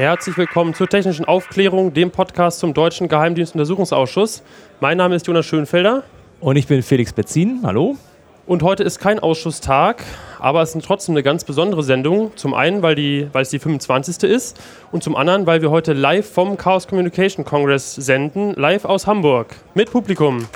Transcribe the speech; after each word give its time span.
Herzlich 0.00 0.38
willkommen 0.38 0.72
zur 0.72 0.88
technischen 0.88 1.26
Aufklärung, 1.26 1.92
dem 1.92 2.10
Podcast 2.10 2.60
zum 2.60 2.72
Deutschen 2.72 3.06
Geheimdienstuntersuchungsausschuss. 3.06 4.42
Mein 4.80 4.96
Name 4.96 5.14
ist 5.14 5.26
Jonas 5.26 5.44
Schönfelder. 5.44 6.04
Und 6.40 6.56
ich 6.56 6.66
bin 6.66 6.82
Felix 6.82 7.12
Betzin. 7.12 7.60
Hallo. 7.64 7.98
Und 8.46 8.62
heute 8.62 8.82
ist 8.82 8.98
kein 8.98 9.18
Ausschusstag, 9.18 10.02
aber 10.38 10.62
es 10.62 10.74
ist 10.74 10.86
trotzdem 10.86 11.12
eine 11.12 11.22
ganz 11.22 11.44
besondere 11.44 11.82
Sendung. 11.82 12.34
Zum 12.36 12.54
einen, 12.54 12.80
weil, 12.80 12.94
die, 12.94 13.28
weil 13.34 13.42
es 13.42 13.50
die 13.50 13.58
25. 13.58 14.22
ist 14.22 14.58
und 14.90 15.02
zum 15.02 15.16
anderen, 15.16 15.46
weil 15.46 15.60
wir 15.60 15.70
heute 15.70 15.92
live 15.92 16.26
vom 16.26 16.56
Chaos 16.56 16.88
Communication 16.88 17.44
Congress 17.44 17.94
senden, 17.94 18.54
live 18.54 18.86
aus 18.86 19.06
Hamburg 19.06 19.54
mit 19.74 19.90
Publikum. 19.92 20.48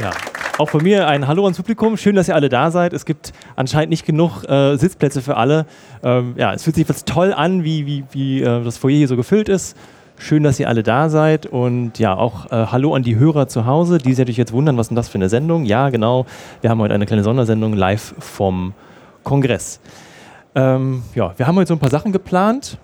Ja. 0.00 0.12
Auch 0.58 0.70
von 0.70 0.82
mir 0.82 1.06
ein 1.06 1.26
Hallo 1.26 1.44
ans 1.44 1.58
Publikum. 1.58 1.98
Schön, 1.98 2.16
dass 2.16 2.28
ihr 2.28 2.34
alle 2.34 2.48
da 2.48 2.70
seid. 2.70 2.94
Es 2.94 3.04
gibt 3.04 3.34
anscheinend 3.56 3.90
nicht 3.90 4.06
genug 4.06 4.42
äh, 4.48 4.76
Sitzplätze 4.76 5.20
für 5.20 5.36
alle. 5.36 5.66
Ähm, 6.02 6.32
ja, 6.38 6.54
es 6.54 6.62
fühlt 6.62 6.76
sich 6.76 6.88
jetzt 6.88 7.06
toll 7.06 7.34
an, 7.34 7.62
wie, 7.62 7.84
wie, 7.84 8.04
wie 8.12 8.40
äh, 8.40 8.64
das 8.64 8.78
Foyer 8.78 8.96
hier 8.96 9.08
so 9.08 9.16
gefüllt 9.16 9.50
ist. 9.50 9.76
Schön, 10.18 10.42
dass 10.42 10.58
ihr 10.58 10.66
alle 10.66 10.82
da 10.82 11.10
seid 11.10 11.44
und 11.44 11.98
ja, 11.98 12.16
auch 12.16 12.46
äh, 12.46 12.68
Hallo 12.68 12.94
an 12.94 13.02
die 13.02 13.16
Hörer 13.16 13.48
zu 13.48 13.66
Hause, 13.66 13.98
die 13.98 14.14
sich 14.14 14.38
jetzt 14.38 14.50
wundern, 14.54 14.78
was 14.78 14.88
denn 14.88 14.96
das 14.96 15.10
für 15.10 15.16
eine 15.16 15.28
Sendung? 15.28 15.66
Ja, 15.66 15.90
genau, 15.90 16.24
wir 16.62 16.70
haben 16.70 16.80
heute 16.80 16.94
eine 16.94 17.04
kleine 17.04 17.22
Sondersendung 17.22 17.74
live 17.74 18.14
vom 18.18 18.72
Kongress. 19.24 19.78
Ähm, 20.54 21.02
ja, 21.14 21.34
wir 21.36 21.46
haben 21.46 21.56
heute 21.56 21.68
so 21.68 21.74
ein 21.74 21.80
paar 21.80 21.90
Sachen 21.90 22.12
geplant. 22.12 22.78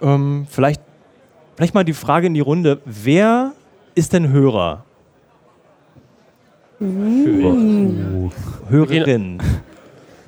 Ähm, 0.00 0.46
vielleicht, 0.48 0.80
vielleicht 1.56 1.74
mal 1.74 1.82
die 1.82 1.94
Frage 1.94 2.28
in 2.28 2.34
die 2.34 2.40
Runde, 2.40 2.78
wer 2.84 3.54
ist 3.96 4.12
denn 4.12 4.28
Hörer? 4.28 4.84
Uh. 6.80 8.30
Hörerin. 8.68 9.38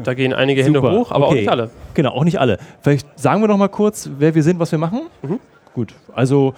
Da 0.03 0.15
gehen 0.15 0.33
einige 0.33 0.65
Hände 0.65 0.81
Super, 0.81 0.93
hoch, 0.93 1.12
aber 1.12 1.27
auch 1.27 1.31
okay. 1.31 1.41
nicht 1.41 1.51
alle. 1.51 1.70
Genau, 1.95 2.11
auch 2.11 2.25
nicht 2.25 2.41
alle. 2.41 2.59
Vielleicht 2.81 3.06
sagen 3.19 3.43
wir 3.43 3.48
noch 3.48 3.59
mal 3.59 3.69
kurz, 3.69 4.09
wer 4.19 4.34
wir 4.34 4.43
sind, 4.43 4.59
was 4.59 4.73
wir 4.73 4.78
machen. 4.78 5.03
Mhm. 5.23 5.39
Gut, 5.75 5.95
also 6.15 6.55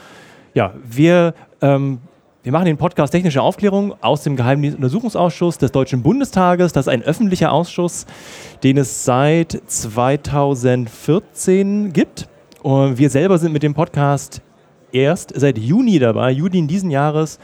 ja, 0.54 0.72
wir, 0.84 1.34
ähm, 1.60 1.98
wir 2.42 2.52
machen 2.52 2.66
den 2.66 2.76
Podcast 2.76 3.12
Technische 3.12 3.42
Aufklärung 3.42 3.94
aus 4.00 4.22
dem 4.22 4.36
Geheimdienstuntersuchungsausschuss 4.36 5.58
des 5.58 5.72
Deutschen 5.72 6.02
Bundestages. 6.02 6.72
Das 6.72 6.86
ist 6.86 6.92
ein 6.92 7.02
öffentlicher 7.02 7.52
Ausschuss, 7.52 8.06
den 8.62 8.78
es 8.78 9.04
seit 9.04 9.60
2014 9.66 11.92
gibt. 11.92 12.28
Und 12.62 12.96
wir 12.98 13.10
selber 13.10 13.38
sind 13.38 13.52
mit 13.52 13.62
dem 13.62 13.74
Podcast 13.74 14.40
erst 14.92 15.32
seit 15.34 15.58
Juni 15.58 15.98
dabei, 15.98 16.30
Juni 16.30 16.58
in 16.58 16.68
diesen 16.68 16.90
Jahres. 16.90 17.38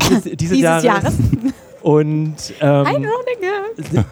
Dieses, 0.00 0.22
dieses, 0.24 0.36
Dieses 0.36 0.58
Jahres. 0.58 0.84
Jahres. 0.84 1.14
Und 1.82 2.36
ähm, 2.60 3.06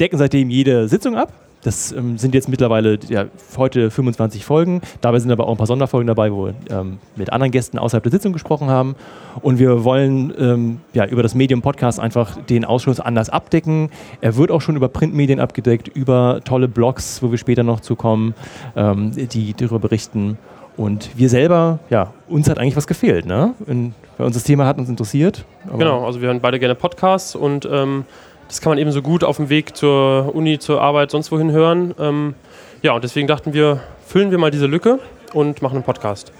decken 0.00 0.19
seitdem 0.19 0.50
jede 0.50 0.89
Sitzung 0.89 1.17
ab. 1.17 1.33
Das 1.62 1.91
ähm, 1.91 2.19
sind 2.19 2.34
jetzt 2.34 2.48
mittlerweile 2.48 2.98
ja, 3.08 3.27
heute 3.56 3.91
25 3.91 4.45
Folgen. 4.45 4.80
Dabei 5.00 5.19
sind 5.19 5.30
aber 5.33 5.48
auch 5.48 5.50
ein 5.50 5.56
paar 5.56 5.67
Sonderfolgen 5.67 6.06
dabei, 6.06 6.33
wo 6.33 6.47
wir 6.47 6.55
ähm, 6.70 6.98
mit 7.17 7.33
anderen 7.33 7.50
Gästen 7.50 7.78
außerhalb 7.78 8.03
der 8.05 8.12
Sitzung 8.12 8.33
gesprochen 8.33 8.69
haben. 8.69 8.95
Und 9.42 9.58
wir 9.58 9.83
wollen 9.83 10.33
ähm, 10.39 10.80
ja, 10.92 11.05
über 11.06 11.22
das 11.22 11.34
Medium 11.34 11.61
Podcast 11.61 11.98
einfach 11.98 12.36
den 12.45 12.64
Ausschuss 12.64 13.00
anders 13.00 13.28
abdecken. 13.28 13.91
Er 14.20 14.36
wird 14.36 14.52
auch 14.52 14.61
schon 14.61 14.77
über 14.77 14.89
Printmedien 14.89 15.41
abgedeckt, 15.41 15.89
über 15.89 16.41
tolle 16.45 16.69
Blogs, 16.69 17.23
wo 17.23 17.33
wir 17.33 17.39
später 17.39 17.64
noch 17.64 17.80
zu 17.80 17.97
kommen, 17.97 18.34
ähm, 18.77 19.11
die 19.14 19.52
darüber 19.55 19.80
berichten. 19.80 20.39
Und 20.78 21.10
wir 21.16 21.28
selber, 21.28 21.80
ja, 21.90 22.14
uns 22.28 22.48
hat 22.48 22.58
eigentlich 22.61 22.77
was 22.77 22.86
gefehlt, 22.86 23.27
ne? 23.27 23.52
Und, 23.66 23.94
weil 24.16 24.27
uns 24.27 24.36
das 24.36 24.44
Thema 24.44 24.64
hat 24.64 24.78
uns 24.78 24.89
interessiert. 24.89 25.44
Genau, 25.77 26.06
also 26.06 26.20
wir 26.20 26.28
hören 26.28 26.40
beide 26.40 26.61
gerne 26.61 26.77
Podcasts 26.77 27.34
und 27.34 27.68
ähm, 27.70 28.05
das 28.46 28.61
kann 28.61 28.70
man 28.70 28.78
eben 28.78 28.92
so 28.92 29.02
gut 29.02 29.24
auf 29.24 29.38
dem 29.38 29.48
Weg 29.48 29.77
zur 29.77 30.33
Uni, 30.36 30.61
zur 30.61 30.80
Arbeit, 30.80 31.11
sonst 31.11 31.33
wohin 31.33 31.50
hören. 31.50 31.94
Ähm, 31.98 32.34
ja, 32.83 32.92
und 32.92 33.02
deswegen 33.02 33.27
dachten 33.27 33.55
wir, 33.55 33.80
füllen 34.06 34.30
wir 34.30 34.38
mal 34.38 34.52
diese 34.52 34.67
Lücke 34.67 35.00
und 35.34 35.62
machen 35.62 35.74
einen 35.74 35.84
Podcast. 35.84 36.33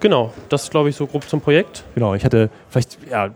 Genau, 0.00 0.32
das 0.48 0.68
glaube 0.68 0.88
ich 0.88 0.96
so 0.96 1.06
grob 1.06 1.22
zum 1.28 1.40
Projekt. 1.40 1.84
Genau, 1.94 2.14
ich 2.14 2.24
hatte 2.24 2.50
vielleicht, 2.68 2.98
ja, 3.08 3.30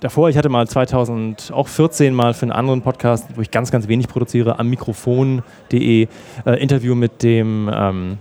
davor, 0.00 0.28
ich 0.28 0.36
hatte 0.36 0.48
mal 0.48 0.66
2014 0.66 2.12
mal 2.12 2.34
für 2.34 2.42
einen 2.42 2.52
anderen 2.52 2.82
Podcast, 2.82 3.28
wo 3.36 3.40
ich 3.40 3.52
ganz, 3.52 3.70
ganz 3.70 3.86
wenig 3.86 4.08
produziere, 4.08 4.58
am 4.58 4.68
Mikrofon.de 4.68 6.08
äh, 6.44 6.50
Interview 6.60 6.96
mit 6.96 7.22
dem 7.22 7.70
ähm, 7.72 8.18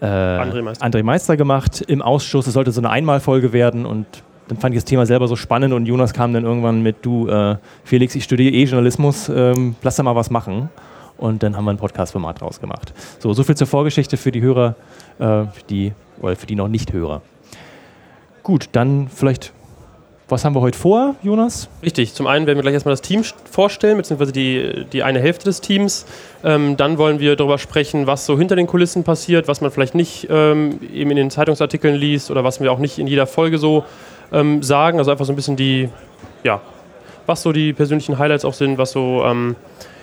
äh, 0.00 0.04
André 0.06 0.62
Meister. 0.62 0.84
André 0.86 1.02
Meister 1.02 1.36
gemacht 1.36 1.82
im 1.86 2.02
Ausschuss. 2.02 2.46
Es 2.46 2.54
sollte 2.54 2.72
so 2.72 2.80
eine 2.80 2.90
Einmalfolge 2.90 3.52
werden 3.52 3.86
und 3.86 4.06
dann 4.48 4.58
fand 4.58 4.74
ich 4.74 4.80
das 4.80 4.84
Thema 4.84 5.06
selber 5.06 5.26
so 5.28 5.36
spannend 5.36 5.74
und 5.74 5.86
Jonas 5.86 6.12
kam 6.12 6.32
dann 6.32 6.44
irgendwann 6.44 6.82
mit, 6.82 6.96
du 7.02 7.28
äh, 7.28 7.56
Felix, 7.84 8.14
ich 8.14 8.24
studiere 8.24 8.54
eh 8.54 8.64
Journalismus, 8.64 9.28
ähm, 9.28 9.74
lass 9.82 9.96
da 9.96 10.02
mal 10.02 10.14
was 10.14 10.30
machen. 10.30 10.70
Und 11.18 11.42
dann 11.42 11.56
haben 11.56 11.64
wir 11.64 11.70
ein 11.70 11.78
Podcast-Format 11.78 12.42
draus 12.42 12.60
gemacht. 12.60 12.92
So, 13.18 13.32
so 13.32 13.42
viel 13.42 13.56
zur 13.56 13.66
Vorgeschichte 13.66 14.18
für 14.18 14.30
die 14.30 14.42
Hörer, 14.42 14.74
äh, 15.18 15.44
die, 15.70 15.92
oder 16.20 16.36
für 16.36 16.46
die 16.46 16.54
noch 16.54 16.68
nicht 16.68 16.92
Hörer. 16.92 17.22
Gut, 18.42 18.68
dann 18.72 19.08
vielleicht, 19.08 19.52
was 20.28 20.44
haben 20.44 20.54
wir 20.56 20.60
heute 20.60 20.76
vor, 20.76 21.14
Jonas? 21.22 21.68
Richtig, 21.84 22.12
zum 22.14 22.26
einen 22.26 22.46
werden 22.46 22.58
wir 22.58 22.62
gleich 22.62 22.74
erstmal 22.74 22.92
das 22.92 23.02
Team 23.02 23.20
st- 23.20 23.34
vorstellen, 23.48 23.96
beziehungsweise 23.96 24.32
die, 24.32 24.84
die 24.92 25.04
eine 25.04 25.20
Hälfte 25.20 25.44
des 25.44 25.60
Teams. 25.60 26.04
Ähm, 26.42 26.76
dann 26.76 26.98
wollen 26.98 27.20
wir 27.20 27.36
darüber 27.36 27.58
sprechen, 27.58 28.08
was 28.08 28.26
so 28.26 28.36
hinter 28.36 28.56
den 28.56 28.66
Kulissen 28.66 29.04
passiert, 29.04 29.46
was 29.46 29.60
man 29.60 29.70
vielleicht 29.70 29.94
nicht 29.94 30.26
ähm, 30.28 30.80
eben 30.92 31.10
in 31.10 31.16
den 31.16 31.30
Zeitungsartikeln 31.30 31.94
liest 31.94 32.30
oder 32.32 32.42
was 32.42 32.60
wir 32.60 32.72
auch 32.72 32.78
nicht 32.78 32.98
in 32.98 33.06
jeder 33.06 33.26
Folge 33.26 33.58
so 33.58 33.84
ähm, 34.32 34.64
sagen. 34.64 34.98
Also 34.98 35.12
einfach 35.12 35.24
so 35.26 35.32
ein 35.32 35.36
bisschen 35.36 35.56
die, 35.56 35.90
ja, 36.42 36.60
was 37.26 37.42
so 37.42 37.52
die 37.52 37.72
persönlichen 37.72 38.18
Highlights 38.18 38.44
auch 38.44 38.54
sind, 38.54 38.78
was 38.78 38.90
so 38.90 39.22
ähm, 39.24 39.54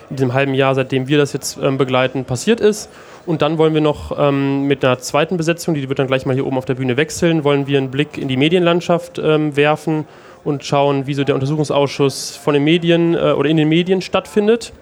in 0.10 0.16
diesem 0.16 0.34
halben 0.34 0.54
Jahr, 0.54 0.74
seitdem 0.74 1.08
wir 1.10 1.18
das 1.18 1.34
jetzt 1.34 1.58
ähm, 1.62 1.78
begleiten, 1.78 2.24
passiert 2.24 2.62
ist. 2.62 2.90
Und 3.26 3.42
dann 3.42 3.58
wollen 3.58 3.74
wir 3.74 3.82
noch 3.82 4.18
ähm, 4.18 4.68
mit 4.68 4.84
einer 4.84 5.00
zweiten 5.00 5.38
Besetzung, 5.38 5.74
die 5.74 5.88
wird 5.88 6.00
dann 6.00 6.08
gleich 6.08 6.26
mal 6.26 6.34
hier 6.34 6.46
oben 6.46 6.58
auf 6.58 6.66
der 6.66 6.76
Bühne 6.76 6.98
wechseln, 6.98 7.44
wollen 7.44 7.68
wir 7.68 7.78
einen 7.78 7.90
Blick 7.90 8.18
in 8.18 8.28
die 8.28 8.36
Medienlandschaft 8.36 9.18
ähm, 9.18 9.56
werfen 9.56 10.06
und 10.44 10.66
schauen, 10.66 11.08
wie 11.08 11.14
so 11.14 11.24
der 11.24 11.36
Untersuchungsausschuss 11.36 12.36
von 12.36 12.54
den 12.54 12.66
Medien 12.66 13.14
äh, 13.14 13.32
oder 13.32 13.50
in 13.50 13.56
den 13.56 13.70
Medien 13.70 14.02
stattfindet. 14.02 14.74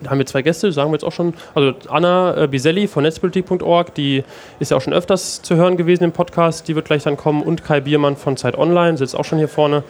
Da 0.00 0.10
haben 0.10 0.18
wir 0.18 0.26
zwei 0.26 0.42
Gäste, 0.42 0.70
sagen 0.70 0.90
wir 0.90 0.96
jetzt 0.96 1.04
auch 1.04 1.12
schon. 1.12 1.34
Also 1.54 1.74
Anna 1.88 2.36
äh, 2.36 2.46
Biselli 2.46 2.86
von 2.86 3.02
netzpolitik.org, 3.02 3.94
die 3.94 4.22
ist 4.60 4.70
ja 4.70 4.76
auch 4.76 4.80
schon 4.80 4.92
öfters 4.92 5.42
zu 5.42 5.56
hören 5.56 5.76
gewesen 5.76 6.04
im 6.04 6.12
Podcast, 6.12 6.68
die 6.68 6.76
wird 6.76 6.86
gleich 6.86 7.02
dann 7.02 7.16
kommen. 7.16 7.42
Und 7.42 7.64
Kai 7.64 7.80
Biermann 7.80 8.16
von 8.16 8.36
Zeit 8.36 8.56
Online 8.56 8.96
sitzt 8.96 9.16
auch 9.16 9.24
schon 9.24 9.38
hier 9.38 9.48
vorne. 9.48 9.82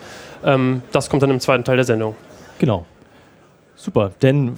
Ähm, 0.45 0.83
das 0.93 1.11
kommt 1.11 1.23
dann 1.23 1.31
im 1.31 1.41
zweiten 1.41 1.65
Teil 1.65 1.77
der 1.77 1.85
Sendung. 1.85 2.15
Genau. 2.59 2.87
Super, 3.77 4.13
denn 4.23 4.55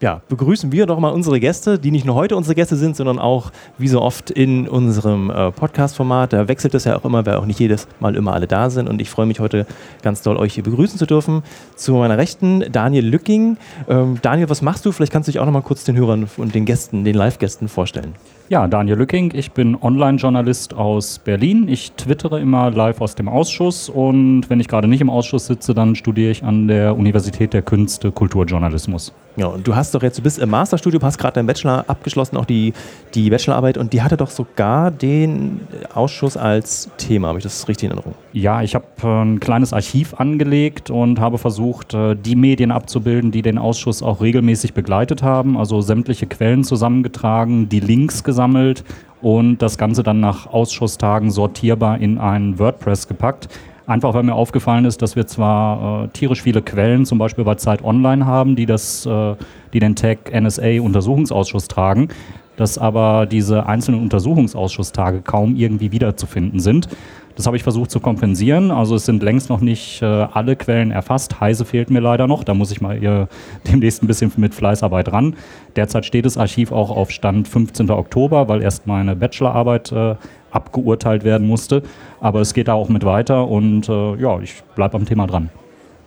ja, 0.00 0.20
begrüßen 0.28 0.72
wir 0.72 0.86
doch 0.86 0.98
mal 0.98 1.08
unsere 1.08 1.40
Gäste, 1.40 1.78
die 1.78 1.90
nicht 1.90 2.04
nur 2.04 2.14
heute 2.14 2.36
unsere 2.36 2.54
Gäste 2.54 2.76
sind, 2.76 2.96
sondern 2.96 3.18
auch 3.18 3.50
wie 3.78 3.88
so 3.88 4.02
oft 4.02 4.30
in 4.30 4.68
unserem 4.68 5.30
äh, 5.30 5.50
Podcast-Format. 5.50 6.34
Da 6.34 6.48
wechselt 6.48 6.74
es 6.74 6.84
ja 6.84 6.96
auch 6.96 7.04
immer, 7.04 7.24
weil 7.24 7.36
auch 7.36 7.46
nicht 7.46 7.60
jedes 7.60 7.88
Mal 7.98 8.14
immer 8.14 8.34
alle 8.34 8.46
da 8.46 8.68
sind. 8.68 8.88
Und 8.88 9.00
ich 9.00 9.08
freue 9.08 9.26
mich 9.26 9.40
heute 9.40 9.66
ganz 10.02 10.22
doll, 10.22 10.36
euch 10.36 10.54
hier 10.54 10.64
begrüßen 10.64 10.98
zu 10.98 11.06
dürfen. 11.06 11.42
Zu 11.76 11.94
meiner 11.94 12.18
Rechten 12.18 12.64
Daniel 12.70 13.06
Lücking. 13.06 13.56
Ähm, 13.88 14.18
Daniel, 14.20 14.50
was 14.50 14.60
machst 14.60 14.84
du? 14.84 14.92
Vielleicht 14.92 15.12
kannst 15.12 15.28
du 15.28 15.32
dich 15.32 15.40
auch 15.40 15.46
noch 15.46 15.52
mal 15.52 15.62
kurz 15.62 15.84
den 15.84 15.96
Hörern 15.96 16.28
und 16.36 16.54
den 16.54 16.66
Gästen, 16.66 17.04
den 17.04 17.14
Live-Gästen 17.14 17.68
vorstellen. 17.68 18.14
Ja, 18.48 18.68
Daniel 18.68 18.96
Lücking, 18.96 19.32
ich 19.34 19.50
bin 19.50 19.74
Online-Journalist 19.74 20.72
aus 20.72 21.18
Berlin. 21.18 21.66
Ich 21.66 21.90
twittere 21.92 22.38
immer 22.38 22.70
live 22.70 23.00
aus 23.00 23.16
dem 23.16 23.28
Ausschuss 23.28 23.88
und 23.88 24.48
wenn 24.48 24.60
ich 24.60 24.68
gerade 24.68 24.86
nicht 24.86 25.00
im 25.00 25.10
Ausschuss 25.10 25.46
sitze, 25.46 25.74
dann 25.74 25.96
studiere 25.96 26.30
ich 26.30 26.44
an 26.44 26.68
der 26.68 26.96
Universität 26.96 27.52
der 27.52 27.62
Künste 27.62 28.12
Kulturjournalismus. 28.12 29.12
Ja, 29.34 29.46
und 29.48 29.66
du 29.66 29.74
hast 29.74 29.96
doch 29.96 30.02
jetzt, 30.04 30.18
du 30.18 30.22
bist 30.22 30.38
im 30.38 30.48
Masterstudium, 30.50 31.02
hast 31.02 31.18
gerade 31.18 31.34
deinen 31.34 31.48
Bachelor 31.48 31.86
abgeschlossen, 31.88 32.36
auch 32.36 32.44
die, 32.44 32.72
die 33.14 33.30
Bachelorarbeit, 33.30 33.78
und 33.78 33.92
die 33.92 34.00
hatte 34.00 34.16
doch 34.16 34.30
sogar 34.30 34.92
den 34.92 35.62
Ausschuss 35.92 36.36
als 36.36 36.88
Thema. 36.98 37.28
Habe 37.28 37.38
ich 37.38 37.42
das 37.42 37.66
richtig 37.66 37.90
in 37.90 37.96
Erinnerung? 37.96 38.14
Ja, 38.36 38.60
ich 38.60 38.74
habe 38.74 38.84
äh, 39.02 39.06
ein 39.06 39.40
kleines 39.40 39.72
Archiv 39.72 40.12
angelegt 40.12 40.90
und 40.90 41.18
habe 41.20 41.38
versucht, 41.38 41.94
äh, 41.94 42.14
die 42.14 42.36
Medien 42.36 42.70
abzubilden, 42.70 43.30
die 43.30 43.40
den 43.40 43.56
Ausschuss 43.56 44.02
auch 44.02 44.20
regelmäßig 44.20 44.74
begleitet 44.74 45.22
haben. 45.22 45.56
Also 45.56 45.80
sämtliche 45.80 46.26
Quellen 46.26 46.62
zusammengetragen, 46.62 47.70
die 47.70 47.80
Links 47.80 48.24
gesammelt 48.24 48.84
und 49.22 49.62
das 49.62 49.78
Ganze 49.78 50.02
dann 50.02 50.20
nach 50.20 50.48
Ausschusstagen 50.48 51.30
sortierbar 51.30 51.98
in 51.98 52.18
ein 52.18 52.58
WordPress 52.58 53.08
gepackt. 53.08 53.48
Einfach 53.86 54.12
weil 54.12 54.24
mir 54.24 54.34
aufgefallen 54.34 54.84
ist, 54.84 55.00
dass 55.00 55.16
wir 55.16 55.26
zwar 55.26 56.04
äh, 56.04 56.08
tierisch 56.08 56.42
viele 56.42 56.60
Quellen, 56.60 57.06
zum 57.06 57.16
Beispiel 57.16 57.44
bei 57.44 57.54
Zeit 57.54 57.82
Online 57.82 58.26
haben, 58.26 58.54
die, 58.54 58.66
das, 58.66 59.06
äh, 59.06 59.34
die 59.72 59.78
den 59.78 59.96
Tag 59.96 60.30
NSA-Untersuchungsausschuss 60.30 61.68
tragen, 61.68 62.08
dass 62.56 62.78
aber 62.78 63.26
diese 63.26 63.66
einzelnen 63.66 64.00
Untersuchungsausschusstage 64.00 65.22
kaum 65.22 65.56
irgendwie 65.56 65.92
wiederzufinden 65.92 66.60
sind. 66.60 66.88
Das 67.36 67.46
habe 67.46 67.56
ich 67.58 67.62
versucht 67.62 67.90
zu 67.90 68.00
kompensieren. 68.00 68.70
Also 68.70 68.94
es 68.94 69.04
sind 69.04 69.22
längst 69.22 69.50
noch 69.50 69.60
nicht 69.60 70.00
äh, 70.00 70.06
alle 70.06 70.56
Quellen 70.56 70.90
erfasst. 70.90 71.38
Heise 71.38 71.66
fehlt 71.66 71.90
mir 71.90 72.00
leider 72.00 72.26
noch. 72.26 72.44
Da 72.44 72.54
muss 72.54 72.70
ich 72.70 72.80
mal 72.80 72.96
äh, 73.02 73.26
demnächst 73.70 74.02
ein 74.02 74.06
bisschen 74.06 74.32
mit 74.36 74.54
Fleißarbeit 74.54 75.12
ran. 75.12 75.36
Derzeit 75.76 76.06
steht 76.06 76.24
das 76.24 76.38
Archiv 76.38 76.72
auch 76.72 76.90
auf 76.90 77.10
Stand 77.10 77.46
15. 77.46 77.90
Oktober, 77.90 78.48
weil 78.48 78.62
erst 78.62 78.86
meine 78.86 79.14
Bachelorarbeit 79.14 79.92
äh, 79.92 80.14
abgeurteilt 80.50 81.24
werden 81.24 81.46
musste. 81.46 81.82
Aber 82.20 82.40
es 82.40 82.54
geht 82.54 82.68
da 82.68 82.72
auch 82.72 82.88
mit 82.88 83.04
weiter 83.04 83.46
und 83.46 83.86
äh, 83.88 84.16
ja, 84.16 84.40
ich 84.40 84.62
bleibe 84.74 84.96
am 84.96 85.04
Thema 85.04 85.26
dran. 85.26 85.50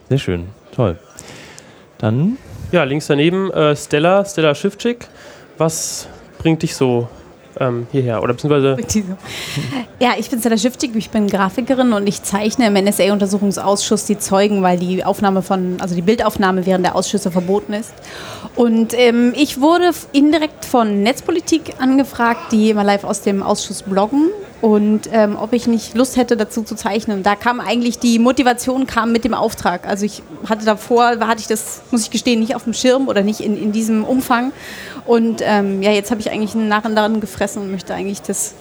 Sehr 0.09 0.17
schön, 0.17 0.45
toll. 0.71 0.97
Dann 1.99 2.37
Ja, 2.71 2.83
links 2.85 3.05
daneben 3.05 3.51
äh, 3.51 3.75
Stella, 3.75 4.25
Stella 4.25 4.55
Schiffczyk. 4.55 5.07
Was 5.59 6.07
bringt 6.39 6.63
dich 6.63 6.75
so 6.75 7.07
ähm, 7.59 7.87
hierher? 7.91 8.23
Oder 8.23 8.33
beziehungsweise. 8.33 8.77
Ja, 9.99 10.13
ich 10.17 10.29
bin 10.29 10.39
Stella 10.39 10.57
Schiffczyk, 10.57 10.95
ich 10.95 11.09
bin 11.09 11.27
Grafikerin 11.27 11.91
und 11.91 12.07
ich 12.07 12.23
zeichne 12.23 12.67
im 12.67 12.73
NSA-Untersuchungsausschuss 12.73 14.05
die 14.05 14.17
Zeugen, 14.17 14.61
weil 14.61 14.79
die 14.79 15.03
Aufnahme 15.03 15.41
von, 15.41 15.75
also 15.81 15.93
die 15.93 16.01
Bildaufnahme 16.01 16.65
während 16.65 16.85
der 16.85 16.95
Ausschüsse 16.95 17.31
verboten 17.31 17.73
ist. 17.73 17.91
Und 18.55 18.97
ähm, 18.97 19.33
ich 19.35 19.59
wurde 19.59 19.91
indirekt 20.13 20.63
von 20.63 21.03
Netzpolitik 21.03 21.73
angefragt, 21.79 22.53
die 22.53 22.69
immer 22.69 22.85
live 22.85 23.03
aus 23.03 23.21
dem 23.21 23.43
Ausschuss 23.43 23.83
bloggen 23.83 24.29
und 24.61 25.09
ähm, 25.13 25.37
ob 25.39 25.53
ich 25.53 25.67
nicht 25.67 25.95
Lust 25.95 26.17
hätte, 26.17 26.35
dazu 26.35 26.63
zu 26.63 26.75
zeichnen. 26.75 27.23
Da 27.23 27.35
kam 27.35 27.59
eigentlich 27.59 27.99
die 27.99 28.19
Motivation 28.19 28.87
kam 28.87 29.11
mit 29.11 29.23
dem 29.23 29.33
Auftrag. 29.33 29.87
Also 29.87 30.05
ich 30.05 30.21
hatte 30.49 30.65
davor, 30.65 31.17
hatte 31.21 31.39
ich 31.39 31.47
das, 31.47 31.81
muss 31.91 32.03
ich 32.03 32.11
gestehen, 32.11 32.39
nicht 32.41 32.55
auf 32.55 32.65
dem 32.65 32.73
Schirm 32.73 33.07
oder 33.07 33.21
nicht 33.21 33.39
in, 33.39 33.57
in 33.57 33.71
diesem 33.71 34.03
Umfang. 34.03 34.51
Und 35.05 35.41
ähm, 35.43 35.81
ja, 35.81 35.91
jetzt 35.91 36.11
habe 36.11 36.19
ich 36.19 36.29
eigentlich 36.29 36.55
einen 36.55 36.67
Narren 36.67 36.95
daran 36.95 37.21
gefressen 37.21 37.61
und 37.61 37.71
möchte 37.71 37.93
eigentlich 37.93 38.21
das 38.21 38.53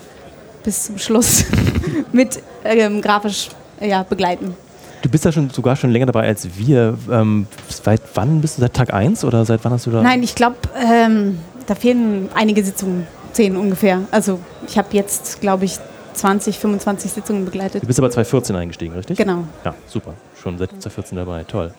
bis 0.63 0.85
zum 0.85 0.99
Schluss 0.99 1.45
mit 2.13 2.43
ähm, 2.65 3.03
grafisch 3.03 3.49
ja, 3.81 4.05
begleiten. 4.05 4.55
Du 5.03 5.09
bist 5.09 5.25
ja 5.25 5.33
schon 5.33 5.51
sogar 5.51 5.75
schon 5.77 5.91
länger 5.91 6.07
dabei 6.07 6.27
als 6.27 6.49
wir. 6.57 6.97
Ähm, 7.11 7.47
seit 7.69 8.03
wann 8.15 8.41
bist 8.41 8.59
du? 8.59 8.63
Seit 8.63 8.75
Tag 8.75 8.95
1 8.95 9.25
oder 9.25 9.45
seit 9.45 9.65
wann 9.65 9.73
hast 9.73 9.87
du 9.87 9.91
da? 9.91 10.03
Nein, 10.03 10.23
ich 10.23 10.35
glaube, 10.35 10.57
ähm, 10.77 11.39
da 11.67 11.75
fehlen 11.75 12.29
einige 12.35 12.65
Sitzungen 12.65 13.07
zehn 13.39 13.57
ungefähr. 13.57 14.03
Also 14.11 14.41
ich 14.67 14.77
habe 14.77 14.89
jetzt, 14.93 15.41
glaube 15.41 15.65
ich, 15.65 15.79
20, 16.15 16.59
25 16.59 17.13
Sitzungen 17.13 17.45
begleitet. 17.45 17.85
Du 17.85 17.87
bist 17.87 18.01
aber 18.01 18.11
2014 18.11 18.57
eingestiegen, 18.57 18.95
richtig? 18.95 19.17
Genau. 19.17 19.45
Ja, 19.65 19.77
super. 19.87 20.15
Schon 20.43 20.59
seit 20.59 20.71
2014 20.71 21.17
dabei. 21.17 21.45
Toll. 21.45 21.73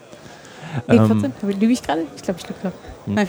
Nee, 0.87 0.97
14? 0.97 1.23
Ähm, 1.25 1.49
Lüge 1.59 1.73
ich 1.73 1.83
gerade? 1.83 2.05
Ich 2.15 2.21
glaube, 2.21 2.39
ich 2.39 2.47
lüge. 2.47 2.71
Nein. 3.05 3.27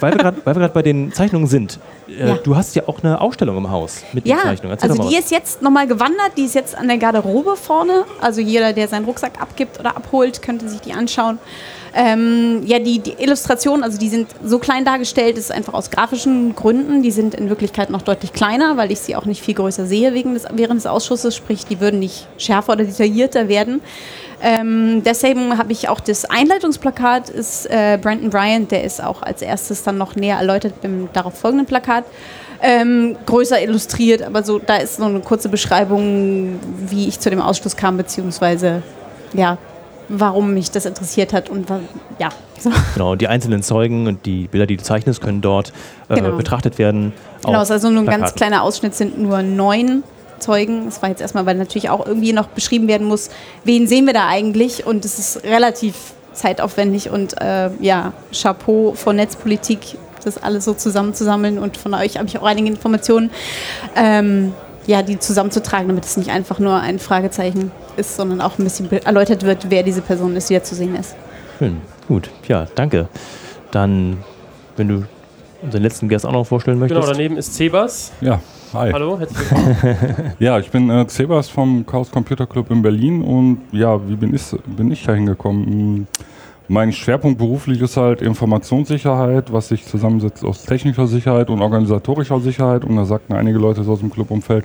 weil 0.00 0.12
wir 0.12 0.18
gerade 0.18 0.68
bei 0.68 0.82
den 0.82 1.12
Zeichnungen 1.12 1.46
sind. 1.46 1.78
Äh, 2.08 2.28
ja. 2.28 2.34
Du 2.34 2.56
hast 2.56 2.74
ja 2.74 2.82
auch 2.86 3.02
eine 3.02 3.20
Ausstellung 3.20 3.56
im 3.56 3.70
Haus 3.70 4.02
mit 4.12 4.26
ja, 4.26 4.36
den 4.36 4.42
Zeichnungen. 4.42 4.72
Erzähl 4.72 4.90
also 4.90 5.08
die 5.08 5.16
ist 5.16 5.30
jetzt 5.30 5.62
nochmal 5.62 5.86
gewandert. 5.86 6.32
Die 6.36 6.44
ist 6.44 6.54
jetzt 6.54 6.76
an 6.76 6.88
der 6.88 6.98
Garderobe 6.98 7.56
vorne. 7.56 8.04
Also 8.20 8.40
jeder, 8.40 8.72
der 8.72 8.88
seinen 8.88 9.04
Rucksack 9.04 9.40
abgibt 9.40 9.80
oder 9.80 9.96
abholt, 9.96 10.42
könnte 10.42 10.68
sich 10.68 10.80
die 10.80 10.92
anschauen. 10.92 11.38
Ähm, 11.94 12.62
ja, 12.64 12.78
die, 12.78 13.00
die, 13.00 13.12
Illustrationen, 13.18 13.84
also 13.84 13.98
die 13.98 14.08
sind 14.08 14.28
so 14.42 14.58
klein 14.58 14.84
dargestellt, 14.84 15.36
das 15.36 15.44
ist 15.44 15.52
einfach 15.52 15.74
aus 15.74 15.90
grafischen 15.90 16.54
Gründen. 16.54 17.02
Die 17.02 17.10
sind 17.10 17.34
in 17.34 17.50
Wirklichkeit 17.50 17.90
noch 17.90 18.02
deutlich 18.02 18.32
kleiner, 18.32 18.76
weil 18.78 18.90
ich 18.90 19.00
sie 19.00 19.14
auch 19.14 19.26
nicht 19.26 19.42
viel 19.42 19.54
größer 19.54 19.84
sehe 19.84 20.14
wegen 20.14 20.32
des, 20.32 20.44
während 20.52 20.80
des 20.80 20.86
Ausschusses. 20.86 21.36
Sprich, 21.36 21.66
die 21.66 21.80
würden 21.80 22.00
nicht 22.00 22.26
schärfer 22.38 22.72
oder 22.72 22.84
detaillierter 22.84 23.48
werden. 23.48 23.82
Ähm, 24.42 25.02
deswegen 25.04 25.56
habe 25.56 25.70
ich 25.70 25.88
auch 25.88 26.00
das 26.00 26.24
Einleitungsplakat, 26.24 27.30
ist 27.30 27.66
äh, 27.66 27.96
Brandon 28.02 28.30
Bryant, 28.30 28.72
der 28.72 28.82
ist 28.82 29.02
auch 29.02 29.22
als 29.22 29.40
erstes 29.40 29.84
dann 29.84 29.98
noch 29.98 30.16
näher 30.16 30.36
erläutert 30.36 30.74
im 30.82 31.08
darauf 31.12 31.38
folgenden 31.38 31.66
Plakat. 31.66 32.04
Ähm, 32.60 33.16
größer 33.26 33.62
illustriert, 33.62 34.22
aber 34.22 34.42
so, 34.42 34.58
da 34.58 34.76
ist 34.76 34.96
so 34.96 35.04
eine 35.04 35.20
kurze 35.20 35.48
Beschreibung, 35.48 36.58
wie 36.86 37.08
ich 37.08 37.18
zu 37.18 37.30
dem 37.30 37.40
Ausschluss 37.40 37.76
kam, 37.76 37.96
beziehungsweise 37.96 38.82
ja, 39.32 39.58
warum 40.08 40.54
mich 40.54 40.70
das 40.70 40.86
interessiert 40.86 41.32
hat 41.32 41.48
und 41.48 41.68
ja. 42.18 42.28
So. 42.58 42.70
Genau, 42.94 43.16
die 43.16 43.26
einzelnen 43.26 43.64
Zeugen 43.64 44.06
und 44.06 44.24
die 44.24 44.46
Bilder, 44.46 44.66
die 44.66 44.76
du 44.76 44.84
zeichnest, 44.84 45.20
können 45.20 45.40
dort 45.40 45.72
äh, 46.08 46.14
genau. 46.14 46.36
betrachtet 46.36 46.78
werden. 46.78 47.12
Genau, 47.44 47.58
also 47.58 47.90
nur 47.90 48.02
ein 48.02 48.06
ganz 48.06 48.34
kleiner 48.34 48.62
Ausschnitt 48.62 48.94
sind 48.94 49.18
nur 49.18 49.42
neun 49.42 50.04
Zeugen. 50.42 50.84
Das 50.86 51.00
war 51.00 51.08
jetzt 51.08 51.22
erstmal, 51.22 51.46
weil 51.46 51.56
natürlich 51.56 51.88
auch 51.88 52.06
irgendwie 52.06 52.32
noch 52.32 52.48
beschrieben 52.48 52.88
werden 52.88 53.06
muss, 53.06 53.30
wen 53.64 53.86
sehen 53.86 54.06
wir 54.06 54.12
da 54.12 54.28
eigentlich 54.28 54.86
und 54.86 55.04
es 55.04 55.18
ist 55.18 55.44
relativ 55.44 55.94
zeitaufwendig 56.32 57.10
und 57.10 57.40
äh, 57.40 57.70
ja, 57.80 58.12
Chapeau 58.32 58.92
von 58.94 59.16
Netzpolitik, 59.16 59.98
das 60.24 60.38
alles 60.38 60.64
so 60.64 60.74
zusammenzusammeln 60.74 61.58
und 61.58 61.76
von 61.76 61.94
euch 61.94 62.16
habe 62.16 62.26
ich 62.26 62.38
auch 62.38 62.44
einige 62.44 62.68
Informationen. 62.68 63.30
Ähm, 63.96 64.52
ja, 64.86 65.02
die 65.02 65.18
zusammenzutragen, 65.18 65.86
damit 65.86 66.04
es 66.04 66.16
nicht 66.16 66.30
einfach 66.30 66.58
nur 66.58 66.74
ein 66.74 66.98
Fragezeichen 66.98 67.70
ist, 67.96 68.16
sondern 68.16 68.40
auch 68.40 68.58
ein 68.58 68.64
bisschen 68.64 68.90
erläutert 68.90 69.44
wird, 69.44 69.70
wer 69.70 69.84
diese 69.84 70.02
Person 70.02 70.34
ist, 70.34 70.50
die 70.50 70.54
da 70.54 70.62
zu 70.64 70.74
sehen 70.74 70.96
ist. 70.96 71.14
Schön, 71.58 71.80
gut. 72.08 72.30
Ja, 72.48 72.66
danke. 72.74 73.08
Dann, 73.70 74.18
wenn 74.76 74.88
du 74.88 75.04
unseren 75.62 75.82
letzten 75.82 76.08
Gast 76.08 76.26
auch 76.26 76.32
noch 76.32 76.44
vorstellen 76.44 76.78
möchtest. 76.78 77.00
Genau, 77.00 77.12
daneben 77.12 77.36
ist 77.36 77.54
Cebas. 77.54 78.10
Ja, 78.20 78.40
hi. 78.74 78.92
Hallo, 78.92 79.18
herzlich 79.18 79.50
willkommen. 79.50 80.32
ja, 80.38 80.58
ich 80.58 80.70
bin 80.70 80.88
äh, 80.88 81.06
Cebas 81.06 81.48
vom 81.48 81.84
Chaos 81.86 82.10
Computer 82.10 82.46
Club 82.46 82.70
in 82.70 82.82
Berlin 82.82 83.22
und 83.22 83.60
ja, 83.72 84.00
wie 84.08 84.16
bin 84.16 84.34
ich, 84.34 84.42
bin 84.66 84.90
ich 84.90 85.04
da 85.04 85.14
hingekommen? 85.14 86.06
Mein 86.68 86.92
Schwerpunkt 86.92 87.38
beruflich 87.38 87.80
ist 87.82 87.96
halt 87.96 88.22
Informationssicherheit, 88.22 89.52
was 89.52 89.68
sich 89.68 89.84
zusammensetzt 89.84 90.44
aus 90.44 90.64
technischer 90.64 91.06
Sicherheit 91.06 91.50
und 91.50 91.60
organisatorischer 91.60 92.40
Sicherheit. 92.40 92.84
Und 92.84 92.96
da 92.96 93.04
sagten 93.04 93.34
einige 93.34 93.58
Leute 93.58 93.82
aus 93.82 93.98
dem 93.98 94.10
Clubumfeld, 94.10 94.64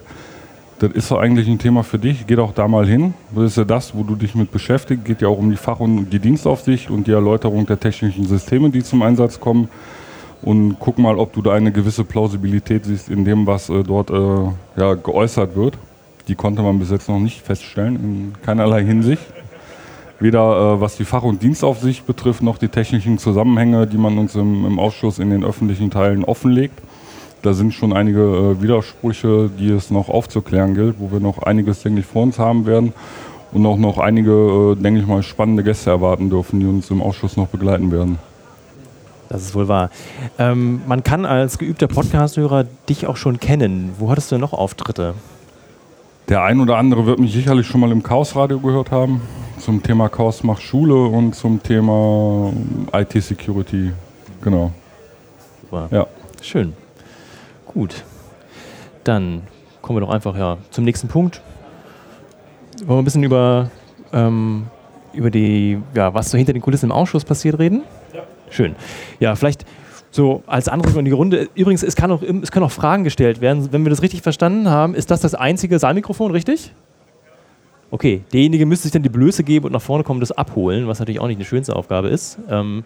das 0.80 0.92
ist 0.92 1.12
doch 1.12 1.20
eigentlich 1.20 1.48
ein 1.48 1.58
Thema 1.58 1.84
für 1.84 1.98
dich, 1.98 2.28
geh 2.28 2.36
doch 2.36 2.54
da 2.54 2.68
mal 2.68 2.86
hin. 2.86 3.14
Das 3.36 3.46
ist 3.46 3.58
ja 3.58 3.66
das, 3.66 3.96
wo 3.96 4.04
du 4.04 4.16
dich 4.16 4.36
mit 4.36 4.52
beschäftigst. 4.52 5.04
Geht 5.06 5.22
ja 5.22 5.28
auch 5.28 5.40
um 5.40 5.50
die 5.50 5.58
Fach- 5.58 5.80
und 5.80 6.12
die 6.12 6.20
Dienstaufsicht 6.20 6.92
und 6.92 7.08
die 7.08 7.12
Erläuterung 7.12 7.66
der 7.66 7.80
technischen 7.80 8.26
Systeme, 8.26 8.70
die 8.70 8.84
zum 8.84 9.02
Einsatz 9.02 9.40
kommen. 9.40 9.68
Und 10.42 10.78
guck 10.80 10.98
mal, 11.00 11.18
ob 11.18 11.34
du 11.34 11.42
da 11.42 11.54
eine 11.54 11.72
gewisse 11.72 12.04
Plausibilität 12.04 12.86
siehst 12.86 13.10
in 13.10 13.26
dem, 13.26 13.48
was 13.48 13.70
äh, 13.70 13.84
dort 13.84 14.10
äh, 14.12 14.80
ja, 14.80 14.94
geäußert 14.94 15.56
wird. 15.56 15.78
Die 16.28 16.36
konnte 16.36 16.62
man 16.62 16.78
bis 16.80 16.92
jetzt 16.92 17.10
noch 17.10 17.20
nicht 17.20 17.42
feststellen, 17.42 17.96
in 17.96 18.34
keinerlei 18.44 18.84
Hinsicht 18.84 19.24
weder 20.20 20.76
äh, 20.76 20.82
was 20.82 20.98
die 20.98 21.06
Fach- 21.06 21.24
und 21.24 21.44
Dienstaufsicht 21.44 22.06
betrifft, 22.06 22.42
noch 22.42 22.58
die 22.58 22.70
technischen 22.70 23.18
Zusammenhänge, 23.18 23.88
die 23.88 23.98
man 23.98 24.18
uns 24.18 24.36
im, 24.36 24.66
im 24.66 24.80
Ausschuss 24.80 25.20
in 25.20 25.30
den 25.30 25.44
öffentlichen 25.44 25.92
Teilen 25.92 26.24
offenlegt. 26.24 26.82
Da 27.44 27.54
sind 27.54 27.74
schon 27.74 27.94
einige 27.94 28.22
äh, 28.22 28.62
Widersprüche, 28.62 29.50
die 29.60 29.70
es 29.70 29.92
noch 29.92 30.10
aufzuklären 30.10 30.74
gilt, 30.74 30.96
wo 31.00 31.12
wir 31.12 31.20
noch 31.20 31.44
einiges, 31.44 31.84
denke 31.84 32.02
ich, 32.02 32.06
vor 32.06 32.24
uns 32.24 32.40
haben 32.40 32.66
werden 32.66 32.94
und 33.52 33.66
auch 33.66 33.78
noch 33.78 34.00
einige, 34.00 34.76
äh, 34.78 34.82
denke 34.82 35.02
ich 35.02 35.08
mal, 35.08 35.24
spannende 35.24 35.64
Gäste 35.64 35.92
erwarten 35.92 36.30
dürfen, 36.30 36.60
die 36.60 36.66
uns 36.66 36.90
im 36.90 37.02
Ausschuss 37.02 37.38
noch 37.38 37.48
begleiten 37.48 37.92
werden. 37.92 38.18
Das 39.30 39.42
ist 39.42 39.56
wohl 39.56 39.68
wahr. 39.68 39.90
Ähm, 40.40 40.82
man 40.88 41.04
kann 41.04 41.26
als 41.26 41.58
geübter 41.58 41.88
Podcast-Hörer 41.88 42.66
dich 42.88 43.08
auch 43.08 43.18
schon 43.18 43.40
kennen. 43.40 43.94
Wo 43.98 44.10
hattest 44.10 44.32
du 44.32 44.38
noch 44.38 44.54
Auftritte? 44.54 45.14
Der 46.30 46.44
ein 46.44 46.60
oder 46.60 46.78
andere 46.78 47.06
wird 47.06 47.20
mich 47.20 47.34
sicherlich 47.34 47.68
schon 47.68 47.82
mal 47.82 47.92
im 47.92 48.04
Chaos-Radio 48.04 48.60
gehört 48.60 48.92
haben 48.92 49.22
zum 49.60 49.82
Thema 49.84 50.08
Chaos 50.08 50.44
macht 50.44 50.62
Schule 50.62 50.96
und 50.96 51.34
zum 51.34 51.62
Thema 51.62 52.54
IT-Security. 52.94 53.92
Genau. 54.42 54.72
Super. 55.62 55.88
Ja. 55.92 56.08
Schön. 56.42 56.74
Gut. 57.66 58.04
Dann 59.04 59.42
kommen 59.82 59.98
wir 59.98 60.06
doch 60.06 60.14
einfach 60.14 60.38
ja, 60.38 60.58
zum 60.70 60.84
nächsten 60.84 61.08
Punkt. 61.08 61.42
Wollen 62.80 62.90
wir 62.90 62.98
ein 63.02 63.06
bisschen 63.06 63.24
über, 63.24 63.70
ähm, 64.14 64.68
über 65.14 65.32
die, 65.32 65.80
ja, 65.96 66.14
was 66.14 66.32
so 66.32 66.38
hinter 66.38 66.54
den 66.54 66.62
Kulissen 66.62 66.86
im 66.86 66.92
Ausschuss 66.92 67.26
passiert 67.26 67.58
reden? 67.60 67.84
Ja. 68.14 68.22
Schön. 68.50 68.76
Ja, 69.20 69.36
vielleicht 69.36 69.66
so 70.12 70.44
als 70.48 70.68
Anregung 70.68 71.00
in 71.00 71.06
die 71.06 71.12
Runde. 71.12 71.50
Übrigens, 71.56 71.84
es, 71.84 71.96
kann 71.96 72.12
auch, 72.12 72.22
es 72.22 72.52
können 72.52 72.66
auch 72.66 72.72
Fragen 72.72 73.04
gestellt 73.04 73.42
werden. 73.42 73.70
Wenn 73.72 73.86
wir 73.86 73.90
das 73.90 74.02
richtig 74.02 74.22
verstanden 74.22 74.70
haben, 74.70 74.96
ist 74.96 75.12
das 75.12 75.22
das 75.22 75.36
einzige 75.36 75.78
Saalmikrofon, 75.80 76.32
richtig? 76.32 76.72
Okay, 77.90 78.24
derjenige 78.34 78.66
müsste 78.66 78.84
sich 78.84 78.92
dann 78.92 79.04
die 79.04 79.10
Blöße 79.10 79.44
geben 79.44 79.66
und 79.66 79.72
nach 79.72 79.82
vorne 79.82 80.04
kommen, 80.04 80.20
das 80.20 80.32
abholen, 80.32 80.88
was 80.88 81.00
natürlich 81.00 81.22
auch 81.22 81.28
nicht 81.28 81.38
eine 81.38 81.46
schönste 81.46 81.76
Aufgabe 81.76 82.10
ist. 82.10 82.38
Ähm, 82.50 82.84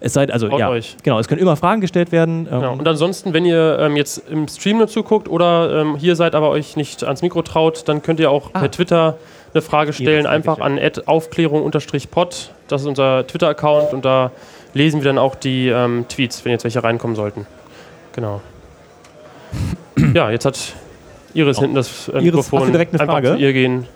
es 0.00 0.14
sei, 0.14 0.28
also, 0.28 0.48
ja, 0.48 0.68
euch. 0.68 0.96
genau, 1.04 1.20
es 1.20 1.28
können 1.28 1.40
immer 1.40 1.54
Fragen 1.54 1.80
gestellt 1.80 2.10
werden. 2.10 2.48
Ähm 2.50 2.60
genau. 2.60 2.72
Und 2.72 2.88
ansonsten, 2.88 3.32
wenn 3.34 3.44
ihr 3.44 3.78
ähm, 3.78 3.96
jetzt 3.96 4.28
im 4.28 4.48
Stream 4.48 4.78
nur 4.78 4.88
zuguckt 4.88 5.28
oder 5.28 5.82
ähm, 5.82 5.96
hier 5.96 6.16
seid, 6.16 6.34
aber 6.34 6.50
euch 6.50 6.76
nicht 6.76 7.04
ans 7.04 7.22
Mikro 7.22 7.42
traut, 7.42 7.88
dann 7.88 8.02
könnt 8.02 8.18
ihr 8.18 8.28
auch 8.28 8.50
ah. 8.52 8.60
per 8.60 8.70
Twitter 8.72 9.16
eine 9.54 9.62
Frage 9.62 9.92
stellen, 9.92 10.26
einfach 10.26 10.58
an 10.58 10.80
Aufklärung-pod. 11.06 12.50
Das 12.66 12.80
ist 12.80 12.86
unser 12.86 13.26
Twitter-Account 13.26 13.92
und 13.92 14.04
da 14.04 14.32
lesen 14.74 15.00
wir 15.00 15.04
dann 15.04 15.18
auch 15.18 15.34
die 15.34 15.68
ähm, 15.68 16.06
Tweets, 16.08 16.44
wenn 16.44 16.52
jetzt 16.52 16.64
welche 16.64 16.82
reinkommen 16.82 17.16
sollten. 17.16 17.46
Genau. 18.12 18.40
ja, 20.14 20.30
jetzt 20.30 20.44
hat 20.44 20.74
Iris 21.34 21.58
oh. 21.58 21.60
hinten 21.62 21.76
das 21.76 22.08
äh, 22.08 22.12
Iris, 22.12 22.24
Mikrofon. 22.24 22.72
direkt 22.72 22.94
eine 22.94 23.04
Frage? 23.06 23.28
Einfach 23.28 23.38
zu 23.38 23.44
ihr 23.44 23.52
gehen. 23.52 23.86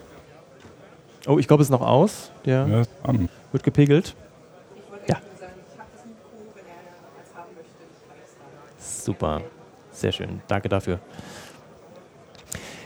Oh, 1.26 1.38
ich 1.38 1.48
glaube, 1.48 1.62
es 1.62 1.68
ist 1.68 1.72
noch 1.72 1.82
aus. 1.82 2.30
Der 2.44 2.66
ja, 2.66 2.82
an. 3.02 3.28
wird 3.52 3.64
gepegelt. 3.64 4.14
Ja. 5.08 5.16
Super. 8.78 9.42
Sehr 9.90 10.12
schön. 10.12 10.40
Danke 10.46 10.68
dafür. 10.68 11.00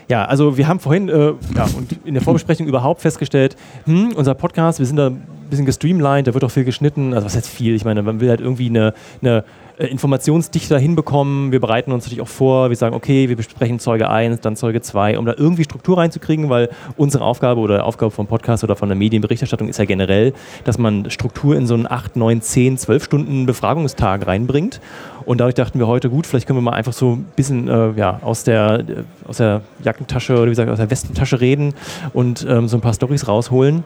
Ja, 0.07 0.25
also 0.25 0.57
wir 0.57 0.67
haben 0.67 0.79
vorhin 0.79 1.07
äh, 1.07 1.33
ja, 1.55 1.67
und 1.77 2.05
in 2.05 2.15
der 2.15 2.23
Vorbesprechung 2.23 2.67
überhaupt 2.67 3.01
festgestellt, 3.01 3.55
hm, 3.85 4.13
unser 4.13 4.33
Podcast, 4.33 4.79
wir 4.79 4.85
sind 4.85 4.97
da 4.97 5.11
bisschen 5.51 5.67
gestreamlined, 5.67 6.27
da 6.27 6.33
wird 6.33 6.43
auch 6.43 6.49
viel 6.49 6.63
geschnitten. 6.63 7.13
Also 7.13 7.25
was 7.25 7.35
heißt 7.35 7.47
viel? 7.47 7.75
Ich 7.75 7.85
meine, 7.85 8.01
man 8.01 8.19
will 8.19 8.29
halt 8.29 8.41
irgendwie 8.41 8.67
eine, 8.67 8.95
eine 9.21 9.43
äh, 9.77 9.87
Informationsdichte 9.87 10.77
hinbekommen. 10.77 11.51
Wir 11.51 11.59
bereiten 11.59 11.91
uns 11.91 12.05
natürlich 12.05 12.21
auch 12.21 12.27
vor. 12.27 12.69
Wir 12.69 12.77
sagen, 12.77 12.95
okay, 12.95 13.29
wir 13.29 13.35
besprechen 13.35 13.79
Zeuge 13.79 14.09
1, 14.09 14.41
dann 14.41 14.55
Zeuge 14.55 14.81
2, 14.81 15.17
um 15.17 15.25
da 15.25 15.33
irgendwie 15.35 15.63
Struktur 15.63 15.97
reinzukriegen, 15.97 16.49
weil 16.49 16.69
unsere 16.97 17.23
Aufgabe 17.23 17.61
oder 17.61 17.85
Aufgabe 17.85 18.11
vom 18.11 18.27
Podcast 18.27 18.63
oder 18.63 18.75
von 18.75 18.89
der 18.89 18.95
Medienberichterstattung 18.95 19.67
ist 19.67 19.77
ja 19.77 19.85
generell, 19.85 20.33
dass 20.63 20.77
man 20.77 21.09
Struktur 21.09 21.55
in 21.55 21.67
so 21.67 21.73
einen 21.73 21.87
8, 21.87 22.15
9, 22.15 22.41
10, 22.41 22.77
12 22.77 23.03
Stunden 23.03 23.45
Befragungstag 23.45 24.27
reinbringt. 24.27 24.81
Und 25.25 25.39
dadurch 25.39 25.55
dachten 25.55 25.79
wir 25.79 25.87
heute, 25.87 26.09
gut, 26.09 26.27
vielleicht 26.27 26.47
können 26.47 26.57
wir 26.57 26.63
mal 26.63 26.73
einfach 26.73 26.93
so 26.93 27.13
ein 27.13 27.25
bisschen 27.35 27.67
äh, 27.67 27.91
ja, 27.95 28.19
aus, 28.23 28.43
der, 28.43 28.79
äh, 28.79 29.03
aus 29.27 29.37
der 29.37 29.61
Jackentasche 29.83 30.33
oder 30.33 30.45
wie 30.45 30.49
gesagt, 30.49 30.69
aus 30.69 30.79
der 30.79 30.89
Westentasche 30.89 31.41
reden 31.41 31.73
und 32.13 32.45
ähm, 32.47 32.67
so 32.67 32.77
ein 32.77 32.81
paar 32.81 32.93
Storys 32.93 33.27
rausholen. 33.27 33.83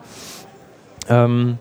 Ähm, 1.08 1.58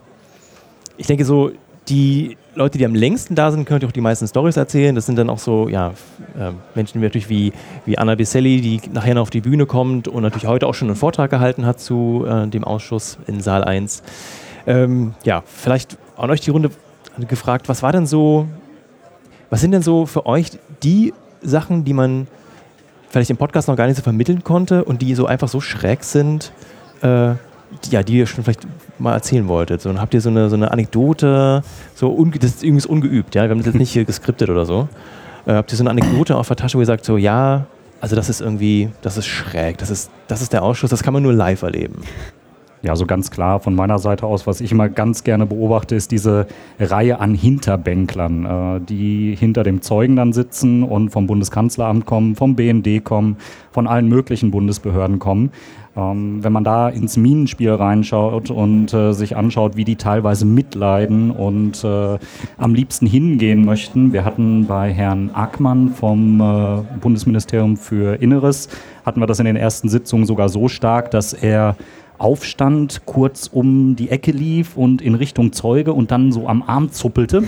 ich 0.98 1.08
denke 1.08 1.26
so, 1.26 1.52
die 1.88 2.38
Leute, 2.56 2.78
die 2.78 2.86
am 2.86 2.96
längsten 2.96 3.36
da 3.36 3.52
sind, 3.52 3.66
können 3.66 3.86
auch 3.86 3.92
die 3.92 4.02
meisten 4.02 4.28
Stories 4.28 4.58
erzählen. 4.58 4.96
Das 4.96 5.06
sind 5.06 5.18
dann 5.18 5.30
auch 5.30 5.40
so 5.40 5.68
ja, 5.68 5.90
äh, 6.40 6.52
Menschen 6.74 7.02
natürlich 7.02 7.30
wie, 7.30 7.54
wie 7.86 7.98
Anna 7.98 8.16
Biselli, 8.16 8.62
die 8.62 8.82
nachher 8.92 9.14
noch 9.14 9.24
auf 9.24 9.30
die 9.30 9.42
Bühne 9.42 9.66
kommt 9.66 10.08
und 10.08 10.24
natürlich 10.24 10.48
heute 10.48 10.68
auch 10.68 10.74
schon 10.74 10.88
einen 10.88 10.96
Vortrag 10.96 11.30
gehalten 11.30 11.66
hat 11.66 11.80
zu 11.80 12.26
äh, 12.28 12.48
dem 12.48 12.64
Ausschuss 12.64 13.18
in 13.28 13.42
Saal 13.42 13.64
1. 13.64 14.04
Ähm, 14.68 15.14
ja, 15.24 15.44
vielleicht 15.46 15.98
an 16.18 16.32
euch 16.32 16.42
die 16.42 16.50
Runde 16.50 16.72
gefragt, 17.28 17.70
was 17.70 17.84
war 17.84 17.92
denn 17.92 18.08
so, 18.08 18.48
was 19.50 19.62
sind 19.62 19.72
denn 19.72 19.84
so 19.84 20.06
für 20.06 20.26
euch 20.26 20.52
die 20.82 21.14
Sachen, 21.42 21.84
die 21.84 21.94
man 21.94 22.28
vielleicht 23.10 23.30
im 23.30 23.38
Podcast 23.38 23.68
noch 23.68 23.76
gar 23.76 23.88
nicht 23.88 23.98
so 23.98 24.02
vermitteln 24.02 24.44
konnte 24.44 24.84
und 24.84 25.02
die 25.02 25.14
so 25.14 25.26
einfach 25.26 25.48
so 25.48 25.62
schräg 25.62 26.04
sind, 26.04 26.52
äh, 27.02 27.34
ja, 27.90 28.04
die 28.04 28.18
ihr 28.18 28.28
schon 28.28 28.44
vielleicht 28.44 28.68
mal 29.00 29.14
erzählen 29.14 29.48
wolltet. 29.48 29.82
So, 29.82 29.94
habt 30.00 30.14
ihr 30.14 30.22
so 30.22 30.30
eine, 30.30 30.50
so 30.50 30.56
eine 30.56 30.72
Anekdote, 30.72 31.64
so 31.94 32.10
unge 32.10 32.40
das 32.40 32.52
ist 32.52 32.64
irgendwie 32.64 32.88
ungeübt, 32.88 33.36
ja? 33.36 33.44
Wir 33.44 33.50
haben 33.52 33.58
das 33.60 33.68
jetzt 33.68 33.78
nicht 33.78 33.92
hier 33.92 34.06
geskriptet 34.06 34.50
oder 34.50 34.66
so. 34.66 34.88
Äh, 35.46 35.54
habt 35.54 35.72
ihr 35.72 35.78
so 35.78 35.84
eine 35.84 35.92
Anekdote 35.92 36.36
auf 36.36 36.48
der 36.48 36.58
Tasche, 36.58 36.78
wo 36.78 36.82
ihr 36.82 36.86
sagt, 36.86 37.06
so 37.06 37.18
ja, 37.18 37.66
also 38.02 38.16
das 38.16 38.30
ist 38.30 38.42
irgendwie, 38.42 38.90
das 39.02 39.18
ist 39.18 39.28
schräg, 39.28 39.78
das 39.78 39.90
ist, 39.90 40.12
das 40.28 40.42
ist 40.42 40.54
der 40.54 40.64
Ausschuss, 40.64 40.90
das 40.90 41.04
kann 41.04 41.14
man 41.14 41.24
nur 41.24 41.34
live 41.34 41.62
erleben. 41.62 42.02
Ja, 42.86 42.96
so 42.96 43.08
ganz 43.08 43.32
klar 43.32 43.60
von 43.60 43.74
meiner 43.74 43.98
Seite 43.98 44.28
aus, 44.28 44.46
was 44.46 44.62
ich 44.62 44.72
immer 44.72 44.90
ganz 44.90 45.24
gerne 45.24 45.48
beobachte, 45.48 45.96
ist 45.96 46.12
diese 46.12 46.46
Reihe 46.80 47.20
an 47.20 47.34
Hinterbänklern, 47.34 48.46
äh, 48.46 48.80
die 48.80 49.36
hinter 49.36 49.64
dem 49.64 49.82
Zeugen 49.82 50.16
dann 50.16 50.34
sitzen 50.34 50.84
und 50.84 51.10
vom 51.10 51.26
Bundeskanzleramt 51.26 52.06
kommen, 52.06 52.36
vom 52.36 52.56
BND 52.56 53.04
kommen, 53.04 53.38
von 53.72 53.88
allen 53.88 54.08
möglichen 54.08 54.52
Bundesbehörden 54.52 55.18
kommen. 55.18 55.52
Ähm, 55.98 56.44
wenn 56.44 56.52
man 56.52 56.66
da 56.66 56.90
ins 56.90 57.16
Minenspiel 57.16 57.72
reinschaut 57.72 58.52
und 58.52 58.94
äh, 58.94 59.14
sich 59.14 59.38
anschaut, 59.38 59.78
wie 59.78 59.86
die 59.86 59.96
teilweise 59.96 60.46
mitleiden 60.46 61.32
und 61.32 61.84
äh, 61.86 62.18
am 62.58 62.74
liebsten 62.76 63.08
hingehen 63.08 63.64
möchten. 63.64 64.12
Wir 64.12 64.26
hatten 64.26 64.68
bei 64.68 64.92
Herrn 64.92 65.32
Ackmann 65.34 65.92
vom 65.92 66.42
äh, 66.42 66.98
Bundesministerium 67.00 67.78
für 67.78 68.22
Inneres, 68.22 68.68
hatten 69.06 69.22
wir 69.22 69.28
das 69.28 69.40
in 69.40 69.46
den 69.46 69.56
ersten 69.56 69.88
Sitzungen 69.88 70.26
sogar 70.26 70.50
so 70.50 70.68
stark, 70.68 71.12
dass 71.12 71.32
er 71.32 71.78
aufstand, 72.18 73.06
kurz 73.06 73.48
um 73.48 73.96
die 73.96 74.10
Ecke 74.10 74.32
lief 74.32 74.76
und 74.76 75.02
in 75.02 75.16
Richtung 75.16 75.54
Zeuge 75.54 75.94
und 75.94 76.12
dann 76.12 76.32
so 76.32 76.48
am 76.48 76.64
Arm 76.64 76.92
zuppelte. 76.92 77.44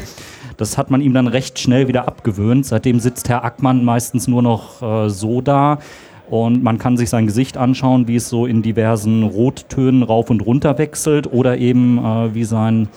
Das 0.57 0.77
hat 0.77 0.89
man 0.89 1.01
ihm 1.01 1.13
dann 1.13 1.27
recht 1.27 1.59
schnell 1.59 1.87
wieder 1.87 2.07
abgewöhnt. 2.07 2.65
Seitdem 2.65 2.99
sitzt 2.99 3.29
Herr 3.29 3.43
Ackmann 3.43 3.85
meistens 3.85 4.27
nur 4.27 4.41
noch 4.41 4.81
äh, 4.81 5.09
so 5.09 5.41
da 5.41 5.79
und 6.29 6.61
man 6.63 6.77
kann 6.77 6.97
sich 6.97 7.09
sein 7.09 7.27
Gesicht 7.27 7.57
anschauen, 7.57 8.07
wie 8.07 8.17
es 8.17 8.29
so 8.29 8.45
in 8.45 8.61
diversen 8.61 9.23
Rottönen 9.23 10.03
rauf 10.03 10.29
und 10.29 10.45
runter 10.45 10.77
wechselt 10.77 11.31
oder 11.31 11.57
eben 11.57 11.97
äh, 11.97 12.33
wie 12.33 12.43
sein, 12.43 12.89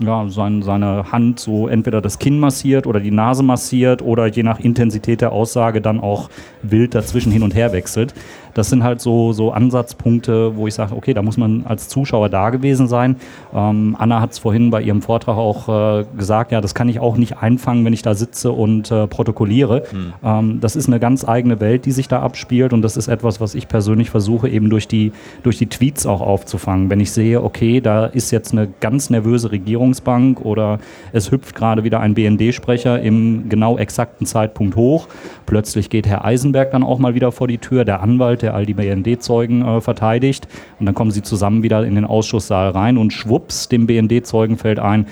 ja, 0.00 0.28
sein, 0.28 0.62
seine 0.62 1.12
Hand 1.12 1.38
so 1.38 1.68
entweder 1.68 2.00
das 2.00 2.18
Kinn 2.18 2.40
massiert 2.40 2.86
oder 2.86 2.98
die 2.98 3.12
Nase 3.12 3.42
massiert 3.42 4.02
oder 4.02 4.26
je 4.26 4.42
nach 4.42 4.58
Intensität 4.58 5.20
der 5.20 5.32
Aussage 5.32 5.80
dann 5.80 6.00
auch 6.00 6.30
wild 6.62 6.94
dazwischen 6.94 7.30
hin 7.30 7.42
und 7.42 7.54
her 7.54 7.72
wechselt. 7.72 8.12
Das 8.54 8.70
sind 8.70 8.84
halt 8.84 9.00
so, 9.00 9.32
so 9.32 9.52
Ansatzpunkte, 9.52 10.56
wo 10.56 10.66
ich 10.66 10.74
sage, 10.74 10.94
okay, 10.96 11.12
da 11.12 11.22
muss 11.22 11.36
man 11.36 11.64
als 11.66 11.88
Zuschauer 11.88 12.28
da 12.28 12.50
gewesen 12.50 12.86
sein. 12.86 13.16
Ähm, 13.54 13.96
Anna 13.98 14.20
hat 14.20 14.32
es 14.32 14.38
vorhin 14.38 14.70
bei 14.70 14.80
ihrem 14.80 15.02
Vortrag 15.02 15.36
auch 15.36 15.68
äh, 16.00 16.04
gesagt, 16.16 16.52
ja, 16.52 16.60
das 16.60 16.74
kann 16.74 16.88
ich 16.88 17.00
auch 17.00 17.16
nicht 17.16 17.38
einfangen, 17.38 17.84
wenn 17.84 17.92
ich 17.92 18.02
da 18.02 18.14
sitze 18.14 18.52
und 18.52 18.90
äh, 18.90 19.06
protokolliere. 19.06 19.84
Mhm. 19.92 20.12
Ähm, 20.22 20.60
das 20.60 20.76
ist 20.76 20.86
eine 20.86 21.00
ganz 21.00 21.26
eigene 21.26 21.60
Welt, 21.60 21.84
die 21.84 21.92
sich 21.92 22.08
da 22.08 22.20
abspielt 22.20 22.72
und 22.72 22.82
das 22.82 22.96
ist 22.96 23.08
etwas, 23.08 23.40
was 23.40 23.54
ich 23.54 23.68
persönlich 23.68 24.10
versuche, 24.10 24.48
eben 24.48 24.70
durch 24.70 24.86
die, 24.86 25.12
durch 25.42 25.58
die 25.58 25.66
Tweets 25.66 26.06
auch 26.06 26.20
aufzufangen. 26.20 26.90
Wenn 26.90 27.00
ich 27.00 27.10
sehe, 27.10 27.42
okay, 27.42 27.80
da 27.80 28.06
ist 28.06 28.30
jetzt 28.30 28.52
eine 28.52 28.68
ganz 28.80 29.10
nervöse 29.10 29.50
Regierungsbank 29.50 30.40
oder 30.44 30.78
es 31.12 31.30
hüpft 31.30 31.54
gerade 31.56 31.84
wieder 31.84 32.00
ein 32.00 32.14
BND-Sprecher 32.14 33.00
im 33.00 33.48
genau 33.48 33.78
exakten 33.78 34.26
Zeitpunkt 34.26 34.76
hoch, 34.76 35.08
plötzlich 35.46 35.90
geht 35.90 36.06
Herr 36.06 36.24
Eisenberg 36.24 36.70
dann 36.70 36.82
auch 36.84 36.98
mal 36.98 37.14
wieder 37.14 37.32
vor 37.32 37.48
die 37.48 37.58
Tür, 37.58 37.84
der 37.84 38.00
Anwalt, 38.00 38.43
der 38.44 38.54
all 38.54 38.66
die 38.66 38.74
BND-Zeugen 38.74 39.62
äh, 39.62 39.80
verteidigt. 39.80 40.46
Und 40.78 40.86
dann 40.86 40.94
kommen 40.94 41.10
sie 41.10 41.22
zusammen 41.22 41.62
wieder 41.62 41.84
in 41.84 41.94
den 41.94 42.04
Ausschusssaal 42.04 42.70
rein 42.70 42.98
und 42.98 43.12
schwupps, 43.12 43.68
dem 43.68 43.86
BND-Zeugen 43.86 44.58
fällt 44.58 44.78
ein, 44.78 45.06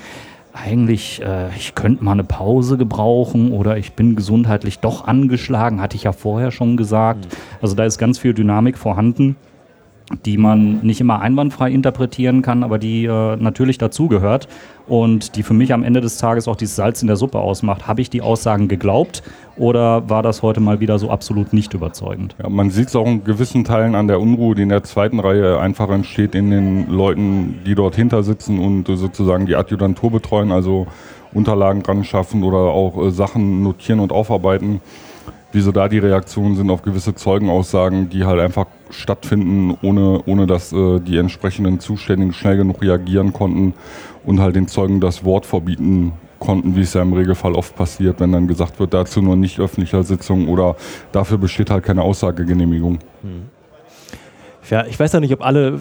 eigentlich, 0.53 1.21
äh, 1.23 1.49
ich 1.57 1.73
könnte 1.73 2.03
mal 2.03 2.11
eine 2.11 2.23
Pause 2.23 2.77
gebrauchen 2.77 3.51
oder 3.51 3.77
ich 3.77 3.93
bin 3.93 4.15
gesundheitlich 4.15 4.79
doch 4.79 5.07
angeschlagen, 5.07 5.81
hatte 5.81 5.95
ich 5.95 6.03
ja 6.03 6.11
vorher 6.11 6.51
schon 6.51 6.77
gesagt. 6.77 7.25
Mhm. 7.25 7.37
Also 7.61 7.75
da 7.75 7.85
ist 7.85 7.97
ganz 7.97 8.19
viel 8.19 8.35
Dynamik 8.35 8.77
vorhanden 8.77 9.35
die 10.25 10.37
man 10.37 10.79
nicht 10.81 11.01
immer 11.01 11.21
einwandfrei 11.21 11.71
interpretieren 11.71 12.41
kann, 12.41 12.63
aber 12.63 12.77
die 12.77 13.05
äh, 13.05 13.35
natürlich 13.37 13.77
dazugehört 13.77 14.47
und 14.87 15.37
die 15.37 15.43
für 15.43 15.53
mich 15.53 15.73
am 15.73 15.83
Ende 15.83 16.01
des 16.01 16.17
Tages 16.17 16.47
auch 16.47 16.57
dieses 16.57 16.75
Salz 16.75 17.01
in 17.01 17.07
der 17.07 17.15
Suppe 17.15 17.39
ausmacht. 17.39 17.87
Habe 17.87 18.01
ich 18.01 18.09
die 18.09 18.21
Aussagen 18.21 18.67
geglaubt 18.67 19.23
oder 19.55 20.09
war 20.09 20.21
das 20.21 20.41
heute 20.41 20.59
mal 20.59 20.79
wieder 20.81 20.99
so 20.99 21.09
absolut 21.09 21.53
nicht 21.53 21.73
überzeugend? 21.73 22.35
Ja, 22.41 22.49
man 22.49 22.69
sieht 22.69 22.89
es 22.89 22.95
auch 22.95 23.07
in 23.07 23.23
gewissen 23.23 23.63
Teilen 23.63 23.95
an 23.95 24.07
der 24.07 24.19
Unruhe, 24.19 24.55
die 24.55 24.63
in 24.63 24.69
der 24.69 24.83
zweiten 24.83 25.19
Reihe 25.19 25.59
einfach 25.59 25.89
entsteht 25.89 26.35
in 26.35 26.51
den 26.51 26.89
Leuten, 26.89 27.59
die 27.65 27.75
dort 27.75 27.95
hinter 27.95 28.23
sitzen 28.23 28.59
und 28.59 28.89
äh, 28.89 28.97
sozusagen 28.97 29.45
die 29.45 29.55
Adjutantur 29.55 30.11
betreuen, 30.11 30.51
also 30.51 30.87
Unterlagen 31.33 31.81
dran 31.81 32.03
schaffen 32.03 32.43
oder 32.43 32.57
auch 32.57 33.07
äh, 33.07 33.11
Sachen 33.11 33.63
notieren 33.63 33.99
und 34.01 34.11
aufarbeiten 34.11 34.81
wieso 35.53 35.71
da 35.71 35.87
die 35.87 35.99
Reaktionen 35.99 36.55
sind 36.55 36.69
auf 36.69 36.81
gewisse 36.81 37.15
Zeugenaussagen, 37.15 38.09
die 38.09 38.25
halt 38.25 38.41
einfach 38.41 38.65
stattfinden, 38.93 39.77
ohne, 39.81 40.21
ohne 40.25 40.47
dass 40.47 40.71
äh, 40.73 40.99
die 40.99 41.17
entsprechenden 41.17 41.79
Zuständigen 41.79 42.33
schnell 42.33 42.57
genug 42.57 42.81
reagieren 42.81 43.33
konnten 43.33 43.73
und 44.25 44.39
halt 44.39 44.55
den 44.55 44.67
Zeugen 44.67 44.99
das 44.99 45.23
Wort 45.23 45.45
verbieten 45.45 46.13
konnten, 46.39 46.75
wie 46.75 46.81
es 46.81 46.93
ja 46.93 47.01
im 47.01 47.13
Regelfall 47.13 47.53
oft 47.53 47.75
passiert, 47.75 48.19
wenn 48.19 48.31
dann 48.31 48.47
gesagt 48.47 48.79
wird, 48.79 48.93
dazu 48.93 49.21
nur 49.21 49.35
nicht 49.35 49.59
öffentlicher 49.59 50.03
Sitzung 50.03 50.49
oder 50.49 50.75
dafür 51.11 51.37
besteht 51.37 51.69
halt 51.69 51.83
keine 51.83 52.01
Aussagegenehmigung. 52.01 52.99
Hm. 53.21 53.43
Ja, 54.69 54.85
ich 54.85 54.99
weiß 54.99 55.13
ja 55.13 55.19
nicht, 55.19 55.33
ob 55.33 55.45
alle 55.45 55.79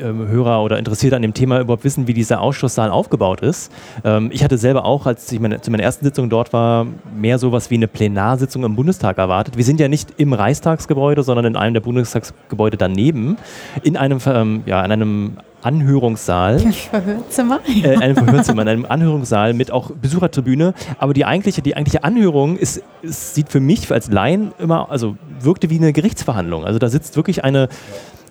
ähm, 0.00 0.28
Hörer 0.28 0.62
oder 0.62 0.78
Interessierte 0.78 1.16
an 1.16 1.22
dem 1.22 1.34
Thema 1.34 1.60
überhaupt 1.60 1.84
wissen, 1.84 2.06
wie 2.06 2.14
dieser 2.14 2.40
Ausschusssaal 2.40 2.90
aufgebaut 2.90 3.40
ist. 3.40 3.72
Ähm, 4.04 4.30
ich 4.32 4.44
hatte 4.44 4.58
selber 4.58 4.84
auch, 4.84 5.06
als 5.06 5.30
ich 5.30 5.40
meine, 5.40 5.60
zu 5.60 5.70
meiner 5.70 5.82
ersten 5.82 6.04
Sitzung 6.04 6.30
dort 6.30 6.52
war, 6.52 6.86
mehr 7.16 7.38
sowas 7.38 7.70
wie 7.70 7.76
eine 7.76 7.88
Plenarsitzung 7.88 8.64
im 8.64 8.76
Bundestag 8.76 9.18
erwartet. 9.18 9.56
Wir 9.56 9.64
sind 9.64 9.80
ja 9.80 9.88
nicht 9.88 10.14
im 10.18 10.32
Reichstagsgebäude, 10.32 11.22
sondern 11.22 11.44
in 11.46 11.56
einem 11.56 11.74
der 11.74 11.80
Bundestagsgebäude 11.80 12.76
daneben, 12.76 13.36
in 13.82 13.96
einem, 13.96 14.18
ähm, 14.26 14.62
ja, 14.66 14.84
in 14.84 14.92
einem 14.92 15.36
Anhörungssaal. 15.64 16.58
Verhörzimmer? 16.58 17.60
Äh, 17.82 17.96
einem 17.96 18.16
Verhörzimmer, 18.16 18.62
in 18.62 18.68
einem 18.68 18.86
Anhörungssaal 18.86 19.54
mit 19.54 19.70
auch 19.70 19.90
Besuchertribüne. 19.90 20.74
Aber 20.98 21.14
die 21.14 21.24
eigentliche, 21.24 21.62
die 21.62 21.74
eigentliche 21.74 22.04
Anhörung 22.04 22.56
ist, 22.56 22.82
ist, 23.00 23.34
sieht 23.34 23.48
für 23.48 23.60
mich 23.60 23.90
als 23.90 24.10
Laien 24.10 24.52
immer, 24.58 24.90
also 24.90 25.16
wirkte 25.40 25.70
wie 25.70 25.78
eine 25.78 25.94
Gerichtsverhandlung. 25.94 26.64
Also 26.64 26.78
da 26.78 26.88
sitzt 26.88 27.16
wirklich 27.16 27.44
eine, 27.44 27.68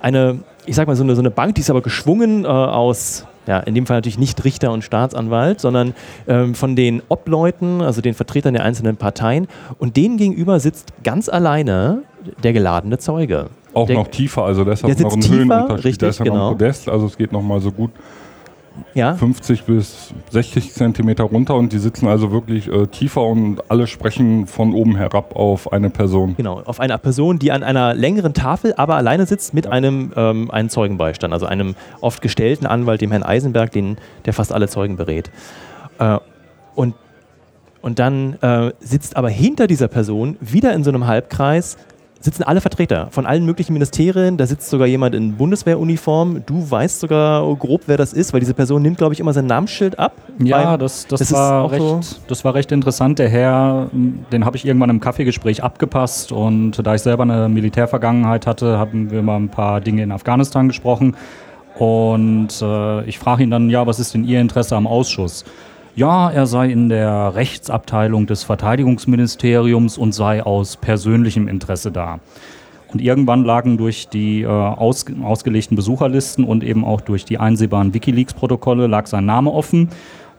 eine 0.04 0.40
ich 0.66 0.76
sag 0.76 0.88
mal, 0.88 0.96
so 0.96 1.04
eine, 1.04 1.16
so 1.16 1.22
eine 1.22 1.32
Bank, 1.32 1.56
die 1.56 1.62
ist 1.62 1.70
aber 1.70 1.82
geschwungen 1.82 2.46
äh, 2.46 2.48
aus, 2.48 3.26
ja, 3.48 3.60
in 3.60 3.76
dem 3.76 3.86
Fall 3.86 3.98
natürlich 3.98 4.18
nicht 4.18 4.44
Richter 4.44 4.72
und 4.72 4.84
Staatsanwalt, 4.84 5.60
sondern 5.60 5.94
ähm, 6.28 6.56
von 6.56 6.76
den 6.76 7.02
Obleuten, 7.10 7.82
also 7.82 8.02
den 8.02 8.14
Vertretern 8.14 8.54
der 8.54 8.64
einzelnen 8.64 8.98
Parteien. 8.98 9.48
Und 9.80 9.98
denen 9.98 10.18
gegenüber 10.18 10.60
sitzt 10.60 10.94
ganz 11.04 11.30
alleine 11.30 12.04
der 12.44 12.54
geladene 12.54 12.98
Zeuge. 12.98 13.48
Auch 13.74 13.88
der, 13.88 13.98
noch 13.98 14.08
tiefer, 14.08 14.44
also 14.44 14.64
deshalb 14.64 14.98
noch 15.00 15.14
ein 15.14 15.28
Höhenunterschied. 15.28 15.86
Richtig, 15.86 15.98
da 15.98 16.08
ist 16.08 16.20
ja 16.20 16.26
genau. 16.26 16.38
noch 16.38 16.52
ein 16.52 16.58
Podest, 16.58 16.88
also 16.88 17.08
es 17.08 17.18
geht 17.18 17.32
noch 17.32 17.42
mal 17.42 17.60
so 17.60 17.72
gut 17.72 17.92
ja. 18.94 19.16
50 19.16 19.64
bis 19.64 20.14
60 20.32 20.74
Zentimeter 20.74 21.24
runter 21.24 21.56
und 21.56 21.74
die 21.74 21.78
sitzen 21.78 22.08
also 22.08 22.32
wirklich 22.32 22.68
äh, 22.68 22.88
tiefer 22.88 23.22
und 23.22 23.60
alle 23.70 23.88
sprechen 23.88 24.48
von 24.48 24.74
oben 24.74 24.96
herab 24.96 25.36
auf 25.36 25.72
eine 25.72 25.90
Person. 25.90 26.36
Genau, 26.38 26.62
auf 26.66 26.80
eine 26.80 26.98
Person, 26.98 27.40
die 27.40 27.52
an 27.52 27.64
einer 27.64 27.94
längeren 27.94 28.34
Tafel 28.34 28.74
aber 28.78 28.96
alleine 28.96 29.26
sitzt 29.26 29.54
mit 29.54 29.66
ja. 29.66 29.72
einem, 29.72 30.14
ähm, 30.16 30.52
einem 30.52 30.70
Zeugenbeistand, 30.70 31.34
also 31.34 31.46
einem 31.46 31.76
oft 32.02 32.22
gestellten 32.22 32.66
Anwalt, 32.66 33.02
dem 33.02 33.12
Herrn 33.12 33.24
Eisenberg, 33.24 33.72
den, 33.72 33.98
der 34.26 34.34
fast 34.34 34.52
alle 34.52 34.68
Zeugen 34.68 34.98
berät. 34.98 35.32
Äh, 36.00 36.18
und, 36.76 36.96
und 37.82 38.00
dann 38.00 38.34
äh, 38.42 38.72
sitzt 38.80 39.18
aber 39.18 39.30
hinter 39.30 39.68
dieser 39.68 39.88
Person 39.88 40.38
wieder 40.40 40.74
in 40.74 40.84
so 40.84 40.90
einem 40.90 41.08
Halbkreis 41.08 41.78
sitzen 42.24 42.44
alle 42.44 42.62
Vertreter 42.62 43.08
von 43.12 43.26
allen 43.26 43.46
möglichen 43.46 43.74
Ministerien. 43.74 44.38
Da 44.38 44.46
sitzt 44.48 44.70
sogar 44.70 44.88
jemand 44.88 45.14
in 45.14 45.36
Bundeswehruniform. 45.36 46.44
Du 46.46 46.72
weißt 46.72 47.02
sogar 47.02 47.44
grob, 47.58 47.82
wer 47.88 47.98
das 47.98 48.14
ist, 48.14 48.32
weil 48.32 48.40
diese 48.40 48.54
Person 48.54 48.82
nimmt, 48.82 48.98
glaube 48.98 49.14
ich, 49.14 49.20
immer 49.20 49.34
sein 49.34 49.46
Namensschild 49.46 50.00
ab. 50.00 50.14
Ja, 50.40 50.78
das, 50.78 51.06
das, 51.08 51.20
das 51.20 51.34
war 51.34 51.70
recht, 51.72 51.82
so- 51.84 52.00
das 52.28 52.46
war 52.46 52.54
recht 52.56 52.72
interessant. 52.72 53.20
Der 53.20 53.28
Herr, 53.30 53.90
den 54.32 54.46
habe 54.46 54.56
ich 54.56 54.66
irgendwann 54.66 54.90
im 54.90 55.00
Kaffeegespräch 55.02 55.64
abgepasst 55.64 56.32
und 56.32 56.86
da 56.86 56.96
ich 56.96 57.02
selber 57.02 57.24
eine 57.24 57.50
Militärvergangenheit 57.50 58.48
hatte, 58.48 58.78
haben 58.80 59.12
wir 59.12 59.22
mal 59.22 59.36
ein 59.38 59.50
paar 59.50 59.82
Dinge 59.82 60.02
in 60.04 60.12
Afghanistan 60.14 60.70
gesprochen. 60.70 61.16
Und 61.78 62.50
äh, 62.62 63.04
ich 63.06 63.18
frage 63.20 63.44
ihn 63.44 63.50
dann, 63.52 63.70
ja, 63.70 63.86
was 63.88 64.00
ist 64.00 64.14
denn 64.14 64.24
Ihr 64.24 64.40
Interesse 64.40 64.76
am 64.76 64.88
Ausschuss? 64.88 65.44
Ja, 65.96 66.32
er 66.32 66.48
sei 66.48 66.72
in 66.72 66.90
der 66.90 67.36
Rechtsabteilung 67.36 68.26
des 68.26 68.44
Verteidigungsministeriums 68.44 70.00
und 70.00 70.12
sei 70.12 70.42
aus 70.42 70.76
persönlichem 70.76 71.48
Interesse 71.48 71.92
da. 71.92 72.20
Und 72.92 73.00
irgendwann 73.00 73.44
lagen 73.44 73.78
durch 73.78 74.08
die 74.08 74.42
äh, 74.42 74.48
aus, 74.48 75.06
ausgelegten 75.22 75.76
Besucherlisten 75.76 76.46
und 76.46 76.64
eben 76.64 76.84
auch 76.84 77.02
durch 77.02 77.26
die 77.26 77.38
einsehbaren 77.38 77.94
Wikileaks-Protokolle 77.94 78.88
lag 78.88 79.06
sein 79.06 79.28
Name 79.28 79.52
offen. 79.52 79.90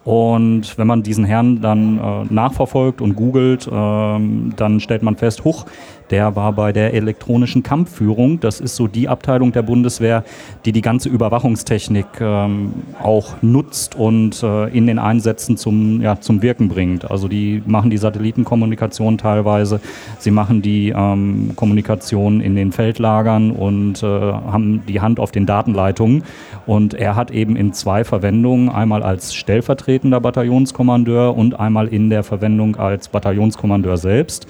Und 0.03 0.77
wenn 0.77 0.89
man 0.89 1.05
diesen 1.05 1.25
Herrn 1.25 1.61
dann 1.61 1.99
äh, 1.99 2.35
nachverfolgt 2.35 3.01
und 3.01 3.15
googelt, 3.15 3.69
ähm, 3.73 4.53
dann 4.57 4.81
stellt 4.81 5.05
man 5.05 5.17
fest, 5.17 5.45
huch, 5.45 5.67
der 6.11 6.37
war 6.37 6.53
bei 6.53 6.73
der 6.73 6.95
elektronischen 6.95 7.63
Kampfführung. 7.63 8.41
Das 8.41 8.61
ist 8.61 8.77
so 8.77 8.87
die 8.87 9.09
Abteilung 9.09 9.53
der 9.53 9.63
Bundeswehr, 9.63 10.25
die 10.65 10.73
die 10.73 10.81
ganze 10.81 11.09
Überwachungstechnik 11.09 12.07
ähm, 12.21 12.73
auch 13.03 13.43
nutzt 13.43 13.95
und 13.95 14.43
äh, 14.43 14.69
in 14.69 14.87
den 14.87 14.99
Einsätzen 14.99 15.57
zum, 15.57 16.01
ja, 16.01 16.21
zum 16.21 16.43
Wirken 16.43 16.69
bringt. 16.69 17.11
Also 17.11 17.29
die 17.29 17.63
machen 17.67 17.91
die 17.91 17.97
Satellitenkommunikation 17.97 19.19
teilweise, 19.19 19.81
sie 20.19 20.31
machen 20.31 20.63
die 20.63 20.91
ähm, 20.91 21.53
Kommunikation 21.57 22.41
in 22.41 22.57
den 22.57 22.73
Feldlagern 22.73 23.51
und 23.51 24.03
äh, 24.03 24.07
haben 24.07 24.83
die 24.87 25.01
Hand 25.01 25.21
auf 25.21 25.31
den 25.31 25.47
Datenleitungen. 25.47 26.25
Und 26.67 26.95
er 26.95 27.17
hat 27.17 27.31
eben 27.31 27.57
in 27.57 27.73
zwei 27.73 28.05
Verwendungen, 28.05 28.69
einmal 28.69 29.03
als 29.03 29.35
stellvertretender 29.35 30.21
Bataillonskommandeur 30.21 31.37
und 31.37 31.59
einmal 31.59 31.89
in 31.89 32.11
der 32.11 32.23
Verwendung 32.23 32.77
als 32.77 33.09
Bataillonskommandeur 33.09 33.97
selbst, 33.97 34.47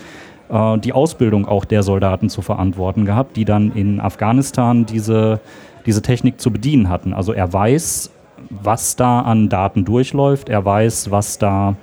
äh, 0.55 0.79
die 0.79 0.93
Ausbildung 0.93 1.47
auch 1.47 1.65
der 1.65 1.83
Soldaten 1.83 2.31
zu 2.31 2.41
verantworten 2.41 3.05
gehabt, 3.05 3.37
die 3.37 3.45
dann 3.45 3.73
in 3.73 4.01
Afghanistan 4.01 4.87
diese, 4.87 5.41
diese 5.85 6.01
Technik 6.01 6.41
zu 6.41 6.51
bedienen 6.51 6.89
hatten. 6.89 7.13
Also 7.13 7.33
er 7.33 7.53
weiß, 7.53 8.11
was 8.51 8.97
da 8.97 9.21
an 9.21 9.49
Daten 9.49 9.85
durchläuft, 9.85 10.49
er 10.49 10.65
weiß, 10.65 11.11
was 11.11 11.39
da 11.39 11.77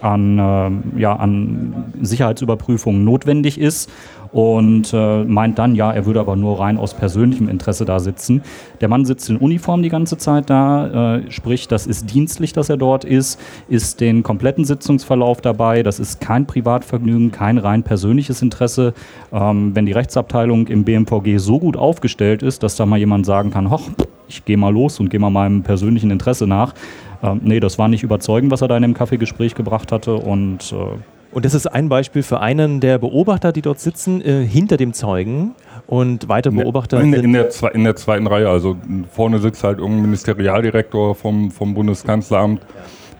an, 0.00 0.38
ähm, 0.38 0.82
ja, 0.96 1.16
an 1.16 1.92
Sicherheitsüberprüfungen 2.00 3.04
notwendig 3.04 3.58
ist 3.58 3.90
und 4.34 4.92
äh, 4.92 5.22
meint 5.22 5.60
dann, 5.60 5.76
ja, 5.76 5.92
er 5.92 6.06
würde 6.06 6.18
aber 6.18 6.34
nur 6.34 6.58
rein 6.58 6.76
aus 6.76 6.92
persönlichem 6.92 7.48
Interesse 7.48 7.84
da 7.84 8.00
sitzen. 8.00 8.42
Der 8.80 8.88
Mann 8.88 9.04
sitzt 9.04 9.30
in 9.30 9.36
Uniform 9.36 9.84
die 9.84 9.90
ganze 9.90 10.18
Zeit 10.18 10.50
da, 10.50 11.18
äh, 11.18 11.30
sprich, 11.30 11.68
das 11.68 11.86
ist 11.86 12.12
dienstlich, 12.12 12.52
dass 12.52 12.68
er 12.68 12.76
dort 12.76 13.04
ist, 13.04 13.40
ist 13.68 14.00
den 14.00 14.24
kompletten 14.24 14.64
Sitzungsverlauf 14.64 15.40
dabei, 15.40 15.84
das 15.84 16.00
ist 16.00 16.20
kein 16.20 16.46
Privatvergnügen, 16.46 17.30
kein 17.30 17.58
rein 17.58 17.84
persönliches 17.84 18.42
Interesse. 18.42 18.92
Ähm, 19.32 19.70
wenn 19.76 19.86
die 19.86 19.92
Rechtsabteilung 19.92 20.66
im 20.66 20.82
BMVG 20.82 21.38
so 21.38 21.60
gut 21.60 21.76
aufgestellt 21.76 22.42
ist, 22.42 22.64
dass 22.64 22.74
da 22.74 22.86
mal 22.86 22.98
jemand 22.98 23.26
sagen 23.26 23.52
kann, 23.52 23.70
hoch, 23.70 23.88
ich 24.26 24.44
gehe 24.44 24.56
mal 24.56 24.72
los 24.72 24.98
und 24.98 25.10
gehe 25.10 25.20
mal 25.20 25.30
meinem 25.30 25.62
persönlichen 25.62 26.10
Interesse 26.10 26.48
nach. 26.48 26.74
Ähm, 27.22 27.40
nee, 27.44 27.60
das 27.60 27.78
war 27.78 27.86
nicht 27.86 28.02
überzeugend, 28.02 28.50
was 28.50 28.62
er 28.62 28.68
da 28.68 28.76
in 28.76 28.82
dem 28.82 28.94
Kaffeegespräch 28.94 29.54
gebracht 29.54 29.92
hatte 29.92 30.14
und 30.14 30.72
äh, 30.72 30.98
Und 31.34 31.44
das 31.44 31.52
ist 31.54 31.66
ein 31.66 31.88
Beispiel 31.88 32.22
für 32.22 32.40
einen 32.40 32.80
der 32.80 32.98
Beobachter, 32.98 33.52
die 33.52 33.60
dort 33.60 33.80
sitzen, 33.80 34.20
äh, 34.24 34.46
hinter 34.46 34.76
dem 34.76 34.92
Zeugen. 34.92 35.54
Und 35.86 36.28
weitere 36.28 36.54
Beobachter 36.54 37.00
in, 37.00 37.10
der- 37.10 37.20
sind 37.20 37.26
in, 37.26 37.32
der, 37.34 37.74
in 37.74 37.84
der 37.84 37.96
zweiten 37.96 38.26
Reihe, 38.26 38.48
also 38.48 38.76
vorne 39.12 39.38
sitzt 39.40 39.64
halt 39.64 39.78
irgendein 39.78 40.02
Ministerialdirektor 40.02 41.14
vom, 41.14 41.50
vom 41.50 41.74
Bundeskanzleramt, 41.74 42.60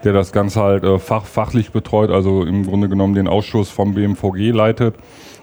der 0.05 0.13
das 0.13 0.33
Ganze 0.33 0.63
halt 0.63 0.85
äh, 0.85 0.99
fach, 0.99 1.25
fachlich 1.27 1.73
betreut, 1.73 2.11
also 2.11 2.43
im 2.45 2.65
Grunde 2.67 2.89
genommen 2.89 3.15
den 3.15 3.29
Ausschuss 3.29 3.69
vom 3.71 3.95
BMVG 3.95 4.51
leitet. 4.53 4.95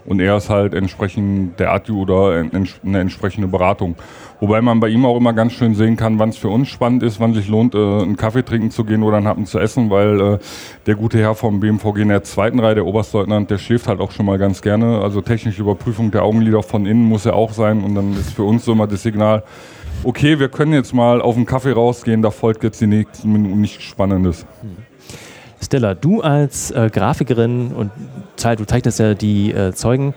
Und 0.03 0.19
er 0.19 0.37
ist 0.37 0.49
halt 0.49 0.73
entsprechend 0.73 1.59
der 1.59 1.73
ADU 1.73 2.01
oder 2.01 2.43
eine 2.83 2.99
entsprechende 2.99 3.47
Beratung. 3.47 3.95
Wobei 4.41 4.59
man 4.63 4.79
bei 4.79 4.89
ihm 4.89 5.05
auch 5.05 5.17
immer 5.17 5.33
ganz 5.33 5.53
schön 5.53 5.75
sehen 5.75 5.95
kann, 5.95 6.17
wann 6.17 6.29
es 6.29 6.37
für 6.37 6.49
uns 6.49 6.67
spannend 6.67 7.03
ist, 7.03 7.19
wann 7.19 7.35
sich 7.35 7.47
lohnt, 7.47 7.75
äh, 7.75 7.77
einen 7.77 8.17
Kaffee 8.17 8.43
trinken 8.43 8.71
zu 8.71 8.83
gehen 8.83 9.03
oder 9.03 9.17
einen 9.17 9.27
Happen 9.27 9.45
zu 9.45 9.59
essen, 9.59 9.91
weil 9.91 10.19
äh, 10.19 10.39
der 10.87 10.95
gute 10.95 11.19
Herr 11.19 11.35
vom 11.35 11.59
BMVG 11.59 12.01
in 12.01 12.09
der 12.09 12.23
zweiten 12.23 12.59
Reihe, 12.59 12.73
der 12.73 12.87
Oberstleutnant, 12.87 13.51
der 13.51 13.59
schläft 13.59 13.87
halt 13.87 13.99
auch 13.99 14.09
schon 14.09 14.25
mal 14.25 14.39
ganz 14.39 14.63
gerne. 14.63 14.99
Also 15.01 15.21
technische 15.21 15.61
Überprüfung 15.61 16.09
der 16.09 16.23
Augenlider 16.23 16.63
von 16.63 16.87
innen 16.87 17.03
muss 17.03 17.25
ja 17.25 17.33
auch 17.33 17.53
sein 17.53 17.83
und 17.83 17.93
dann 17.93 18.13
ist 18.13 18.33
für 18.33 18.43
uns 18.43 18.65
so 18.65 18.71
immer 18.71 18.87
das 18.87 19.03
Signal, 19.03 19.43
okay, 20.03 20.39
wir 20.39 20.49
können 20.49 20.73
jetzt 20.73 20.95
mal 20.95 21.21
auf 21.21 21.35
den 21.35 21.45
Kaffee 21.45 21.73
rausgehen, 21.73 22.23
da 22.23 22.31
folgt 22.31 22.63
jetzt 22.63 22.81
die 22.81 22.87
nächsten 22.87 23.31
Minuten 23.31 23.61
nichts 23.61 23.83
Spannendes. 23.83 24.47
Stella, 25.61 25.93
du 25.93 26.21
als 26.21 26.71
äh, 26.71 26.89
Grafikerin 26.91 27.73
und 27.73 27.91
du 28.35 28.65
zeichnest 28.65 28.97
ja 28.97 29.13
die 29.13 29.51
äh, 29.51 29.71
Zeugen. 29.73 30.15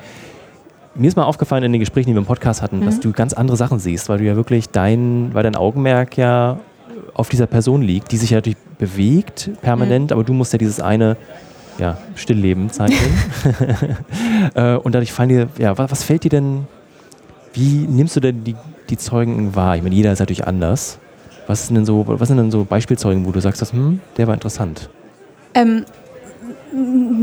Mir 0.97 1.09
ist 1.09 1.17
mal 1.17 1.25
aufgefallen 1.25 1.65
in 1.65 1.73
den 1.73 1.81
Gesprächen, 1.81 2.11
die 2.11 2.15
wir 2.15 2.21
im 2.21 2.27
Podcast 2.27 2.63
hatten, 2.63 2.85
dass 2.85 3.01
du 3.01 3.11
ganz 3.11 3.33
andere 3.33 3.57
Sachen 3.57 3.81
siehst, 3.81 4.09
weil 4.09 4.19
du 4.19 4.25
ja 4.25 4.37
wirklich 4.37 4.71
dein, 4.71 5.31
weil 5.33 5.43
dein 5.43 5.57
Augenmerk 5.57 6.17
ja 6.17 6.59
auf 7.15 7.29
dieser 7.29 7.47
Person 7.47 7.83
liegt, 7.83 8.13
die 8.13 8.17
sich 8.17 8.31
ja 8.31 8.39
natürlich 8.39 8.59
bewegt 8.79 9.51
permanent, 9.61 10.13
aber 10.13 10.23
du 10.23 10.33
musst 10.33 10.53
ja 10.53 10.59
dieses 10.59 10.81
eine 10.81 11.17
ja, 11.79 11.99
Stillleben 12.15 12.71
zeichnen. 12.71 13.11
äh, 14.55 14.75
und 14.77 14.95
dadurch 14.95 15.13
fallen 15.13 15.31
dir, 15.31 15.49
ja, 15.59 15.77
was, 15.77 15.91
was 15.91 16.05
fällt 16.05 16.25
dir 16.25 16.31
denn, 16.31 16.67
wie 17.53 17.87
nimmst 17.89 18.15
du 18.15 18.21
denn 18.21 18.45
die, 18.45 18.55
die 18.89 18.97
Zeugen 18.97 19.55
wahr? 19.57 19.77
Ich 19.77 19.83
meine, 19.83 19.95
jeder 19.95 20.13
ist 20.13 20.21
natürlich 20.21 20.47
anders. 20.47 20.99
Was 21.47 21.67
sind 21.67 21.75
denn 21.75 21.85
so, 21.85 22.05
was 22.07 22.29
sind 22.29 22.37
denn 22.37 22.51
so 22.51 22.65
Beispielzeugen, 22.65 23.27
wo 23.27 23.33
du 23.33 23.41
sagst, 23.41 23.61
dass, 23.61 23.73
hm, 23.73 24.01
der 24.17 24.27
war 24.27 24.35
interessant? 24.35 24.89
Ähm, 25.55 25.85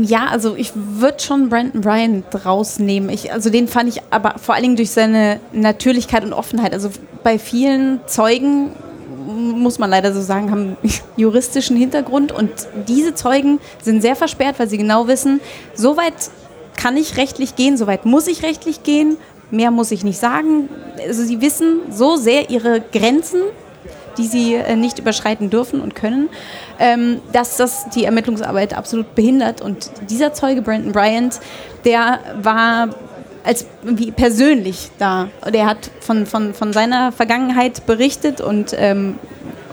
ja, 0.02 0.26
also 0.26 0.56
ich 0.56 0.72
würde 0.74 1.20
schon 1.20 1.48
Brandon 1.48 1.80
Bryan 1.80 2.24
rausnehmen. 2.44 3.10
Ich, 3.10 3.32
also 3.32 3.50
den 3.50 3.68
fand 3.68 3.88
ich 3.88 4.02
aber 4.10 4.38
vor 4.38 4.54
allen 4.54 4.62
Dingen 4.62 4.76
durch 4.76 4.90
seine 4.90 5.40
Natürlichkeit 5.52 6.24
und 6.24 6.32
Offenheit. 6.32 6.72
Also 6.72 6.90
bei 7.22 7.38
vielen 7.38 8.00
Zeugen 8.06 8.70
muss 9.26 9.78
man 9.78 9.90
leider 9.90 10.12
so 10.12 10.20
sagen, 10.20 10.50
haben 10.50 10.76
juristischen 11.16 11.76
Hintergrund 11.76 12.32
und 12.32 12.50
diese 12.88 13.14
Zeugen 13.14 13.60
sind 13.82 14.02
sehr 14.02 14.16
versperrt, 14.16 14.58
weil 14.58 14.68
sie 14.68 14.78
genau 14.78 15.06
wissen, 15.06 15.40
so 15.74 15.96
weit 15.96 16.14
kann 16.76 16.96
ich 16.96 17.16
rechtlich 17.16 17.54
gehen, 17.54 17.76
so 17.76 17.86
weit 17.86 18.06
muss 18.06 18.26
ich 18.26 18.42
rechtlich 18.42 18.82
gehen, 18.82 19.16
mehr 19.50 19.70
muss 19.70 19.90
ich 19.90 20.04
nicht 20.04 20.18
sagen. 20.18 20.68
Also 21.06 21.22
sie 21.22 21.40
wissen 21.40 21.80
so 21.90 22.16
sehr 22.16 22.50
ihre 22.50 22.80
Grenzen, 22.80 23.42
die 24.18 24.26
sie 24.26 24.54
äh, 24.54 24.76
nicht 24.76 24.98
überschreiten 24.98 25.50
dürfen 25.50 25.80
und 25.80 25.94
können, 25.94 26.28
ähm, 26.78 27.20
dass 27.32 27.56
das 27.56 27.88
die 27.90 28.04
Ermittlungsarbeit 28.04 28.76
absolut 28.76 29.14
behindert. 29.14 29.60
Und 29.60 29.90
dieser 30.10 30.32
Zeuge, 30.32 30.62
Brandon 30.62 30.92
Bryant, 30.92 31.40
der 31.84 32.20
war 32.40 32.88
als 33.44 33.66
wie 33.82 34.12
persönlich 34.12 34.90
da. 34.98 35.28
Der 35.52 35.66
hat 35.66 35.90
von, 36.00 36.26
von, 36.26 36.54
von 36.54 36.72
seiner 36.72 37.10
Vergangenheit 37.12 37.86
berichtet 37.86 38.40
und 38.40 38.74
ähm, 38.78 39.18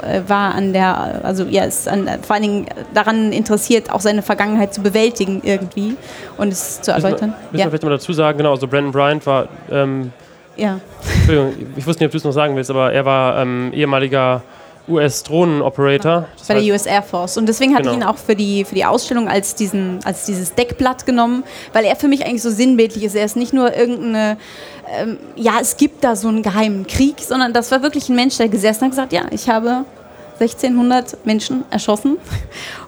äh, 0.02 0.22
war 0.28 0.56
an 0.56 0.74
der, 0.74 1.22
also 1.24 1.44
ja, 1.44 1.66
ist 1.66 1.88
an, 1.88 2.10
vor 2.22 2.36
allen 2.36 2.44
Dingen 2.44 2.66
daran 2.94 3.32
interessiert, 3.32 3.92
auch 3.92 4.00
seine 4.00 4.22
Vergangenheit 4.22 4.74
zu 4.74 4.82
bewältigen 4.82 5.42
irgendwie 5.44 5.96
und 6.38 6.52
es 6.52 6.82
zu 6.82 6.92
Müssen 6.92 7.04
wir, 7.04 7.06
erläutern. 7.10 7.30
müssen 7.30 7.44
wir 7.52 7.60
Ja, 7.60 7.68
vielleicht 7.68 7.84
mal 7.84 7.90
dazu 7.90 8.14
sagen, 8.14 8.38
genau, 8.38 8.52
also 8.52 8.68
Brandon 8.68 8.92
Bryant 8.92 9.26
war, 9.26 9.48
ähm, 9.72 10.12
ja. 10.60 10.80
Entschuldigung, 11.16 11.54
ich 11.76 11.86
wusste 11.88 12.04
nicht, 12.04 12.08
ob 12.08 12.12
du 12.12 12.18
es 12.18 12.24
noch 12.24 12.32
sagen 12.32 12.56
willst, 12.56 12.70
aber 12.70 12.92
er 12.94 13.06
war 13.06 13.42
ähm, 13.42 13.72
ehemaliger 13.74 14.42
US-Drohnen-Operator. 14.88 16.26
Bei 16.48 16.54
der 16.56 16.64
heißt- 16.64 16.72
US 16.72 16.86
Air 16.88 17.04
Force. 17.04 17.38
Und 17.38 17.48
deswegen 17.48 17.76
hatte 17.76 17.90
ich 17.90 17.94
ihn 17.94 18.00
Genau. 18.00 18.12
auch 18.12 18.18
für 18.18 18.36
die, 18.36 18.66
für 18.66 18.74
die 18.76 18.86
Ausstellung 18.86 19.28
als, 19.28 19.54
diesen, 19.56 20.00
als 20.04 20.26
dieses 20.26 20.56
Deckblatt 20.56 21.06
genommen, 21.06 21.44
weil 21.74 21.86
er 21.86 21.96
für 21.96 22.08
mich 22.08 22.26
eigentlich 22.26 22.42
so 22.42 22.50
sinnbildlich 22.50 23.04
ist. 23.04 23.16
Er 23.16 23.26
ist 23.26 23.36
nicht 23.36 23.54
nur 23.54 23.76
irgendeine, 23.76 24.38
ähm, 25.00 25.18
ja, 25.36 25.54
es 25.62 25.78
gibt 25.78 26.04
da 26.04 26.16
so 26.16 26.28
einen 26.28 26.42
geheimen 26.42 26.88
Krieg, 26.88 27.18
sondern 27.20 27.54
das 27.54 27.70
war 27.72 27.84
wirklich 27.84 28.10
ein 28.10 28.16
Mensch, 28.16 28.38
der 28.38 28.50
gesessen 28.50 28.80
hat 28.82 28.86
und 28.86 28.90
gesagt, 28.92 29.14
ja, 29.14 29.22
ich 29.32 29.48
habe 29.50 29.86
1600 30.40 31.26
Menschen 31.26 31.66
erschossen. 31.70 32.18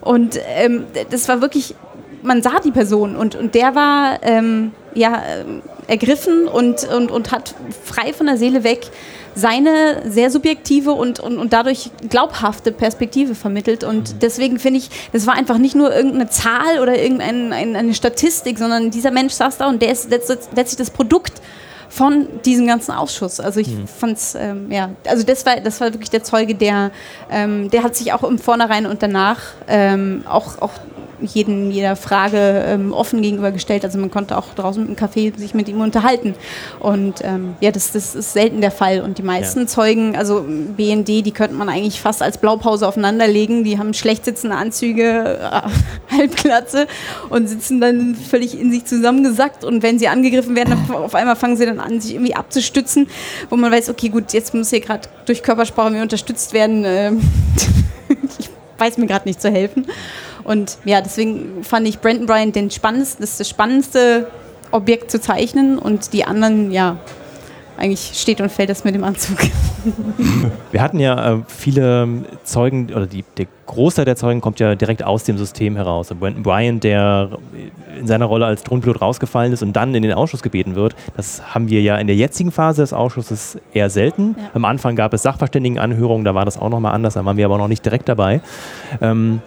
Und 0.00 0.40
ähm, 0.56 0.84
das 1.10 1.28
war 1.28 1.40
wirklich, 1.40 1.74
man 2.22 2.42
sah 2.42 2.58
die 2.64 2.70
Person 2.72 3.14
und, 3.14 3.34
und 3.36 3.54
der 3.54 3.74
war 3.74 4.18
ähm, 4.22 4.72
ja, 4.94 5.22
ähm, 5.26 5.62
ergriffen 5.86 6.48
und, 6.48 6.84
und, 6.84 7.10
und 7.10 7.32
hat 7.32 7.54
frei 7.84 8.12
von 8.12 8.26
der 8.26 8.36
Seele 8.36 8.64
weg 8.64 8.86
seine 9.34 10.02
sehr 10.06 10.30
subjektive 10.30 10.92
und, 10.92 11.18
und, 11.18 11.38
und 11.38 11.54
dadurch 11.54 11.90
glaubhafte 12.10 12.70
Perspektive 12.70 13.34
vermittelt. 13.34 13.82
Und 13.82 14.22
deswegen 14.22 14.58
finde 14.58 14.80
ich, 14.80 14.90
das 15.12 15.26
war 15.26 15.34
einfach 15.34 15.56
nicht 15.56 15.74
nur 15.74 15.94
irgendeine 15.94 16.28
Zahl 16.28 16.80
oder 16.82 16.98
irgendeine 16.98 17.94
Statistik, 17.94 18.58
sondern 18.58 18.90
dieser 18.90 19.10
Mensch 19.10 19.32
saß 19.32 19.56
da 19.56 19.68
und 19.68 19.80
der 19.80 19.92
ist 19.92 20.10
letzt- 20.10 20.50
letztlich 20.54 20.76
das 20.76 20.90
Produkt 20.90 21.40
von 21.88 22.26
diesem 22.44 22.66
ganzen 22.66 22.92
Ausschuss. 22.92 23.38
Also 23.40 23.60
ich 23.60 23.74
fand's, 23.98 24.34
ähm, 24.34 24.70
ja, 24.70 24.90
also 25.06 25.24
das 25.24 25.44
war, 25.44 25.60
das 25.60 25.80
war 25.80 25.92
wirklich 25.92 26.10
der 26.10 26.24
Zeuge, 26.24 26.54
der, 26.54 26.90
ähm, 27.30 27.70
der 27.70 27.82
hat 27.82 27.96
sich 27.96 28.12
auch 28.12 28.24
im 28.24 28.38
Vornherein 28.38 28.86
und 28.86 29.02
danach 29.02 29.38
ähm, 29.68 30.24
auch, 30.28 30.60
auch 30.60 30.72
jeden, 31.24 31.70
jeder 31.70 31.96
Frage 31.96 32.64
ähm, 32.66 32.92
offen 32.92 33.22
gegenübergestellt. 33.22 33.84
Also 33.84 33.98
man 33.98 34.10
konnte 34.10 34.36
auch 34.36 34.54
draußen 34.54 34.86
im 34.86 34.96
Café 34.96 35.36
sich 35.36 35.54
mit 35.54 35.68
ihm 35.68 35.80
unterhalten. 35.80 36.34
Und 36.80 37.16
ähm, 37.22 37.54
ja, 37.60 37.70
das, 37.70 37.92
das 37.92 38.14
ist 38.14 38.32
selten 38.32 38.60
der 38.60 38.70
Fall. 38.70 39.00
Und 39.00 39.18
die 39.18 39.22
meisten 39.22 39.60
ja. 39.60 39.66
Zeugen, 39.66 40.16
also 40.16 40.44
BND, 40.46 41.08
die 41.08 41.32
könnte 41.32 41.54
man 41.54 41.68
eigentlich 41.68 42.00
fast 42.00 42.22
als 42.22 42.38
Blaupause 42.38 42.86
aufeinanderlegen. 42.86 43.64
Die 43.64 43.78
haben 43.78 43.94
schlecht 43.94 44.24
sitzende 44.24 44.56
Anzüge, 44.56 45.38
äh, 45.40 46.16
Halbglatze 46.16 46.86
und 47.28 47.48
sitzen 47.48 47.80
dann 47.80 48.14
völlig 48.14 48.58
in 48.58 48.72
sich 48.72 48.84
zusammengesackt. 48.84 49.64
Und 49.64 49.82
wenn 49.82 49.98
sie 49.98 50.08
angegriffen 50.08 50.56
werden, 50.56 50.76
auf 50.92 51.14
einmal 51.14 51.36
fangen 51.36 51.56
sie 51.56 51.66
dann 51.66 51.80
an, 51.80 52.00
sich 52.00 52.14
irgendwie 52.14 52.34
abzustützen, 52.34 53.08
wo 53.50 53.56
man 53.56 53.72
weiß, 53.72 53.88
okay, 53.88 54.08
gut, 54.08 54.32
jetzt 54.32 54.54
muss 54.54 54.70
hier 54.70 54.80
gerade 54.80 55.08
durch 55.26 55.42
Körpersprache 55.42 55.90
mir 55.90 56.02
unterstützt 56.02 56.52
werden. 56.52 56.84
Ähm, 56.86 57.20
ich 58.38 58.50
weiß 58.78 58.98
mir 58.98 59.06
gerade 59.06 59.28
nicht 59.28 59.40
zu 59.40 59.50
helfen. 59.50 59.86
Und 60.44 60.78
ja, 60.84 61.00
deswegen 61.00 61.64
fand 61.64 61.86
ich 61.86 62.00
Brandon 62.00 62.26
Bryant 62.26 62.56
den 62.56 62.70
spannendsten, 62.70 63.22
das, 63.22 63.38
das 63.38 63.48
spannendste 63.48 64.28
Objekt 64.70 65.10
zu 65.10 65.20
zeichnen 65.20 65.78
und 65.78 66.12
die 66.12 66.24
anderen, 66.24 66.70
ja, 66.70 66.96
eigentlich 67.78 68.12
steht 68.14 68.40
und 68.40 68.50
fällt 68.50 68.70
das 68.70 68.84
mit 68.84 68.94
dem 68.94 69.02
Anzug. 69.02 69.38
Wir 70.70 70.82
hatten 70.82 71.00
ja 71.00 71.34
äh, 71.34 71.38
viele 71.48 72.24
Zeugen, 72.44 72.92
oder 72.94 73.06
die, 73.06 73.24
der 73.36 73.46
Großteil 73.66 74.04
der 74.04 74.16
Zeugen 74.16 74.40
kommt 74.40 74.60
ja 74.60 74.74
direkt 74.74 75.02
aus 75.02 75.24
dem 75.24 75.38
System 75.38 75.76
heraus. 75.76 76.08
Brandon 76.08 76.42
Bryant, 76.42 76.84
der 76.84 77.30
in 77.98 78.06
seiner 78.06 78.26
Rolle 78.26 78.46
als 78.46 78.62
Drohnenpilot 78.62 79.00
rausgefallen 79.00 79.52
ist 79.52 79.62
und 79.62 79.74
dann 79.74 79.94
in 79.94 80.02
den 80.02 80.12
Ausschuss 80.12 80.42
gebeten 80.42 80.74
wird, 80.74 80.94
das 81.16 81.54
haben 81.54 81.68
wir 81.68 81.80
ja 81.80 81.96
in 81.96 82.06
der 82.06 82.16
jetzigen 82.16 82.52
Phase 82.52 82.82
des 82.82 82.92
Ausschusses 82.92 83.58
eher 83.72 83.90
selten. 83.90 84.36
Ja. 84.38 84.50
Am 84.54 84.64
Anfang 84.64 84.94
gab 84.94 85.12
es 85.14 85.22
Sachverständigenanhörungen, 85.22 86.24
da 86.24 86.34
war 86.34 86.44
das 86.44 86.58
auch 86.58 86.68
nochmal 86.68 86.94
anders, 86.94 87.14
da 87.14 87.24
waren 87.24 87.36
wir 87.36 87.46
aber 87.46 87.58
noch 87.58 87.68
nicht 87.68 87.84
direkt 87.84 88.08
dabei. 88.08 88.40
Ähm, 89.00 89.40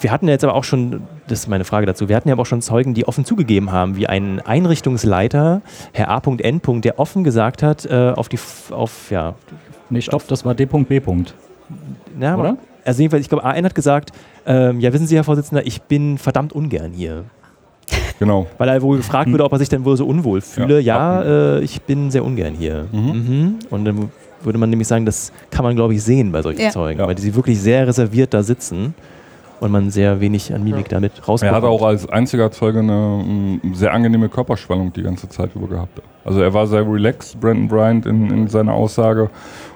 wir 0.00 0.12
hatten 0.12 0.26
ja 0.26 0.32
jetzt 0.32 0.44
aber 0.44 0.54
auch 0.54 0.64
schon, 0.64 1.02
das 1.26 1.40
ist 1.40 1.48
meine 1.48 1.64
Frage 1.64 1.86
dazu, 1.86 2.08
wir 2.08 2.16
hatten 2.16 2.28
ja 2.28 2.34
aber 2.34 2.42
auch 2.42 2.46
schon 2.46 2.62
Zeugen, 2.62 2.94
die 2.94 3.06
offen 3.06 3.24
zugegeben 3.24 3.72
haben, 3.72 3.96
wie 3.96 4.06
ein 4.06 4.40
Einrichtungsleiter, 4.40 5.62
Herr 5.92 6.10
A.N., 6.10 6.60
der 6.82 6.98
offen 6.98 7.24
gesagt 7.24 7.62
hat, 7.62 7.86
äh, 7.86 8.12
auf 8.14 8.28
die, 8.28 8.38
auf, 8.70 9.10
ja. 9.10 9.34
Nee, 9.90 10.00
stopp, 10.00 10.26
das 10.28 10.44
war 10.44 10.54
D.B. 10.54 11.00
Ja, 12.20 12.36
Oder? 12.36 12.56
Also 12.84 13.02
jedenfalls, 13.02 13.22
ich 13.22 13.28
glaube, 13.28 13.44
A.N. 13.44 13.64
hat 13.64 13.74
gesagt, 13.74 14.12
ähm, 14.46 14.80
ja, 14.80 14.92
wissen 14.92 15.06
Sie, 15.06 15.16
Herr 15.16 15.24
Vorsitzender, 15.24 15.66
ich 15.66 15.82
bin 15.82 16.18
verdammt 16.18 16.52
ungern 16.52 16.92
hier. 16.92 17.24
Genau. 18.18 18.46
Weil 18.58 18.68
er 18.68 18.82
wohl 18.82 18.96
gefragt 18.96 19.30
wurde, 19.30 19.44
ob 19.44 19.52
er 19.52 19.58
sich 19.58 19.68
denn 19.68 19.84
wohl 19.84 19.96
so 19.96 20.06
unwohl 20.06 20.40
fühle. 20.40 20.80
Ja, 20.80 21.22
ja 21.22 21.56
äh, 21.56 21.60
ich 21.60 21.82
bin 21.82 22.10
sehr 22.10 22.24
ungern 22.24 22.54
hier. 22.54 22.86
Mhm. 22.92 23.00
Mhm. 23.00 23.58
Und 23.70 23.84
dann 23.84 24.10
würde 24.42 24.58
man 24.58 24.70
nämlich 24.70 24.88
sagen, 24.88 25.06
das 25.06 25.32
kann 25.50 25.64
man, 25.64 25.76
glaube 25.76 25.94
ich, 25.94 26.02
sehen 26.02 26.32
bei 26.32 26.42
solchen 26.42 26.60
ja. 26.60 26.70
Zeugen, 26.70 27.00
ja. 27.00 27.06
weil 27.06 27.14
die 27.14 27.34
wirklich 27.34 27.60
sehr 27.60 27.86
reserviert 27.86 28.34
da 28.34 28.42
sitzen 28.42 28.94
und 29.60 29.70
man 29.70 29.90
sehr 29.90 30.20
wenig 30.20 30.54
an 30.54 30.64
Mimik 30.64 30.88
damit 30.88 31.12
rauskommt. 31.26 31.52
Er 31.52 31.56
hatte 31.56 31.68
auch 31.68 31.82
als 31.82 32.08
einziger 32.08 32.50
Zeuge 32.50 32.80
eine, 32.80 33.60
eine, 33.62 33.74
sehr 33.74 33.92
angenehme 33.92 34.28
Körperspannung 34.28 34.92
die 34.92 35.02
ganze 35.02 35.28
Zeit 35.28 35.54
über 35.54 35.68
gehabt. 35.68 36.00
Also 36.24 36.40
er 36.40 36.52
war 36.52 36.66
sehr 36.66 36.86
relaxed, 36.86 37.40
Brandon 37.40 37.68
Bryant, 37.68 38.06
in, 38.06 38.30
in 38.30 38.48
seiner 38.48 38.74
Aussage. 38.74 39.30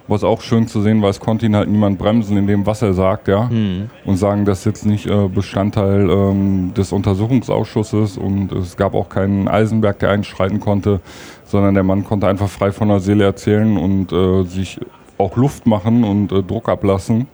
Was 0.08 0.24
auch 0.24 0.40
schön 0.40 0.66
zu 0.66 0.82
sehen 0.82 1.00
war, 1.00 1.10
es 1.10 1.20
konnte 1.20 1.46
ihn 1.46 1.56
halt 1.56 1.70
niemand 1.70 1.98
bremsen 1.98 2.36
in 2.36 2.46
dem, 2.46 2.66
was 2.66 2.82
er 2.82 2.92
sagt, 2.92 3.28
ja. 3.28 3.44
Mhm. 3.44 3.88
Und 4.04 4.16
sagen, 4.16 4.44
das 4.44 4.60
ist 4.60 4.64
jetzt 4.66 4.86
nicht 4.86 5.06
äh, 5.06 5.28
Bestandteil 5.28 6.10
ähm, 6.10 6.74
des 6.76 6.92
Untersuchungsausschusses 6.92 8.18
und 8.18 8.52
es 8.52 8.76
gab 8.76 8.94
auch 8.94 9.08
keinen 9.08 9.48
Eisenberg, 9.48 9.98
der 10.00 10.10
einschreiten 10.10 10.60
konnte, 10.60 11.00
sondern 11.44 11.74
der 11.74 11.84
Mann 11.84 12.04
konnte 12.04 12.26
einfach 12.26 12.48
frei 12.48 12.72
von 12.72 12.88
der 12.88 13.00
Seele 13.00 13.24
erzählen 13.24 13.78
und 13.78 14.12
äh, 14.12 14.42
sich 14.42 14.80
auch 15.18 15.36
Luft 15.36 15.66
machen 15.66 16.04
und 16.04 16.32
äh, 16.32 16.42
Druck 16.42 16.68
ablassen 16.68 17.28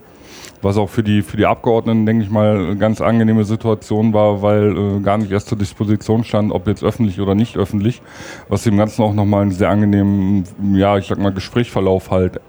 was 0.61 0.77
auch 0.77 0.89
für 0.89 1.03
die, 1.03 1.21
für 1.21 1.37
die 1.37 1.45
Abgeordneten, 1.45 2.05
denke 2.05 2.23
ich 2.23 2.29
mal, 2.29 2.57
eine 2.57 2.77
ganz 2.77 3.01
angenehme 3.01 3.45
Situation 3.45 4.13
war, 4.13 4.41
weil 4.41 4.77
äh, 4.77 4.99
gar 4.99 5.17
nicht 5.17 5.31
erst 5.31 5.47
zur 5.47 5.57
Disposition 5.57 6.23
stand, 6.23 6.51
ob 6.51 6.67
jetzt 6.67 6.83
öffentlich 6.83 7.19
oder 7.21 7.35
nicht 7.35 7.57
öffentlich, 7.57 8.01
was 8.47 8.63
dem 8.63 8.77
Ganzen 8.77 9.03
auch 9.03 9.13
nochmal 9.13 9.43
einen 9.43 9.51
sehr 9.51 9.69
angenehmen, 9.69 10.43
ja, 10.73 10.97
ich 10.97 11.07
sag 11.07 11.19
mal, 11.19 11.31
Gesprächsverlauf 11.31 12.11
halt 12.11 12.39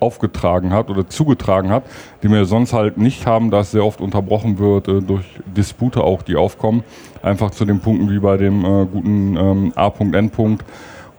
aufgetragen 0.00 0.72
hat 0.72 0.90
oder 0.90 1.08
zugetragen 1.08 1.70
hat, 1.70 1.84
die 2.22 2.30
wir 2.30 2.44
sonst 2.44 2.72
halt 2.72 2.98
nicht 2.98 3.26
haben, 3.26 3.50
da 3.50 3.60
es 3.60 3.70
sehr 3.70 3.84
oft 3.84 4.00
unterbrochen 4.00 4.58
wird 4.58 4.88
äh, 4.88 5.00
durch 5.00 5.24
Dispute 5.46 6.02
auch, 6.02 6.22
die 6.22 6.36
aufkommen. 6.36 6.84
Einfach 7.22 7.50
zu 7.50 7.64
den 7.64 7.80
Punkten 7.80 8.10
wie 8.10 8.18
bei 8.18 8.36
dem 8.36 8.64
äh, 8.64 8.86
guten 8.86 9.36
ähm, 9.36 9.72
A.N. 9.74 10.30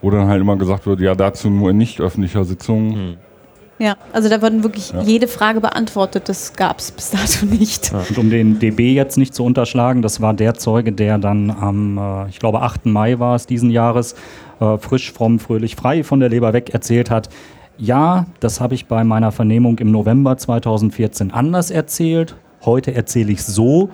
wo 0.01 0.12
dann 0.12 0.27
halt 0.27 0.41
immer 0.41 0.55
gesagt 0.55 0.86
wird, 0.86 0.99
ja, 0.99 1.15
dazu 1.15 1.49
nur 1.49 1.71
in 1.71 1.77
nicht 1.77 1.99
öffentlicher 1.99 2.43
Sitzung. 2.43 2.93
Hm. 2.93 3.17
Ja, 3.77 3.97
also 4.13 4.29
da 4.29 4.41
wurden 4.41 4.63
wirklich 4.63 4.91
ja. 4.91 5.01
jede 5.01 5.27
Frage 5.27 5.59
beantwortet. 5.59 6.29
Das 6.29 6.53
gab 6.53 6.79
es 6.79 6.91
bis 6.91 7.11
dato 7.11 7.45
nicht. 7.45 7.91
Und 7.93 8.17
um 8.17 8.29
den 8.29 8.59
DB 8.59 8.93
jetzt 8.93 9.17
nicht 9.17 9.35
zu 9.35 9.43
unterschlagen, 9.43 10.01
das 10.01 10.21
war 10.21 10.33
der 10.33 10.53
Zeuge, 10.53 10.93
der 10.93 11.17
dann 11.17 11.51
am, 11.51 11.97
äh, 11.97 12.29
ich 12.29 12.39
glaube, 12.39 12.61
8. 12.61 12.85
Mai 12.85 13.19
war 13.19 13.35
es 13.35 13.47
diesen 13.47 13.69
Jahres, 13.69 14.15
äh, 14.61 14.77
frisch, 14.77 15.11
fromm, 15.11 15.39
fröhlich, 15.39 15.75
frei 15.75 16.03
von 16.03 16.21
der 16.21 16.29
Leber 16.29 16.53
weg 16.53 16.73
erzählt 16.73 17.09
hat. 17.09 17.29
Ja, 17.77 18.27
das 18.39 18.61
habe 18.61 18.75
ich 18.75 18.85
bei 18.85 19.03
meiner 19.03 19.33
Vernehmung 19.33 19.77
im 19.79 19.91
November 19.91 20.38
2014 20.38 21.31
anders 21.31 21.69
erzählt. 21.69 22.35
Heute 22.63 22.95
erzähle 22.95 23.33
ich 23.33 23.43
so 23.43 23.89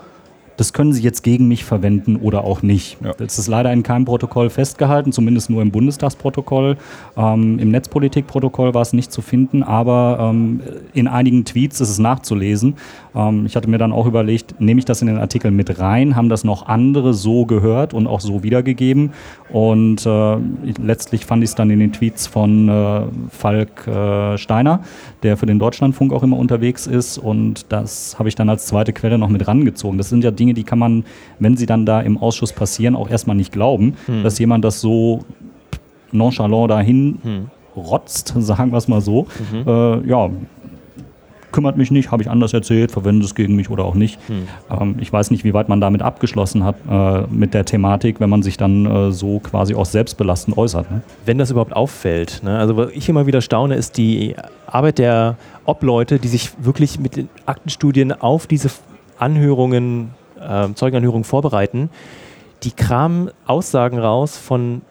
das 0.57 0.73
können 0.73 0.93
Sie 0.93 1.01
jetzt 1.01 1.23
gegen 1.23 1.47
mich 1.47 1.63
verwenden 1.63 2.17
oder 2.17 2.43
auch 2.43 2.61
nicht. 2.61 2.97
Ja. 3.03 3.13
Das 3.13 3.39
ist 3.39 3.47
leider 3.47 3.71
in 3.71 3.83
keinem 3.83 4.05
Protokoll 4.05 4.49
festgehalten, 4.49 5.11
zumindest 5.11 5.49
nur 5.49 5.61
im 5.61 5.71
Bundestagsprotokoll. 5.71 6.77
Ähm, 7.17 7.59
Im 7.59 7.71
Netzpolitikprotokoll 7.71 8.73
war 8.73 8.81
es 8.81 8.93
nicht 8.93 9.11
zu 9.11 9.21
finden, 9.21 9.63
aber 9.63 10.17
ähm, 10.19 10.61
in 10.93 11.07
einigen 11.07 11.45
Tweets 11.45 11.81
ist 11.81 11.89
es 11.89 11.99
nachzulesen. 11.99 12.75
Ähm, 13.15 13.45
ich 13.45 13.55
hatte 13.55 13.69
mir 13.69 13.77
dann 13.77 13.91
auch 13.91 14.05
überlegt, 14.05 14.59
nehme 14.59 14.79
ich 14.79 14.85
das 14.85 15.01
in 15.01 15.07
den 15.07 15.17
Artikel 15.17 15.51
mit 15.51 15.79
rein? 15.79 16.15
Haben 16.15 16.29
das 16.29 16.43
noch 16.43 16.67
andere 16.67 17.13
so 17.13 17.45
gehört 17.45 17.93
und 17.93 18.07
auch 18.07 18.19
so 18.19 18.43
wiedergegeben? 18.43 19.11
Und 19.49 20.05
äh, 20.05 20.37
letztlich 20.81 21.25
fand 21.25 21.43
ich 21.43 21.49
es 21.49 21.55
dann 21.55 21.69
in 21.69 21.79
den 21.79 21.91
Tweets 21.91 22.27
von 22.27 22.69
äh, 22.69 23.01
Falk 23.29 23.87
äh, 23.87 24.37
Steiner, 24.37 24.81
der 25.23 25.37
für 25.37 25.45
den 25.45 25.59
Deutschlandfunk 25.59 26.13
auch 26.13 26.23
immer 26.23 26.37
unterwegs 26.37 26.87
ist. 26.87 27.17
Und 27.17 27.71
das 27.71 28.17
habe 28.17 28.29
ich 28.29 28.35
dann 28.35 28.49
als 28.49 28.67
zweite 28.67 28.93
Quelle 28.93 29.17
noch 29.17 29.29
mit 29.29 29.47
rangezogen. 29.47 29.97
Das 29.97 30.09
sind 30.09 30.23
ja 30.23 30.31
Dinge, 30.31 30.53
die 30.53 30.63
kann 30.63 30.79
man, 30.79 31.03
wenn 31.39 31.57
sie 31.57 31.65
dann 31.65 31.85
da 31.85 32.01
im 32.01 32.17
Ausschuss 32.17 32.53
passieren, 32.53 32.95
auch 32.95 33.09
erstmal 33.09 33.35
nicht 33.35 33.51
glauben, 33.51 33.95
hm. 34.05 34.23
dass 34.23 34.39
jemand 34.39 34.63
das 34.63 34.81
so 34.81 35.25
nonchalant 36.11 36.71
dahin 36.71 37.19
hm. 37.21 37.45
rotzt, 37.75 38.33
sagen 38.37 38.71
wir 38.71 38.77
es 38.77 38.87
mal 38.87 39.01
so. 39.01 39.27
Mhm. 39.51 39.67
Äh, 39.67 40.07
ja, 40.07 40.29
kümmert 41.51 41.77
mich 41.77 41.91
nicht, 41.91 42.11
habe 42.11 42.23
ich 42.23 42.29
anders 42.29 42.53
erzählt, 42.53 42.91
verwende 42.91 43.25
es 43.25 43.35
gegen 43.35 43.55
mich 43.55 43.69
oder 43.69 43.83
auch 43.85 43.95
nicht. 43.95 44.19
Hm. 44.27 44.47
Ähm, 44.69 44.95
ich 44.99 45.11
weiß 45.11 45.31
nicht, 45.31 45.43
wie 45.43 45.53
weit 45.53 45.69
man 45.69 45.81
damit 45.81 46.01
abgeschlossen 46.01 46.63
hat 46.63 46.75
äh, 46.89 47.23
mit 47.29 47.53
der 47.53 47.65
Thematik, 47.65 48.19
wenn 48.19 48.29
man 48.29 48.43
sich 48.43 48.57
dann 48.57 48.85
äh, 48.85 49.11
so 49.11 49.39
quasi 49.39 49.75
auch 49.75 49.85
selbstbelastend 49.85 50.57
äußert. 50.57 50.91
Ne? 50.91 51.01
Wenn 51.25 51.37
das 51.37 51.51
überhaupt 51.51 51.73
auffällt. 51.73 52.41
Ne? 52.43 52.57
Also 52.57 52.77
was 52.77 52.91
ich 52.91 53.09
immer 53.09 53.27
wieder 53.27 53.41
staune, 53.41 53.75
ist 53.75 53.97
die 53.97 54.35
Arbeit 54.67 54.99
der 54.99 55.37
Obleute, 55.65 56.19
die 56.19 56.27
sich 56.27 56.51
wirklich 56.61 56.99
mit 56.99 57.15
den 57.15 57.29
Aktenstudien 57.45 58.11
auf 58.13 58.47
diese 58.47 58.69
Anhörungen 59.19 60.11
äh, 60.39 60.73
Zeugenanhörung 60.73 61.23
vorbereiten, 61.23 61.89
die 62.63 62.71
kramen 62.71 63.29
Aussagen 63.45 63.97
raus 63.97 64.37
von 64.37 64.81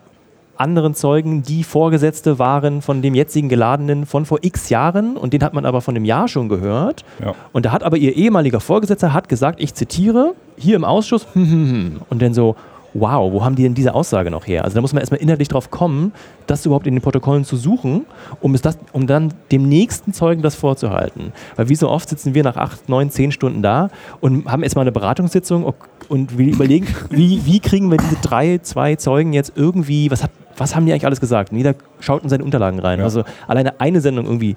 anderen 0.61 0.95
Zeugen, 0.95 1.43
die 1.43 1.65
Vorgesetzte 1.65 2.39
waren 2.39 2.83
von 2.83 3.03
dem 3.03 3.15
jetzigen 3.15 3.49
Geladenen 3.49 4.07
von 4.07 4.27
vor 4.27 4.39
x 4.43 4.69
Jahren 4.69 5.17
und 5.17 5.33
den 5.33 5.43
hat 5.43 5.55
man 5.55 5.65
aber 5.65 5.81
von 5.81 5.97
einem 5.97 6.05
Jahr 6.05 6.29
schon 6.29 6.49
gehört. 6.49 7.05
Ja. 7.25 7.35
Und 7.53 7.67
da 7.67 7.73
hat 7.73 7.83
aber 7.83 7.97
ihr 7.97 8.15
ehemaliger 8.15 8.61
Vorgesetzter 8.61 9.13
hat 9.13 9.29
gesagt, 9.29 9.61
ich 9.61 9.75
zitiere, 9.75 10.35
hier 10.57 10.77
im 10.77 10.85
Ausschuss, 10.85 11.27
und 11.35 12.01
dann 12.11 12.35
so, 12.35 12.57
wow, 12.95 13.33
wo 13.33 13.45
haben 13.45 13.55
die 13.55 13.63
denn 13.63 13.75
diese 13.75 13.95
Aussage 13.95 14.31
noch 14.31 14.47
her? 14.47 14.65
Also 14.65 14.75
da 14.75 14.81
muss 14.81 14.93
man 14.93 15.01
erstmal 15.01 15.21
inhaltlich 15.21 15.49
drauf 15.49 15.71
kommen, 15.71 16.13
das 16.47 16.67
überhaupt 16.67 16.87
in 16.87 16.95
den 16.95 17.03
Protokollen 17.03 17.45
zu 17.45 17.57
suchen, 17.57 18.07
um, 18.41 18.55
es 18.55 18.63
das, 18.63 18.79
um 18.93 19.07
dann 19.07 19.33
dem 19.53 19.69
nächsten 19.69 20.13
Zeugen 20.13 20.43
das 20.43 20.55
vorzuhalten. 20.55 21.33
Weil 21.57 21.69
wie 21.69 21.77
so 21.77 21.89
oft 21.89 22.09
sitzen 22.09 22.35
wir 22.35 22.43
nach 22.43 22.57
acht, 22.57 22.89
neun, 22.89 23.11
zehn 23.11 23.33
Stunden 23.33 23.63
da 23.63 23.91
und 24.21 24.47
haben 24.47 24.63
erstmal 24.63 24.85
eine 24.85 24.93
Beratungssitzung 24.93 25.73
und 26.09 26.39
wir 26.39 26.53
überlegen, 26.53 26.89
wie, 27.11 27.45
wie 27.45 27.61
kriegen 27.61 27.91
wir 27.91 27.99
diese 27.99 28.17
drei, 28.17 28.59
zwei 28.59 28.97
Zeugen 28.97 29.33
jetzt 29.33 29.53
irgendwie, 29.55 30.11
was, 30.11 30.25
hat, 30.25 30.31
was 30.61 30.77
haben 30.77 30.87
die 30.87 30.93
eigentlich 30.93 31.07
alles 31.07 31.21
gesagt? 31.21 31.51
Und 31.51 31.59
jeder 31.59 31.75
schaut 32.01 32.23
in 32.23 32.29
seine 32.29 32.45
Unterlagen 32.45 32.79
rein. 32.79 32.99
Ja. 32.99 33.07
Also 33.07 33.25
alleine 33.49 33.81
eine 33.81 34.01
Sendung 34.01 34.27
irgendwie 34.27 34.57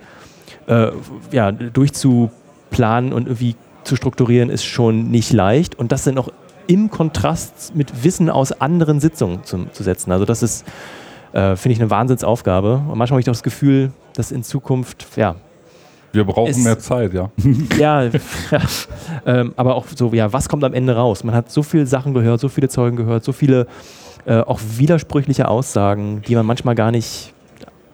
äh, 0.67 0.91
ja, 1.31 1.51
durchzuplanen 1.51 3.13
und 3.13 3.27
irgendwie 3.27 3.55
zu 3.83 3.95
strukturieren, 3.95 4.49
ist 4.49 4.65
schon 4.65 5.09
nicht 5.09 5.31
leicht. 5.31 5.75
Und 5.75 5.91
das 5.91 6.03
sind 6.03 6.17
auch 6.17 6.29
im 6.67 6.89
Kontrast 6.89 7.75
mit 7.75 8.03
Wissen 8.03 8.29
aus 8.29 8.51
anderen 8.51 8.99
Sitzungen 8.99 9.43
zu, 9.43 9.65
zu 9.71 9.83
setzen. 9.83 10.11
Also 10.11 10.25
das 10.25 10.43
ist, 10.43 10.65
äh, 11.31 11.55
finde 11.55 11.73
ich, 11.73 11.81
eine 11.81 11.89
Wahnsinnsaufgabe. 11.89 12.75
Und 12.75 12.97
manchmal 12.97 13.15
habe 13.15 13.21
ich 13.21 13.29
auch 13.29 13.33
das 13.33 13.43
Gefühl, 13.43 13.91
dass 14.13 14.31
in 14.31 14.43
Zukunft, 14.43 15.07
ja. 15.15 15.35
Wir 16.11 16.25
brauchen 16.25 16.63
mehr 16.63 16.77
Zeit, 16.77 17.13
ja. 17.13 17.31
ja, 17.79 18.03
ja 18.03 18.11
ähm, 19.25 19.53
aber 19.55 19.75
auch 19.75 19.85
so, 19.95 20.13
ja, 20.13 20.31
was 20.31 20.47
kommt 20.47 20.63
am 20.63 20.73
Ende 20.73 20.95
raus? 20.95 21.23
Man 21.23 21.33
hat 21.33 21.51
so 21.51 21.63
viele 21.63 21.87
Sachen 21.87 22.13
gehört, 22.13 22.39
so 22.39 22.49
viele 22.49 22.69
Zeugen 22.69 22.97
gehört, 22.97 23.23
so 23.23 23.31
viele 23.31 23.67
äh, 24.25 24.39
auch 24.39 24.59
widersprüchliche 24.77 25.47
Aussagen, 25.47 26.21
die 26.27 26.35
man 26.35 26.45
manchmal 26.45 26.75
gar 26.75 26.91
nicht 26.91 27.33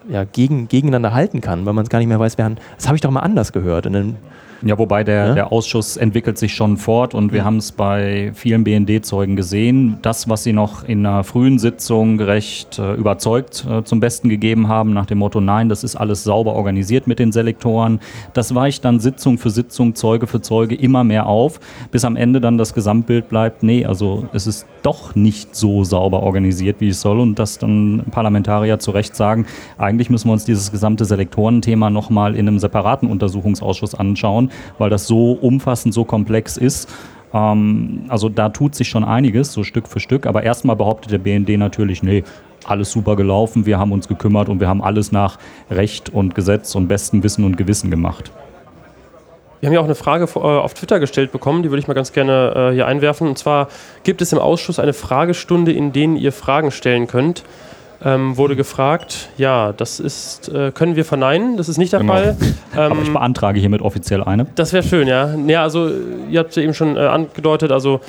ja, 0.10 0.24
gegen, 0.24 0.68
gegeneinander 0.68 1.14
halten 1.14 1.42
kann, 1.42 1.66
weil 1.66 1.74
man 1.74 1.84
es 1.84 1.90
gar 1.90 2.00
nicht 2.00 2.08
mehr 2.08 2.20
weiß, 2.20 2.38
wer, 2.38 2.52
das 2.76 2.88
habe 2.88 2.96
ich 2.96 3.02
doch 3.02 3.12
mal 3.12 3.22
anders 3.22 3.52
gehört. 3.54 3.86
Und 3.86 3.94
dann 3.94 4.18
Ja, 4.64 4.78
wobei 4.78 5.04
der, 5.04 5.28
Ja? 5.28 5.34
der 5.34 5.52
Ausschuss 5.52 5.98
entwickelt 5.98 6.38
sich 6.38 6.54
schon 6.54 6.78
fort 6.78 7.14
und 7.14 7.32
wir 7.34 7.46
haben 7.46 7.58
es 7.58 7.72
bei 7.72 8.32
vielen 8.34 8.64
BND-Zeugen 8.64 9.36
gesehen. 9.36 9.98
Das, 10.02 10.28
was 10.30 10.44
sie 10.44 10.54
noch 10.54 10.84
in 10.84 11.06
einer 11.06 11.24
frühen 11.24 11.60
Sitzung 11.60 12.20
recht 12.20 12.80
äh, 12.80 12.94
überzeugt 12.94 13.66
äh, 13.70 13.84
zum 13.84 14.00
Besten 14.00 14.30
gegeben 14.30 14.68
haben, 14.68 14.94
nach 14.94 15.06
dem 15.06 15.20
Motto, 15.20 15.42
nein, 15.42 15.70
das 15.70 15.84
ist 15.84 15.96
alles 15.96 16.24
sauber 16.24 16.54
organisiert 16.54 17.08
mit 17.08 17.20
den 17.20 17.32
Selektoren, 17.32 18.00
das 18.34 18.54
weicht 18.54 18.86
dann 18.86 19.00
Sitzung 19.00 19.38
für 19.38 19.50
Sitzung, 19.50 19.96
Zeuge 19.96 20.28
für 20.28 20.42
Zeuge 20.42 20.76
immer 20.76 21.04
mehr 21.04 21.26
auf, 21.28 21.60
bis 21.92 22.06
am 22.06 22.16
Ende 22.16 22.42
dann 22.42 22.58
das 22.58 22.74
Gesamtbild 22.74 23.30
bleibt, 23.30 23.64
nee, 23.64 23.86
also 23.86 24.28
es 24.34 24.48
ist 24.48 24.66
doch 24.84 25.16
nicht 25.16 25.56
so 25.56 25.84
sauber 25.84 26.24
organisiert, 26.24 26.78
wie 26.80 26.90
es 26.90 27.02
soll 27.02 27.20
und 27.20 27.38
dass 27.40 27.58
dann 27.58 28.04
Parlamentarier 28.12 28.80
zu 28.80 28.92
Recht 28.92 29.16
sagen, 29.16 29.46
eigentlich 29.78 30.10
müssen 30.10 30.28
wir 30.28 30.34
uns 30.34 30.46
dieses 30.46 30.72
gesamte 30.72 31.06
Selektorenthema 31.06 31.90
nochmal 31.90 32.36
in 32.36 32.48
einem 32.48 32.60
separaten 32.60 33.10
Untersuchungsausschuss 33.10 33.96
anschauen, 33.96 34.49
weil 34.78 34.90
das 34.90 35.08
so 35.08 35.34
umfassend, 35.34 35.94
so 35.94 36.06
komplex 36.06 36.58
ist. 36.58 36.90
Ähm, 37.34 38.06
also 38.08 38.30
da 38.30 38.50
tut 38.50 38.76
sich 38.76 38.90
schon 38.90 39.04
einiges, 39.04 39.54
so 39.54 39.64
Stück 39.64 39.88
für 39.88 40.00
Stück, 40.00 40.26
aber 40.26 40.44
erstmal 40.44 40.76
behauptet 40.76 41.12
der 41.12 41.20
BND 41.20 41.58
natürlich, 41.58 42.04
nee, 42.04 42.24
alles 42.66 42.92
super 42.92 43.16
gelaufen, 43.16 43.66
wir 43.66 43.80
haben 43.80 43.92
uns 43.92 44.08
gekümmert 44.08 44.50
und 44.50 44.60
wir 44.60 44.68
haben 44.68 44.82
alles 44.82 45.12
nach 45.12 45.38
Recht 45.72 46.10
und 46.10 46.36
Gesetz 46.36 46.76
und 46.76 46.88
bestem 46.88 47.24
Wissen 47.24 47.46
und 47.46 47.58
Gewissen 47.58 47.90
gemacht. 47.90 48.32
Wir 49.60 49.68
haben 49.68 49.74
ja 49.74 49.82
auch 49.82 49.86
eine 49.86 49.96
Frage 49.96 50.26
äh, 50.36 50.40
auf 50.40 50.74
Twitter 50.74 51.00
gestellt 51.00 51.32
bekommen, 51.32 51.64
die 51.64 51.70
würde 51.70 51.80
ich 51.80 51.88
mal 51.88 51.94
ganz 51.94 52.14
gerne 52.14 52.70
äh, 52.72 52.74
hier 52.74 52.88
einwerfen. 52.88 53.28
Und 53.28 53.38
zwar 53.38 53.68
gibt 54.04 54.22
es 54.22 54.32
im 54.32 54.40
Ausschuss 54.40 54.80
eine 54.80 54.94
Fragestunde, 54.94 55.74
in 55.74 55.92
denen 55.92 56.16
ihr 56.16 56.32
Fragen 56.32 56.72
stellen 56.72 57.08
könnt. 57.08 57.44
Ähm, 58.04 58.38
wurde 58.38 58.56
gefragt, 58.56 59.28
ja, 59.38 59.74
das 59.74 60.00
ist, 60.00 60.48
äh, 60.48 60.72
können 60.72 60.96
wir 60.96 61.04
verneinen, 61.04 61.58
das 61.58 61.68
ist 61.68 61.78
nicht 61.78 61.92
der 61.92 62.00
Genau. 62.00 62.14
Fall. 62.14 62.38
Aber 62.74 62.96
ich 63.02 63.08
Ähm, 63.08 63.14
beantrage 63.14 63.60
hiermit 63.60 63.82
offiziell 63.82 64.24
eine. 64.24 64.46
das 64.56 64.72
wäre 64.72 64.84
schön, 64.84 65.06
ja. 65.08 65.36
Ja, 65.48 65.64
also 65.64 65.90
ihr 66.30 66.40
habt 66.40 66.52
es 66.52 66.56
ja 66.56 66.64
eben 66.64 66.74
schon 66.74 66.96
äh, 66.96 67.00
angedeutet, 67.02 67.74
also 67.74 68.00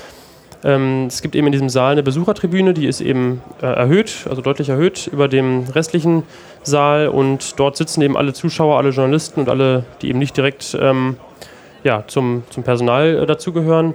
ähm, 0.62 1.06
es 1.08 1.22
gibt 1.22 1.34
eben 1.34 1.46
in 1.48 1.52
diesem 1.52 1.68
Saal 1.68 1.92
eine 1.92 2.04
Besuchertribüne, 2.04 2.72
die 2.72 2.86
ist 2.86 3.00
eben 3.00 3.42
äh, 3.62 3.66
erhöht, 3.66 4.26
also 4.30 4.42
deutlich 4.42 4.68
erhöht 4.68 5.08
über 5.12 5.26
dem 5.26 5.64
restlichen 5.74 6.22
Saal 6.62 7.08
und 7.08 7.58
dort 7.58 7.76
sitzen 7.76 8.00
eben 8.02 8.16
alle 8.16 8.32
Zuschauer, 8.32 8.78
alle 8.78 8.90
Journalisten 8.90 9.40
und 9.40 9.48
alle, 9.48 9.82
die 10.02 10.10
eben 10.10 10.20
nicht 10.20 10.36
direkt 10.36 10.76
ähm, 10.80 11.16
ja, 11.82 12.04
zum, 12.06 12.44
zum 12.50 12.62
Personal 12.62 13.20
äh, 13.22 13.26
dazugehören. 13.26 13.94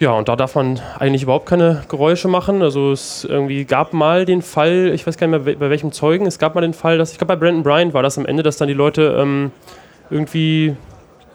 Ja, 0.00 0.10
und 0.12 0.28
da 0.28 0.34
darf 0.36 0.56
man 0.56 0.80
eigentlich 0.98 1.22
überhaupt 1.22 1.46
keine 1.46 1.84
Geräusche 1.88 2.26
machen. 2.28 2.62
Also 2.62 2.90
es 2.92 3.24
irgendwie 3.24 3.64
gab 3.64 3.92
mal 3.92 4.24
den 4.24 4.42
Fall, 4.42 4.90
ich 4.92 5.06
weiß 5.06 5.16
gar 5.16 5.28
nicht 5.28 5.44
mehr 5.44 5.54
bei 5.56 5.70
welchem 5.70 5.92
Zeugen, 5.92 6.26
es 6.26 6.38
gab 6.38 6.54
mal 6.54 6.60
den 6.62 6.74
Fall, 6.74 6.98
dass, 6.98 7.12
ich 7.12 7.18
glaube 7.18 7.34
bei 7.34 7.40
Brandon 7.40 7.62
Bryant 7.62 7.94
war 7.94 8.02
das 8.02 8.18
am 8.18 8.26
Ende, 8.26 8.42
dass 8.42 8.56
dann 8.56 8.68
die 8.68 8.74
Leute 8.74 9.16
ähm, 9.18 9.52
irgendwie 10.10 10.74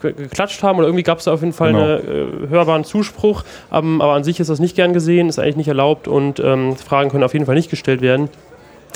ge- 0.01 0.13
geklatscht 0.13 0.61
haben 0.61 0.77
oder 0.77 0.87
irgendwie 0.87 1.03
gab 1.03 1.19
es 1.19 1.23
da 1.25 1.33
auf 1.33 1.39
jeden 1.41 1.53
Fall 1.53 1.71
Genau. 1.71 1.83
einen 1.85 2.45
äh, 2.45 2.49
hörbaren 2.49 2.83
Zuspruch. 2.83 3.43
Ähm, 3.71 4.01
aber 4.01 4.13
an 4.13 4.23
sich 4.25 4.39
ist 4.41 4.49
das 4.49 4.59
nicht 4.59 4.75
gern 4.75 4.91
gesehen, 4.93 5.29
ist 5.29 5.39
eigentlich 5.39 5.55
nicht 5.55 5.67
erlaubt 5.69 6.07
und 6.09 6.39
ähm, 6.41 6.75
Fragen 6.75 7.09
können 7.09 7.23
auf 7.23 7.33
jeden 7.33 7.45
Fall 7.45 7.55
nicht 7.55 7.69
gestellt 7.69 8.01
werden. 8.01 8.29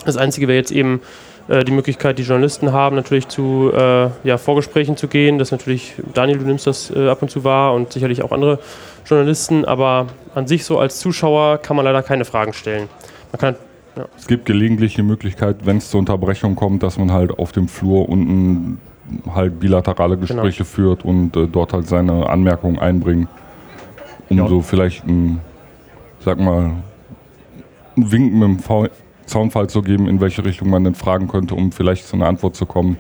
Das 0.05 0.17
Einzige 0.17 0.49
wäre 0.49 0.57
jetzt 0.57 0.71
eben 0.71 1.01
die 1.47 1.71
Möglichkeit, 1.71 2.17
die 2.19 2.23
Journalisten 2.23 2.71
haben, 2.71 2.95
natürlich 2.95 3.27
zu 3.27 3.71
äh, 3.75 4.09
ja, 4.23 4.37
Vorgesprächen 4.37 4.95
zu 4.95 5.07
gehen. 5.07 5.39
Das 5.39 5.51
natürlich, 5.51 5.93
Daniel, 6.13 6.37
du 6.37 6.45
nimmst 6.45 6.67
das 6.67 6.89
äh, 6.89 7.09
ab 7.09 7.21
und 7.21 7.29
zu 7.29 7.43
wahr 7.43 7.73
und 7.73 7.91
sicherlich 7.91 8.23
auch 8.23 8.31
andere 8.31 8.59
Journalisten, 9.05 9.65
aber 9.65 10.07
an 10.35 10.47
sich 10.47 10.63
so 10.63 10.79
als 10.79 10.99
Zuschauer 10.99 11.57
kann 11.57 11.75
man 11.75 11.85
leider 11.85 12.01
keine 12.01 12.23
Fragen 12.25 12.53
stellen. 12.53 12.87
Kann 13.37 13.55
Es 14.17 14.27
gibt 14.27 14.45
gelegentlich 14.45 14.95
die 14.95 15.03
Möglichkeit, 15.03 15.65
wenn 15.65 15.77
es 15.77 15.89
zur 15.89 15.99
Unterbrechung 15.99 16.55
kommt, 16.55 16.81
dass 16.83 16.97
man 16.97 17.11
halt 17.11 17.37
auf 17.37 17.51
dem 17.51 17.67
Flur 17.67 18.07
unten 18.07 18.79
halt 19.33 19.59
bilaterale 19.59 20.17
Gespräche 20.17 20.63
führt 20.65 21.03
und 21.03 21.35
äh, 21.35 21.47
dort 21.47 21.73
halt 21.73 21.87
seine 21.87 22.29
Anmerkungen 22.29 22.79
einbringt, 22.79 23.27
um 24.29 24.37
Ja. 24.37 24.47
so 24.47 24.61
vielleicht 24.61 25.05
ein, 25.05 25.41
sag 26.21 26.39
mal, 26.39 26.71
ein 27.97 28.11
Wink 28.11 28.33
mit 28.33 28.43
dem 28.43 28.59
Zaunfall 29.25 29.69
zu 29.69 29.81
geben, 29.81 30.07
in 30.07 30.21
welche 30.21 30.43
Richtung 30.45 30.69
man 30.69 30.83
denn 30.83 30.95
fragen 30.95 31.27
könnte, 31.27 31.55
um 31.55 31.71
vielleicht 31.71 32.07
zu 32.07 32.15
einer 32.15 32.27
Antwort 32.27 32.55
zu 32.55 32.65
kommen, 32.65 32.97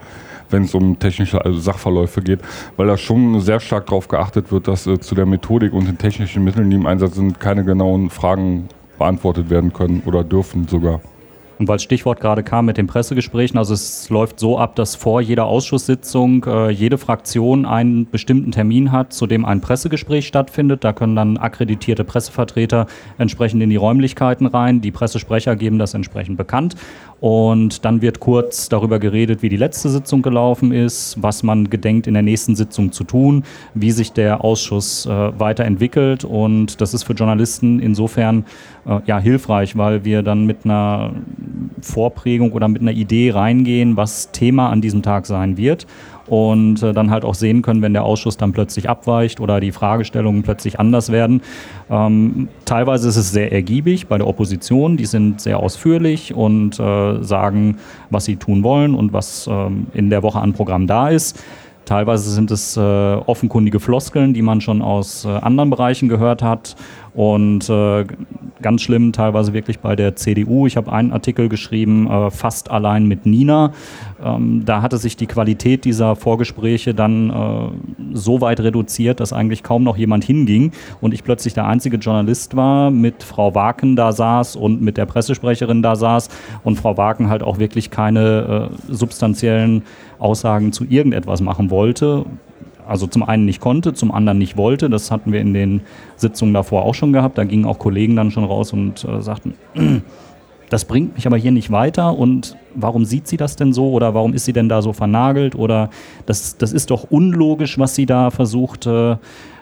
wenn 0.49 0.63
es 0.63 0.73
um 0.73 0.99
technische 0.99 1.43
also 1.43 1.59
Sachverläufe 1.59 2.21
geht, 2.21 2.39
weil 2.77 2.87
da 2.87 2.97
schon 2.97 3.39
sehr 3.41 3.59
stark 3.59 3.87
darauf 3.87 4.07
geachtet 4.07 4.51
wird, 4.51 4.67
dass 4.67 4.87
äh, 4.87 4.99
zu 4.99 5.15
der 5.15 5.25
Methodik 5.25 5.73
und 5.73 5.87
den 5.87 5.97
technischen 5.97 6.43
Mitteln, 6.43 6.69
die 6.69 6.75
im 6.75 6.85
Einsatz 6.85 7.15
sind, 7.15 7.39
keine 7.39 7.63
genauen 7.63 8.09
Fragen 8.09 8.69
beantwortet 8.97 9.49
werden 9.49 9.73
können 9.73 10.03
oder 10.05 10.23
dürfen 10.23 10.67
sogar. 10.67 11.01
Und 11.63 11.69
weil 11.69 11.79
Stichwort 11.79 12.19
gerade 12.19 12.43
kam 12.43 12.65
mit 12.65 12.75
den 12.75 12.87
Pressegesprächen, 12.87 13.57
also 13.57 13.73
es 13.73 14.09
läuft 14.09 14.37
so 14.37 14.59
ab, 14.59 14.75
dass 14.75 14.95
vor 14.95 15.21
jeder 15.21 15.45
Ausschusssitzung 15.45 16.43
äh, 16.43 16.69
jede 16.71 16.97
Fraktion 16.97 17.65
einen 17.65 18.09
bestimmten 18.09 18.51
Termin 18.51 18.91
hat, 18.91 19.13
zu 19.13 19.27
dem 19.27 19.45
ein 19.45 19.61
Pressegespräch 19.61 20.27
stattfindet. 20.27 20.83
Da 20.83 20.91
können 20.91 21.15
dann 21.15 21.37
akkreditierte 21.37 22.03
Pressevertreter 22.03 22.87
entsprechend 23.17 23.63
in 23.63 23.69
die 23.69 23.77
Räumlichkeiten 23.77 24.45
rein. 24.45 24.81
Die 24.81 24.91
Pressesprecher 24.91 25.55
geben 25.55 25.79
das 25.79 25.93
entsprechend 25.93 26.35
bekannt. 26.35 26.75
Und 27.23 27.85
dann 27.85 28.01
wird 28.01 28.19
kurz 28.19 28.67
darüber 28.67 28.99
geredet, 28.99 29.41
wie 29.41 29.47
die 29.47 29.55
letzte 29.55 29.87
Sitzung 29.87 30.21
gelaufen 30.21 30.73
ist, 30.73 31.15
was 31.21 31.41
man 31.41 31.69
gedenkt 31.69 32.05
in 32.05 32.15
der 32.15 32.21
nächsten 32.21 32.57
Sitzung 32.57 32.91
zu 32.91 33.05
tun, 33.05 33.45
wie 33.73 33.91
sich 33.91 34.11
der 34.11 34.43
Ausschuss 34.43 35.05
äh, 35.05 35.09
weiterentwickelt. 35.39 36.25
Und 36.25 36.81
das 36.81 36.93
ist 36.93 37.03
für 37.03 37.13
Journalisten 37.13 37.79
insofern 37.79 38.43
äh, 38.85 38.99
ja, 39.05 39.19
hilfreich, 39.19 39.77
weil 39.77 40.03
wir 40.03 40.21
dann 40.21 40.45
mit 40.45 40.65
einer 40.65 41.13
Vorprägung 41.79 42.51
oder 42.51 42.67
mit 42.67 42.81
einer 42.81 42.91
Idee 42.91 43.31
reingehen, 43.31 43.95
was 43.95 44.31
Thema 44.33 44.69
an 44.69 44.81
diesem 44.81 45.01
Tag 45.01 45.25
sein 45.25 45.55
wird. 45.55 45.87
Und 46.27 46.81
äh, 46.81 46.93
dann 46.93 47.11
halt 47.11 47.25
auch 47.25 47.35
sehen 47.35 47.61
können, 47.61 47.81
wenn 47.81 47.93
der 47.93 48.03
Ausschuss 48.03 48.37
dann 48.37 48.53
plötzlich 48.53 48.89
abweicht 48.89 49.41
oder 49.41 49.59
die 49.59 49.73
Fragestellungen 49.73 50.41
plötzlich 50.41 50.79
anders 50.79 51.11
werden. 51.11 51.41
Ähm, 51.89 52.47
teilweise 52.63 53.09
ist 53.09 53.17
es 53.17 53.31
sehr 53.31 53.51
ergiebig 53.51 54.07
bei 54.07 54.17
der 54.17 54.27
Opposition. 54.27 54.95
Die 54.95 55.05
sind 55.05 55.41
sehr 55.41 55.59
ausführlich 55.59 56.33
und 56.33 56.79
äh, 56.79 57.21
sagen, 57.21 57.77
was 58.09 58.25
sie 58.25 58.37
tun 58.37 58.63
wollen 58.63 58.95
und 58.95 59.11
was 59.11 59.47
ähm, 59.51 59.87
in 59.93 60.09
der 60.09 60.23
Woche 60.23 60.39
an 60.39 60.53
Programm 60.53 60.87
da 60.87 61.09
ist. 61.09 61.43
Teilweise 61.85 62.31
sind 62.31 62.49
es 62.49 62.77
äh, 62.77 62.79
offenkundige 62.79 63.79
Floskeln, 63.79 64.33
die 64.33 64.41
man 64.41 64.61
schon 64.61 64.81
aus 64.81 65.25
äh, 65.25 65.29
anderen 65.29 65.69
Bereichen 65.69 66.07
gehört 66.07 66.41
hat. 66.41 66.75
Und 67.13 67.69
äh, 67.69 68.05
ganz 68.63 68.81
schlimm 68.81 69.11
teilweise 69.11 69.53
wirklich 69.53 69.79
bei 69.79 69.95
der 69.95 70.15
CDU. 70.15 70.65
Ich 70.65 70.75
habe 70.77 70.91
einen 70.91 71.11
Artikel 71.11 71.49
geschrieben, 71.49 72.09
äh, 72.09 72.31
fast 72.31 72.71
allein 72.71 73.05
mit 73.05 73.27
Nina. 73.27 73.73
Ähm, 74.23 74.63
da 74.65 74.81
hatte 74.81 74.97
sich 74.97 75.15
die 75.15 75.27
Qualität 75.27 75.85
dieser 75.85 76.15
Vorgespräche 76.15 76.95
dann 76.95 77.29
äh, 77.29 78.15
so 78.15 78.41
weit 78.41 78.59
reduziert, 78.61 79.19
dass 79.19 79.33
eigentlich 79.33 79.61
kaum 79.61 79.83
noch 79.83 79.97
jemand 79.97 80.23
hinging 80.23 80.71
und 81.01 81.13
ich 81.13 81.23
plötzlich 81.23 81.53
der 81.53 81.67
einzige 81.67 81.97
Journalist 81.97 82.55
war, 82.55 82.89
mit 82.89 83.21
Frau 83.21 83.53
Waken 83.53 83.95
da 83.95 84.11
saß 84.11 84.55
und 84.55 84.81
mit 84.81 84.97
der 84.97 85.05
Pressesprecherin 85.05 85.83
da 85.83 85.95
saß 85.95 86.29
und 86.63 86.77
Frau 86.77 86.97
Waken 86.97 87.29
halt 87.29 87.43
auch 87.43 87.59
wirklich 87.59 87.91
keine 87.91 88.71
äh, 88.89 88.93
substanziellen 88.93 89.83
Aussagen 90.17 90.71
zu 90.71 90.85
irgendetwas 90.85 91.41
machen 91.41 91.69
wollte. 91.69 92.25
Also 92.87 93.07
zum 93.07 93.23
einen 93.23 93.45
nicht 93.45 93.61
konnte, 93.61 93.93
zum 93.93 94.11
anderen 94.11 94.37
nicht 94.37 94.57
wollte. 94.57 94.89
Das 94.89 95.11
hatten 95.11 95.31
wir 95.31 95.41
in 95.41 95.53
den 95.53 95.81
Sitzungen 96.15 96.53
davor 96.53 96.83
auch 96.83 96.95
schon 96.95 97.13
gehabt. 97.13 97.37
Da 97.37 97.43
gingen 97.43 97.65
auch 97.65 97.79
Kollegen 97.79 98.15
dann 98.15 98.31
schon 98.31 98.43
raus 98.43 98.73
und 98.73 99.03
äh, 99.05 99.21
sagten, 99.21 99.55
das 100.69 100.85
bringt 100.85 101.15
mich 101.15 101.27
aber 101.27 101.37
hier 101.37 101.51
nicht 101.51 101.71
weiter 101.71 102.17
und 102.17 102.55
warum 102.73 103.05
sieht 103.05 103.27
sie 103.27 103.37
das 103.37 103.55
denn 103.55 103.73
so 103.73 103.91
oder 103.91 104.13
warum 104.15 104.33
ist 104.33 104.45
sie 104.45 104.53
denn 104.53 104.69
da 104.69 104.81
so 104.81 104.91
vernagelt 104.91 105.55
oder 105.55 105.89
das, 106.25 106.57
das 106.57 106.73
ist 106.73 106.89
doch 106.89 107.11
unlogisch, 107.11 107.77
was 107.77 107.93
sie 107.93 108.07
da 108.07 108.31
versucht 108.31 108.87
äh, 108.87 109.17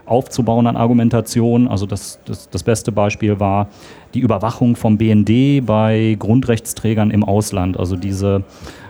aufzubauen 0.06 0.68
an 0.68 0.76
Argumentation. 0.76 1.68
Also 1.68 1.86
das, 1.86 2.20
das, 2.26 2.50
das 2.50 2.64
beste 2.64 2.92
Beispiel 2.92 3.40
war 3.40 3.68
die 4.14 4.20
Überwachung 4.20 4.76
vom 4.76 4.98
BND 4.98 5.66
bei 5.66 6.16
Grundrechtsträgern 6.20 7.12
im 7.12 7.24
Ausland, 7.24 7.78
also 7.78 7.96
diese 7.96 8.44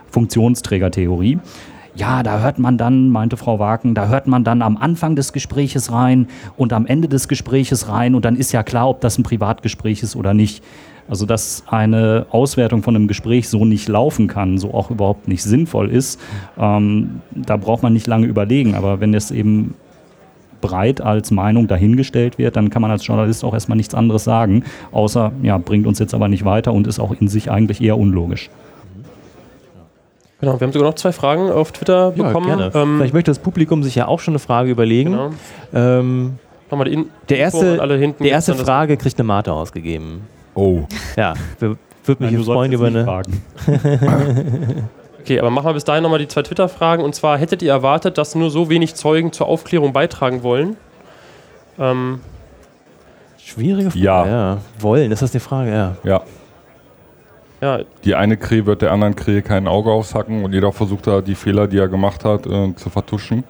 Funktionsträgertheorie. 0.09 1.39
Ja, 1.95 2.23
da 2.23 2.39
hört 2.39 2.57
man 2.57 2.77
dann, 2.77 3.09
meinte 3.09 3.35
Frau 3.35 3.59
Waken, 3.59 3.95
da 3.95 4.07
hört 4.07 4.25
man 4.25 4.43
dann 4.43 4.61
am 4.61 4.77
Anfang 4.77 5.15
des 5.15 5.33
Gespräches 5.33 5.91
rein 5.91 6.27
und 6.55 6.71
am 6.71 6.85
Ende 6.85 7.09
des 7.09 7.27
Gespräches 7.27 7.89
rein 7.89 8.15
und 8.15 8.23
dann 8.23 8.37
ist 8.37 8.53
ja 8.53 8.63
klar, 8.63 8.87
ob 8.87 9.01
das 9.01 9.17
ein 9.17 9.23
Privatgespräch 9.23 10.01
ist 10.01 10.15
oder 10.15 10.33
nicht. 10.33 10.63
Also, 11.09 11.25
dass 11.25 11.63
eine 11.67 12.27
Auswertung 12.29 12.83
von 12.83 12.95
einem 12.95 13.07
Gespräch 13.09 13.49
so 13.49 13.65
nicht 13.65 13.89
laufen 13.89 14.27
kann, 14.27 14.57
so 14.57 14.73
auch 14.73 14.91
überhaupt 14.91 15.27
nicht 15.27 15.43
sinnvoll 15.43 15.89
ist, 15.89 16.21
ähm, 16.57 17.21
da 17.31 17.57
braucht 17.57 17.83
man 17.83 17.91
nicht 17.91 18.07
lange 18.07 18.27
überlegen. 18.27 18.75
Aber 18.75 19.01
wenn 19.01 19.13
es 19.13 19.29
eben 19.29 19.73
breit 20.61 21.01
als 21.01 21.31
Meinung 21.31 21.67
dahingestellt 21.67 22.37
wird, 22.37 22.55
dann 22.55 22.69
kann 22.69 22.81
man 22.81 22.91
als 22.91 23.05
Journalist 23.05 23.43
auch 23.43 23.53
erstmal 23.53 23.75
nichts 23.75 23.93
anderes 23.93 24.23
sagen, 24.23 24.63
außer, 24.91 25.33
ja, 25.41 25.57
bringt 25.57 25.87
uns 25.87 25.99
jetzt 25.99 26.13
aber 26.13 26.29
nicht 26.29 26.45
weiter 26.45 26.71
und 26.71 26.87
ist 26.87 26.99
auch 26.99 27.13
in 27.19 27.27
sich 27.27 27.51
eigentlich 27.51 27.81
eher 27.81 27.97
unlogisch. 27.97 28.49
Genau, 30.41 30.59
wir 30.59 30.65
haben 30.65 30.73
sogar 30.73 30.89
noch 30.89 30.95
zwei 30.95 31.11
Fragen 31.11 31.49
auf 31.51 31.71
Twitter 31.71 32.11
Ja, 32.15 32.23
bekommen. 32.27 32.47
gerne. 32.47 32.71
Ähm, 32.73 32.97
Vielleicht 32.97 33.13
möchte 33.13 33.31
das 33.31 33.39
Publikum 33.39 33.83
sich 33.83 33.95
ja 33.95 34.07
auch 34.07 34.19
schon 34.19 34.33
eine 34.33 34.39
Frage 34.39 34.69
überlegen. 34.71 35.11
genau. 35.11 35.29
Ähm, 35.73 36.37
Nochmal 36.69 36.87
die 36.87 36.93
In 36.93 37.09
der 37.29 37.37
erste, 37.37 37.81
alle 37.81 37.97
hinten 37.97 38.23
die 38.23 38.29
erste 38.29 38.55
Frage 38.55 38.97
kriegt 38.97 39.19
eine 39.19 39.25
Mate 39.27 39.51
ausgegeben. 39.53 40.21
Oh. 40.55 40.81
Ja, 41.15 41.33
würde 41.59 41.77
mich 42.23 42.31
Nein, 42.31 42.43
freuen 42.43 42.71
über 42.71 42.87
eine. 42.87 43.05
fragen. 43.05 43.41
Okay, 45.21 45.39
aber 45.39 45.51
machen 45.51 45.67
wir 45.67 45.73
bis 45.73 45.83
dahin 45.83 46.01
nochmal 46.01 46.17
die 46.17 46.27
zwei 46.27 46.41
Twitter-Fragen. 46.41 47.03
Und 47.03 47.13
zwar, 47.13 47.37
hättet 47.37 47.61
ihr 47.61 47.69
erwartet, 47.71 48.17
dass 48.17 48.33
nur 48.33 48.49
so 48.49 48.69
wenig 48.69 48.95
Zeugen 48.95 49.31
zur 49.31 49.47
Aufklärung 49.47 49.93
beitragen 49.93 50.41
wollen? 50.41 50.77
Ähm, 51.77 52.21
Schwierige 53.37 53.91
Frage. 53.91 54.03
Ja. 54.03 54.25
ja. 54.25 54.57
Wollen, 54.79 55.11
ist 55.11 55.21
das 55.21 55.31
die 55.31 55.39
Frage? 55.39 55.71
Ja. 55.71 55.95
Ja. 56.03 56.21
Ja, 57.61 57.79
Die 58.03 58.15
eine 58.15 58.37
Krähe 58.37 58.65
wird 58.65 58.81
der 58.81 58.91
anderen 58.91 59.15
Krähe 59.15 59.41
kein 59.41 59.67
Auge 59.67 59.91
aushacken 59.91 60.43
und 60.43 60.53
jeder 60.53 60.71
versucht 60.71 61.07
da 61.07 61.21
die 61.21 61.35
Fehler, 61.35 61.67
die 61.67 61.77
er 61.77 61.87
gemacht 61.87 62.25
hat, 62.25 62.45
äh, 62.47 62.75
zu 62.75 62.89
vertuschen. 62.89 63.43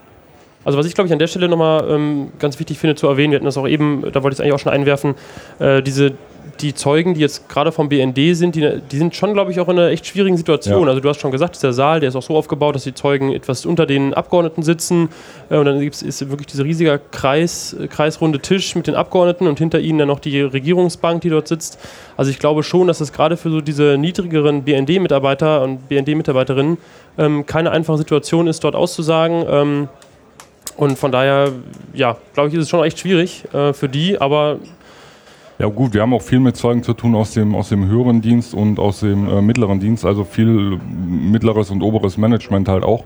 Also 0.63 0.78
was 0.78 0.86
ich 0.86 0.93
glaube 0.93 1.08
ich 1.08 1.13
an 1.13 1.19
der 1.19 1.28
Stelle 1.28 1.50
nochmal 1.50 1.89
ähm, 1.89 2.32
ganz 2.38 2.60
wichtig 2.60 2.78
finde 2.78 2.95
zu 2.95 3.08
erwähnen, 3.08 3.32
wir 3.32 3.38
hatten 3.38 3.45
das 3.45 3.58
auch 3.58 3.67
eben, 3.67 4.02
da 4.12 4.21
wollte 4.21 4.34
ich 4.34 4.39
es 4.39 4.41
eigentlich 4.41 4.54
auch 4.54 4.60
schon 4.60 4.71
einwerfen, 4.71 5.15
äh, 5.60 5.82
diese 5.82 6.13
die 6.62 6.74
Zeugen, 6.74 7.13
die 7.13 7.19
jetzt 7.19 7.50
gerade 7.50 7.71
vom 7.71 7.89
BND 7.89 8.36
sind, 8.36 8.56
die, 8.56 8.80
die 8.91 8.97
sind 8.97 9.15
schon, 9.15 9.34
glaube 9.34 9.52
ich, 9.52 9.60
auch 9.60 9.67
in 9.69 9.80
einer 9.80 9.89
echt 9.89 10.06
schwierigen 10.06 10.38
Situation. 10.38 10.84
Ja. 10.84 10.89
Also 10.89 11.00
du 11.00 11.10
hast 11.10 11.19
schon 11.19 11.32
gesagt, 11.32 11.62
der 11.62 11.74
Saal, 11.74 12.00
der 12.00 12.10
ist 12.10 12.15
auch 12.15 12.21
so 12.21 12.36
aufgebaut, 12.36 12.76
dass 12.76 12.84
die 12.84 12.93
Zeugen 12.93 13.32
etwas 13.34 13.65
unter 13.65 13.86
den 13.86 14.13
Abgeordneten 14.13 14.63
sitzen 14.63 15.10
äh, 15.50 15.58
und 15.58 15.65
dann 15.65 15.80
gibt's, 15.80 16.02
ist 16.02 16.30
wirklich 16.30 16.47
dieser 16.47 16.63
riesige 16.63 17.00
Kreis, 17.12 17.74
äh, 17.74 17.88
kreisrunde 17.88 18.39
Tisch 18.39 18.76
mit 18.76 18.88
den 18.88 18.95
Abgeordneten 18.95 19.47
und 19.47 19.60
hinter 19.60 19.80
ihnen 19.80 20.00
dann 20.00 20.08
noch 20.08 20.19
die 20.19 20.41
Regierungsbank, 20.41 21.21
die 21.21 21.30
dort 21.30 21.47
sitzt. 21.47 21.80
Also 22.17 22.32
ich 22.32 22.39
glaube 22.39 22.63
schon, 22.63 22.88
dass 22.88 23.02
es 23.02 23.12
gerade 23.12 23.38
für 23.38 23.50
so 23.50 23.62
diese 23.62 23.97
niedrigeren 23.97 24.63
BND-Mitarbeiter 24.63 25.63
und 25.63 25.89
BND-Mitarbeiterinnen 25.89 26.78
ähm, 27.17 27.45
keine 27.45 27.71
einfache 27.71 27.97
Situation 27.97 28.47
ist, 28.47 28.63
dort 28.63 28.76
auszusagen. 28.76 29.45
Ähm, 29.50 29.89
und 30.78 30.97
von 30.97 31.12
daher, 31.12 31.52
ja, 31.93 32.17
glaube 32.34 32.50
ich, 32.50 32.56
ist 32.56 32.63
es 32.63 32.69
schon 32.69 32.84
echt 32.84 33.00
schwierig 33.00 33.43
äh, 33.54 33.74
für 33.74 33.89
die, 33.89 34.19
aber 34.19 34.58
Ja 35.60 35.68
gut, 35.68 35.94
wir 35.94 36.02
haben 36.02 36.14
auch 36.14 36.22
viel 36.22 36.40
mit 36.40 36.58
Zeugen 36.58 36.82
zu 36.82 36.94
tun 36.94 37.14
aus 37.14 37.34
dem, 37.34 37.54
aus 37.54 37.70
dem 37.70 37.88
höheren 37.88 38.22
Dienst 38.22 38.54
und 38.54 38.80
aus 38.80 39.02
dem 39.02 39.30
äh, 39.30 39.42
mittleren 39.42 39.80
Dienst, 39.80 40.06
also 40.06 40.24
viel 40.24 40.80
mittleres 41.06 41.70
und 41.70 41.84
oberes 41.84 42.18
Management 42.18 42.68
halt 42.68 42.84
auch. 42.84 43.04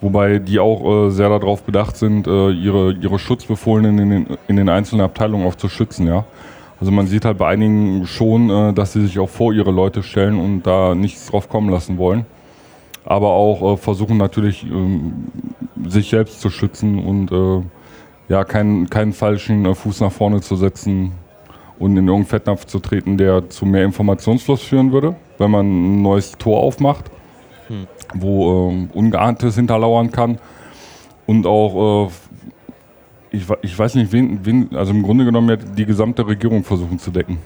Wobei 0.00 0.38
die 0.38 0.58
auch 0.58 1.08
äh, 1.08 1.10
sehr 1.10 1.28
darauf 1.28 1.62
bedacht 1.62 1.96
sind, 1.96 2.26
äh, 2.26 2.50
ihre, 2.50 2.92
ihre 2.94 3.18
Schutzbefohlenen 3.18 3.98
in 3.98 4.10
den, 4.10 4.38
in 4.48 4.56
den 4.56 4.68
einzelnen 4.68 5.02
Abteilungen 5.04 5.46
auch 5.46 5.56
zu 5.56 5.68
schützen, 5.68 6.06
ja. 6.06 6.24
Also 6.80 6.90
man 6.90 7.06
sieht 7.06 7.24
halt 7.24 7.38
bei 7.38 7.48
einigen 7.48 8.06
schon, 8.06 8.50
äh, 8.50 8.72
dass 8.72 8.92
sie 8.92 9.02
sich 9.02 9.18
auch 9.18 9.28
vor 9.28 9.52
ihre 9.52 9.70
Leute 9.70 10.02
stellen 10.02 10.38
und 10.38 10.62
da 10.62 10.94
nichts 10.94 11.26
drauf 11.26 11.48
kommen 11.48 11.70
lassen 11.70 11.98
wollen. 11.98 12.26
Aber 13.04 13.30
auch 13.30 13.74
äh, 13.74 13.76
versuchen 13.76 14.16
natürlich, 14.16 14.64
ähm, 14.64 15.26
sich 15.86 16.08
selbst 16.08 16.40
zu 16.40 16.50
schützen 16.50 16.98
und 16.98 17.30
äh, 17.30 17.62
ja, 18.28 18.44
keinen, 18.44 18.88
keinen 18.88 19.12
falschen 19.12 19.66
äh, 19.66 19.74
Fuß 19.74 20.00
nach 20.00 20.12
vorne 20.12 20.40
zu 20.40 20.56
setzen 20.56 21.12
und 21.78 21.92
in 21.92 22.06
irgendeinen 22.06 22.26
Fettnapf 22.26 22.66
zu 22.66 22.78
treten, 22.78 23.16
der 23.16 23.48
zu 23.50 23.66
mehr 23.66 23.84
Informationsfluss 23.84 24.62
führen 24.62 24.92
würde, 24.92 25.16
wenn 25.38 25.50
man 25.50 25.66
ein 25.66 26.02
neues 26.02 26.32
Tor 26.32 26.60
aufmacht, 26.60 27.10
wo 28.14 28.70
ähm, 28.70 28.90
Ungeahntes 28.92 29.56
hinterlauern 29.56 30.10
kann. 30.10 30.38
Und 31.26 31.46
auch, 31.46 32.08
äh, 32.08 33.36
ich, 33.36 33.46
ich 33.62 33.78
weiß 33.78 33.94
nicht, 33.96 34.12
wen, 34.12 34.40
wen, 34.44 34.74
also 34.74 34.92
im 34.92 35.02
Grunde 35.02 35.24
genommen 35.24 35.48
ja 35.48 35.56
die 35.56 35.86
gesamte 35.86 36.26
Regierung 36.26 36.62
versuchen 36.64 36.98
zu 36.98 37.10
decken. 37.10 37.38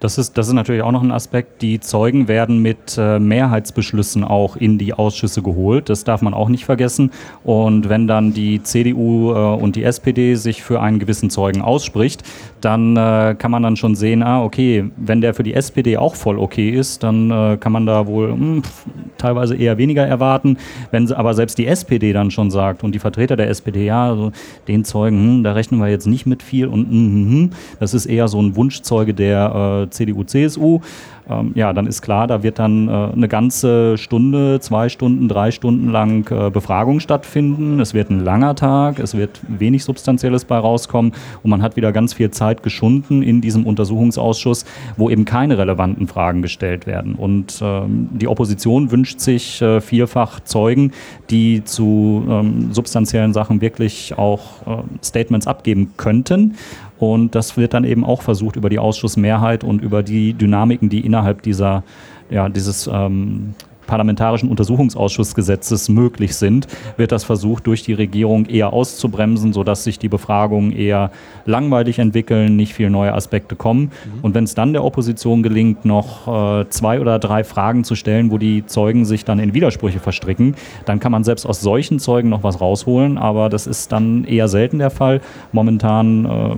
Das 0.00 0.16
ist, 0.16 0.38
das 0.38 0.48
ist 0.48 0.54
natürlich 0.54 0.80
auch 0.82 0.92
noch 0.92 1.02
ein 1.02 1.12
Aspekt. 1.12 1.60
Die 1.60 1.78
Zeugen 1.78 2.26
werden 2.26 2.60
mit 2.60 2.96
äh, 2.96 3.18
Mehrheitsbeschlüssen 3.18 4.24
auch 4.24 4.56
in 4.56 4.78
die 4.78 4.94
Ausschüsse 4.94 5.42
geholt. 5.42 5.90
Das 5.90 6.04
darf 6.04 6.22
man 6.22 6.32
auch 6.32 6.48
nicht 6.48 6.64
vergessen. 6.64 7.10
Und 7.44 7.90
wenn 7.90 8.06
dann 8.08 8.32
die 8.32 8.62
CDU 8.62 9.32
äh, 9.32 9.34
und 9.34 9.76
die 9.76 9.84
SPD 9.84 10.36
sich 10.36 10.62
für 10.62 10.80
einen 10.80 11.00
gewissen 11.00 11.28
Zeugen 11.28 11.60
ausspricht, 11.60 12.22
dann 12.62 12.96
äh, 12.96 13.36
kann 13.38 13.50
man 13.50 13.62
dann 13.62 13.76
schon 13.76 13.94
sehen, 13.94 14.22
ah, 14.22 14.42
okay, 14.42 14.90
wenn 14.96 15.20
der 15.20 15.34
für 15.34 15.42
die 15.42 15.52
SPD 15.52 15.98
auch 15.98 16.14
voll 16.14 16.38
okay 16.38 16.70
ist, 16.70 17.02
dann 17.02 17.58
kann 17.60 17.72
man 17.72 17.86
da 17.86 18.06
wohl 18.06 18.30
hm, 18.30 18.62
pf, 18.62 18.86
teilweise 19.18 19.54
eher 19.54 19.76
weniger 19.76 20.06
erwarten. 20.06 20.56
Wenn 20.90 21.10
aber 21.12 21.34
selbst 21.34 21.58
die 21.58 21.66
SPD 21.66 22.12
dann 22.12 22.30
schon 22.30 22.50
sagt 22.50 22.84
und 22.84 22.94
die 22.94 22.98
Vertreter 22.98 23.36
der 23.36 23.48
SPD, 23.48 23.84
ja, 23.86 24.08
also 24.08 24.32
den 24.66 24.84
Zeugen, 24.84 25.18
hm, 25.18 25.44
da 25.44 25.52
rechnen 25.52 25.80
wir 25.80 25.88
jetzt 25.88 26.06
nicht 26.06 26.26
mit 26.26 26.42
viel 26.42 26.66
und 26.66 26.86
hm, 26.86 26.90
hm, 26.90 27.30
hm, 27.30 27.50
das 27.78 27.92
ist 27.94 28.06
eher 28.06 28.28
so 28.28 28.40
ein 28.40 28.56
Wunschzeuge 28.56 29.12
der 29.14 29.88
CDU, 29.90 30.24
CSU. 30.24 30.80
Ähm, 31.28 31.52
ja, 31.54 31.72
dann 31.72 31.86
ist 31.86 32.02
klar, 32.02 32.26
da 32.26 32.42
wird 32.42 32.58
dann 32.58 32.88
äh, 32.88 32.92
eine 33.12 33.28
ganze 33.28 33.98
Stunde, 33.98 34.60
zwei 34.60 34.88
Stunden, 34.88 35.28
drei 35.28 35.50
Stunden 35.50 35.90
lang 35.90 36.30
äh, 36.30 36.50
Befragung 36.50 37.00
stattfinden. 37.00 37.80
Es 37.80 37.94
wird 37.94 38.10
ein 38.10 38.24
langer 38.24 38.54
Tag, 38.54 38.98
es 38.98 39.16
wird 39.16 39.40
wenig 39.46 39.84
Substanzielles 39.84 40.44
bei 40.44 40.58
rauskommen 40.58 41.12
und 41.42 41.50
man 41.50 41.62
hat 41.62 41.76
wieder 41.76 41.92
ganz 41.92 42.14
viel 42.14 42.30
Zeit 42.30 42.62
geschunden 42.62 43.22
in 43.22 43.40
diesem 43.40 43.66
Untersuchungsausschuss, 43.66 44.64
wo 44.96 45.10
eben 45.10 45.24
keine 45.24 45.58
relevanten 45.58 46.08
Fragen 46.08 46.42
gestellt 46.42 46.86
werden. 46.86 47.14
Und 47.14 47.60
ähm, 47.62 48.08
die 48.12 48.28
Opposition 48.28 48.90
wünscht 48.90 49.20
sich 49.20 49.60
äh, 49.62 49.80
vielfach 49.80 50.40
Zeugen, 50.40 50.92
die 51.30 51.64
zu 51.64 52.24
ähm, 52.28 52.72
substanziellen 52.72 53.32
Sachen 53.32 53.60
wirklich 53.60 54.16
auch 54.16 54.66
äh, 54.66 54.82
Statements 55.02 55.46
abgeben 55.46 55.92
könnten. 55.96 56.56
Und 57.00 57.34
das 57.34 57.56
wird 57.56 57.72
dann 57.72 57.84
eben 57.84 58.04
auch 58.04 58.20
versucht 58.20 58.56
über 58.56 58.68
die 58.68 58.78
Ausschussmehrheit 58.78 59.64
und 59.64 59.80
über 59.80 60.02
die 60.02 60.34
Dynamiken, 60.34 60.90
die 60.90 61.00
innerhalb 61.00 61.19
dieser, 61.44 61.82
ja, 62.30 62.48
dieses 62.48 62.88
ähm, 62.92 63.54
parlamentarischen 63.90 64.48
Untersuchungsausschussgesetzes 64.48 65.88
möglich 65.88 66.36
sind, 66.36 66.68
wird 66.96 67.10
das 67.10 67.24
versucht, 67.24 67.66
durch 67.66 67.82
die 67.82 67.92
Regierung 67.92 68.46
eher 68.46 68.72
auszubremsen, 68.72 69.52
sodass 69.52 69.82
sich 69.82 69.98
die 69.98 70.08
Befragungen 70.08 70.70
eher 70.70 71.10
langweilig 71.44 71.98
entwickeln, 71.98 72.54
nicht 72.54 72.72
viel 72.72 72.88
neue 72.88 73.12
Aspekte 73.12 73.56
kommen. 73.56 73.90
Und 74.22 74.36
wenn 74.36 74.44
es 74.44 74.54
dann 74.54 74.72
der 74.72 74.84
Opposition 74.84 75.42
gelingt, 75.42 75.84
noch 75.84 76.28
äh, 76.60 76.68
zwei 76.70 77.00
oder 77.00 77.18
drei 77.18 77.42
Fragen 77.42 77.82
zu 77.82 77.96
stellen, 77.96 78.30
wo 78.30 78.38
die 78.38 78.64
Zeugen 78.64 79.04
sich 79.04 79.24
dann 79.24 79.40
in 79.40 79.54
Widersprüche 79.54 79.98
verstricken, 79.98 80.54
dann 80.84 81.00
kann 81.00 81.10
man 81.10 81.24
selbst 81.24 81.44
aus 81.44 81.60
solchen 81.60 81.98
Zeugen 81.98 82.28
noch 82.28 82.44
was 82.44 82.60
rausholen, 82.60 83.18
aber 83.18 83.48
das 83.48 83.66
ist 83.66 83.90
dann 83.90 84.24
eher 84.24 84.46
selten 84.46 84.78
der 84.78 84.90
Fall. 84.90 85.20
Momentan 85.50 86.24
äh, 86.24 86.56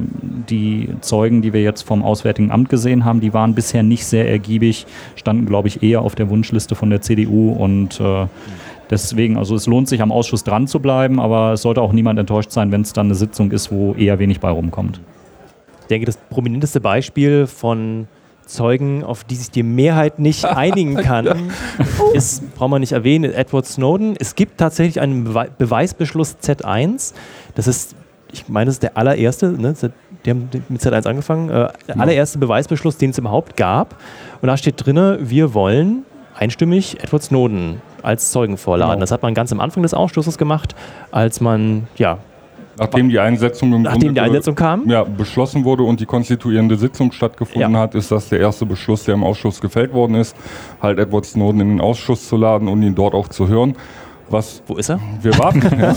die 0.50 0.90
Zeugen, 1.00 1.40
die 1.40 1.54
wir 1.54 1.62
jetzt 1.62 1.80
vom 1.80 2.02
Auswärtigen 2.02 2.50
Amt 2.50 2.68
gesehen 2.68 3.06
haben, 3.06 3.20
die 3.20 3.32
waren 3.32 3.54
bisher 3.54 3.82
nicht 3.82 4.04
sehr 4.04 4.28
ergiebig, 4.28 4.84
standen, 5.16 5.46
glaube 5.46 5.68
ich, 5.68 5.82
eher 5.82 6.02
auf 6.02 6.14
der 6.14 6.28
Wunschliste 6.28 6.74
von 6.74 6.90
der 6.90 7.00
CDU 7.00 7.21
und 7.26 8.00
äh, 8.00 8.26
deswegen, 8.90 9.36
also 9.36 9.54
es 9.54 9.66
lohnt 9.66 9.88
sich 9.88 10.02
am 10.02 10.12
Ausschuss 10.12 10.44
dran 10.44 10.66
zu 10.66 10.80
bleiben, 10.80 11.18
aber 11.20 11.54
es 11.54 11.62
sollte 11.62 11.82
auch 11.82 11.92
niemand 11.92 12.18
enttäuscht 12.18 12.52
sein, 12.52 12.70
wenn 12.70 12.82
es 12.82 12.92
dann 12.92 13.06
eine 13.06 13.14
Sitzung 13.14 13.50
ist, 13.50 13.72
wo 13.72 13.94
eher 13.94 14.18
wenig 14.18 14.40
bei 14.40 14.50
rumkommt. 14.50 15.00
Ich 15.80 15.86
denke, 15.88 16.06
das 16.06 16.16
prominenteste 16.30 16.80
Beispiel 16.80 17.46
von 17.46 18.06
Zeugen, 18.46 19.02
auf 19.04 19.24
die 19.24 19.34
sich 19.34 19.50
die 19.50 19.62
Mehrheit 19.62 20.18
nicht 20.18 20.44
einigen 20.44 20.96
kann, 20.96 21.50
ist, 22.12 22.54
braucht 22.54 22.70
man 22.70 22.80
nicht 22.80 22.92
erwähnen, 22.92 23.32
Edward 23.32 23.66
Snowden. 23.66 24.14
Es 24.18 24.34
gibt 24.34 24.58
tatsächlich 24.58 25.00
einen 25.00 25.24
Bewe 25.24 25.50
Beweisbeschluss 25.58 26.36
Z1. 26.42 27.14
Das 27.54 27.66
ist, 27.66 27.94
ich 28.32 28.48
meine, 28.48 28.66
das 28.66 28.76
ist 28.76 28.82
der 28.82 28.96
allererste, 28.96 29.52
ne? 29.52 29.74
die 30.24 30.30
haben 30.30 30.48
mit 30.68 30.80
Z1 30.80 31.06
angefangen, 31.06 31.50
äh, 31.50 31.68
der 31.88 32.00
allererste 32.00 32.38
Beweisbeschluss, 32.38 32.96
den 32.96 33.10
es 33.10 33.18
überhaupt 33.18 33.56
gab. 33.56 33.96
Und 34.40 34.48
da 34.48 34.56
steht 34.56 34.84
drin, 34.84 35.18
wir 35.20 35.54
wollen 35.54 36.04
einstimmig 36.42 36.98
Edward 37.02 37.22
Snowden 37.22 37.80
als 38.02 38.32
Zeugen 38.32 38.56
vorladen. 38.58 38.94
Genau. 38.94 39.00
Das 39.00 39.12
hat 39.12 39.22
man 39.22 39.32
ganz 39.34 39.52
am 39.52 39.60
Anfang 39.60 39.82
des 39.84 39.94
Ausschusses 39.94 40.38
gemacht, 40.38 40.74
als 41.12 41.40
man, 41.40 41.86
ja, 41.96 42.18
Nachdem 42.78 43.10
die 43.10 43.18
Einsetzung 43.18 43.74
im 43.74 43.82
nachdem 43.82 44.14
die 44.14 44.20
Einsetzung 44.20 44.54
kam. 44.54 44.88
ja, 44.88 45.04
beschlossen 45.04 45.62
wurde 45.64 45.82
und 45.82 46.00
die 46.00 46.06
konstituierende 46.06 46.76
Sitzung 46.76 47.12
stattgefunden 47.12 47.74
Ja. 47.74 47.78
hat, 47.80 47.94
ist 47.94 48.10
das 48.10 48.30
der 48.30 48.40
erste 48.40 48.64
Beschluss, 48.64 49.04
der 49.04 49.14
im 49.14 49.22
Ausschuss 49.24 49.60
gefällt 49.60 49.92
worden 49.92 50.14
ist, 50.14 50.34
halt 50.80 50.98
Edward 50.98 51.26
Snowden 51.26 51.60
in 51.60 51.68
den 51.68 51.80
Ausschuss 51.82 52.26
zu 52.26 52.36
laden 52.38 52.68
und 52.68 52.82
ihn 52.82 52.94
dort 52.94 53.12
auch 53.14 53.28
zu 53.28 53.46
hören. 53.46 53.76
Was 54.32 54.62
Wo 54.66 54.76
ist 54.76 54.88
er? 54.88 54.98
wir 55.20 55.38
warten. 55.38 55.60
ja. 55.78 55.94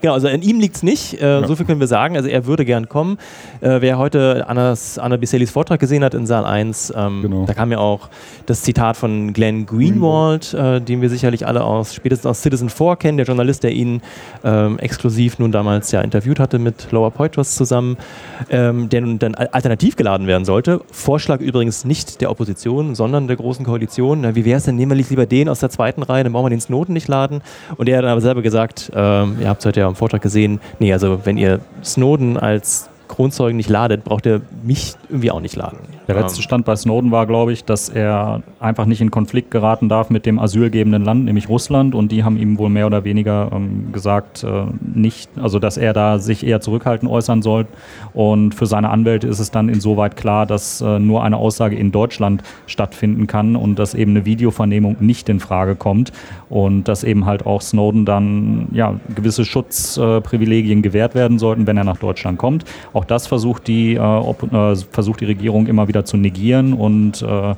Genau, 0.00 0.14
also 0.14 0.28
an 0.28 0.42
ihm 0.42 0.60
liegt 0.60 0.76
es 0.76 0.82
nicht. 0.82 1.20
Äh, 1.20 1.44
So 1.46 1.56
viel 1.56 1.66
können 1.66 1.80
wir 1.80 1.86
sagen. 1.88 2.16
Also 2.16 2.28
er 2.28 2.46
würde 2.46 2.64
gern 2.64 2.88
kommen. 2.88 3.18
Äh, 3.60 3.80
wer 3.80 3.98
heute 3.98 4.46
Annas, 4.48 4.98
Anna 4.98 5.16
Biselis 5.16 5.50
Vortrag 5.50 5.80
gesehen 5.80 6.04
hat 6.04 6.14
in 6.14 6.26
Saal 6.26 6.44
1, 6.44 6.92
ähm, 6.96 7.22
Genau. 7.22 7.44
da 7.46 7.52
kam 7.54 7.72
ja 7.72 7.78
auch 7.78 8.08
das 8.46 8.62
Zitat 8.62 8.96
von 8.96 9.32
Glenn 9.32 9.66
Greenwald, 9.66 10.54
äh, 10.54 10.80
den 10.80 11.02
wir 11.02 11.10
sicherlich 11.10 11.46
alle 11.46 11.64
aus 11.64 11.94
spätestens 11.94 12.26
aus 12.26 12.42
Citizen 12.42 12.70
4 12.70 12.96
kennen, 12.96 13.16
der 13.18 13.26
Journalist, 13.26 13.64
der 13.64 13.72
ihn 13.72 14.02
ähm, 14.44 14.78
exklusiv 14.78 15.38
nun 15.38 15.50
damals 15.52 15.90
ja 15.92 16.00
interviewt 16.00 16.38
hatte 16.38 16.58
mit 16.60 16.92
Lower 16.92 17.10
Poitras 17.10 17.56
zusammen, 17.56 17.96
ähm, 18.50 18.88
der 18.88 19.00
nun 19.00 19.18
dann 19.18 19.34
al- 19.34 19.48
alternativ 19.48 19.96
geladen 19.96 20.26
werden 20.28 20.44
sollte. 20.44 20.80
Vorschlag 20.92 21.40
übrigens 21.40 21.84
nicht 21.84 22.20
der 22.20 22.30
Opposition, 22.30 22.94
sondern 22.94 23.26
der 23.26 23.36
Großen 23.36 23.64
Koalition. 23.64 24.20
Na, 24.20 24.34
wie 24.36 24.44
wäre 24.44 24.58
es 24.58 24.64
denn, 24.64 24.76
nehmen 24.76 24.96
wir 24.96 25.04
lieber 25.04 25.26
den 25.26 25.48
aus 25.48 25.58
der 25.58 25.70
zweiten 25.70 26.02
Reihe, 26.04 26.22
dann 26.22 26.32
brauchen 26.32 26.46
wir 26.46 26.50
den 26.50 26.60
Snowden 26.60 26.92
nicht 26.92 27.08
laden. 27.08 27.31
Und 27.76 27.88
er 27.88 27.98
hat 27.98 28.04
dann 28.04 28.10
aber 28.12 28.20
selber 28.20 28.42
gesagt, 28.42 28.90
ähm, 28.94 29.36
ihr 29.40 29.48
habt 29.48 29.60
es 29.60 29.66
heute 29.66 29.80
ja 29.80 29.86
am 29.86 29.96
Vortrag 29.96 30.20
gesehen, 30.20 30.60
nee, 30.78 30.92
also 30.92 31.20
wenn 31.24 31.38
ihr 31.38 31.60
Snowden 31.84 32.36
als 32.36 32.88
Kronzeugen 33.08 33.56
nicht 33.56 33.68
ladet, 33.68 34.04
braucht 34.04 34.26
ihr 34.26 34.40
mich 34.62 34.94
irgendwie 35.12 35.30
auch 35.30 35.40
nicht 35.40 35.54
laden. 35.54 35.78
Der 36.08 36.16
letzte 36.16 36.42
Stand 36.42 36.64
bei 36.64 36.74
Snowden 36.74 37.10
war, 37.10 37.26
glaube 37.26 37.52
ich, 37.52 37.64
dass 37.64 37.88
er 37.88 38.42
einfach 38.58 38.86
nicht 38.86 39.00
in 39.00 39.10
Konflikt 39.10 39.50
geraten 39.50 39.88
darf 39.88 40.10
mit 40.10 40.26
dem 40.26 40.38
asylgebenden 40.38 41.04
Land, 41.04 41.26
nämlich 41.26 41.48
Russland. 41.48 41.94
Und 41.94 42.10
die 42.10 42.24
haben 42.24 42.36
ihm 42.36 42.58
wohl 42.58 42.70
mehr 42.70 42.86
oder 42.86 43.04
weniger 43.04 43.50
ähm, 43.52 43.92
gesagt, 43.92 44.42
äh, 44.42 44.64
nicht, 44.80 45.30
also 45.40 45.58
dass 45.58 45.76
er 45.76 45.92
da 45.92 46.18
sich 46.18 46.44
eher 46.46 46.60
zurückhaltend 46.60 47.10
äußern 47.10 47.42
soll. 47.42 47.66
Und 48.14 48.54
für 48.54 48.66
seine 48.66 48.88
Anwälte 48.88 49.28
ist 49.28 49.38
es 49.38 49.50
dann 49.50 49.68
insoweit 49.68 50.16
klar, 50.16 50.46
dass 50.46 50.80
äh, 50.80 50.98
nur 50.98 51.22
eine 51.22 51.36
Aussage 51.36 51.76
in 51.76 51.92
Deutschland 51.92 52.42
stattfinden 52.66 53.26
kann 53.26 53.54
und 53.54 53.78
dass 53.78 53.94
eben 53.94 54.12
eine 54.12 54.24
Videovernehmung 54.24 54.96
nicht 55.00 55.28
in 55.28 55.40
Frage 55.40 55.76
kommt. 55.76 56.12
Und 56.48 56.88
dass 56.88 57.04
eben 57.04 57.26
halt 57.26 57.46
auch 57.46 57.60
Snowden 57.60 58.04
dann 58.04 58.68
ja, 58.72 58.98
gewisse 59.14 59.44
Schutzprivilegien 59.44 60.78
äh, 60.78 60.82
gewährt 60.82 61.14
werden 61.14 61.38
sollten, 61.38 61.66
wenn 61.66 61.76
er 61.76 61.84
nach 61.84 61.98
Deutschland 61.98 62.38
kommt. 62.38 62.64
Auch 62.92 63.04
das 63.04 63.26
versucht 63.26 63.66
die, 63.68 63.94
äh, 63.94 63.98
äh, 63.98 64.76
versucht 65.02 65.20
die 65.20 65.24
Regierung 65.24 65.66
immer 65.66 65.88
wieder 65.88 66.04
zu 66.04 66.16
negieren 66.16 66.74
und 66.74 67.22
äh, 67.22 67.54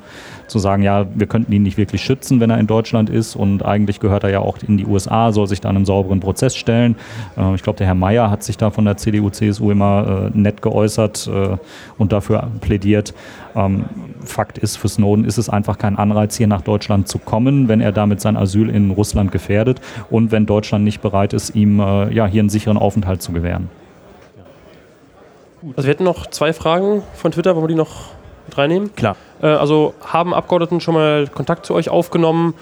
zu 0.47 0.57
sagen, 0.57 0.81
ja, 0.81 1.05
wir 1.13 1.27
könnten 1.27 1.51
ihn 1.51 1.61
nicht 1.61 1.77
wirklich 1.77 2.01
schützen, 2.01 2.39
wenn 2.39 2.49
er 2.49 2.57
in 2.57 2.65
Deutschland 2.65 3.07
ist 3.07 3.35
und 3.35 3.63
eigentlich 3.63 3.99
gehört 3.99 4.23
er 4.23 4.31
ja 4.31 4.39
auch 4.39 4.57
in 4.67 4.77
die 4.77 4.85
USA, 4.85 5.31
soll 5.31 5.45
sich 5.45 5.61
da 5.61 5.69
einem 5.69 5.85
sauberen 5.85 6.19
Prozess 6.21 6.55
stellen. 6.55 6.95
Äh, 7.37 7.53
ich 7.53 7.61
glaube, 7.61 7.77
der 7.77 7.85
Herr 7.85 7.93
Mayer 7.93 8.31
hat 8.31 8.41
sich 8.41 8.57
da 8.57 8.71
von 8.71 8.85
der 8.85 8.97
CDU, 8.97 9.29
CSU 9.29 9.69
immer 9.69 10.31
äh, 10.33 10.37
nett 10.37 10.63
geäußert 10.63 11.29
äh, 11.31 11.57
und 11.99 12.11
dafür 12.11 12.47
plädiert. 12.61 13.13
Ähm, 13.55 13.85
Fakt 14.23 14.57
ist, 14.57 14.77
für 14.77 14.87
Snowden 14.87 15.23
ist 15.23 15.37
es 15.37 15.47
einfach 15.47 15.77
kein 15.77 15.97
Anreiz, 15.97 16.35
hier 16.35 16.47
nach 16.47 16.61
Deutschland 16.61 17.07
zu 17.07 17.19
kommen, 17.19 17.67
wenn 17.67 17.79
er 17.79 17.91
damit 17.91 18.21
sein 18.21 18.37
Asyl 18.37 18.69
in 18.69 18.89
Russland 18.89 19.31
gefährdet 19.31 19.81
und 20.09 20.31
wenn 20.31 20.47
Deutschland 20.47 20.83
nicht 20.83 21.03
bereit 21.03 21.33
ist, 21.33 21.55
ihm 21.55 21.79
äh, 21.79 22.11
ja, 22.11 22.25
hier 22.25 22.41
einen 22.41 22.49
sicheren 22.49 22.77
Aufenthalt 22.77 23.21
zu 23.21 23.33
gewähren. 23.33 23.69
Also 25.75 25.87
wir 25.87 25.93
hätten 25.93 26.03
noch 26.03 26.27
zwei 26.27 26.53
Fragen 26.53 27.03
von 27.15 27.31
Twitter, 27.31 27.55
wollen 27.55 27.63
wir 27.65 27.69
die 27.69 27.75
noch 27.75 28.09
mit 28.47 28.57
reinnehmen? 28.57 28.95
Klar. 28.95 29.15
Äh, 29.41 29.47
also 29.47 29.93
haben 30.05 30.33
Abgeordneten 30.33 30.79
schon 30.81 30.93
mal 30.93 31.27
Kontakt 31.27 31.65
zu 31.65 31.73
euch 31.73 31.89
aufgenommen? 31.89 32.53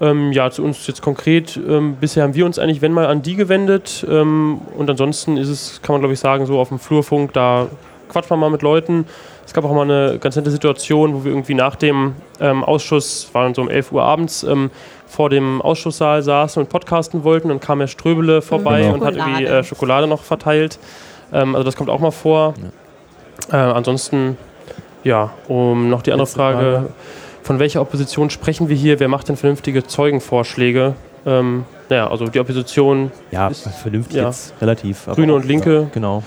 Ähm, 0.00 0.32
ja, 0.32 0.50
zu 0.50 0.62
uns 0.64 0.86
jetzt 0.86 1.02
konkret. 1.02 1.58
Ähm, 1.68 1.96
bisher 2.00 2.22
haben 2.22 2.34
wir 2.34 2.46
uns 2.46 2.58
eigentlich, 2.58 2.80
wenn 2.80 2.92
mal, 2.92 3.06
an 3.06 3.22
die 3.22 3.34
gewendet. 3.36 4.06
Ähm, 4.08 4.60
und 4.76 4.88
ansonsten 4.88 5.36
ist 5.36 5.48
es, 5.48 5.80
kann 5.82 5.94
man 5.94 6.00
glaube 6.00 6.14
ich 6.14 6.20
sagen, 6.20 6.46
so 6.46 6.58
auf 6.58 6.68
dem 6.68 6.78
Flurfunk, 6.78 7.32
da 7.32 7.66
quatscht 8.08 8.30
man 8.30 8.38
mal 8.40 8.50
mit 8.50 8.62
Leuten. 8.62 9.06
Es 9.44 9.52
gab 9.52 9.64
auch 9.64 9.74
mal 9.74 9.82
eine 9.82 10.18
ganz 10.18 10.36
nette 10.36 10.50
Situation, 10.50 11.14
wo 11.14 11.24
wir 11.24 11.32
irgendwie 11.32 11.54
nach 11.54 11.74
dem 11.76 12.14
ähm, 12.40 12.62
Ausschuss, 12.64 13.28
waren 13.32 13.52
so 13.54 13.62
um 13.62 13.68
11 13.68 13.92
Uhr 13.92 14.02
abends, 14.02 14.42
ähm, 14.44 14.70
vor 15.06 15.28
dem 15.28 15.60
Ausschusssaal 15.60 16.22
saßen 16.22 16.62
und 16.62 16.68
podcasten 16.68 17.24
wollten. 17.24 17.48
Dann 17.48 17.58
kam 17.60 17.80
Herr 17.80 17.88
Ströbele 17.88 18.42
vorbei 18.42 18.82
Genau. 18.82 18.94
und 18.94 19.04
hat 19.04 19.16
irgendwie 19.16 19.44
äh, 19.44 19.64
Schokolade 19.64 20.06
noch 20.06 20.22
verteilt. 20.22 20.78
Ähm, 21.32 21.54
also 21.54 21.64
das 21.64 21.76
kommt 21.76 21.90
auch 21.90 22.00
mal 22.00 22.10
vor. 22.10 22.54
Äh, 23.50 23.56
ansonsten, 23.56 24.36
ja, 25.04 25.30
um 25.48 25.88
noch 25.88 26.02
die 26.02 26.12
andere 26.12 26.26
Frage, 26.26 26.58
Frage. 26.58 26.88
von 27.42 27.58
welcher 27.58 27.80
Opposition 27.80 28.30
sprechen 28.30 28.68
wir 28.68 28.76
hier? 28.76 29.00
Wer 29.00 29.08
macht 29.08 29.28
denn 29.28 29.36
vernünftige 29.36 29.86
Zeugenvorschläge? 29.86 30.94
Ähm, 31.26 31.64
naja, 31.88 32.08
also 32.10 32.26
die 32.26 32.40
Opposition, 32.40 33.10
Ja, 33.30 33.48
Ist- 33.48 33.68
vernünftig 33.82 34.16
ja. 34.16 34.26
jetzt 34.26 34.54
relativ. 34.60 35.06
Grüne 35.06 35.34
und 35.34 35.44
Linke. 35.44 35.88
Genau. 35.92 36.22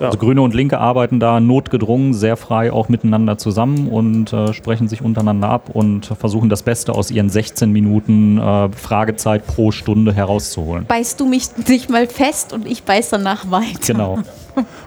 Ja. 0.00 0.06
Also 0.06 0.18
Grüne 0.18 0.42
und 0.42 0.54
Linke 0.54 0.78
arbeiten 0.78 1.18
da 1.18 1.40
notgedrungen 1.40 2.14
sehr 2.14 2.36
frei 2.36 2.72
auch 2.72 2.88
miteinander 2.88 3.36
zusammen 3.36 3.88
und 3.88 4.32
äh, 4.32 4.52
sprechen 4.52 4.88
sich 4.88 5.02
untereinander 5.02 5.48
ab 5.48 5.70
und 5.72 6.06
versuchen 6.06 6.48
das 6.48 6.62
Beste 6.62 6.94
aus 6.94 7.10
ihren 7.10 7.28
16 7.28 7.70
Minuten 7.72 8.38
äh, 8.38 8.68
Fragezeit 8.70 9.46
pro 9.46 9.72
Stunde 9.72 10.12
herauszuholen. 10.12 10.86
Beißt 10.86 11.18
du 11.18 11.26
mich 11.26 11.48
nicht 11.66 11.90
mal 11.90 12.06
fest 12.06 12.52
und 12.52 12.66
ich 12.66 12.84
beiß 12.84 13.10
danach 13.10 13.50
weiter. 13.50 13.78
Genau. 13.86 14.18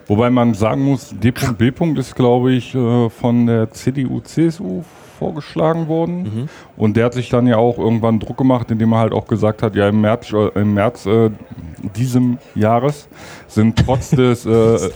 Wobei 0.07 0.30
man 0.30 0.53
sagen 0.53 0.84
muss, 0.84 1.09
D.B. 1.12 1.72
ist, 1.97 2.16
glaube 2.16 2.53
ich, 2.53 2.74
äh, 2.76 3.09
von 3.09 3.47
der 3.47 3.72
CDU, 3.72 4.20
CSU 4.22 4.84
vorgeschlagen 5.22 5.88
worden. 5.88 6.49
Und 6.78 6.97
der 6.97 7.05
hat 7.05 7.13
sich 7.13 7.30
dann 7.30 7.45
ja 7.45 7.57
auch 7.57 7.78
irgendwann 7.78 8.19
Druck 8.19 8.38
gemacht, 8.38 8.72
indem 8.72 8.93
er 8.93 8.99
halt 8.99 9.13
auch 9.13 9.28
gesagt 9.28 9.61
hat, 9.61 9.76
ja 9.76 9.88
im 9.88 10.01
März, 10.01 10.34
äh, 10.34 10.47
im 10.59 10.74
März 10.74 11.05
äh, 11.05 11.30
diesem 11.95 12.39
Jahres 12.55 13.07
sind 13.47 13.78
trotz 13.86 14.09
des, 14.22 14.47
äh, 14.47 14.89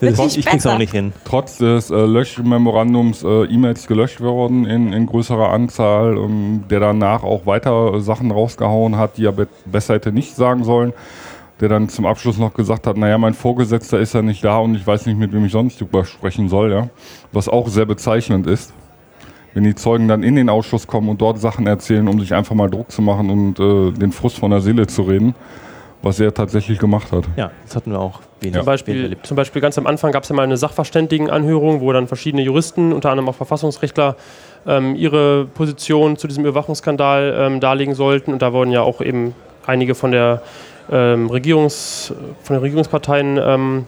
nicht 0.00 0.38
ich 0.38 0.46
krieg's 0.46 0.66
auch 0.66 0.78
nicht 0.78 0.92
hin. 0.92 1.12
trotz 1.26 1.58
des 1.58 1.90
äh, 1.90 1.94
Löschmemorandums 1.94 3.24
äh, 3.24 3.44
E-Mails 3.44 3.86
gelöscht 3.86 4.22
worden 4.22 4.64
in, 4.64 4.94
in 4.94 5.04
größerer 5.04 5.50
Anzahl, 5.50 6.16
ähm, 6.16 6.64
der 6.70 6.80
danach 6.80 7.22
auch 7.22 7.44
weiter 7.44 8.00
Sachen 8.00 8.30
rausgehauen 8.30 8.96
hat, 8.96 9.18
die 9.18 9.26
er 9.26 9.32
be 9.32 9.48
besser 9.66 9.94
hätte 9.94 10.12
nicht 10.12 10.34
sagen 10.34 10.64
sollen. 10.64 10.94
Der 11.60 11.70
dann 11.70 11.88
zum 11.88 12.04
Abschluss 12.04 12.36
noch 12.36 12.52
gesagt 12.52 12.86
hat, 12.86 12.98
naja, 12.98 13.16
mein 13.16 13.32
Vorgesetzter 13.32 13.98
ist 13.98 14.12
ja 14.12 14.20
nicht 14.20 14.44
da 14.44 14.58
und 14.58 14.74
ich 14.74 14.86
weiß 14.86 15.06
nicht, 15.06 15.18
mit 15.18 15.32
wem 15.32 15.46
ich 15.46 15.52
sonst 15.52 15.80
drüber 15.80 16.04
sprechen 16.04 16.50
soll, 16.50 16.70
ja. 16.70 16.88
Was 17.32 17.48
auch 17.48 17.68
sehr 17.68 17.86
bezeichnend 17.86 18.46
ist. 18.46 18.74
Wenn 19.56 19.64
die 19.64 19.74
Zeugen 19.74 20.06
dann 20.06 20.22
in 20.22 20.36
den 20.36 20.50
Ausschuss 20.50 20.86
kommen 20.86 21.08
und 21.08 21.22
dort 21.22 21.40
Sachen 21.40 21.66
erzählen, 21.66 22.06
um 22.08 22.20
sich 22.20 22.34
einfach 22.34 22.54
mal 22.54 22.68
Druck 22.68 22.92
zu 22.92 23.00
machen 23.00 23.30
und 23.30 23.58
äh, 23.58 23.90
den 23.98 24.12
Frust 24.12 24.38
von 24.38 24.50
der 24.50 24.60
Seele 24.60 24.86
zu 24.86 25.00
reden, 25.00 25.34
was 26.02 26.20
er 26.20 26.34
tatsächlich 26.34 26.78
gemacht 26.78 27.10
hat. 27.10 27.24
Ja, 27.38 27.50
das 27.64 27.74
hatten 27.74 27.90
wir 27.90 27.98
auch 27.98 28.20
wenig, 28.42 28.54
zum, 28.54 28.66
Beispiel, 28.66 29.02
erlebt. 29.04 29.26
zum 29.26 29.34
Beispiel 29.34 29.62
ganz 29.62 29.78
am 29.78 29.86
Anfang 29.86 30.12
gab 30.12 30.24
es 30.24 30.28
ja 30.28 30.36
mal 30.36 30.42
eine 30.42 30.58
Sachverständigenanhörung, 30.58 31.80
wo 31.80 31.90
dann 31.90 32.06
verschiedene 32.06 32.42
Juristen, 32.42 32.92
unter 32.92 33.08
anderem 33.08 33.30
auch 33.30 33.34
Verfassungsrechtler, 33.34 34.16
ähm, 34.66 34.94
ihre 34.94 35.46
Position 35.46 36.18
zu 36.18 36.28
diesem 36.28 36.44
Überwachungsskandal 36.44 37.34
ähm, 37.38 37.60
darlegen 37.60 37.94
sollten. 37.94 38.34
Und 38.34 38.42
da 38.42 38.52
wurden 38.52 38.72
ja 38.72 38.82
auch 38.82 39.00
eben 39.00 39.34
einige 39.64 39.94
von 39.94 40.12
der 40.12 40.42
ähm, 40.92 41.30
Regierungs, 41.30 42.12
von 42.42 42.56
den 42.56 42.60
Regierungsparteien 42.60 43.40
ähm, 43.42 43.84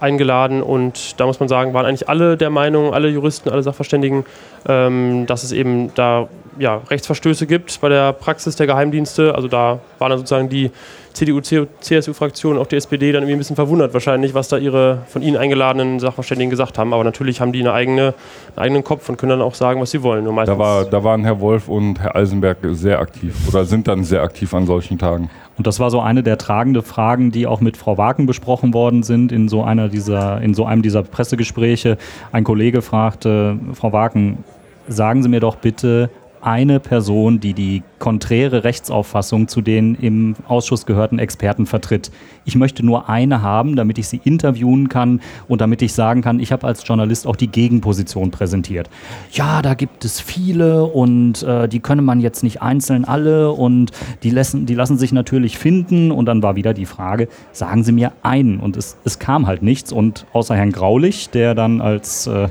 eingeladen 0.00 0.62
und 0.62 1.20
da 1.20 1.26
muss 1.26 1.40
man 1.40 1.48
sagen, 1.48 1.74
waren 1.74 1.86
eigentlich 1.86 2.08
alle 2.08 2.36
der 2.36 2.50
Meinung, 2.50 2.94
alle 2.94 3.08
Juristen, 3.08 3.50
alle 3.50 3.62
Sachverständigen, 3.62 4.24
ähm, 4.68 5.26
dass 5.26 5.42
es 5.44 5.52
eben 5.52 5.94
da 5.94 6.28
ja, 6.58 6.82
Rechtsverstöße 6.90 7.46
gibt 7.46 7.80
bei 7.80 7.88
der 7.88 8.12
Praxis 8.12 8.56
der 8.56 8.66
Geheimdienste. 8.66 9.34
Also 9.34 9.48
da 9.48 9.80
waren 9.98 10.10
dann 10.10 10.18
sozusagen 10.18 10.48
die 10.48 10.70
CDU, 11.12 11.40
CSU-Fraktion, 11.40 12.58
auch 12.58 12.66
die 12.66 12.76
SPD 12.76 13.12
dann 13.12 13.22
irgendwie 13.22 13.34
ein 13.34 13.38
bisschen 13.38 13.56
verwundert 13.56 13.92
wahrscheinlich, 13.94 14.34
was 14.34 14.48
da 14.48 14.56
ihre 14.56 15.02
von 15.08 15.22
ihnen 15.22 15.36
eingeladenen 15.36 16.00
Sachverständigen 16.00 16.50
gesagt 16.50 16.78
haben. 16.78 16.92
Aber 16.92 17.04
natürlich 17.04 17.40
haben 17.40 17.52
die 17.52 17.60
eine 17.60 17.72
eigene, 17.72 18.14
einen 18.56 18.64
eigenen 18.64 18.84
Kopf 18.84 19.08
und 19.08 19.16
können 19.16 19.30
dann 19.30 19.42
auch 19.42 19.54
sagen, 19.54 19.80
was 19.80 19.90
sie 19.90 20.02
wollen. 20.02 20.24
Da, 20.24 20.58
war, 20.58 20.84
da 20.84 21.04
waren 21.04 21.24
Herr 21.24 21.40
Wolf 21.40 21.68
und 21.68 22.00
Herr 22.00 22.16
Eisenberg 22.16 22.58
sehr 22.72 23.00
aktiv 23.00 23.34
oder 23.48 23.64
sind 23.64 23.88
dann 23.88 24.04
sehr 24.04 24.22
aktiv 24.22 24.52
an 24.54 24.66
solchen 24.66 24.98
Tagen. 24.98 25.30
Und 25.56 25.66
das 25.66 25.78
war 25.78 25.90
so 25.90 26.00
eine 26.00 26.22
der 26.22 26.38
tragenden 26.38 26.82
Fragen, 26.82 27.32
die 27.32 27.46
auch 27.46 27.60
mit 27.60 27.76
Frau 27.76 27.98
Waken 27.98 28.26
besprochen 28.26 28.72
worden 28.72 29.02
sind 29.02 29.30
in 29.30 29.48
so 29.48 29.62
einer 29.62 29.88
dieser, 29.88 30.40
in 30.40 30.54
so 30.54 30.64
einem 30.64 30.82
dieser 30.82 31.02
Pressegespräche. 31.02 31.98
Ein 32.32 32.44
Kollege 32.44 32.80
fragte, 32.82 33.58
Frau 33.74 33.92
Waken, 33.92 34.44
sagen 34.88 35.22
Sie 35.22 35.28
mir 35.28 35.40
doch 35.40 35.56
bitte 35.56 36.10
eine 36.42 36.80
Person, 36.80 37.40
die 37.40 37.54
die 37.54 37.82
konträre 37.98 38.64
Rechtsauffassung 38.64 39.48
zu 39.48 39.60
den 39.60 39.94
im 39.94 40.34
Ausschuss 40.48 40.86
gehörten 40.86 41.18
Experten 41.18 41.66
vertritt. 41.66 42.10
Ich 42.44 42.56
möchte 42.56 42.84
nur 42.84 43.08
eine 43.08 43.42
haben, 43.42 43.76
damit 43.76 43.98
ich 43.98 44.08
sie 44.08 44.20
interviewen 44.24 44.88
kann 44.88 45.20
und 45.48 45.60
damit 45.60 45.82
ich 45.82 45.92
sagen 45.92 46.22
kann, 46.22 46.40
ich 46.40 46.50
habe 46.50 46.66
als 46.66 46.86
Journalist 46.86 47.26
auch 47.26 47.36
die 47.36 47.48
Gegenposition 47.48 48.30
präsentiert. 48.30 48.88
Ja, 49.32 49.62
da 49.62 49.74
gibt 49.74 50.04
es 50.04 50.20
viele 50.20 50.84
und 50.84 51.42
äh, 51.42 51.68
die 51.68 51.80
könne 51.80 52.02
man 52.02 52.20
jetzt 52.20 52.42
nicht 52.42 52.62
einzeln 52.62 53.04
alle 53.04 53.52
und 53.52 53.92
die 54.22 54.30
lassen, 54.30 54.66
die 54.66 54.74
lassen 54.74 54.98
sich 54.98 55.12
natürlich 55.12 55.58
finden. 55.58 56.10
Und 56.10 56.26
dann 56.26 56.42
war 56.42 56.56
wieder 56.56 56.74
die 56.74 56.86
Frage, 56.86 57.28
sagen 57.52 57.84
Sie 57.84 57.92
mir 57.92 58.12
einen. 58.22 58.60
Und 58.60 58.76
es, 58.76 58.96
es 59.04 59.18
kam 59.18 59.46
halt 59.46 59.62
nichts. 59.62 59.92
Und 59.92 60.26
außer 60.32 60.54
Herrn 60.56 60.72
Graulich, 60.72 61.30
der 61.30 61.54
dann 61.54 61.80
als 61.80 62.26
äh, 62.26 62.48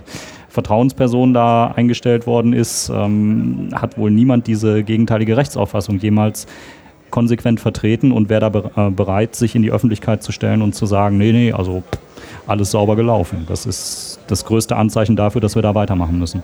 Vertrauensperson 0.60 1.34
da 1.34 1.68
eingestellt 1.68 2.28
worden 2.28 2.52
ist, 2.52 2.90
ähm, 2.90 3.70
hat 3.74 3.98
wohl 3.98 4.12
niemand 4.12 4.46
diese 4.48 4.84
gegenteilige 4.84 5.38
Rechtsauffassung 5.38 6.00
jemals 6.00 6.48
konsequent 7.12 7.60
vertreten 7.60 8.12
und 8.12 8.30
wäre 8.30 8.42
da 8.42 8.50
be 8.50 8.72
äh, 8.76 8.90
bereit, 8.90 9.36
sich 9.36 9.56
in 9.56 9.62
die 9.62 9.72
Öffentlichkeit 9.72 10.22
zu 10.22 10.32
stellen 10.32 10.62
und 10.62 10.76
zu 10.76 10.86
sagen, 10.86 11.18
nee, 11.18 11.32
nee, 11.32 11.54
also 11.54 11.82
alles 12.46 12.72
sauber 12.72 12.96
gelaufen. 12.96 13.46
Das 13.48 13.66
ist 13.66 14.20
das 14.28 14.44
größte 14.44 14.76
Anzeichen 14.76 15.16
dafür, 15.16 15.40
dass 15.40 15.56
wir 15.56 15.62
da 15.62 15.74
weitermachen 15.76 16.20
müssen. 16.20 16.44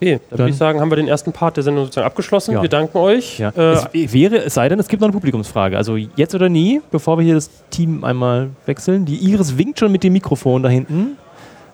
Okay, 0.00 0.20
dann, 0.30 0.38
würde 0.38 0.50
ich 0.50 0.56
sagen, 0.56 0.80
haben 0.80 0.90
wir 0.90 0.96
den 0.96 1.08
ersten 1.08 1.32
Part 1.32 1.56
der 1.56 1.64
Sendung 1.64 1.84
sozusagen 1.84 2.06
abgeschlossen. 2.06 2.52
Ja. 2.52 2.62
Wir 2.62 2.68
danken 2.68 2.98
euch. 2.98 3.38
Ja. 3.38 3.50
Äh, 3.50 3.72
es 3.72 4.12
wäre, 4.12 4.44
es 4.44 4.54
sei 4.54 4.68
denn, 4.68 4.78
es 4.78 4.88
gibt 4.88 5.00
noch 5.00 5.08
eine 5.08 5.14
Publikumsfrage. 5.14 5.76
Also 5.76 5.96
jetzt 5.96 6.34
oder 6.34 6.48
nie, 6.48 6.80
bevor 6.90 7.18
wir 7.18 7.24
hier 7.24 7.34
das 7.34 7.50
Team 7.70 8.04
einmal 8.04 8.50
wechseln. 8.66 9.04
Die 9.04 9.16
Iris 9.16 9.56
winkt 9.56 9.78
schon 9.78 9.92
mit 9.92 10.02
dem 10.02 10.12
Mikrofon 10.12 10.62
da 10.62 10.68
hinten. 10.68 11.16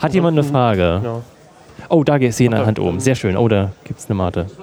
Hat 0.02 0.14
jemand 0.14 0.36
eine 0.36 0.42
Frage? 0.42 0.98
genau. 1.00 1.22
Oh, 1.88 2.02
da 2.02 2.16
ist 2.16 2.40
eine 2.40 2.66
Hand 2.66 2.80
oben. 2.80 2.98
Sehr 2.98 3.14
schön. 3.14 3.36
Oh, 3.36 3.46
da 3.46 3.70
gibt 3.84 4.00
es 4.00 4.06
eine 4.06 4.16
Mate. 4.16 4.40
läuft 4.40 4.58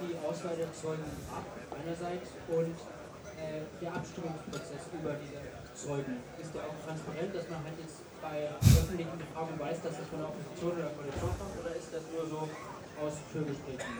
die 0.00 0.16
Auswahl 0.24 0.56
der 0.56 0.72
Zeugen 0.72 1.04
ab, 1.28 1.44
einerseits, 1.76 2.32
und 2.48 2.72
äh, 3.36 3.60
der 3.84 3.90
Abstimmungsprozess 3.92 4.88
über 4.88 5.12
diese 5.20 5.44
Zeugen. 5.76 6.16
Ist 6.40 6.54
der 6.56 6.62
auch 6.64 6.78
transparent, 6.80 7.30
dass 7.36 7.44
man 7.52 7.60
halt 7.60 7.76
jetzt 7.76 8.00
bei 8.24 8.48
öffentlichen 8.56 9.16
Befragungen 9.20 9.60
weiß, 9.60 9.78
dass 9.84 10.00
das 10.00 10.06
von 10.08 10.18
der 10.24 10.28
Opposition 10.32 10.72
oder 10.80 10.90
Koalition 10.96 11.32
kommt, 11.36 11.54
oder 11.60 11.72
ist 11.76 11.92
das 11.92 12.04
nur 12.08 12.24
so 12.24 12.40
aus 13.04 13.14
Türgesprächen? 13.36 13.92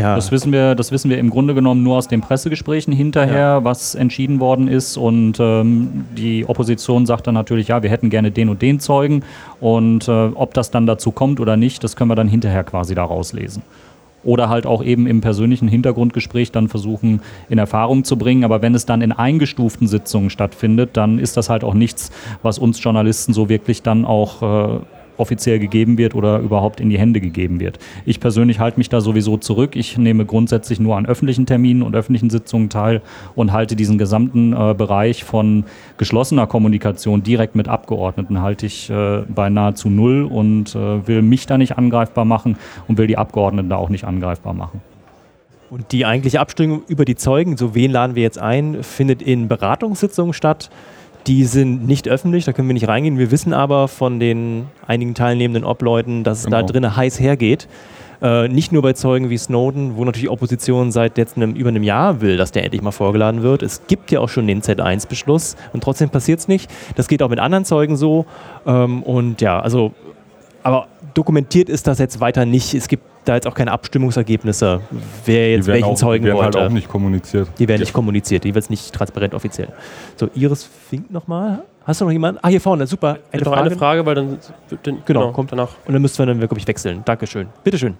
Ja. 0.00 0.16
Das 0.16 0.32
wissen 0.32 0.52
wir, 0.52 0.74
das 0.74 0.92
wissen 0.92 1.10
wir 1.10 1.18
im 1.18 1.30
Grunde 1.30 1.54
genommen 1.54 1.82
nur 1.82 1.98
aus 1.98 2.08
den 2.08 2.20
Pressegesprächen 2.20 2.92
hinterher, 2.92 3.60
was 3.64 3.94
entschieden 3.94 4.40
worden 4.40 4.68
ist. 4.68 4.96
Und 4.96 5.38
ähm, 5.38 6.06
die 6.16 6.46
Opposition 6.46 7.06
sagt 7.06 7.26
dann 7.26 7.34
natürlich, 7.34 7.68
ja, 7.68 7.82
wir 7.82 7.90
hätten 7.90 8.10
gerne 8.10 8.30
den 8.30 8.48
und 8.48 8.62
den 8.62 8.80
Zeugen. 8.80 9.22
Und 9.60 10.08
äh, 10.08 10.10
ob 10.34 10.54
das 10.54 10.70
dann 10.70 10.86
dazu 10.86 11.12
kommt 11.12 11.40
oder 11.40 11.56
nicht, 11.56 11.84
das 11.84 11.96
können 11.96 12.10
wir 12.10 12.16
dann 12.16 12.28
hinterher 12.28 12.64
quasi 12.64 12.94
da 12.94 13.04
rauslesen. 13.04 13.62
Oder 14.22 14.48
halt 14.48 14.66
auch 14.66 14.82
eben 14.84 15.06
im 15.06 15.20
persönlichen 15.22 15.68
Hintergrundgespräch 15.68 16.52
dann 16.52 16.68
versuchen, 16.68 17.22
in 17.48 17.58
Erfahrung 17.58 18.04
zu 18.04 18.16
bringen. 18.16 18.44
Aber 18.44 18.60
wenn 18.60 18.74
es 18.74 18.84
dann 18.84 19.00
in 19.00 19.12
eingestuften 19.12 19.86
Sitzungen 19.86 20.30
stattfindet, 20.30 20.90
dann 20.94 21.18
ist 21.18 21.36
das 21.36 21.48
halt 21.48 21.64
auch 21.64 21.74
nichts, 21.74 22.10
was 22.42 22.58
uns 22.58 22.82
Journalisten 22.82 23.32
so 23.32 23.48
wirklich 23.48 23.82
dann 23.82 24.04
auch 24.04 24.42
äh, 24.42 24.80
offiziell 25.20 25.58
gegeben 25.58 25.98
wird 25.98 26.14
oder 26.14 26.40
überhaupt 26.40 26.80
in 26.80 26.90
die 26.90 26.98
Hände 26.98 27.20
gegeben 27.20 27.60
wird. 27.60 27.78
Ich 28.04 28.18
persönlich 28.18 28.58
halte 28.58 28.78
mich 28.78 28.88
da 28.88 29.00
sowieso 29.00 29.36
zurück. 29.36 29.76
Ich 29.76 29.96
nehme 29.96 30.24
grundsätzlich 30.24 30.80
nur 30.80 30.96
an 30.96 31.06
öffentlichen 31.06 31.46
Terminen 31.46 31.82
und 31.82 31.94
öffentlichen 31.94 32.30
Sitzungen 32.30 32.70
teil 32.70 33.02
und 33.34 33.52
halte 33.52 33.76
diesen 33.76 33.98
gesamten 33.98 34.52
äh, 34.52 34.74
Bereich 34.74 35.24
von 35.24 35.64
geschlossener 35.98 36.46
Kommunikation 36.46 37.22
direkt 37.22 37.54
mit 37.54 37.68
Abgeordneten 37.68 38.40
halte 38.40 38.66
ich 38.66 38.90
äh, 38.90 39.22
bei 39.28 39.50
nahezu 39.50 39.88
null 39.90 40.24
und 40.24 40.74
äh, 40.74 41.06
will 41.06 41.22
mich 41.22 41.46
da 41.46 41.58
nicht 41.58 41.78
angreifbar 41.78 42.24
machen 42.24 42.56
und 42.88 42.98
will 42.98 43.06
die 43.06 43.18
Abgeordneten 43.18 43.68
da 43.68 43.76
auch 43.76 43.88
nicht 43.88 44.04
angreifbar 44.04 44.54
machen. 44.54 44.80
Und 45.70 45.92
die 45.92 46.04
eigentliche 46.04 46.40
Abstimmung 46.40 46.82
über 46.88 47.04
die 47.04 47.14
Zeugen, 47.14 47.56
so 47.56 47.76
wen 47.76 47.92
laden 47.92 48.16
wir 48.16 48.24
jetzt 48.24 48.38
ein, 48.38 48.82
findet 48.82 49.22
in 49.22 49.46
Beratungssitzungen 49.46 50.32
statt. 50.32 50.68
Die 51.26 51.44
sind 51.44 51.86
nicht 51.86 52.08
öffentlich, 52.08 52.44
da 52.44 52.52
können 52.52 52.68
wir 52.68 52.74
nicht 52.74 52.88
reingehen. 52.88 53.18
Wir 53.18 53.30
wissen 53.30 53.52
aber 53.52 53.88
von 53.88 54.18
den 54.20 54.66
einigen 54.86 55.14
teilnehmenden 55.14 55.64
Obleuten, 55.64 56.24
dass 56.24 56.38
es 56.38 56.44
da 56.44 56.60
Genau. 56.60 56.72
drinnen 56.72 56.96
heiß 56.96 57.20
hergeht. 57.20 57.68
Äh, 58.22 58.48
nicht 58.48 58.70
nur 58.70 58.82
bei 58.82 58.92
Zeugen 58.92 59.30
wie 59.30 59.38
Snowden, 59.38 59.96
wo 59.96 60.04
natürlich 60.04 60.28
Opposition 60.28 60.92
seit 60.92 61.16
jetzt 61.16 61.36
einem, 61.36 61.54
über 61.54 61.70
einem 61.70 61.82
Jahr 61.82 62.20
will, 62.20 62.36
dass 62.36 62.52
der 62.52 62.64
endlich 62.64 62.82
mal 62.82 62.90
vorgeladen 62.90 63.42
wird. 63.42 63.62
Es 63.62 63.82
gibt 63.86 64.10
ja 64.10 64.20
auch 64.20 64.28
schon 64.28 64.46
den 64.46 64.60
Z1-Beschluss 64.60 65.56
und 65.72 65.82
trotzdem 65.82 66.10
passiert 66.10 66.38
es 66.40 66.48
nicht. 66.48 66.70
Das 66.96 67.08
geht 67.08 67.22
auch 67.22 67.30
mit 67.30 67.38
anderen 67.38 67.64
Zeugen 67.64 67.96
so. 67.96 68.26
Ähm, 68.66 69.02
und 69.04 69.40
ja, 69.40 69.58
also, 69.60 69.92
aber 70.62 70.88
dokumentiert 71.14 71.68
ist 71.68 71.86
das 71.86 71.98
jetzt 71.98 72.20
weiter 72.20 72.44
nicht. 72.46 72.74
Es 72.74 72.88
gibt 72.88 73.04
da 73.24 73.34
jetzt 73.34 73.46
auch 73.46 73.54
keine 73.54 73.72
Abstimmungsergebnisse, 73.72 74.80
wer 75.26 75.50
jetzt 75.52 75.66
die 75.66 75.72
welchen 75.72 75.84
auch, 75.90 75.94
Zeugen 75.94 76.24
die 76.24 76.28
werden 76.30 76.38
wollte. 76.44 76.58
halt 76.60 76.70
auch 76.70 76.74
nicht 76.74 76.88
kommuniziert. 76.88 77.48
Die 77.58 77.68
werden 77.68 77.80
nicht 77.80 77.92
kommuniziert, 77.92 78.44
die 78.44 78.54
wird 78.54 78.70
nicht 78.70 78.92
transparent 78.94 79.34
offiziell. 79.34 79.68
So, 80.16 80.28
Iris 80.34 80.64
Fink 80.88 81.10
nochmal. 81.10 81.62
Hast 81.84 82.00
du 82.00 82.04
noch 82.04 82.12
jemanden? 82.12 82.38
Ah, 82.42 82.48
hier 82.48 82.60
vorne, 82.60 82.86
super. 82.86 83.18
Eine, 83.32 83.42
noch 83.42 83.52
eine 83.52 83.70
Frage, 83.72 84.04
weil 84.06 84.14
dann, 84.14 84.38
dann 84.82 84.98
Genau, 85.06 85.32
kommt. 85.32 85.50
danach. 85.52 85.70
Und 85.86 85.92
dann 85.94 86.02
müssten 86.02 86.18
wir 86.18 86.26
dann, 86.26 86.38
glaube 86.38 86.58
ich, 86.58 86.66
wechseln. 86.66 87.02
Dankeschön. 87.04 87.48
Bitteschön. 87.64 87.94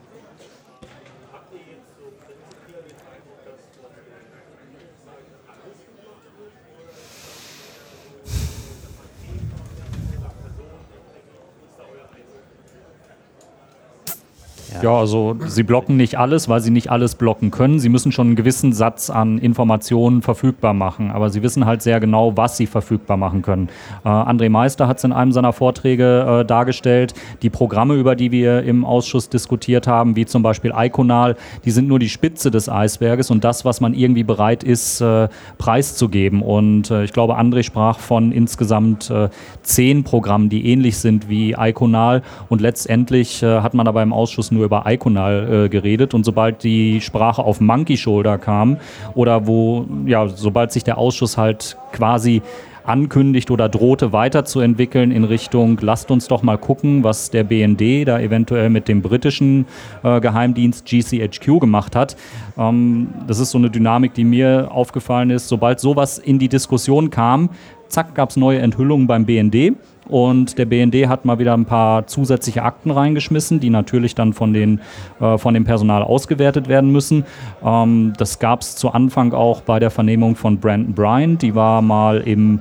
Ja, 14.82 14.96
also 14.96 15.36
sie 15.46 15.62
blocken 15.62 15.98
nicht 15.98 16.18
alles, 16.18 16.48
weil 16.48 16.60
sie 16.60 16.70
nicht 16.70 16.90
alles 16.90 17.14
blocken 17.14 17.50
können. 17.50 17.78
Sie 17.78 17.90
müssen 17.90 18.12
schon 18.12 18.28
einen 18.28 18.36
gewissen 18.36 18.72
Satz 18.72 19.10
an 19.10 19.36
Informationen 19.38 20.22
verfügbar 20.22 20.72
machen, 20.72 21.10
aber 21.10 21.28
sie 21.28 21.42
wissen 21.42 21.66
halt 21.66 21.82
sehr 21.82 22.00
genau, 22.00 22.36
was 22.36 22.56
sie 22.56 22.66
verfügbar 22.66 23.18
machen 23.18 23.42
können. 23.42 23.68
Äh, 24.04 24.08
André 24.08 24.48
Meister 24.48 24.88
hat 24.88 24.96
es 24.96 25.04
in 25.04 25.12
einem 25.12 25.32
seiner 25.32 25.52
Vorträge 25.52 26.40
äh, 26.40 26.44
dargestellt. 26.46 27.12
Die 27.42 27.50
Programme, 27.50 27.94
über 27.94 28.16
die 28.16 28.32
wir 28.32 28.62
im 28.62 28.86
Ausschuss 28.86 29.28
diskutiert 29.28 29.86
haben, 29.86 30.16
wie 30.16 30.24
zum 30.24 30.42
Beispiel 30.42 30.72
Iconal, 30.74 31.36
die 31.66 31.72
sind 31.72 31.86
nur 31.86 31.98
die 31.98 32.08
Spitze 32.08 32.50
des 32.50 32.70
Eisberges 32.70 33.30
und 33.30 33.44
das, 33.44 33.66
was 33.66 33.82
man 33.82 33.92
irgendwie 33.92 34.24
bereit 34.24 34.64
ist, 34.64 35.02
äh, 35.02 35.28
preiszugeben. 35.58 36.40
Und 36.40 36.90
äh, 36.90 37.04
ich 37.04 37.12
glaube, 37.12 37.38
André 37.38 37.64
sprach 37.64 37.98
von 37.98 38.32
insgesamt 38.32 39.10
äh, 39.10 39.28
zehn 39.62 40.04
Programmen, 40.04 40.48
die 40.48 40.66
ähnlich 40.66 40.96
sind 40.98 41.28
wie 41.28 41.54
Iconal 41.58 42.22
und 42.48 42.62
letztendlich 42.62 43.42
äh, 43.42 43.60
hat 43.60 43.74
man 43.74 43.86
aber 43.86 44.02
im 44.02 44.14
Ausschuss 44.14 44.50
nur 44.50 44.69
über 44.70 44.84
Iconal 44.86 45.64
äh, 45.64 45.68
geredet 45.68 46.14
und 46.14 46.24
sobald 46.24 46.62
die 46.62 47.00
Sprache 47.00 47.42
auf 47.42 47.60
Monkey 47.60 47.96
Shoulder 47.96 48.38
kam 48.38 48.76
oder 49.14 49.48
wo, 49.48 49.84
ja, 50.06 50.28
sobald 50.28 50.70
sich 50.70 50.84
der 50.84 50.96
Ausschuss 50.96 51.36
halt 51.36 51.76
quasi 51.90 52.40
ankündigt 52.84 53.50
oder 53.50 53.68
drohte 53.68 54.12
weiterzuentwickeln 54.12 55.10
in 55.10 55.24
Richtung, 55.24 55.76
lasst 55.80 56.12
uns 56.12 56.28
doch 56.28 56.42
mal 56.42 56.56
gucken, 56.56 57.02
was 57.02 57.30
der 57.30 57.42
BND 57.42 58.06
da 58.06 58.20
eventuell 58.20 58.70
mit 58.70 58.86
dem 58.86 59.02
britischen 59.02 59.66
äh, 60.04 60.20
Geheimdienst 60.20 60.86
GCHQ 60.86 61.58
gemacht 61.60 61.96
hat. 61.96 62.16
Ähm, 62.56 63.08
das 63.26 63.40
ist 63.40 63.50
so 63.50 63.58
eine 63.58 63.70
Dynamik, 63.70 64.14
die 64.14 64.24
mir 64.24 64.68
aufgefallen 64.70 65.30
ist. 65.30 65.48
Sobald 65.48 65.80
sowas 65.80 66.18
in 66.18 66.38
die 66.38 66.48
Diskussion 66.48 67.10
kam, 67.10 67.50
zack, 67.88 68.14
gab 68.14 68.30
es 68.30 68.36
neue 68.36 68.60
Enthüllungen 68.60 69.08
beim 69.08 69.26
BND. 69.26 69.74
Und 70.10 70.58
der 70.58 70.64
BND 70.64 71.08
hat 71.08 71.24
mal 71.24 71.38
wieder 71.38 71.54
ein 71.54 71.64
paar 71.64 72.06
zusätzliche 72.06 72.62
Akten 72.62 72.90
reingeschmissen, 72.90 73.60
die 73.60 73.70
natürlich 73.70 74.14
dann 74.14 74.32
von, 74.32 74.52
den, 74.52 74.80
äh, 75.20 75.38
von 75.38 75.54
dem 75.54 75.64
Personal 75.64 76.02
ausgewertet 76.02 76.68
werden 76.68 76.90
müssen. 76.90 77.24
Ähm, 77.64 78.12
das 78.18 78.38
gab 78.38 78.62
es 78.62 78.76
zu 78.76 78.90
Anfang 78.90 79.32
auch 79.32 79.60
bei 79.60 79.78
der 79.78 79.90
Vernehmung 79.90 80.34
von 80.34 80.58
Brandon 80.58 80.94
Bryant. 80.94 81.42
Die 81.42 81.54
war 81.54 81.80
mal 81.80 82.18
im 82.20 82.60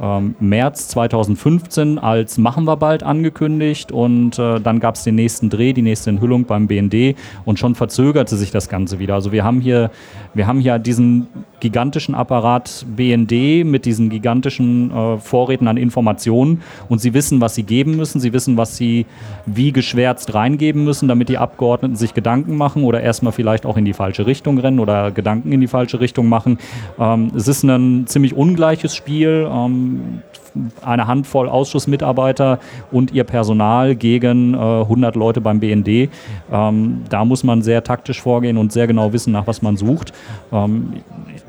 ähm, 0.00 0.34
März 0.40 0.88
2015 0.88 1.98
als 1.98 2.38
Machen 2.38 2.64
wir 2.64 2.76
bald 2.76 3.02
angekündigt 3.02 3.92
und 3.92 4.38
äh, 4.38 4.60
dann 4.60 4.80
gab 4.80 4.94
es 4.94 5.04
den 5.04 5.14
nächsten 5.14 5.50
Dreh, 5.50 5.72
die 5.72 5.82
nächste 5.82 6.10
Enthüllung 6.10 6.44
beim 6.44 6.66
BND 6.66 7.16
und 7.44 7.58
schon 7.58 7.74
verzögerte 7.74 8.36
sich 8.36 8.50
das 8.50 8.68
Ganze 8.68 8.98
wieder. 8.98 9.14
Also 9.14 9.32
wir 9.32 9.44
haben 9.44 9.60
hier, 9.60 9.90
wir 10.34 10.46
haben 10.46 10.60
hier 10.60 10.78
diesen 10.78 11.28
gigantischen 11.60 12.14
Apparat 12.14 12.86
BND 12.96 13.66
mit 13.66 13.84
diesen 13.84 14.08
gigantischen 14.08 14.90
äh, 14.90 15.18
Vorräten 15.18 15.68
an 15.68 15.76
Informationen 15.76 16.62
und 16.88 17.00
sie 17.00 17.12
wissen, 17.12 17.40
was 17.40 17.54
sie 17.54 17.64
geben 17.64 17.96
müssen, 17.96 18.20
sie 18.20 18.32
wissen, 18.32 18.56
was 18.56 18.76
sie 18.76 19.04
wie 19.44 19.72
geschwärzt 19.72 20.32
reingeben 20.32 20.84
müssen, 20.84 21.08
damit 21.08 21.28
die 21.28 21.36
Abgeordneten 21.36 21.96
sich 21.96 22.14
Gedanken 22.14 22.56
machen 22.56 22.84
oder 22.84 23.02
erstmal 23.02 23.32
vielleicht 23.32 23.66
auch 23.66 23.76
in 23.76 23.84
die 23.84 23.92
falsche 23.92 24.26
Richtung 24.26 24.58
rennen 24.58 24.80
oder 24.80 25.10
Gedanken 25.10 25.52
in 25.52 25.60
die 25.60 25.66
falsche 25.66 26.00
Richtung 26.00 26.28
machen. 26.28 26.58
Ähm, 26.98 27.30
es 27.36 27.46
ist 27.48 27.62
ein 27.64 28.06
ziemlich 28.06 28.34
ungleiches 28.34 28.96
Spiel. 28.96 29.46
Ähm, 29.52 29.89
eine 30.82 31.06
Handvoll 31.06 31.48
Ausschussmitarbeiter 31.48 32.58
und 32.90 33.12
ihr 33.12 33.24
Personal 33.24 33.94
gegen 33.94 34.54
äh, 34.54 34.56
100 34.56 35.14
Leute 35.16 35.40
beim 35.40 35.60
BND. 35.60 36.10
Ähm, 36.52 37.02
da 37.08 37.24
muss 37.24 37.44
man 37.44 37.62
sehr 37.62 37.84
taktisch 37.84 38.20
vorgehen 38.20 38.56
und 38.56 38.72
sehr 38.72 38.86
genau 38.86 39.12
wissen, 39.12 39.32
nach 39.32 39.46
was 39.46 39.62
man 39.62 39.76
sucht. 39.76 40.12
Ähm, 40.52 40.94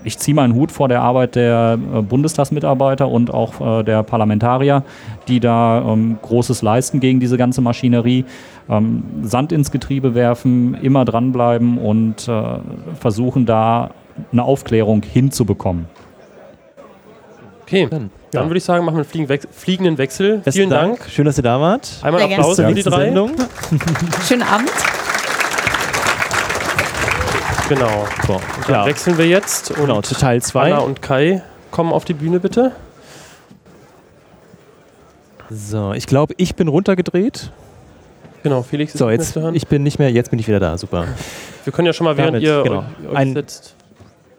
ich 0.04 0.18
ziehe 0.18 0.36
meinen 0.36 0.54
Hut 0.54 0.72
vor 0.72 0.88
der 0.88 1.02
Arbeit 1.02 1.36
der 1.36 1.78
äh, 1.94 2.02
Bundestagsmitarbeiter 2.02 3.08
und 3.08 3.34
auch 3.34 3.80
äh, 3.80 3.84
der 3.84 4.04
Parlamentarier, 4.04 4.84
die 5.28 5.40
da 5.40 5.82
ähm, 5.82 6.18
Großes 6.22 6.62
leisten 6.62 7.00
gegen 7.00 7.20
diese 7.20 7.38
ganze 7.38 7.62
Maschinerie. 7.62 8.26
Ähm, 8.70 9.04
Sand 9.24 9.52
ins 9.52 9.72
Getriebe 9.72 10.16
werfen, 10.16 10.76
immer 10.76 11.06
dranbleiben 11.06 11.78
und 11.78 12.28
äh, 12.28 12.44
versuchen 13.00 13.46
da 13.46 13.92
eine 14.32 14.44
Aufklärung 14.44 15.04
hinzubekommen. 15.04 15.86
Okay, 17.64 17.88
Dann, 17.90 18.10
dann 18.32 18.44
ja. 18.44 18.50
würde 18.50 18.58
ich 18.58 18.64
sagen, 18.64 18.86
machen 18.86 18.96
wir 18.96 19.02
einen 19.02 19.10
fliegen 19.10 19.28
Wech- 19.30 19.48
fliegenden 19.52 19.98
Wechsel. 19.98 20.38
Besten 20.38 20.52
Vielen 20.60 20.70
Dank. 20.70 21.06
Schön, 21.10 21.26
dass 21.26 21.38
ihr 21.38 21.44
da 21.44 21.60
wart. 21.60 21.90
Einmal 22.02 22.22
Sehr. 22.22 22.38
Applaus 22.38 22.56
für 22.58 22.74
die 22.74 22.84
drei. 22.84 23.06
Sendung. 23.06 23.32
Schönen 24.28 24.44
Abend. 24.44 24.72
Genau. 27.70 28.06
So, 28.28 28.42
dann 28.68 28.72
ja, 28.76 28.86
wechseln 28.86 29.18
wir 29.18 29.28
jetzt 29.28 29.72
und 29.72 29.78
genau, 29.88 30.02
zu 30.02 30.14
Teil 30.16 30.42
2. 30.42 30.62
Anna 30.74 30.80
und 30.80 31.02
Kai 31.02 31.42
kommen 31.72 31.94
auf 31.94 32.04
die 32.04 32.14
Bühne 32.14 32.40
bitte. 32.40 32.72
So, 35.50 35.94
ich 35.94 36.06
glaube, 36.06 36.34
ich 36.38 36.56
bin 36.56 36.68
runtergedreht. 36.68 37.52
Genau, 38.44 38.62
Felix 38.64 38.94
ist 38.94 39.00
So, 39.00 39.10
jetzt, 39.10 39.34
zu 39.34 39.42
hören. 39.42 39.56
ich 39.56 39.68
bin 39.68 39.84
nicht 39.84 40.00
mehr, 40.00 40.12
jetzt 40.12 40.32
bin 40.32 40.40
ich 40.40 40.48
wieder 40.48 40.60
da. 40.60 40.78
Super. 40.78 41.06
Wir 41.64 41.72
können 41.74 41.86
ja 41.86 41.94
schon 41.94 42.06
mal, 42.06 42.18
während 42.18 42.36
Damit, 42.36 42.44
ihr 42.44 42.64
genau. 42.64 42.80
euch, 43.04 43.10
euch 43.10 43.16
Ein- 43.18 43.34
setzt. 43.34 43.76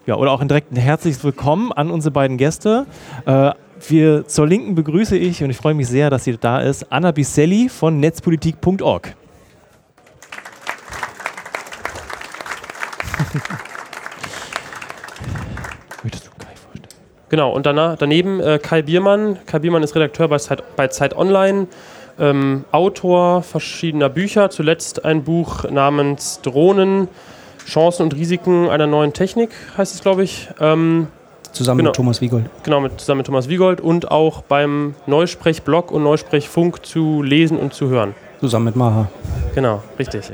Ja, 0.07 0.17
oder 0.17 0.33
auch 0.33 0.41
ein 0.41 0.49
direkt 0.49 0.73
ein 0.73 0.77
herzliches 0.77 1.23
Willkommen 1.23 1.71
an 1.73 1.91
unsere 1.91 2.11
beiden 2.11 2.37
Gäste. 2.37 2.87
Äh, 3.25 3.53
wir 3.91 4.27
zur 4.27 4.47
Linken 4.47 4.75
begrüße 4.75 5.17
ich 5.17 5.43
und 5.43 5.51
ich 5.51 5.57
freue 5.57 5.75
mich 5.75 5.89
sehr, 5.89 6.11
dass 6.11 6.25
sie 6.25 6.37
da 6.37 6.61
ist. 6.61 6.93
Anna 6.93 7.13
Biselli 7.13 7.69
von 7.69 8.01
netzpolitik.org. 8.01 9.15
Möchtest 16.03 16.27
du 16.27 16.31
Kai 16.39 16.55
vorstellen? 16.55 16.89
Genau, 17.29 17.53
und 17.53 17.67
danach, 17.67 17.97
daneben 17.97 18.41
äh, 18.41 18.59
Kai 18.63 18.83
Biermann. 18.83 19.39
Kai 19.47 19.61
Biermann 19.61 19.83
ist 19.83 19.95
Redakteur 19.95 20.29
bei 20.29 20.39
Zeit, 20.39 20.63
bei 20.77 20.89
Zeit 20.89 21.17
Online, 21.17 21.69
ähm, 22.19 22.65
Autor 22.73 23.43
verschiedener 23.43 24.09
Bücher, 24.09 24.51
zuletzt 24.51 25.05
ein 25.05 25.25
Buch 25.25 25.65
namens 25.71 26.41
Drohnen, 26.43 27.09
Chancen 27.67 28.03
und 28.03 28.15
Risiken 28.15 28.69
einer 28.69 28.87
neuen 28.87 29.13
Technik, 29.13 29.51
heißt 29.77 29.95
es, 29.95 30.03
glaube 30.03 30.25
ich. 30.25 30.49
Ähm, 30.61 31.09
Zusammen 31.53 31.79
Genau. 31.79 31.91
mit 31.91 31.97
Thomas 31.97 32.21
Wiegold. 32.21 32.45
genau, 32.63 32.81
mit, 32.81 32.99
zusammen 32.99 33.19
mit 33.19 33.27
Thomas 33.27 33.49
Wiegold 33.49 33.81
und 33.81 34.11
auch 34.11 34.43
beim 34.43 34.95
Neusprech-Blog 35.07 35.91
und 35.91 36.03
Neusprech-Funk 36.03 36.85
zu 36.85 37.23
lesen 37.23 37.59
und 37.59 37.75
zu 37.75 37.89
hören. 37.89 38.15
Zusammen 38.41 38.65
mit 38.67 38.77
Maha. 38.77 39.09
Genau, 39.55 39.83
richtig. 39.99 40.25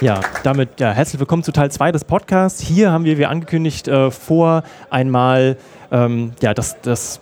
Ja, 0.00 0.20
damit 0.44 0.78
ja, 0.78 0.92
herzlich 0.92 1.18
willkommen 1.18 1.42
zu 1.42 1.50
Teil 1.50 1.70
2 1.72 1.90
des 1.92 2.04
Podcasts. 2.04 2.60
Hier 2.60 2.92
haben 2.92 3.04
wir, 3.04 3.18
wie 3.18 3.26
angekündigt, 3.26 3.88
äh, 3.88 4.10
vor 4.12 4.62
einmal 4.90 5.56
ähm, 5.90 6.32
ja, 6.40 6.54
das, 6.54 6.80
das, 6.82 7.20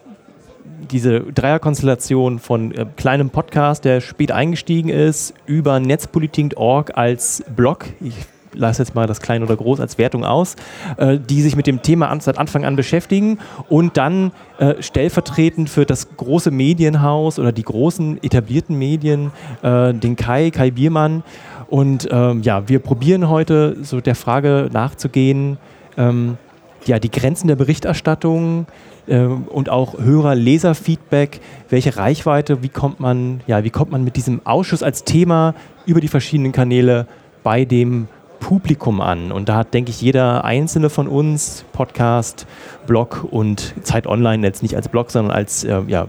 diese 0.91 1.21
Dreierkonstellation 1.21 2.39
von 2.39 2.73
äh, 2.73 2.85
kleinem 2.97 3.31
Podcast, 3.31 3.85
der 3.87 4.03
spät 4.03 4.31
eingestiegen 4.31 4.91
ist, 4.91 5.33
über 5.47 5.81
netzpolitik.org 5.81 6.97
als 6.99 7.43
Blog. 7.55 7.87
Ich 8.01 8.15
lasse 8.57 8.83
jetzt 8.83 8.95
mal 8.95 9.07
das 9.07 9.21
Klein 9.21 9.43
oder 9.43 9.57
Groß 9.57 9.81
als 9.81 9.99
Wertung 9.99 10.25
aus, 10.25 10.57
äh, 10.97 11.19
die 11.19 11.43
sich 11.43 11.57
mit 11.57 11.67
dem 11.67 11.83
Thema 11.83 12.09
an, 12.09 12.21
seit 12.21 12.39
Anfang 12.39 12.65
an 12.65 12.77
beschäftigen 12.77 13.39
und 13.69 13.97
dann 13.97 14.33
äh, 14.59 14.83
stellvertretend 14.83 15.71
für 15.71 15.87
das 15.87 16.17
große 16.17 16.51
Medienhaus 16.51 17.39
oder 17.39 17.53
die 17.53 17.63
großen 17.63 18.23
etablierten 18.23 18.79
Medien, 18.79 19.31
äh, 19.63 19.95
den 19.95 20.17
Kai, 20.17 20.51
Kai 20.51 20.71
Biermann, 20.71 21.23
und 21.69 22.09
ähm, 22.11 22.43
ja, 22.43 22.69
wir 22.69 22.79
probieren 22.79 23.29
heute 23.29 23.77
so 23.83 24.01
der 24.01 24.15
Frage 24.15 24.69
nachzugehen, 24.73 25.59
ähm, 25.97 26.37
ja, 26.85 26.99
die 26.99 27.11
Grenzen 27.11 27.49
der 27.49 27.57
Berichterstattung 27.57 28.67
äh, 29.07 29.25
und 29.25 29.69
auch 29.69 29.99
Hörer-Leser-Feedback, 29.99 31.41
welche 31.69 31.97
Reichweite, 31.97 32.63
wie 32.63 32.69
kommt 32.69 33.01
man, 33.01 33.41
ja, 33.47 33.65
wie 33.65 33.71
kommt 33.71 33.91
man 33.91 34.05
mit 34.05 34.17
diesem 34.17 34.47
Ausschuss 34.47 34.83
als 34.83 35.03
Thema 35.03 35.55
über 35.87 36.01
die 36.01 36.09
verschiedenen 36.09 36.53
Kanäle 36.53 37.07
bei 37.43 37.65
dem 37.65 38.09
Publikum 38.47 39.01
an. 39.01 39.33
Und 39.33 39.49
da 39.49 39.57
hat, 39.57 39.75
denke 39.75 39.91
ich, 39.91 40.01
jeder 40.01 40.45
einzelne 40.45 40.89
von 40.89 41.09
uns, 41.09 41.65
Podcast, 41.73 42.47
Blog 42.87 43.27
und 43.29 43.75
Zeit 43.83 44.07
Online, 44.07 44.47
jetzt 44.47 44.63
nicht 44.63 44.77
als 44.77 44.89
Blog, 44.89 45.11
sondern 45.11 45.35
als 45.35 45.65
äh, 45.65 45.83
ja, 45.89 46.07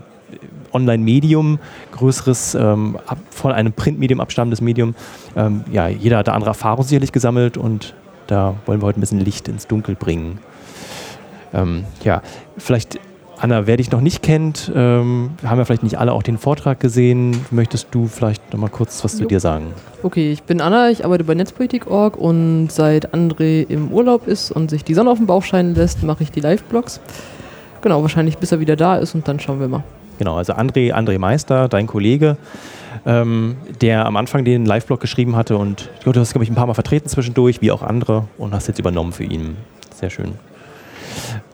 Online-Medium, 0.71 1.57
größeres, 1.93 2.53
ähm, 2.53 2.99
von 3.31 3.53
einem 3.53 3.73
Printmedium 3.73 4.19
abstammendes 4.19 4.61
Medium. 4.61 4.93
Ähm, 5.35 5.63
ja, 5.71 5.87
jeder 5.87 6.19
hat 6.19 6.27
da 6.27 6.33
andere 6.33 6.51
Erfahrungen 6.51 6.87
sicherlich 6.87 7.11
gesammelt 7.11 7.57
und 7.57 7.95
da 8.27 8.53
wollen 8.67 8.83
wir 8.83 8.85
heute 8.85 8.99
ein 8.99 9.01
bisschen 9.01 9.19
Licht 9.19 9.47
ins 9.47 9.65
Dunkel 9.65 9.95
bringen. 9.95 10.37
Ähm, 11.55 11.85
ja, 12.03 12.21
vielleicht, 12.59 12.99
Anna, 13.39 13.67
wer 13.67 13.77
dich 13.77 13.91
noch 13.91 14.01
nicht 14.01 14.23
kennt, 14.23 14.71
ähm, 14.75 15.29
haben 15.43 15.57
wir 15.59 15.65
vielleicht 15.65 15.83
nicht 15.83 15.99
alle 15.99 16.13
auch 16.13 16.23
den 16.23 16.39
Vortrag 16.39 16.79
gesehen. 16.79 17.39
Möchtest 17.51 17.87
du 17.91 18.07
vielleicht 18.07 18.51
noch 18.51 18.59
mal 18.59 18.69
kurz 18.69 19.03
was 19.03 19.13
jo. 19.13 19.19
zu 19.19 19.25
dir 19.25 19.39
sagen? 19.39 19.67
Okay, 20.01 20.31
ich 20.31 20.43
bin 20.43 20.59
Anna, 20.59 20.89
ich 20.89 21.05
arbeite 21.05 21.23
bei 21.23 21.35
Netzpolitik.org 21.35 22.17
und 22.17 22.69
seit 22.71 23.13
André 23.13 23.67
im 23.69 23.91
Urlaub 23.91 24.27
ist 24.27 24.51
und 24.51 24.71
sich 24.71 24.83
die 24.83 24.95
Sonne 24.95 25.11
auf 25.11 25.19
den 25.19 25.27
Bauch 25.27 25.43
scheinen 25.43 25.75
lässt, 25.75 26.01
mache 26.01 26.23
ich 26.23 26.31
die 26.31 26.39
Live-Blogs. 26.39 26.99
Genau, 27.81 28.01
wahrscheinlich 28.01 28.39
bis 28.39 28.51
er 28.51 28.59
wieder 28.59 28.75
da 28.75 28.97
ist 28.97 29.13
und 29.13 29.27
dann 29.27 29.39
schauen 29.39 29.59
wir 29.59 29.67
mal. 29.67 29.83
Genau, 30.17 30.35
also 30.35 30.53
André, 30.53 30.91
André 30.93 31.19
Meister, 31.19 31.67
dein 31.67 31.85
Kollege, 31.85 32.37
ähm, 33.05 33.57
der 33.81 34.07
am 34.07 34.17
Anfang 34.17 34.45
den 34.45 34.65
Live-Blog 34.65 34.99
geschrieben 34.99 35.35
hatte 35.35 35.57
und 35.57 35.89
du 36.03 36.11
hast, 36.15 36.31
glaube 36.31 36.43
ich, 36.43 36.49
ein 36.49 36.55
paar 36.55 36.65
Mal 36.65 36.73
vertreten 36.73 37.07
zwischendurch, 37.07 37.61
wie 37.61 37.71
auch 37.71 37.83
andere, 37.83 38.23
und 38.39 38.55
hast 38.55 38.67
jetzt 38.67 38.79
übernommen 38.79 39.11
für 39.11 39.25
ihn. 39.25 39.57
Sehr 39.93 40.09
schön. 40.09 40.33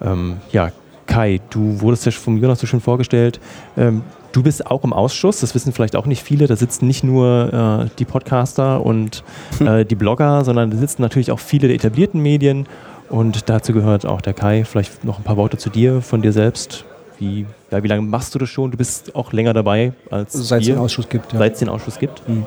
Ähm, 0.01 0.37
ja, 0.53 0.71
Kai, 1.05 1.41
du 1.49 1.81
wurdest 1.81 2.05
ja 2.05 2.11
vom 2.11 2.37
Jonas 2.37 2.59
so 2.59 2.67
schön 2.67 2.81
vorgestellt. 2.81 3.39
Ähm, 3.77 4.03
du 4.31 4.43
bist 4.43 4.67
auch 4.67 4.83
im 4.83 4.93
Ausschuss, 4.93 5.39
das 5.39 5.55
wissen 5.55 5.73
vielleicht 5.73 5.95
auch 5.95 6.05
nicht 6.05 6.23
viele. 6.23 6.47
Da 6.47 6.55
sitzen 6.55 6.87
nicht 6.87 7.03
nur 7.03 7.85
äh, 7.85 7.89
die 7.99 8.05
Podcaster 8.05 8.85
und 8.85 9.23
äh, 9.59 9.85
die 9.85 9.95
Blogger, 9.95 10.43
sondern 10.43 10.71
da 10.71 10.77
sitzen 10.77 11.01
natürlich 11.01 11.31
auch 11.31 11.39
viele 11.39 11.67
der 11.67 11.75
etablierten 11.75 12.21
Medien. 12.21 12.67
Und 13.09 13.49
dazu 13.49 13.73
gehört 13.73 14.05
auch 14.05 14.21
der 14.21 14.33
Kai. 14.33 14.65
Vielleicht 14.65 15.03
noch 15.03 15.19
ein 15.19 15.23
paar 15.23 15.37
Worte 15.37 15.57
zu 15.57 15.69
dir, 15.69 16.01
von 16.01 16.21
dir 16.21 16.31
selbst. 16.31 16.85
Wie, 17.19 17.45
ja, 17.69 17.83
wie 17.83 17.87
lange 17.87 18.01
machst 18.01 18.33
du 18.33 18.39
das 18.39 18.49
schon? 18.49 18.71
Du 18.71 18.77
bist 18.77 19.15
auch 19.15 19.33
länger 19.33 19.53
dabei 19.53 19.93
als 20.09 20.33
Seit 20.33 20.61
es 20.61 20.67
den 20.67 20.77
Ausschuss 20.77 21.07
gibt, 21.07 21.31
ja. 21.31 21.39
Seit 21.39 21.53
es 21.53 21.59
den 21.59 21.69
Ausschuss 21.69 21.99
gibt? 21.99 22.27
Mhm. 22.27 22.45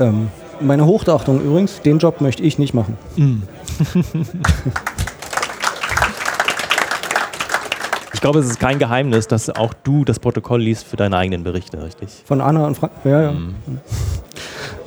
Ähm, 0.00 0.28
meine 0.60 0.84
Hochachtung 0.86 1.40
übrigens, 1.40 1.80
den 1.82 1.98
Job 1.98 2.20
möchte 2.20 2.42
ich 2.42 2.58
nicht 2.58 2.74
machen. 2.74 2.96
Mhm. 3.16 3.42
ich 8.18 8.22
glaube, 8.22 8.40
es 8.40 8.46
ist 8.46 8.58
kein 8.58 8.80
Geheimnis, 8.80 9.28
dass 9.28 9.48
auch 9.48 9.72
du 9.84 10.04
das 10.04 10.18
Protokoll 10.18 10.60
liest 10.60 10.84
für 10.84 10.96
deine 10.96 11.16
eigenen 11.16 11.44
Berichte, 11.44 11.80
richtig? 11.80 12.08
Von 12.24 12.40
Anna 12.40 12.66
und 12.66 12.76
Frank. 12.76 12.90
Ja, 13.04 13.22
ja. 13.22 13.30
Mhm. 13.30 13.54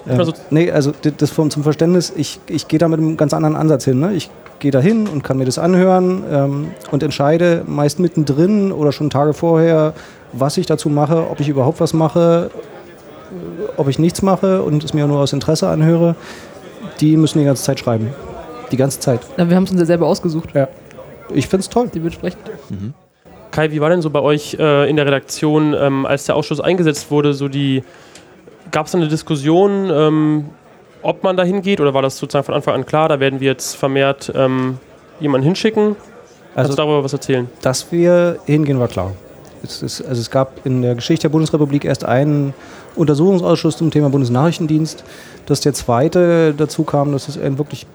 Ähm, 0.06 0.20
also, 0.20 0.34
nee, 0.50 0.70
also 0.70 0.92
das 1.18 1.32
vom, 1.32 1.50
zum 1.50 1.64
Verständnis, 1.64 2.12
ich, 2.14 2.42
ich 2.48 2.68
gehe 2.68 2.78
da 2.78 2.90
mit 2.90 3.00
einem 3.00 3.16
ganz 3.16 3.34
anderen 3.34 3.56
Ansatz 3.56 3.86
hin. 3.86 4.02
Ne? 4.02 4.16
Ich 4.16 4.30
gehe 4.60 4.72
da 4.72 4.82
hin 4.82 5.08
und 5.08 5.24
kann 5.24 5.38
mir 5.38 5.46
das 5.46 5.58
anhören 5.60 6.26
ähm, 6.30 6.72
und 6.92 7.04
entscheide 7.04 7.64
meist 7.66 8.00
mittendrin 8.00 8.74
oder 8.74 8.92
schon 8.92 9.10
Tage 9.10 9.34
vorher, 9.34 9.94
was 10.34 10.58
ich 10.58 10.66
dazu 10.66 10.90
mache, 10.90 11.30
ob 11.30 11.40
ich 11.40 11.48
überhaupt 11.48 11.80
was 11.80 11.94
mache, 11.94 12.52
äh, 13.32 13.72
ob 13.78 13.88
ich 13.88 13.98
nichts 13.98 14.22
mache 14.22 14.62
und 14.62 14.84
es 14.84 14.94
mir 14.94 15.08
nur 15.08 15.20
aus 15.20 15.32
Interesse 15.32 15.70
anhöre. 15.70 16.16
Die 17.00 17.16
müssen 17.16 17.40
die 17.40 17.46
ganze 17.46 17.64
Zeit 17.64 17.80
schreiben. 17.80 18.10
Die 18.74 18.78
ganze 18.78 19.00
Zeit. 19.00 19.22
Ja, 19.38 19.48
wir 19.48 19.56
haben 19.56 19.64
es 19.64 19.72
uns 19.72 19.80
ja 19.80 19.86
selber 19.86 20.08
ausgesucht. 20.08 20.50
Ja. 20.54 20.68
Ich 21.34 21.48
finde 21.48 21.62
es 21.62 21.70
toll. 21.70 21.90
Die 21.94 22.04
wird 22.04 22.14
sprechen. 22.14 22.38
Mhm. 22.70 22.94
Kai, 23.52 23.72
wie 23.72 23.82
war 23.82 23.90
denn 23.90 24.02
so 24.02 24.10
bei 24.10 24.22
euch 24.22 24.56
äh, 24.60 24.90
in 24.90 24.96
der 24.96 25.06
Redaktion, 25.06 25.76
ähm, 25.78 26.06
als 26.06 26.26
der 26.26 26.36
Ausschuss 26.36 26.60
eingesetzt 26.60 27.12
wurde, 27.12 27.34
so 27.34 27.48
die 27.48 27.84
gab 28.72 28.88
es 28.88 28.96
eine 28.96 29.08
Diskussion, 29.08 29.90
ähm, 29.92 30.46
ob 31.02 31.24
man 31.24 31.36
da 31.36 31.44
hingeht 31.44 31.82
oder 31.82 31.94
war 31.94 32.02
das 32.02 32.18
sozusagen 32.18 32.46
von 32.46 32.56
Anfang 32.56 32.76
an 32.76 32.86
klar, 32.86 33.10
da 33.10 33.20
werden 33.20 33.40
wir 33.40 33.50
jetzt 33.50 33.76
vermehrt 33.76 34.32
ähm, 34.36 34.78
jemanden 35.20 35.46
hinschicken? 35.46 35.96
Kannst 36.54 36.58
also, 36.58 36.70
du 36.72 36.76
darüber 36.76 37.04
was 37.04 37.14
erzählen? 37.14 37.50
Dass 37.62 37.92
wir 37.92 38.40
hingehen, 38.46 38.80
war 38.80 38.88
klar. 38.88 39.12
Es, 39.64 39.82
ist, 39.82 40.02
also 40.02 40.20
es 40.20 40.30
gab 40.30 40.66
in 40.66 40.82
der 40.82 40.96
Geschichte 40.96 41.24
der 41.24 41.30
Bundesrepublik 41.30 41.86
erst 41.86 42.04
einen 42.04 42.54
Untersuchungsausschuss 42.96 43.78
zum 43.78 43.92
Thema 43.92 44.10
Bundesnachrichtendienst. 44.10 45.04
Dass 45.46 45.62
der 45.62 45.74
zweite 45.74 46.54
dazu 46.54 46.84
kam, 46.84 47.12
dass 47.12 47.28
es 47.28 47.38
ein 47.38 47.58
wirklich 47.58 47.86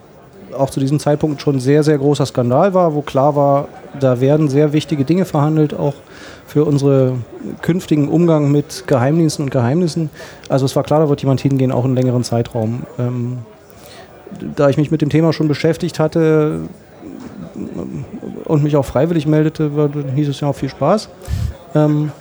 auch 0.57 0.71
zu 0.71 0.81
diesem 0.81 0.99
Zeitpunkt 1.01 1.41
schon 1.41 1.61
sehr, 1.61 1.83
sehr 1.83 1.99
großer 1.99 2.27
Skandal 2.27 2.75
war, 2.75 2.95
wo 2.95 3.03
klar 3.03 3.37
war, 3.37 3.69
da 3.99 4.21
werden 4.21 4.49
sehr 4.49 4.73
wichtige 4.73 5.05
Dinge 5.05 5.25
verhandelt, 5.25 5.75
auch 5.75 5.95
für 6.47 6.65
unseren 6.65 7.25
künftigen 7.63 8.09
Umgang 8.09 8.53
mit 8.53 8.85
Geheimdiensten 8.87 9.45
und 9.45 9.51
Geheimnissen. 9.51 10.11
Also 10.49 10.65
es 10.65 10.77
war 10.77 10.85
klar, 10.85 11.01
da 11.01 11.09
wird 11.09 11.21
jemand 11.23 11.41
hingehen, 11.41 11.73
auch 11.73 11.85
einen 11.85 11.97
längeren 11.97 12.25
Zeitraum. 12.25 12.85
Ähm, 12.99 13.39
da 14.55 14.69
ich 14.69 14.77
mich 14.77 14.91
mit 14.91 15.03
dem 15.03 15.11
Thema 15.11 15.33
schon 15.33 15.49
beschäftigt 15.49 15.99
hatte 15.99 16.61
und 18.45 18.63
mich 18.63 18.77
auch 18.77 18.85
freiwillig 18.85 19.27
meldete, 19.27 19.71
hieß 20.15 20.29
es 20.29 20.41
ja 20.41 20.49
auch 20.49 20.55
viel 20.55 20.69
Spaß. 20.69 21.09
Ähm, 21.75 22.13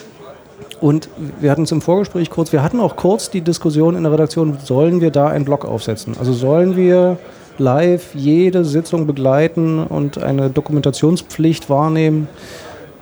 und 0.82 1.10
wir 1.40 1.52
hatten 1.52 1.64
es 1.64 1.72
im 1.72 1.82
Vorgespräch 1.82 2.30
kurz, 2.30 2.52
wir 2.52 2.62
hatten 2.62 2.80
auch 2.80 2.96
kurz 2.96 3.30
die 3.30 3.42
Diskussion 3.42 3.96
in 3.96 4.04
der 4.04 4.12
Redaktion, 4.12 4.58
sollen 4.64 5.02
wir 5.02 5.12
da 5.12 5.28
einen 5.28 5.46
Blog 5.46 5.66
aufsetzen? 5.66 6.16
Also 6.20 6.34
sollen 6.34 6.76
wir 6.76 7.18
live 7.58 8.14
jede 8.14 8.66
Sitzung 8.66 9.08
begleiten 9.08 9.84
und 9.84 10.18
eine 10.18 10.50
Dokumentationspflicht 10.50 11.70
wahrnehmen? 11.70 12.28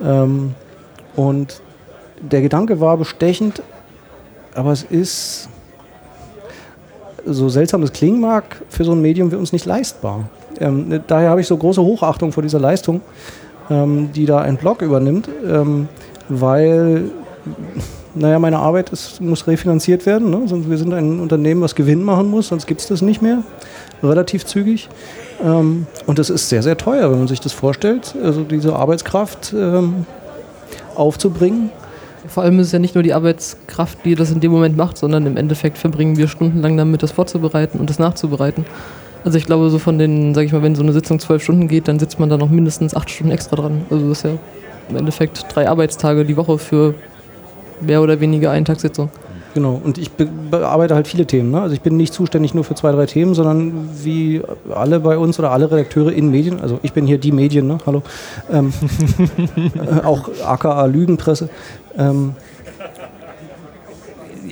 Ähm, 0.03 0.55
und 1.15 1.61
der 2.21 2.41
Gedanke 2.41 2.79
war 2.79 2.97
bestechend, 2.97 3.61
aber 4.55 4.71
es 4.71 4.83
ist, 4.83 5.49
so 7.25 7.49
seltsam 7.49 7.81
das 7.81 7.93
klingen 7.93 8.19
mag, 8.19 8.61
für 8.69 8.83
so 8.83 8.91
ein 8.91 9.01
Medium 9.01 9.29
für 9.29 9.37
uns 9.37 9.53
nicht 9.53 9.65
leistbar. 9.65 10.29
Ähm, 10.59 11.01
daher 11.07 11.29
habe 11.29 11.41
ich 11.41 11.47
so 11.47 11.57
große 11.57 11.81
Hochachtung 11.81 12.31
vor 12.31 12.43
dieser 12.43 12.59
Leistung, 12.59 13.01
ähm, 13.69 14.11
die 14.13 14.25
da 14.25 14.39
ein 14.39 14.57
Blog 14.57 14.81
übernimmt, 14.81 15.29
ähm, 15.45 15.87
weil, 16.29 17.11
naja, 18.15 18.39
meine 18.39 18.59
Arbeit 18.59 18.91
ist, 18.91 19.21
muss 19.21 19.47
refinanziert 19.47 20.05
werden. 20.05 20.29
Ne? 20.29 20.41
Wir 20.67 20.77
sind 20.77 20.93
ein 20.93 21.19
Unternehmen, 21.19 21.61
was 21.61 21.75
Gewinn 21.75 22.03
machen 22.03 22.29
muss, 22.29 22.49
sonst 22.49 22.67
gibt 22.67 22.81
es 22.81 22.87
das 22.87 23.01
nicht 23.01 23.21
mehr, 23.21 23.43
relativ 24.03 24.45
zügig. 24.45 24.89
Ähm, 25.43 25.87
und 26.05 26.19
das 26.19 26.29
ist 26.29 26.49
sehr, 26.49 26.61
sehr 26.63 26.77
teuer, 26.77 27.11
wenn 27.11 27.19
man 27.19 27.27
sich 27.27 27.41
das 27.41 27.53
vorstellt. 27.53 28.15
Also 28.23 28.43
diese 28.43 28.75
Arbeitskraft 28.75 29.53
ähm, 29.57 30.05
aufzubringen. 30.95 31.71
Vor 32.27 32.43
allem 32.43 32.59
ist 32.59 32.67
es 32.67 32.73
ja 32.73 32.79
nicht 32.79 32.95
nur 32.95 33.03
die 33.03 33.13
Arbeitskraft, 33.13 34.05
die 34.05 34.15
das 34.15 34.31
in 34.31 34.39
dem 34.39 34.51
Moment 34.51 34.77
macht, 34.77 34.97
sondern 34.97 35.25
im 35.25 35.35
Endeffekt 35.35 35.77
verbringen 35.77 36.15
wir 36.15 36.27
stundenlang 36.27 36.77
damit, 36.77 37.03
das 37.03 37.11
vorzubereiten 37.11 37.79
und 37.79 37.89
das 37.89 37.99
nachzubereiten. 37.99 38.65
Also 39.25 39.37
ich 39.37 39.45
glaube, 39.45 39.69
so 39.69 39.79
von 39.79 39.97
den, 39.97 40.33
sag 40.33 40.45
ich 40.45 40.53
mal, 40.53 40.61
wenn 40.61 40.75
so 40.75 40.83
eine 40.83 40.93
Sitzung 40.93 41.19
zwölf 41.19 41.43
Stunden 41.43 41.67
geht, 41.67 41.87
dann 41.87 41.99
sitzt 41.99 42.19
man 42.19 42.29
da 42.29 42.37
noch 42.37 42.49
mindestens 42.49 42.95
acht 42.95 43.09
Stunden 43.09 43.31
extra 43.31 43.55
dran. 43.55 43.85
Also 43.89 44.07
das 44.09 44.19
ist 44.19 44.23
ja 44.23 44.31
im 44.89 44.97
Endeffekt 44.97 45.45
drei 45.53 45.67
Arbeitstage 45.67 46.25
die 46.25 46.37
Woche 46.37 46.57
für 46.57 46.93
mehr 47.85 48.01
oder 48.01 48.19
weniger 48.19 48.51
einen 48.51 48.65
Tag 48.65 48.79
Sitzung. 48.79 49.09
Genau, 49.53 49.79
und 49.83 49.99
ich 49.99 50.11
bearbeite 50.11 50.95
halt 50.95 51.07
viele 51.07 51.27
Themen. 51.27 51.51
Ne? 51.51 51.61
Also 51.61 51.75
ich 51.75 51.81
bin 51.81 51.95
nicht 51.95 52.11
zuständig 52.11 52.55
nur 52.55 52.63
für 52.63 52.73
zwei, 52.73 52.91
drei 52.91 53.05
Themen, 53.05 53.35
sondern 53.35 53.89
wie 54.03 54.41
alle 54.73 54.99
bei 54.99 55.15
uns 55.17 55.37
oder 55.37 55.51
alle 55.51 55.69
Redakteure 55.69 56.11
in 56.11 56.31
Medien, 56.31 56.59
also 56.59 56.79
ich 56.81 56.93
bin 56.93 57.05
hier 57.05 57.19
die 57.19 57.31
Medien, 57.31 57.67
ne? 57.67 57.77
hallo, 57.85 58.01
ähm, 58.51 58.73
äh, 59.75 60.03
auch 60.03 60.29
aka 60.43 60.85
Lügenpresse. 60.85 61.49
Ähm, 61.95 62.33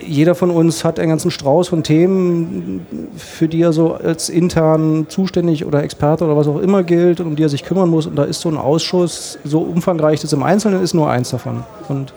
jeder 0.06 0.36
von 0.36 0.52
uns 0.52 0.84
hat 0.84 1.00
einen 1.00 1.10
ganzen 1.10 1.32
Strauß 1.32 1.70
von 1.70 1.84
Themen, 1.84 2.86
für 3.16 3.48
die 3.48 3.62
er 3.62 3.74
so 3.74 3.94
als 3.94 4.30
intern 4.30 5.06
zuständig 5.08 5.66
oder 5.66 5.84
Experte 5.84 6.26
oder 6.26 6.36
was 6.36 6.48
auch 6.48 6.60
immer 6.60 6.84
gilt 6.84 7.22
und 7.22 7.28
um 7.28 7.36
die 7.36 7.44
er 7.44 7.50
sich 7.50 7.64
kümmern 7.64 7.90
muss. 7.90 8.08
Und 8.08 8.18
da 8.18 8.24
ist 8.24 8.42
so 8.42 8.50
ein 8.50 8.58
Ausschuss, 8.58 9.40
so 9.44 9.60
umfangreich 9.62 10.20
das 10.20 10.34
im 10.34 10.44
Einzelnen 10.44 10.84
ist, 10.84 10.94
nur 10.94 11.10
eins 11.10 11.30
davon. 11.30 11.64
Und 11.88 12.14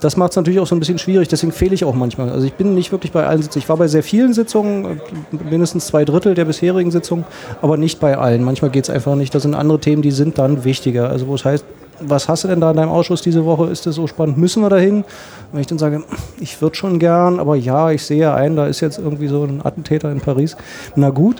das 0.00 0.16
macht 0.16 0.30
es 0.30 0.36
natürlich 0.36 0.58
auch 0.58 0.66
so 0.66 0.74
ein 0.74 0.80
bisschen 0.80 0.98
schwierig, 0.98 1.28
deswegen 1.28 1.52
fehle 1.52 1.74
ich 1.74 1.84
auch 1.84 1.94
manchmal. 1.94 2.30
Also 2.30 2.46
ich 2.46 2.54
bin 2.54 2.74
nicht 2.74 2.90
wirklich 2.90 3.12
bei 3.12 3.26
allen 3.26 3.42
Sitzungen. 3.42 3.62
Ich 3.62 3.68
war 3.68 3.76
bei 3.76 3.86
sehr 3.86 4.02
vielen 4.02 4.32
Sitzungen, 4.32 4.84
äh, 4.84 5.36
mindestens 5.48 5.86
zwei 5.86 6.04
Drittel 6.04 6.34
der 6.34 6.46
bisherigen 6.46 6.90
Sitzungen, 6.90 7.24
aber 7.62 7.76
nicht 7.76 8.00
bei 8.00 8.18
allen. 8.18 8.42
Manchmal 8.42 8.72
geht 8.72 8.84
es 8.84 8.90
einfach 8.90 9.14
nicht. 9.14 9.32
Das 9.34 9.42
sind 9.42 9.54
andere 9.54 9.78
Themen, 9.78 10.02
die 10.02 10.10
sind 10.10 10.38
dann 10.38 10.64
wichtiger. 10.64 11.10
Also 11.10 11.28
wo 11.28 11.36
es 11.36 11.44
heißt, 11.44 11.64
was 12.00 12.28
hast 12.28 12.44
du 12.44 12.48
denn 12.48 12.60
da 12.60 12.70
in 12.72 12.76
deinem 12.76 12.90
Ausschuss 12.90 13.22
diese 13.22 13.44
Woche? 13.44 13.66
Ist 13.66 13.86
das 13.86 13.94
so 13.94 14.06
spannend? 14.06 14.36
Müssen 14.36 14.62
wir 14.62 14.70
dahin? 14.70 15.04
Wenn 15.52 15.60
ich 15.60 15.66
dann 15.68 15.78
sage, 15.78 16.02
ich 16.40 16.60
würde 16.60 16.74
schon 16.74 16.98
gern, 16.98 17.38
aber 17.38 17.54
ja, 17.54 17.90
ich 17.90 18.02
sehe 18.02 18.32
ein, 18.32 18.56
da 18.56 18.66
ist 18.66 18.80
jetzt 18.80 18.98
irgendwie 18.98 19.28
so 19.28 19.44
ein 19.44 19.64
Attentäter 19.64 20.10
in 20.10 20.20
Paris. 20.20 20.56
Na 20.96 21.10
gut, 21.10 21.36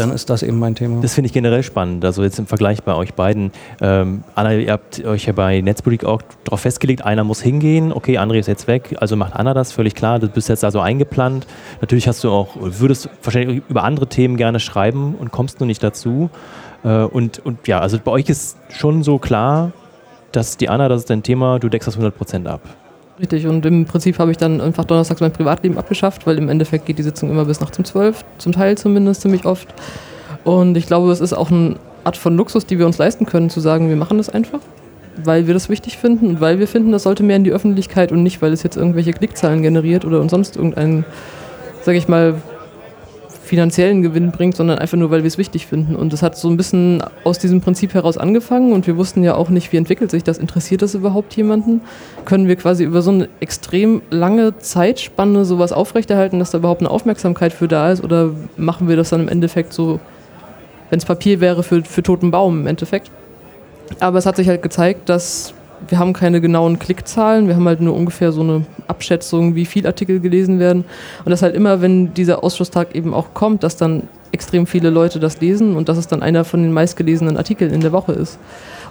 dann 0.00 0.10
ist 0.10 0.28
das 0.30 0.42
eben 0.42 0.58
mein 0.58 0.74
Thema. 0.74 1.00
Das 1.00 1.14
finde 1.14 1.26
ich 1.26 1.32
generell 1.32 1.62
spannend. 1.62 2.04
Also 2.04 2.22
jetzt 2.22 2.38
im 2.38 2.46
Vergleich 2.46 2.82
bei 2.82 2.94
euch 2.94 3.14
beiden. 3.14 3.52
Ähm, 3.80 4.24
Anna, 4.34 4.54
ihr 4.54 4.72
habt 4.72 5.04
euch 5.04 5.26
ja 5.26 5.32
bei 5.32 5.60
Netzpolitik 5.60 6.06
auch 6.06 6.22
darauf 6.44 6.60
festgelegt, 6.60 7.04
einer 7.04 7.24
muss 7.24 7.40
hingehen. 7.40 7.92
Okay, 7.92 8.18
André 8.18 8.38
ist 8.38 8.48
jetzt 8.48 8.66
weg, 8.66 8.96
also 9.00 9.16
macht 9.16 9.34
Anna 9.34 9.54
das, 9.54 9.72
völlig 9.72 9.94
klar. 9.94 10.18
Du 10.18 10.28
bist 10.28 10.48
jetzt 10.48 10.64
also 10.64 10.80
eingeplant. 10.80 11.46
Natürlich 11.80 12.08
hast 12.08 12.24
du 12.24 12.30
auch, 12.30 12.56
würdest 12.60 13.08
wahrscheinlich 13.22 13.62
über 13.68 13.84
andere 13.84 14.06
Themen 14.06 14.36
gerne 14.36 14.60
schreiben 14.60 15.14
und 15.14 15.30
kommst 15.30 15.60
nur 15.60 15.66
nicht 15.66 15.82
dazu. 15.82 16.30
Äh, 16.84 17.04
und, 17.04 17.44
und 17.44 17.66
ja, 17.68 17.80
also 17.80 17.98
bei 18.02 18.10
euch 18.10 18.28
ist 18.28 18.56
schon 18.70 19.02
so 19.02 19.18
klar, 19.18 19.72
dass 20.32 20.56
die 20.56 20.68
Anna, 20.68 20.88
das 20.88 21.02
ist 21.02 21.10
dein 21.10 21.22
Thema, 21.22 21.58
du 21.58 21.68
deckst 21.68 21.86
das 21.86 21.98
100% 21.98 22.46
ab. 22.46 22.62
Richtig, 23.20 23.46
und 23.46 23.64
im 23.64 23.84
Prinzip 23.84 24.18
habe 24.18 24.32
ich 24.32 24.38
dann 24.38 24.60
einfach 24.60 24.84
donnerstags 24.84 25.20
mein 25.20 25.32
Privatleben 25.32 25.78
abgeschafft, 25.78 26.26
weil 26.26 26.36
im 26.36 26.48
Endeffekt 26.48 26.86
geht 26.86 26.98
die 26.98 27.04
Sitzung 27.04 27.30
immer 27.30 27.44
bis 27.44 27.60
nachts 27.60 27.78
um 27.78 27.84
12, 27.84 28.24
zum 28.38 28.52
Teil 28.52 28.76
zumindest 28.76 29.20
ziemlich 29.20 29.44
oft. 29.44 29.68
Und 30.42 30.76
ich 30.76 30.86
glaube, 30.86 31.12
es 31.12 31.20
ist 31.20 31.32
auch 31.32 31.50
eine 31.50 31.76
Art 32.02 32.16
von 32.16 32.36
Luxus, 32.36 32.66
die 32.66 32.78
wir 32.78 32.86
uns 32.86 32.98
leisten 32.98 33.24
können, 33.24 33.50
zu 33.50 33.60
sagen, 33.60 33.88
wir 33.88 33.96
machen 33.96 34.18
das 34.18 34.30
einfach, 34.30 34.58
weil 35.22 35.46
wir 35.46 35.54
das 35.54 35.68
wichtig 35.68 35.96
finden 35.96 36.26
und 36.26 36.40
weil 36.40 36.58
wir 36.58 36.66
finden, 36.66 36.90
das 36.90 37.04
sollte 37.04 37.22
mehr 37.22 37.36
in 37.36 37.44
die 37.44 37.52
Öffentlichkeit 37.52 38.10
und 38.10 38.24
nicht, 38.24 38.42
weil 38.42 38.52
es 38.52 38.64
jetzt 38.64 38.76
irgendwelche 38.76 39.12
Klickzahlen 39.12 39.62
generiert 39.62 40.04
oder 40.04 40.28
sonst 40.28 40.56
irgendeinen, 40.56 41.04
sage 41.82 41.98
ich 41.98 42.08
mal, 42.08 42.34
finanziellen 43.44 44.02
Gewinn 44.02 44.32
bringt, 44.32 44.56
sondern 44.56 44.78
einfach 44.78 44.96
nur, 44.96 45.10
weil 45.10 45.22
wir 45.22 45.28
es 45.28 45.38
wichtig 45.38 45.66
finden. 45.66 45.94
Und 45.96 46.12
das 46.12 46.22
hat 46.22 46.36
so 46.36 46.48
ein 46.48 46.56
bisschen 46.56 47.02
aus 47.24 47.38
diesem 47.38 47.60
Prinzip 47.60 47.94
heraus 47.94 48.16
angefangen 48.16 48.72
und 48.72 48.86
wir 48.86 48.96
wussten 48.96 49.22
ja 49.22 49.34
auch 49.34 49.50
nicht, 49.50 49.72
wie 49.72 49.76
entwickelt 49.76 50.10
sich 50.10 50.24
das, 50.24 50.38
interessiert 50.38 50.82
das 50.82 50.94
überhaupt 50.94 51.36
jemanden? 51.36 51.82
Können 52.24 52.48
wir 52.48 52.56
quasi 52.56 52.84
über 52.84 53.02
so 53.02 53.10
eine 53.10 53.28
extrem 53.40 54.02
lange 54.10 54.58
Zeitspanne 54.58 55.44
sowas 55.44 55.72
aufrechterhalten, 55.72 56.38
dass 56.38 56.50
da 56.50 56.58
überhaupt 56.58 56.80
eine 56.80 56.90
Aufmerksamkeit 56.90 57.52
für 57.52 57.68
da 57.68 57.92
ist 57.92 58.02
oder 58.02 58.30
machen 58.56 58.88
wir 58.88 58.96
das 58.96 59.10
dann 59.10 59.20
im 59.20 59.28
Endeffekt 59.28 59.72
so, 59.72 60.00
wenn 60.90 60.98
es 60.98 61.04
Papier 61.04 61.40
wäre, 61.40 61.62
für, 61.62 61.82
für 61.82 62.02
toten 62.02 62.30
Baum 62.30 62.62
im 62.62 62.66
Endeffekt? 62.66 63.10
Aber 64.00 64.18
es 64.18 64.26
hat 64.26 64.36
sich 64.36 64.48
halt 64.48 64.62
gezeigt, 64.62 65.08
dass 65.08 65.53
wir 65.88 65.98
haben 65.98 66.12
keine 66.12 66.40
genauen 66.40 66.78
Klickzahlen, 66.78 67.48
wir 67.48 67.56
haben 67.56 67.66
halt 67.66 67.80
nur 67.80 67.94
ungefähr 67.94 68.32
so 68.32 68.40
eine 68.40 68.64
Abschätzung, 68.88 69.54
wie 69.54 69.64
viele 69.64 69.88
Artikel 69.88 70.20
gelesen 70.20 70.58
werden. 70.58 70.84
Und 71.24 71.30
das 71.30 71.42
halt 71.42 71.54
immer, 71.54 71.80
wenn 71.80 72.14
dieser 72.14 72.42
Ausschusstag 72.42 72.94
eben 72.94 73.14
auch 73.14 73.34
kommt, 73.34 73.62
dass 73.62 73.76
dann 73.76 74.04
extrem 74.32 74.66
viele 74.66 74.90
Leute 74.90 75.20
das 75.20 75.40
lesen 75.40 75.76
und 75.76 75.88
dass 75.88 75.96
es 75.96 76.08
dann 76.08 76.22
einer 76.22 76.44
von 76.44 76.62
den 76.62 76.72
meistgelesenen 76.72 77.36
Artikeln 77.36 77.72
in 77.72 77.80
der 77.80 77.92
Woche 77.92 78.12
ist. 78.12 78.38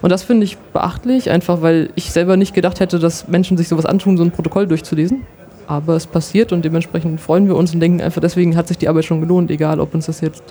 Und 0.00 0.10
das 0.10 0.22
finde 0.22 0.44
ich 0.44 0.56
beachtlich, 0.72 1.30
einfach 1.30 1.62
weil 1.62 1.90
ich 1.94 2.12
selber 2.12 2.36
nicht 2.36 2.54
gedacht 2.54 2.80
hätte, 2.80 2.98
dass 2.98 3.28
Menschen 3.28 3.56
sich 3.56 3.68
sowas 3.68 3.86
antun, 3.86 4.16
so 4.16 4.24
ein 4.24 4.30
Protokoll 4.30 4.66
durchzulesen. 4.66 5.22
Aber 5.66 5.96
es 5.96 6.06
passiert 6.06 6.52
und 6.52 6.64
dementsprechend 6.64 7.20
freuen 7.20 7.46
wir 7.46 7.56
uns 7.56 7.72
und 7.72 7.80
denken 7.80 8.02
einfach, 8.02 8.20
deswegen 8.20 8.56
hat 8.56 8.68
sich 8.68 8.78
die 8.78 8.88
Arbeit 8.88 9.04
schon 9.04 9.20
gelohnt, 9.20 9.50
egal 9.50 9.80
ob 9.80 9.94
uns 9.94 10.06
das 10.06 10.20
jetzt 10.20 10.42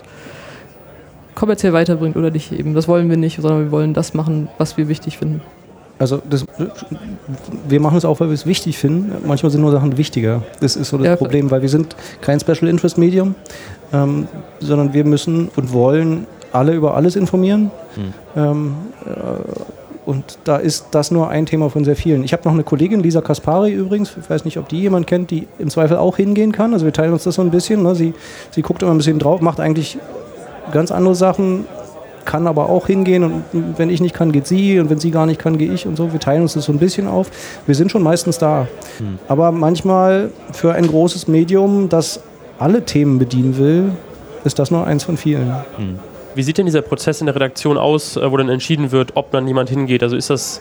kommerziell 1.34 1.72
weiterbringt 1.72 2.16
oder 2.16 2.30
nicht 2.30 2.52
eben. 2.52 2.74
Das 2.74 2.88
wollen 2.88 3.10
wir 3.10 3.16
nicht, 3.16 3.40
sondern 3.40 3.64
wir 3.64 3.70
wollen 3.70 3.94
das 3.94 4.14
machen, 4.14 4.48
was 4.58 4.76
wir 4.76 4.88
wichtig 4.88 5.18
finden. 5.18 5.40
Also 5.98 6.20
das, 6.28 6.44
wir 7.68 7.80
machen 7.80 7.96
es 7.96 8.04
auch, 8.04 8.18
weil 8.20 8.28
wir 8.28 8.34
es 8.34 8.46
wichtig 8.46 8.78
finden. 8.78 9.12
Manchmal 9.26 9.50
sind 9.50 9.60
nur 9.60 9.70
Sachen 9.70 9.96
wichtiger. 9.96 10.42
Das 10.60 10.76
ist 10.76 10.88
so 10.88 10.98
das 10.98 11.06
ja, 11.06 11.16
Problem, 11.16 11.50
weil 11.50 11.62
wir 11.62 11.68
sind 11.68 11.94
kein 12.20 12.40
Special 12.40 12.68
Interest 12.68 12.98
Medium, 12.98 13.34
ähm, 13.92 14.26
sondern 14.60 14.92
wir 14.92 15.04
müssen 15.04 15.50
und 15.54 15.72
wollen 15.72 16.26
alle 16.52 16.72
über 16.72 16.96
alles 16.96 17.16
informieren. 17.16 17.70
Hm. 17.94 18.14
Ähm, 18.36 18.74
äh, 19.06 19.10
und 20.06 20.38
da 20.44 20.56
ist 20.56 20.88
das 20.90 21.10
nur 21.10 21.28
ein 21.28 21.46
Thema 21.46 21.70
von 21.70 21.84
sehr 21.84 21.96
vielen. 21.96 22.24
Ich 22.24 22.32
habe 22.32 22.42
noch 22.44 22.52
eine 22.52 22.62
Kollegin, 22.62 23.00
Lisa 23.00 23.22
Kaspari 23.22 23.72
übrigens, 23.72 24.14
ich 24.20 24.28
weiß 24.28 24.44
nicht, 24.44 24.58
ob 24.58 24.68
die 24.68 24.80
jemand 24.80 25.06
kennt, 25.06 25.30
die 25.30 25.46
im 25.58 25.70
Zweifel 25.70 25.96
auch 25.96 26.16
hingehen 26.16 26.52
kann. 26.52 26.74
Also 26.74 26.84
wir 26.84 26.92
teilen 26.92 27.12
uns 27.12 27.24
das 27.24 27.36
so 27.36 27.42
ein 27.42 27.50
bisschen. 27.50 27.82
Ne? 27.82 27.94
Sie, 27.94 28.12
sie 28.50 28.62
guckt 28.62 28.82
immer 28.82 28.92
ein 28.92 28.98
bisschen 28.98 29.18
drauf, 29.18 29.40
macht 29.40 29.60
eigentlich 29.60 29.96
ganz 30.72 30.90
andere 30.90 31.14
Sachen, 31.14 31.64
kann 32.24 32.46
aber 32.46 32.68
auch 32.68 32.86
hingehen 32.86 33.24
und 33.24 33.44
wenn 33.52 33.90
ich 33.90 34.00
nicht 34.00 34.14
kann, 34.14 34.32
geht 34.32 34.46
sie 34.46 34.78
und 34.78 34.90
wenn 34.90 34.98
sie 34.98 35.10
gar 35.10 35.26
nicht 35.26 35.40
kann, 35.40 35.58
gehe 35.58 35.72
ich 35.72 35.86
und 35.86 35.96
so. 35.96 36.12
Wir 36.12 36.20
teilen 36.20 36.42
uns 36.42 36.54
das 36.54 36.64
so 36.64 36.72
ein 36.72 36.78
bisschen 36.78 37.06
auf. 37.06 37.30
Wir 37.66 37.74
sind 37.74 37.90
schon 37.90 38.02
meistens 38.02 38.38
da. 38.38 38.68
Hm. 38.98 39.18
Aber 39.28 39.52
manchmal 39.52 40.30
für 40.52 40.72
ein 40.72 40.86
großes 40.86 41.28
Medium, 41.28 41.88
das 41.88 42.20
alle 42.58 42.84
Themen 42.84 43.18
bedienen 43.18 43.58
will, 43.58 43.92
ist 44.44 44.58
das 44.58 44.70
nur 44.70 44.86
eins 44.86 45.04
von 45.04 45.16
vielen. 45.16 45.54
Hm. 45.76 45.98
Wie 46.34 46.42
sieht 46.42 46.58
denn 46.58 46.66
dieser 46.66 46.82
Prozess 46.82 47.20
in 47.20 47.26
der 47.26 47.34
Redaktion 47.34 47.78
aus, 47.78 48.16
äh, 48.16 48.30
wo 48.30 48.36
dann 48.36 48.48
entschieden 48.48 48.92
wird, 48.92 49.12
ob 49.14 49.30
dann 49.30 49.46
jemand 49.46 49.70
hingeht? 49.70 50.02
Also 50.02 50.16
ist 50.16 50.30
das, 50.30 50.60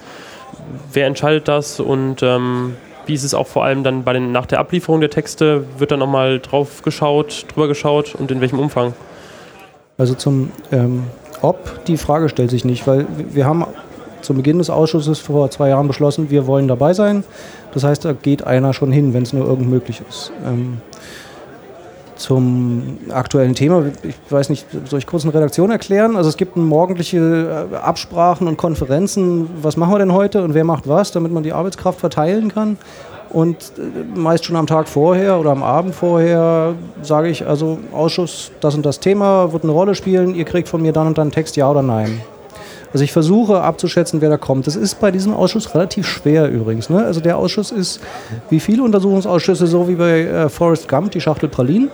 wer 0.92 1.08
entscheidet 1.08 1.48
das 1.48 1.80
und 1.80 2.22
ähm, 2.22 2.76
wie 3.06 3.14
ist 3.14 3.24
es 3.24 3.34
auch 3.34 3.48
vor 3.48 3.66
allem 3.66 3.84
dann 3.84 4.04
bei 4.04 4.14
den, 4.14 4.32
nach 4.32 4.46
der 4.46 4.60
Ablieferung 4.60 5.02
der 5.02 5.10
Texte? 5.10 5.66
Wird 5.78 5.92
dann 5.92 6.00
nochmal 6.00 6.40
drauf 6.40 6.84
geschaut, 6.84 7.46
drüber 7.54 7.68
geschaut 7.68 8.16
und 8.16 8.32
in 8.32 8.40
welchem 8.40 8.60
Umfang? 8.60 8.94
Also 9.98 10.16
zum 10.16 10.52
ähm, 10.72 11.04
ob, 11.44 11.86
die 11.86 11.98
Frage 11.98 12.30
stellt 12.30 12.50
sich 12.50 12.66
nicht, 12.66 12.88
weil 12.88 13.06
wir 13.32 13.46
haben 13.46 13.66
zu 14.22 14.34
Beginn 14.34 14.58
des 14.58 14.70
Ausschusses 14.70 15.20
vor 15.20 15.52
zwei 15.52 15.70
Jahren 15.70 15.88
beschlossen, 15.88 16.30
wir 16.30 16.48
wollen 16.48 16.68
dabei 16.68 16.94
sein. 16.94 17.24
Das 17.74 17.84
heißt, 17.84 18.06
da 18.06 18.14
geht 18.14 18.46
einer 18.48 18.74
schon 18.74 18.92
hin, 18.92 19.14
wenn 19.14 19.24
es 19.24 19.34
nur 19.34 19.46
irgend 19.46 19.70
möglich 19.70 20.02
ist. 20.08 20.32
Ähm, 20.46 20.78
zum 22.16 23.00
aktuellen 23.10 23.54
Thema, 23.54 23.84
ich 24.04 24.16
weiß 24.30 24.50
nicht, 24.50 24.66
soll 24.86 25.00
ich 25.00 25.08
kurz 25.08 25.24
eine 25.24 25.34
Redaktion 25.34 25.72
erklären? 25.72 26.16
Also 26.16 26.30
es 26.30 26.38
gibt 26.38 26.56
morgendliche 26.56 27.68
äh, 27.72 27.76
Absprachen 27.76 28.48
und 28.48 28.58
Konferenzen, 28.58 29.50
was 29.62 29.76
machen 29.78 29.94
wir 29.94 30.00
denn 30.00 30.14
heute 30.14 30.44
und 30.44 30.54
wer 30.54 30.64
macht 30.64 30.88
was, 30.88 31.12
damit 31.12 31.34
man 31.34 31.44
die 31.44 31.52
Arbeitskraft 31.52 32.00
verteilen 32.00 32.54
kann. 32.54 32.78
Und 33.34 33.58
äh, 33.78 34.18
meist 34.18 34.46
schon 34.46 34.56
am 34.56 34.68
Tag 34.68 34.88
vorher 34.88 35.40
oder 35.40 35.52
am 35.52 35.64
Abend 35.64 35.96
vorher 35.96 36.76
sage 37.02 37.30
ich, 37.30 37.46
also 37.46 37.80
Ausschuss, 37.92 38.52
das 38.62 38.76
und 38.76 38.86
das 38.86 39.00
Thema 39.00 39.52
wird 39.52 39.64
eine 39.64 39.74
Rolle 39.74 39.96
spielen, 39.96 40.36
ihr 40.36 40.46
kriegt 40.46 40.70
von 40.70 40.82
mir 40.82 40.94
dann 40.94 41.08
und 41.08 41.18
dann 41.18 41.32
Text, 41.32 41.58
ja 41.58 41.70
oder 41.70 41.82
nein. 41.82 42.22
Also 42.94 43.04
ich 43.04 43.12
versuche 43.12 43.62
abzuschätzen, 43.62 44.22
wer 44.22 44.30
da 44.30 44.38
kommt. 44.38 44.68
Das 44.68 44.76
ist 44.76 45.00
bei 45.00 45.10
diesem 45.10 45.34
Ausschuss 45.34 45.74
relativ 45.74 46.08
schwer 46.08 46.48
übrigens. 46.48 46.92
Ne? 46.92 47.04
Also 47.04 47.22
der 47.22 47.38
Ausschuss 47.38 47.72
ist, 47.72 48.00
wie 48.52 48.60
viele 48.60 48.84
Untersuchungsausschüsse, 48.84 49.66
so 49.66 49.88
wie 49.88 49.96
bei 49.96 50.22
äh, 50.22 50.48
Forrest 50.48 50.88
Gump, 50.88 51.10
die 51.10 51.20
Schachtel 51.20 51.50
Pralinen. 51.50 51.90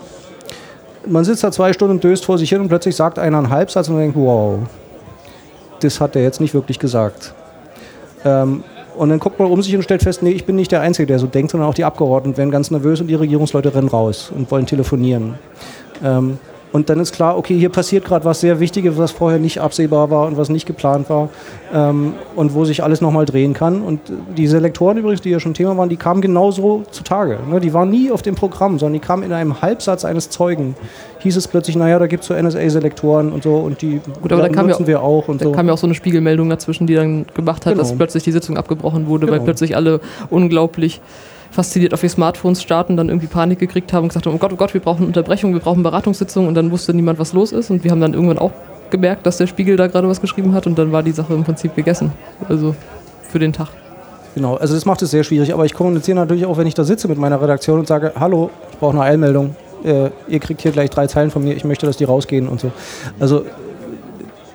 Man 1.08 1.24
sitzt 1.24 1.42
da 1.46 1.54
zwei 1.54 1.72
Stunden 1.72 1.96
und 1.96 2.04
döst 2.04 2.26
vor 2.26 2.38
sich 2.38 2.50
hin 2.50 2.60
und 2.60 2.68
plötzlich 2.68 2.98
sagt 2.98 3.18
einer 3.18 3.38
einen 3.38 3.50
Halbsatz 3.50 3.88
und 3.88 3.98
denkt, 3.98 4.18
wow, 4.18 4.60
das 5.80 6.02
hat 6.02 6.18
er 6.18 6.22
jetzt 6.22 6.42
nicht 6.42 6.54
wirklich 6.54 6.80
gesagt. 6.80 7.34
Ähm, 8.26 8.66
und 8.98 9.10
dann 9.10 9.20
guckt 9.20 9.40
man 9.40 9.50
um 9.50 9.62
sich 9.62 9.76
und 9.76 9.84
stellt 9.84 10.04
fest, 10.04 10.22
nee, 10.24 10.32
ich 10.32 10.46
bin 10.46 10.56
nicht 10.56 10.72
der 10.72 10.82
Einzige, 10.82 11.06
der 11.06 11.20
so 11.20 11.28
denkt, 11.28 11.52
sondern 11.52 11.70
auch 11.70 11.74
die 11.74 11.86
Abgeordneten 11.86 12.38
werden 12.38 12.52
ganz 12.52 12.72
nervös 12.72 13.02
und 13.02 13.08
die 13.08 13.16
Regierungsleute 13.16 13.74
rennen 13.74 13.88
raus 13.88 14.32
und 14.36 14.50
wollen 14.52 14.66
telefonieren. 14.66 15.36
Ähm, 16.04 16.38
und 16.72 16.90
dann 16.90 17.00
ist 17.00 17.14
klar, 17.14 17.36
okay, 17.36 17.58
hier 17.58 17.70
passiert 17.70 18.06
gerade 18.06 18.26
was 18.26 18.42
sehr 18.42 18.60
Wichtiges, 18.60 18.98
was 18.98 19.12
vorher 19.12 19.40
nicht 19.40 19.60
absehbar 19.60 20.12
war 20.12 20.28
und 20.28 20.38
was 20.38 20.50
nicht 20.50 20.68
geplant 20.68 21.10
war 21.10 21.30
ähm, 21.74 22.14
und 22.36 22.54
wo 22.54 22.64
sich 22.64 22.84
alles 22.84 23.02
nochmal 23.02 23.26
drehen 23.26 23.56
kann. 23.56 23.82
Und 23.82 24.00
diese 24.38 24.60
Lektoren 24.60 24.98
übrigens, 24.98 25.22
die 25.22 25.32
ja 25.32 25.40
schon 25.40 25.56
Thema 25.56 25.76
waren, 25.78 25.90
die 25.90 25.98
kamen 25.98 26.22
genauso 26.22 26.84
zutage. 26.92 27.40
Ne? 27.50 27.60
Die 27.60 27.74
waren 27.74 27.90
nie 27.90 28.12
auf 28.12 28.22
dem 28.22 28.36
Programm, 28.36 28.78
sondern 28.78 28.94
die 28.94 29.06
kamen 29.06 29.24
in 29.24 29.34
einem 29.34 29.64
Halbsatz 29.64 30.06
eines 30.06 30.30
Zeugen. 30.30 30.76
Hieß 31.20 31.38
es 31.38 31.48
plötzlich, 31.48 31.76
naja, 31.76 31.98
da 31.98 32.06
gibt 32.06 32.22
es 32.22 32.28
so 32.28 32.36
NSA-Selektoren 32.36 33.32
und 33.32 33.42
so 33.42 33.56
und 33.56 33.82
die 33.82 34.00
Gut, 34.22 34.32
aber 34.32 34.44
da 34.44 34.50
kam 34.50 34.68
nutzen 34.68 34.84
ja, 34.84 34.88
wir 34.88 35.02
auch. 35.02 35.28
Und 35.28 35.42
da 35.42 35.46
so. 35.46 35.52
kam 35.52 35.68
ja 35.68 35.74
auch 35.74 35.78
so 35.80 35.88
eine 35.88 35.96
Spiegelmeldung 35.96 36.50
dazwischen, 36.50 36.86
die 36.86 36.94
dann 36.94 37.26
gemacht 37.34 37.66
hat, 37.66 37.74
genau. 37.74 37.84
dass 37.84 37.96
plötzlich 37.96 38.24
die 38.24 38.32
Sitzung 38.32 38.58
abgebrochen 38.58 39.08
wurde, 39.08 39.26
genau. 39.26 39.40
weil 39.40 39.44
plötzlich 39.44 39.76
alle 39.76 40.02
unglaublich 40.30 41.02
fasziniert 41.52 41.94
auf 41.94 42.04
ihr 42.04 42.10
Smartphones 42.10 42.62
starten, 42.62 42.98
dann 42.98 43.10
irgendwie 43.10 43.28
Panik 43.28 43.60
gekriegt 43.60 43.92
haben 43.94 44.04
und 44.04 44.10
gesagt 44.10 44.26
haben, 44.26 44.36
oh 44.36 44.38
Gott, 44.38 44.54
oh 44.54 44.56
Gott, 44.56 44.74
wir 44.74 44.82
brauchen 44.82 45.06
Unterbrechung, 45.06 45.54
wir 45.54 45.60
brauchen 45.60 45.84
Beratungssitzung 45.84 46.48
und 46.48 46.54
dann 46.54 46.72
wusste 46.72 46.94
niemand, 46.94 47.20
was 47.20 47.34
los 47.34 47.52
ist 47.52 47.70
und 47.70 47.84
wir 47.84 47.92
haben 47.92 48.02
dann 48.02 48.14
irgendwann 48.14 48.38
auch 48.38 48.52
gemerkt, 48.90 49.26
dass 49.26 49.38
der 49.38 49.48
Spiegel 49.48 49.78
da 49.78 49.88
gerade 49.88 50.08
was 50.08 50.22
geschrieben 50.22 50.54
hat 50.54 50.68
und 50.68 50.78
dann 50.78 50.92
war 50.92 51.04
die 51.04 51.12
Sache 51.12 51.34
im 51.34 51.44
Prinzip 51.44 51.76
gegessen. 51.76 52.12
Also 52.48 52.76
für 53.24 53.40
den 53.40 53.54
Tag. 53.54 53.70
Genau, 54.36 54.56
also 54.56 54.74
das 54.76 54.86
macht 54.86 55.02
es 55.02 55.12
sehr 55.12 55.24
schwierig, 55.24 55.54
aber 55.54 55.66
ich 55.66 55.74
kommuniziere 55.74 56.18
natürlich 56.18 56.46
auch, 56.46 56.58
wenn 56.58 56.68
ich 56.68 56.76
da 56.76 56.84
sitze 56.84 57.08
mit 57.08 57.18
meiner 57.18 57.42
Redaktion 57.42 57.80
und 57.80 57.88
sage, 57.88 58.14
hallo, 58.20 58.52
ich 58.72 58.78
brauche 58.78 58.94
eine 58.94 59.02
Eilmeldung, 59.02 59.56
äh, 59.84 60.10
ihr 60.28 60.40
kriegt 60.40 60.62
hier 60.62 60.72
gleich 60.72 60.90
drei 60.90 61.08
Zeilen 61.08 61.32
von 61.32 61.44
mir, 61.44 61.56
ich 61.56 61.64
möchte, 61.64 61.86
dass 61.86 61.98
die 61.98 62.04
rausgehen 62.04 62.48
und 62.48 62.60
so. 62.60 62.72
Also 63.20 63.46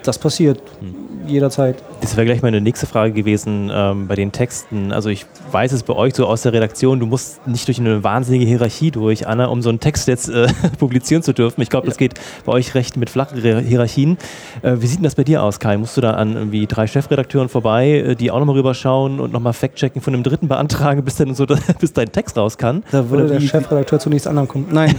das 0.03 0.19
passiert. 0.19 0.61
Hm 0.81 1.04
jederzeit. 1.27 1.83
Das 2.01 2.17
wäre 2.17 2.27
gleich 2.27 2.43
meine 2.43 2.61
nächste 2.61 2.87
Frage 2.87 3.13
gewesen 3.13 3.71
ähm, 3.73 4.07
bei 4.07 4.15
den 4.15 4.33
Texten. 4.33 4.93
Also 4.93 5.09
ich 5.09 5.27
weiß 5.51 5.73
es 5.73 5.83
bei 5.83 5.95
euch 5.95 6.15
so 6.15 6.27
aus 6.27 6.43
der 6.43 6.53
Redaktion, 6.53 7.01
du 7.01 7.07
musst 7.07 7.47
nicht 7.47 7.67
durch 7.67 7.79
eine 7.79 8.05
wahnsinnige 8.05 8.47
Hierarchie 8.47 8.91
durch, 8.91 9.27
Anna, 9.27 9.47
um 9.47 9.63
so 9.63 9.69
einen 9.69 9.81
Text 9.81 10.09
jetzt 10.09 10.29
äh, 10.29 10.47
publizieren 10.79 11.23
zu 11.23 11.33
dürfen. 11.33 11.61
Ich 11.61 11.71
glaube, 11.71 11.87
das 11.87 11.97
geht 11.97 12.15
bei 12.45 12.53
euch 12.53 12.75
recht 12.75 12.97
mit 12.97 13.11
flachen 13.11 13.41
Hierarchien. 13.41 14.19
Äh, 14.63 14.77
wie 14.79 14.87
sieht 14.87 14.99
denn 14.99 15.05
das 15.05 15.15
bei 15.15 15.25
dir 15.25 15.43
aus, 15.43 15.61
Kai? 15.61 15.77
Musst 15.77 15.97
du 15.97 16.01
da 16.01 16.13
an 16.13 16.35
irgendwie 16.35 16.67
drei 16.67 16.87
Chefredakteuren 16.87 17.49
vorbei, 17.49 17.91
äh, 17.91 18.15
die 18.15 18.31
auch 18.31 18.39
nochmal 18.39 18.57
rüberschauen 18.57 19.21
und 19.21 19.33
nochmal 19.33 19.53
Fact-Checken 19.53 20.01
von 20.03 20.15
einem 20.15 20.23
Dritten 20.23 20.49
beantragen, 20.49 21.03
bis, 21.05 21.17
dann 21.17 21.35
so, 21.35 21.47
bis 21.81 21.93
dein 21.93 22.13
Text 22.13 22.37
raus 22.37 22.59
kann? 22.59 22.83
Da 22.91 23.09
würde 23.11 23.29
der 23.29 23.41
Chefredakteur 23.41 23.99
zunächst 23.99 24.27
anderen 24.27 24.49
kommen. 24.49 24.67
Nein. 24.71 24.95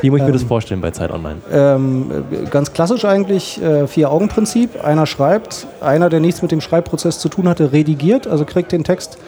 Wie 0.00 0.10
muss 0.10 0.20
ich 0.20 0.26
mir 0.26 0.32
das 0.32 0.42
vorstellen 0.42 0.80
bei 0.80 0.90
Zeit 0.90 1.10
Online? 1.10 1.36
Ähm, 1.52 2.10
ganz 2.50 2.72
klassisch 2.72 3.04
eigentlich 3.04 3.62
äh, 3.62 3.86
Vier-Augen-Prinzip. 3.86 4.84
Einer 4.84 5.06
schreibt, 5.06 5.66
einer, 5.80 6.08
der 6.08 6.20
nichts 6.20 6.42
mit 6.42 6.52
dem 6.52 6.60
Schreibprozess 6.60 7.18
zu 7.18 7.28
tun 7.28 7.48
hatte, 7.48 7.72
redigiert, 7.72 8.26
also 8.26 8.44
kriegt 8.44 8.72
den 8.72 8.84
Text 8.84 9.18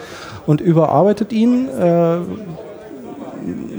und 0.47 0.61
überarbeitet 0.61 1.33
ihn. 1.33 1.69
Äh, 1.69 2.19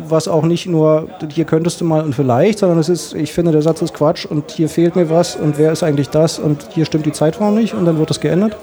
was 0.09 0.27
auch 0.27 0.43
nicht 0.43 0.67
nur, 0.67 1.09
hier 1.29 1.45
könntest 1.45 1.81
du 1.81 1.85
mal 1.85 2.01
und 2.01 2.15
vielleicht, 2.15 2.59
sondern 2.59 2.79
es 2.79 2.87
ist, 2.87 3.13
ich 3.13 3.33
finde, 3.33 3.51
der 3.51 3.61
Satz 3.61 3.81
ist 3.81 3.93
Quatsch 3.93 4.25
und 4.25 4.51
hier 4.51 4.69
fehlt 4.69 4.95
mir 4.95 5.09
was 5.09 5.35
und 5.35 5.57
wer 5.57 5.73
ist 5.73 5.83
eigentlich 5.83 6.09
das 6.09 6.39
und 6.39 6.69
hier 6.71 6.85
stimmt 6.85 7.05
die 7.05 7.11
Zeitform 7.11 7.55
nicht 7.55 7.73
und 7.73 7.85
dann 7.85 7.97
wird 7.97 8.09
das 8.09 8.21
geändert. 8.21 8.55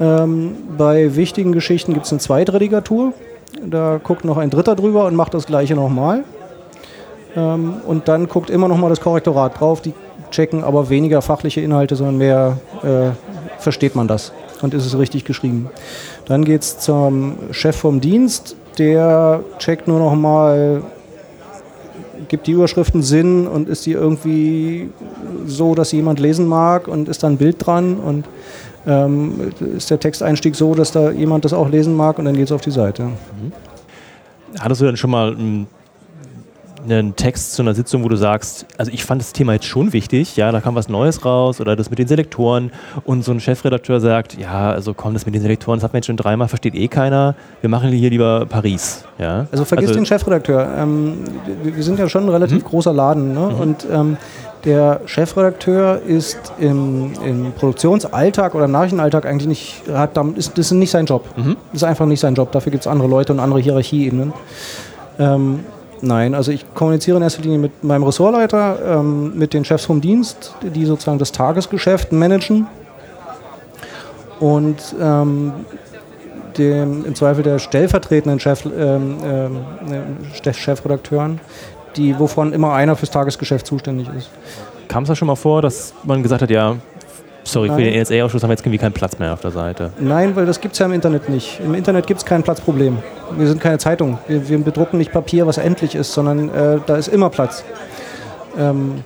Ähm, 0.00 0.56
bei 0.78 1.16
wichtigen 1.16 1.52
Geschichten 1.52 1.94
gibt 1.94 2.06
es 2.06 2.12
eine 2.12 2.20
Zweitredigatur. 2.20 3.12
Da 3.64 4.00
guckt 4.02 4.24
noch 4.24 4.38
ein 4.38 4.50
Dritter 4.50 4.74
drüber 4.74 5.06
und 5.06 5.14
macht 5.14 5.34
das 5.34 5.46
Gleiche 5.46 5.74
nochmal. 5.74 6.24
Ähm, 7.36 7.74
und 7.86 8.08
dann 8.08 8.28
guckt 8.28 8.50
immer 8.50 8.68
noch 8.68 8.76
mal 8.76 8.88
das 8.88 9.00
Korrektorat 9.00 9.60
drauf. 9.60 9.80
Die 9.80 9.94
checken 10.30 10.64
aber 10.64 10.88
weniger 10.88 11.22
fachliche 11.22 11.60
Inhalte, 11.60 11.96
sondern 11.96 12.18
mehr 12.18 12.58
äh, 12.82 13.10
versteht 13.58 13.94
man 13.94 14.08
das 14.08 14.32
und 14.62 14.74
ist 14.74 14.86
es 14.86 14.98
richtig 14.98 15.24
geschrieben. 15.24 15.68
Dann 16.26 16.44
geht 16.44 16.62
es 16.62 16.78
zum 16.78 17.36
Chef 17.50 17.76
vom 17.76 18.00
Dienst, 18.00 18.56
der 18.78 19.44
checkt 19.58 19.88
nur 19.88 19.98
noch 19.98 20.14
mal, 20.14 20.82
gibt 22.28 22.46
die 22.46 22.52
Überschriften 22.52 23.02
Sinn 23.02 23.46
und 23.46 23.68
ist 23.68 23.84
die 23.86 23.92
irgendwie 23.92 24.90
so, 25.46 25.74
dass 25.74 25.90
sie 25.90 25.96
jemand 25.96 26.20
lesen 26.20 26.46
mag 26.46 26.88
und 26.88 27.08
ist 27.08 27.22
da 27.22 27.26
ein 27.26 27.36
Bild 27.36 27.64
dran 27.64 27.96
und 27.96 28.24
ähm, 28.86 29.52
ist 29.76 29.90
der 29.90 30.00
Texteinstieg 30.00 30.56
so, 30.56 30.74
dass 30.74 30.92
da 30.92 31.10
jemand 31.10 31.44
das 31.44 31.52
auch 31.52 31.68
lesen 31.68 31.94
mag 31.94 32.18
und 32.18 32.24
dann 32.24 32.34
geht 32.34 32.46
es 32.46 32.52
auf 32.52 32.62
die 32.62 32.70
Seite. 32.70 33.10
Hattest 34.58 34.80
du 34.80 34.86
denn 34.86 34.96
schon 34.96 35.10
mal 35.10 35.32
ähm, 35.32 35.66
einen 36.84 37.16
Text 37.16 37.54
zu 37.54 37.62
einer 37.62 37.74
Sitzung, 37.74 38.04
wo 38.04 38.08
du 38.08 38.16
sagst, 38.16 38.66
also 38.76 38.90
ich 38.92 39.04
fand 39.04 39.20
das 39.20 39.32
Thema 39.32 39.54
jetzt 39.54 39.66
schon 39.66 39.92
wichtig, 39.92 40.36
ja, 40.36 40.50
da 40.52 40.60
kam 40.60 40.74
was 40.74 40.88
Neues 40.88 41.24
raus 41.24 41.60
oder 41.60 41.76
das 41.76 41.90
mit 41.90 41.98
den 41.98 42.08
Selektoren 42.08 42.72
und 43.04 43.24
so 43.24 43.32
ein 43.32 43.40
Chefredakteur 43.40 44.00
sagt, 44.00 44.36
ja, 44.38 44.70
also 44.70 44.94
komm, 44.94 45.14
das 45.14 45.26
mit 45.26 45.34
den 45.34 45.42
Selektoren, 45.42 45.78
das 45.78 45.84
hat 45.84 45.92
man 45.92 45.98
jetzt 45.98 46.06
schon 46.06 46.16
dreimal, 46.16 46.48
versteht 46.48 46.74
eh 46.74 46.88
keiner, 46.88 47.34
wir 47.60 47.70
machen 47.70 47.90
hier 47.90 48.10
lieber 48.10 48.46
Paris, 48.46 49.04
ja. 49.18 49.46
Also 49.52 49.64
vergiss 49.64 49.92
den 49.92 50.06
Chefredakteur. 50.06 50.68
Ähm, 50.76 51.24
wir, 51.62 51.82
sind 51.82 51.98
ja 51.98 52.08
schon 52.08 52.24
ein 52.24 52.28
relativ 52.28 52.64
großer 52.64 52.92
Laden. 52.92 53.34
Ne? 53.34 53.48
Und 53.48 53.86
ähm, 53.90 54.16
der 54.64 55.00
Chefredakteur 55.06 56.00
ist 56.06 56.52
im, 56.58 57.12
im 57.24 57.52
Produktionsalltag 57.52 58.54
oder 58.54 58.68
Nachrichtenalltag 58.68 59.26
eigentlich 59.26 59.48
nicht, 59.48 59.82
hat, 59.92 60.16
ist, 60.36 60.56
das 60.58 60.66
ist 60.66 60.72
nicht 60.72 60.90
sein 60.90 61.06
Job. 61.06 61.24
Das 61.36 61.82
ist 61.82 61.84
einfach 61.84 62.06
nicht 62.06 62.20
sein 62.20 62.34
Job. 62.34 62.52
Dafür 62.52 62.70
gibt 62.70 62.82
es 62.82 62.86
andere 62.86 63.08
Leute 63.08 63.32
und 63.32 63.40
andere 63.40 63.60
Hierarchieebenen. 63.60 64.32
Ähm, 65.18 65.60
nein, 66.02 66.34
also 66.34 66.52
ich 66.52 66.64
kommuniziere 66.74 67.16
in 67.16 67.22
erster 67.22 67.42
Linie 67.42 67.58
mit 67.58 67.82
meinem 67.82 68.02
Ressortleiter, 68.02 68.98
ähm, 68.98 69.36
mit 69.36 69.54
den 69.54 69.64
Chefs 69.64 69.84
vom 69.84 70.00
Dienst, 70.00 70.54
die 70.62 70.84
sozusagen 70.84 71.18
das 71.18 71.32
Tagesgeschäft 71.32 72.12
managen. 72.12 72.66
Und 74.40 74.94
ähm, 75.00 75.52
dem, 76.58 77.04
im 77.04 77.14
Zweifel 77.14 77.42
der 77.42 77.58
stellvertretenden 77.58 78.40
Chef, 78.40 78.64
ähm, 78.66 79.16
ähm, 79.24 79.58
äh, 80.44 80.52
Chefredakteuren, 80.52 81.40
die, 81.96 82.18
wovon 82.18 82.52
immer 82.52 82.72
einer 82.72 82.96
fürs 82.96 83.10
Tagesgeschäft 83.10 83.66
zuständig 83.66 84.08
ist. 84.16 84.30
Kam 84.88 85.04
es 85.04 85.08
da 85.08 85.16
schon 85.16 85.28
mal 85.28 85.36
vor, 85.36 85.62
dass 85.62 85.94
man 86.04 86.22
gesagt 86.22 86.42
hat, 86.42 86.50
ja, 86.50 86.76
sorry, 87.44 87.68
für 87.68 87.74
Nein. 87.74 87.84
den 87.84 87.94
ESA-Ausschuss 87.94 88.42
haben 88.42 88.50
wir 88.50 88.54
jetzt 88.54 88.62
irgendwie 88.62 88.78
keinen 88.78 88.92
Platz 88.92 89.18
mehr 89.18 89.32
auf 89.32 89.40
der 89.40 89.50
Seite. 89.50 89.92
Nein, 89.98 90.36
weil 90.36 90.46
das 90.46 90.60
gibt 90.60 90.74
es 90.74 90.78
ja 90.78 90.86
im 90.86 90.92
Internet 90.92 91.28
nicht. 91.28 91.60
Im 91.60 91.74
Internet 91.74 92.06
gibt 92.06 92.20
es 92.20 92.26
kein 92.26 92.42
Platzproblem. 92.42 92.98
Wir 93.36 93.46
sind 93.46 93.60
keine 93.60 93.78
Zeitung. 93.78 94.18
Wir, 94.28 94.48
wir 94.48 94.58
bedrucken 94.58 94.98
nicht 94.98 95.12
Papier, 95.12 95.46
was 95.46 95.58
endlich 95.58 95.94
ist, 95.94 96.12
sondern 96.12 96.48
äh, 96.48 96.78
da 96.86 96.96
ist 96.96 97.08
immer 97.08 97.30
Platz. 97.30 97.64
Ähm, 98.58 99.04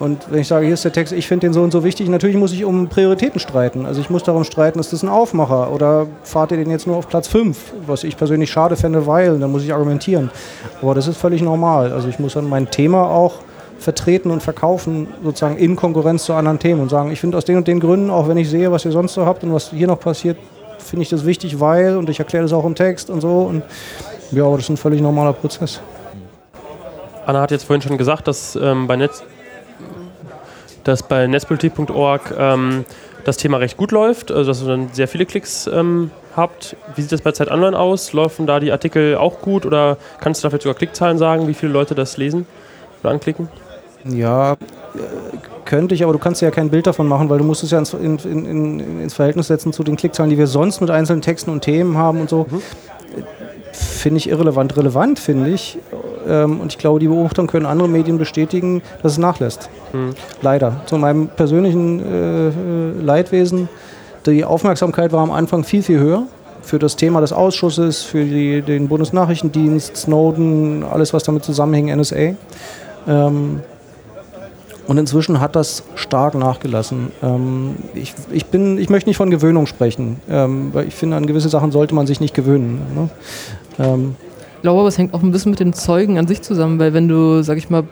und 0.00 0.30
wenn 0.30 0.40
ich 0.40 0.48
sage, 0.48 0.66
hier 0.66 0.74
ist 0.74 0.84
der 0.84 0.92
Text, 0.92 1.12
ich 1.12 1.26
finde 1.26 1.46
den 1.46 1.52
so 1.52 1.62
und 1.62 1.70
so 1.70 1.84
wichtig, 1.84 2.08
natürlich 2.08 2.36
muss 2.36 2.52
ich 2.52 2.64
um 2.64 2.88
Prioritäten 2.88 3.38
streiten. 3.38 3.86
Also 3.86 4.00
ich 4.00 4.10
muss 4.10 4.24
darum 4.24 4.44
streiten, 4.44 4.80
ist 4.80 4.92
das 4.92 5.02
ein 5.02 5.08
Aufmacher 5.08 5.72
oder 5.72 6.06
fahrt 6.24 6.50
ihr 6.50 6.56
den 6.56 6.70
jetzt 6.70 6.86
nur 6.86 6.96
auf 6.96 7.08
Platz 7.08 7.28
5, 7.28 7.56
was 7.86 8.02
ich 8.02 8.16
persönlich 8.16 8.50
schade 8.50 8.76
fände, 8.76 9.06
weil, 9.06 9.38
dann 9.38 9.52
muss 9.52 9.62
ich 9.62 9.72
argumentieren. 9.72 10.30
Aber 10.82 10.94
das 10.94 11.06
ist 11.06 11.16
völlig 11.16 11.42
normal. 11.42 11.92
Also 11.92 12.08
ich 12.08 12.18
muss 12.18 12.34
dann 12.34 12.48
mein 12.48 12.70
Thema 12.70 13.08
auch 13.08 13.36
vertreten 13.78 14.30
und 14.30 14.42
verkaufen, 14.42 15.08
sozusagen 15.22 15.56
in 15.56 15.76
Konkurrenz 15.76 16.24
zu 16.24 16.32
anderen 16.34 16.58
Themen 16.58 16.80
und 16.80 16.88
sagen, 16.88 17.10
ich 17.10 17.20
finde 17.20 17.36
aus 17.36 17.44
den 17.44 17.56
und 17.56 17.68
den 17.68 17.80
Gründen, 17.80 18.10
auch 18.10 18.28
wenn 18.28 18.36
ich 18.36 18.48
sehe, 18.48 18.70
was 18.70 18.84
ihr 18.84 18.92
sonst 18.92 19.14
so 19.14 19.26
habt 19.26 19.42
und 19.44 19.52
was 19.52 19.70
hier 19.70 19.86
noch 19.86 20.00
passiert, 20.00 20.38
finde 20.78 21.02
ich 21.02 21.08
das 21.08 21.24
wichtig, 21.24 21.60
weil, 21.60 21.96
und 21.96 22.08
ich 22.08 22.18
erkläre 22.18 22.44
das 22.44 22.52
auch 22.52 22.64
im 22.64 22.74
Text 22.74 23.10
und 23.10 23.20
so. 23.20 23.42
Und 23.42 23.62
ja, 24.30 24.44
aber 24.44 24.56
das 24.56 24.66
ist 24.66 24.70
ein 24.70 24.76
völlig 24.76 25.00
normaler 25.00 25.32
Prozess. 25.32 25.80
Anna 27.26 27.40
hat 27.40 27.50
jetzt 27.50 27.64
vorhin 27.64 27.82
schon 27.82 27.98
gesagt, 27.98 28.28
dass 28.28 28.56
ähm, 28.56 28.86
bei 28.86 28.96
Netz 28.96 29.22
dass 30.84 31.02
bei 31.02 31.26
netzpolitik.org 31.26 32.34
ähm, 32.38 32.84
das 33.24 33.38
Thema 33.38 33.56
recht 33.56 33.78
gut 33.78 33.90
läuft, 33.90 34.30
also 34.30 34.50
dass 34.50 34.62
ihr 34.62 34.68
dann 34.68 34.90
sehr 34.92 35.08
viele 35.08 35.24
Klicks 35.24 35.66
ähm, 35.66 36.10
habt. 36.36 36.76
Wie 36.94 37.00
sieht 37.00 37.10
das 37.10 37.22
bei 37.22 37.32
Zeit 37.32 37.50
Online 37.50 37.78
aus? 37.78 38.12
Laufen 38.12 38.46
da 38.46 38.60
die 38.60 38.70
Artikel 38.70 39.16
auch 39.16 39.40
gut 39.40 39.64
oder 39.64 39.96
kannst 40.20 40.42
du 40.42 40.46
dafür 40.46 40.60
sogar 40.60 40.74
Klickzahlen 40.74 41.16
sagen, 41.16 41.48
wie 41.48 41.54
viele 41.54 41.72
Leute 41.72 41.94
das 41.94 42.18
lesen 42.18 42.46
oder 43.02 43.12
anklicken? 43.12 43.48
Ja, 44.04 44.52
äh, 44.52 44.56
könnte 45.64 45.94
ich, 45.94 46.02
aber 46.02 46.12
du 46.12 46.18
kannst 46.18 46.42
ja 46.42 46.50
kein 46.50 46.70
Bild 46.70 46.86
davon 46.86 47.08
machen, 47.08 47.28
weil 47.30 47.38
du 47.38 47.44
musst 47.44 47.62
es 47.62 47.70
ja 47.70 47.78
ins, 47.78 47.94
in, 47.94 48.18
in, 48.18 48.46
in, 48.46 49.00
ins 49.00 49.14
Verhältnis 49.14 49.46
setzen 49.48 49.72
zu 49.72 49.82
den 49.82 49.96
Klickzahlen, 49.96 50.30
die 50.30 50.38
wir 50.38 50.46
sonst 50.46 50.80
mit 50.80 50.90
einzelnen 50.90 51.22
Texten 51.22 51.50
und 51.50 51.62
Themen 51.62 51.96
haben 51.96 52.20
und 52.20 52.28
so. 52.28 52.46
Finde 53.72 54.18
ich 54.18 54.28
irrelevant. 54.28 54.76
Relevant 54.76 55.18
finde 55.18 55.50
ich, 55.50 55.78
ähm, 56.28 56.60
und 56.60 56.72
ich 56.72 56.78
glaube, 56.78 57.00
die 57.00 57.08
Beobachtung 57.08 57.46
können 57.46 57.66
andere 57.66 57.88
Medien 57.88 58.18
bestätigen, 58.18 58.82
dass 59.02 59.12
es 59.12 59.18
nachlässt. 59.18 59.68
Leider. 60.42 60.80
Zu 60.86 60.96
meinem 60.96 61.28
persönlichen 61.28 62.00
äh, 62.00 62.48
äh, 62.48 62.52
Leidwesen, 63.02 63.68
die 64.26 64.44
Aufmerksamkeit 64.44 65.12
war 65.12 65.22
am 65.22 65.30
Anfang 65.30 65.64
viel, 65.64 65.82
viel 65.82 65.98
höher 65.98 66.24
für 66.62 66.78
das 66.78 66.96
Thema 66.96 67.20
des 67.20 67.32
Ausschusses, 67.32 68.02
für 68.02 68.24
die, 68.24 68.62
den 68.62 68.88
Bundesnachrichtendienst, 68.88 69.96
Snowden, 69.96 70.82
alles, 70.82 71.12
was 71.12 71.24
damit 71.24 71.44
zusammenhing, 71.44 71.94
NSA. 71.94 72.34
Ähm, 73.06 73.60
und 74.86 74.98
inzwischen 74.98 75.40
hat 75.40 75.56
das 75.56 75.84
stark 75.94 76.34
nachgelassen. 76.34 77.10
Ähm, 77.22 77.76
ich, 77.94 78.14
ich, 78.30 78.46
bin, 78.46 78.78
ich 78.78 78.90
möchte 78.90 79.08
nicht 79.08 79.16
von 79.16 79.30
Gewöhnung 79.30 79.66
sprechen, 79.66 80.20
ähm, 80.28 80.70
weil 80.72 80.88
ich 80.88 80.94
finde, 80.94 81.16
an 81.16 81.26
gewisse 81.26 81.48
Sachen 81.48 81.72
sollte 81.72 81.94
man 81.94 82.06
sich 82.06 82.20
nicht 82.20 82.34
gewöhnen. 82.34 82.80
Ne? 82.94 83.08
Ähm, 83.78 84.16
Ich 84.56 84.62
glaube 84.62 84.86
es 84.88 84.98
hängt 84.98 85.14
auch 85.14 85.22
ein 85.22 85.32
bisschen 85.32 85.50
mit 85.50 85.60
den 85.60 85.72
Zeugen 85.72 86.18
an 86.18 86.26
sich 86.26 86.42
zusammen, 86.42 86.78
weil 86.78 86.92
wenn 86.94 87.08
du, 87.08 87.42
sag 87.42 87.58
ich 87.58 87.70
mal, 87.70 87.84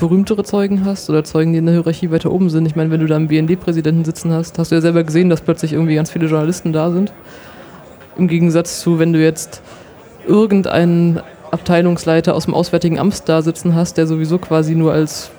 berühmtere 0.00 0.42
Zeugen 0.44 0.84
hast 0.84 1.10
oder 1.10 1.22
Zeugen, 1.24 1.52
die 1.52 1.58
in 1.58 1.66
der 1.66 1.74
Hierarchie 1.74 2.10
weiter 2.10 2.32
oben 2.32 2.48
sind, 2.48 2.66
ich 2.66 2.74
meine, 2.74 2.90
wenn 2.90 3.00
du 3.00 3.06
da 3.06 3.16
einen 3.16 3.28
BND-Präsidenten 3.28 4.04
sitzen 4.04 4.32
hast, 4.32 4.58
hast 4.58 4.70
du 4.70 4.74
ja 4.74 4.80
selber 4.80 5.04
gesehen, 5.04 5.28
dass 5.28 5.42
plötzlich 5.42 5.74
irgendwie 5.74 5.94
ganz 5.94 6.10
viele 6.10 6.26
Journalisten 6.26 6.72
da 6.72 6.90
sind. 6.90 7.12
Im 8.16 8.26
Gegensatz 8.26 8.80
zu, 8.80 8.98
wenn 8.98 9.12
du 9.12 9.22
jetzt 9.22 9.62
irgendeinen 10.26 11.20
Abteilungsleiter 11.50 12.34
aus 12.34 12.46
dem 12.46 12.54
Auswärtigen 12.54 12.98
Amt 12.98 13.28
da 13.28 13.42
sitzen 13.42 13.74
hast, 13.74 13.98
der 13.98 14.06
sowieso 14.06 14.38
quasi 14.38 14.74
nur 14.74 14.92
als, 14.92 15.30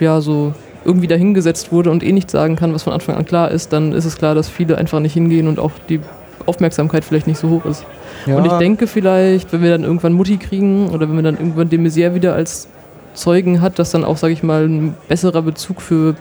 ja, 0.00 0.20
so 0.20 0.54
irgendwie 0.84 1.06
dahingesetzt 1.06 1.72
wurde 1.72 1.90
und 1.90 2.02
eh 2.02 2.12
nicht 2.12 2.30
sagen 2.30 2.56
kann, 2.56 2.72
was 2.72 2.84
von 2.84 2.92
Anfang 2.92 3.16
an 3.16 3.26
klar 3.26 3.50
ist, 3.50 3.72
dann 3.72 3.92
ist 3.92 4.04
es 4.04 4.16
klar, 4.16 4.34
dass 4.34 4.48
viele 4.48 4.78
einfach 4.78 5.00
nicht 5.00 5.12
hingehen 5.12 5.48
und 5.48 5.58
auch 5.58 5.72
die 5.88 6.00
Aufmerksamkeit 6.46 7.04
vielleicht 7.04 7.26
nicht 7.26 7.38
so 7.38 7.50
hoch 7.50 7.64
ist. 7.64 7.84
ja, 8.26 8.36
Und 8.36 8.46
ich 8.46 8.52
denke 8.52 8.86
vielleicht, 8.86 9.52
wenn 9.52 9.62
wir 9.62 9.70
dann 9.70 9.84
irgendwann 9.84 10.12
Mutti 10.12 10.38
kriegen 10.38 10.88
oder 10.88 11.08
wenn 11.08 11.16
wir 11.16 11.22
dann 11.22 11.36
irgendwann 11.36 11.68
de 11.68 11.78
Maizière 11.78 12.14
wieder 12.14 12.34
als 12.34 12.68
Zeugen 13.14 13.60
hat, 13.60 13.78
dass 13.78 13.90
dann 13.90 14.04
auch, 14.04 14.16
sage 14.16 14.32
ich 14.32 14.42
mal, 14.42 14.64
ein 14.64 14.94
besserer 15.08 15.42
Bezug 15.42 15.82
für 15.82 16.14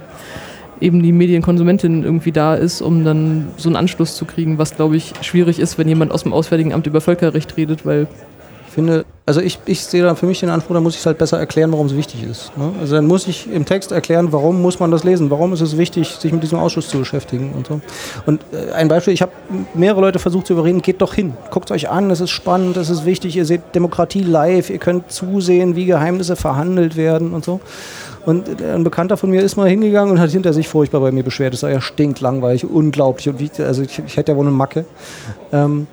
eben 0.81 1.01
die 1.01 1.11
Medienkonsumentin 1.11 2.03
irgendwie 2.03 2.31
da 2.31 2.55
ist, 2.55 2.81
um 2.81 3.03
dann 3.03 3.47
so 3.57 3.69
einen 3.69 3.75
Anschluss 3.75 4.15
zu 4.15 4.25
kriegen, 4.25 4.57
was, 4.57 4.75
glaube 4.75 4.95
ich, 4.95 5.13
schwierig 5.21 5.59
ist, 5.59 5.77
wenn 5.77 5.87
jemand 5.87 6.11
aus 6.11 6.23
dem 6.23 6.33
Auswärtigen 6.33 6.73
Amt 6.73 6.87
über 6.87 7.01
Völkerrecht 7.01 7.57
redet, 7.57 7.85
weil 7.85 8.07
finde, 8.77 9.05
also 9.25 9.41
ich, 9.41 9.57
ich 9.65 9.83
sehe 9.83 10.03
da 10.03 10.13
für 10.13 10.27
mich 10.27 10.39
den 10.39 10.51
Anspruch, 10.51 10.75
da 10.75 10.81
muss 10.81 10.95
ich 10.95 11.03
halt 11.03 11.17
besser 11.17 11.39
erklären, 11.39 11.71
warum 11.71 11.87
es 11.87 11.95
wichtig 11.95 12.21
ist. 12.21 12.55
Ne? 12.55 12.73
Also 12.79 12.93
dann 12.93 13.07
muss 13.07 13.27
ich 13.27 13.51
im 13.51 13.65
Text 13.65 13.91
erklären, 13.91 14.31
warum 14.31 14.61
muss 14.61 14.79
man 14.79 14.91
das 14.91 15.03
lesen, 15.03 15.31
warum 15.31 15.51
ist 15.51 15.61
es 15.61 15.79
wichtig, 15.79 16.09
sich 16.09 16.31
mit 16.31 16.43
diesem 16.43 16.59
Ausschuss 16.59 16.87
zu 16.87 16.99
beschäftigen 16.99 17.53
und 17.57 17.65
so. 17.65 17.81
Und 18.27 18.41
äh, 18.53 18.73
ein 18.73 18.87
Beispiel, 18.87 19.15
ich 19.15 19.23
habe 19.23 19.31
mehrere 19.73 20.01
Leute 20.01 20.19
versucht 20.19 20.45
zu 20.45 20.53
überreden, 20.53 20.83
geht 20.83 21.01
doch 21.01 21.15
hin, 21.15 21.33
guckt 21.49 21.71
euch 21.71 21.89
an, 21.89 22.11
es 22.11 22.21
ist 22.21 22.29
spannend, 22.29 22.77
es 22.77 22.91
ist 22.91 23.03
wichtig, 23.03 23.35
ihr 23.35 23.45
seht 23.45 23.73
Demokratie 23.73 24.21
live, 24.21 24.69
ihr 24.69 24.77
könnt 24.77 25.11
zusehen, 25.11 25.75
wie 25.75 25.85
Geheimnisse 25.85 26.35
verhandelt 26.35 26.95
werden 26.97 27.33
und 27.33 27.43
so. 27.43 27.59
Und 28.27 28.61
ein 28.61 28.83
Bekannter 28.83 29.17
von 29.17 29.31
mir 29.31 29.41
ist 29.41 29.55
mal 29.55 29.67
hingegangen 29.67 30.11
und 30.11 30.19
hat 30.19 30.29
hinter 30.29 30.53
sich 30.53 30.67
furchtbar 30.67 31.01
bei 31.01 31.11
mir 31.11 31.23
beschwert. 31.23 31.55
Es 31.55 31.61
sei 31.61 31.71
ja 31.71 31.81
stinklangweilig, 31.81 32.63
unglaublich. 32.65 33.27
Und 33.29 33.39
wie, 33.39 33.49
also 33.63 33.81
ich, 33.81 33.99
ich 34.05 34.17
hätte 34.17 34.33
ja 34.33 34.37
wohl 34.37 34.45
eine 34.45 34.55
Macke. 34.55 34.85
Ähm, 35.51 35.87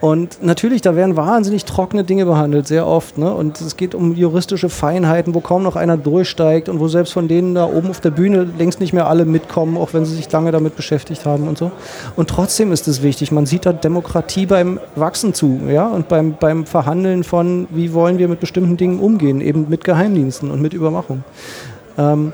und 0.00 0.44
natürlich, 0.44 0.80
da 0.80 0.94
werden 0.94 1.16
wahnsinnig 1.16 1.64
trockene 1.64 2.04
Dinge 2.04 2.24
behandelt, 2.24 2.68
sehr 2.68 2.86
oft. 2.86 3.18
Ne? 3.18 3.34
Und 3.34 3.60
es 3.60 3.76
geht 3.76 3.96
um 3.96 4.14
juristische 4.14 4.68
Feinheiten, 4.68 5.34
wo 5.34 5.40
kaum 5.40 5.64
noch 5.64 5.74
einer 5.74 5.96
durchsteigt 5.96 6.68
und 6.68 6.78
wo 6.78 6.86
selbst 6.86 7.12
von 7.12 7.26
denen 7.26 7.56
da 7.56 7.64
oben 7.64 7.90
auf 7.90 8.00
der 8.00 8.12
Bühne 8.12 8.46
längst 8.58 8.78
nicht 8.78 8.92
mehr 8.92 9.08
alle 9.08 9.24
mitkommen, 9.24 9.76
auch 9.76 9.94
wenn 9.94 10.04
sie 10.04 10.14
sich 10.14 10.30
lange 10.30 10.52
damit 10.52 10.76
beschäftigt 10.76 11.26
haben 11.26 11.48
und 11.48 11.58
so. 11.58 11.72
Und 12.14 12.30
trotzdem 12.30 12.70
ist 12.70 12.86
es 12.86 13.02
wichtig. 13.02 13.32
Man 13.32 13.46
sieht 13.46 13.66
da 13.66 13.72
Demokratie 13.72 14.46
beim 14.46 14.78
Wachsen 14.94 15.34
zu, 15.34 15.62
ja, 15.68 15.88
und 15.88 16.06
beim, 16.06 16.36
beim 16.38 16.64
Verhandeln 16.64 17.24
von, 17.24 17.66
wie 17.70 17.92
wollen 17.92 18.18
wir 18.18 18.28
mit 18.28 18.38
bestimmten 18.38 18.76
Dingen 18.76 19.00
umgehen, 19.00 19.40
eben 19.40 19.66
mit 19.68 19.82
Geheimdiensten 19.82 20.52
und 20.52 20.62
mit 20.62 20.74
Überwachung. 20.74 21.24
Ähm, 21.96 22.32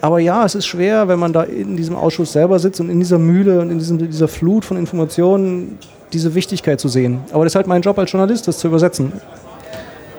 aber 0.00 0.20
ja, 0.20 0.44
es 0.46 0.54
ist 0.54 0.66
schwer, 0.66 1.08
wenn 1.08 1.18
man 1.18 1.34
da 1.34 1.42
in 1.42 1.76
diesem 1.76 1.96
Ausschuss 1.96 2.32
selber 2.32 2.58
sitzt 2.58 2.80
und 2.80 2.88
in 2.88 2.98
dieser 2.98 3.18
Mühle 3.18 3.60
und 3.60 3.70
in 3.70 3.78
diesem, 3.78 3.98
dieser 3.98 4.28
Flut 4.28 4.64
von 4.64 4.78
Informationen 4.78 5.78
diese 6.16 6.34
Wichtigkeit 6.34 6.80
zu 6.80 6.88
sehen. 6.88 7.20
Aber 7.30 7.44
das 7.44 7.52
ist 7.52 7.56
halt 7.56 7.66
mein 7.66 7.82
Job 7.82 7.98
als 7.98 8.10
Journalist, 8.10 8.48
das 8.48 8.56
zu 8.56 8.68
übersetzen 8.68 9.12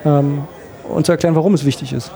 ähm, 0.05 0.43
und 0.87 1.05
zu 1.07 1.11
erklären, 1.11 1.35
warum 1.35 1.55
es 1.55 1.65
wichtig 1.65 1.91
ist. 1.91 2.11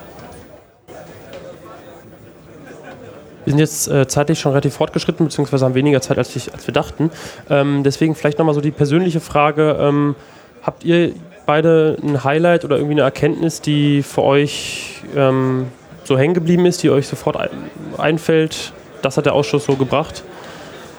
Wir 3.43 3.53
sind 3.53 3.59
jetzt 3.59 3.87
äh, 3.87 4.07
zeitlich 4.07 4.39
schon 4.39 4.51
relativ 4.51 4.75
fortgeschritten, 4.75 5.25
beziehungsweise 5.25 5.65
haben 5.65 5.73
weniger 5.73 5.99
Zeit, 5.99 6.19
als, 6.19 6.35
ich, 6.35 6.53
als 6.53 6.67
wir 6.67 6.75
dachten. 6.75 7.09
Ähm, 7.49 7.81
deswegen 7.83 8.13
vielleicht 8.13 8.37
nochmal 8.37 8.53
so 8.53 8.61
die 8.61 8.69
persönliche 8.69 9.19
Frage. 9.19 9.77
Ähm, 9.79 10.15
habt 10.61 10.83
ihr 10.83 11.13
beide 11.47 11.97
ein 12.03 12.23
Highlight 12.23 12.65
oder 12.65 12.75
irgendwie 12.75 12.93
eine 12.93 13.01
Erkenntnis, 13.01 13.59
die 13.59 14.03
für 14.03 14.21
euch 14.21 15.01
ähm, 15.15 15.69
so 16.03 16.19
hängen 16.19 16.35
geblieben 16.35 16.67
ist, 16.67 16.83
die 16.83 16.91
euch 16.91 17.07
sofort 17.07 17.35
ein, 17.35 17.49
einfällt? 17.97 18.73
Das 19.01 19.17
hat 19.17 19.25
der 19.25 19.33
Ausschuss 19.33 19.65
so 19.65 19.75
gebracht. 19.75 20.23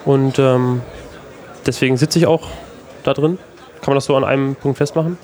Und 0.05 0.41
ähm, 0.41 0.83
deswegen 1.65 1.97
sitze 1.97 2.19
ich 2.19 2.27
auch 2.27 2.49
da 3.03 3.15
drin. 3.15 3.39
Kann 3.81 3.93
man 3.93 3.97
das 3.97 4.05
so 4.05 4.17
an 4.17 4.25
einem 4.25 4.55
Punkt 4.55 4.79
festmachen? 4.79 5.19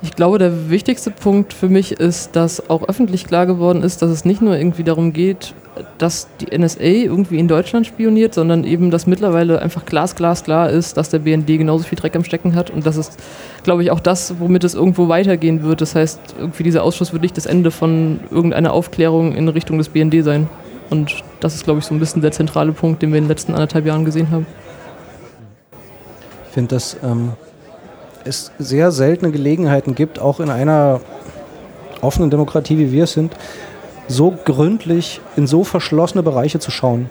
Ich 0.00 0.14
glaube, 0.14 0.38
der 0.38 0.70
wichtigste 0.70 1.10
Punkt 1.10 1.52
für 1.52 1.68
mich 1.68 1.92
ist, 1.92 2.36
dass 2.36 2.70
auch 2.70 2.88
öffentlich 2.88 3.26
klar 3.26 3.46
geworden 3.46 3.82
ist, 3.82 4.00
dass 4.00 4.10
es 4.10 4.24
nicht 4.24 4.40
nur 4.40 4.56
irgendwie 4.56 4.84
darum 4.84 5.12
geht, 5.12 5.54
dass 5.98 6.28
die 6.40 6.56
NSA 6.56 6.82
irgendwie 6.82 7.38
in 7.38 7.48
Deutschland 7.48 7.86
spioniert, 7.86 8.32
sondern 8.32 8.62
eben, 8.62 8.92
dass 8.92 9.08
mittlerweile 9.08 9.60
einfach 9.60 9.84
glasglas 9.84 10.44
klar 10.44 10.70
ist, 10.70 10.96
dass 10.96 11.08
der 11.08 11.18
BND 11.20 11.46
genauso 11.46 11.84
viel 11.84 11.98
Dreck 11.98 12.14
am 12.14 12.22
Stecken 12.22 12.54
hat 12.54 12.70
und 12.70 12.86
das 12.86 12.96
ist, 12.96 13.18
glaube 13.64 13.82
ich, 13.82 13.90
auch 13.90 14.00
das, 14.00 14.38
womit 14.38 14.62
es 14.62 14.74
irgendwo 14.74 15.08
weitergehen 15.08 15.64
wird. 15.64 15.80
Das 15.80 15.96
heißt, 15.96 16.20
irgendwie 16.38 16.62
dieser 16.62 16.84
Ausschuss 16.84 17.12
wird 17.12 17.22
nicht 17.22 17.36
das 17.36 17.46
Ende 17.46 17.72
von 17.72 18.20
irgendeiner 18.30 18.72
Aufklärung 18.72 19.34
in 19.34 19.48
Richtung 19.48 19.78
des 19.78 19.88
BND 19.88 20.22
sein. 20.22 20.48
Und 20.90 21.24
das 21.40 21.54
ist, 21.54 21.64
glaube 21.64 21.80
ich, 21.80 21.86
so 21.86 21.94
ein 21.94 22.00
bisschen 22.00 22.22
der 22.22 22.32
zentrale 22.32 22.72
Punkt, 22.72 23.02
den 23.02 23.10
wir 23.10 23.18
in 23.18 23.24
den 23.24 23.28
letzten 23.28 23.52
anderthalb 23.52 23.86
Jahren 23.86 24.04
gesehen 24.04 24.30
haben. 24.30 24.46
Ich 26.48 26.54
finde, 26.54 26.74
dass 26.74 26.96
ähm, 27.02 27.32
es 28.24 28.50
sehr 28.58 28.90
seltene 28.90 29.30
Gelegenheiten 29.30 29.94
gibt, 29.94 30.18
auch 30.18 30.40
in 30.40 30.50
einer 30.50 31.00
offenen 32.00 32.30
Demokratie, 32.30 32.78
wie 32.78 32.92
wir 32.92 33.04
es 33.04 33.12
sind, 33.12 33.34
so 34.08 34.36
gründlich 34.44 35.20
in 35.36 35.46
so 35.46 35.64
verschlossene 35.64 36.22
Bereiche 36.22 36.58
zu 36.58 36.70
schauen. 36.70 37.10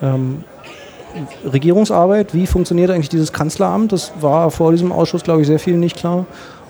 Ähm, 0.00 0.44
Regierungsarbeit, 1.44 2.34
wie 2.34 2.46
funktioniert 2.46 2.90
eigentlich 2.90 3.08
dieses 3.08 3.32
Kanzleramt? 3.32 3.92
Das 3.92 4.12
war 4.20 4.50
vor 4.50 4.72
diesem 4.72 4.92
Ausschuss, 4.92 5.22
glaube 5.22 5.42
ich, 5.42 5.46
sehr 5.46 5.58
vielen 5.58 5.80
nicht 5.80 5.96
klar 5.96 6.26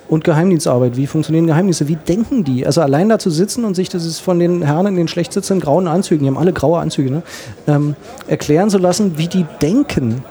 und 0.08 0.24
Geheimdienstarbeit. 0.24 0.96
Wie 0.96 1.06
funktionieren 1.06 1.46
Geheimdienste? 1.46 1.88
Wie 1.88 1.96
denken 1.96 2.44
die? 2.44 2.66
Also 2.66 2.82
allein 2.82 3.08
da 3.08 3.18
zu 3.18 3.30
sitzen 3.30 3.64
und 3.64 3.74
sich 3.74 3.88
das 3.88 4.04
ist 4.04 4.20
von 4.20 4.38
den 4.38 4.62
Herren 4.62 4.86
in 4.86 4.96
den 4.96 5.08
schlecht 5.08 5.32
sitzenden 5.32 5.64
grauen 5.64 5.88
Anzügen, 5.88 6.24
die 6.24 6.28
haben 6.28 6.38
alle 6.38 6.52
graue 6.52 6.78
Anzüge, 6.78 7.10
ne? 7.10 7.22
ähm, 7.66 7.96
erklären 8.26 8.70
zu 8.70 8.78
lassen, 8.78 9.16
wie 9.16 9.28
die 9.28 9.46
denken, 9.62 10.24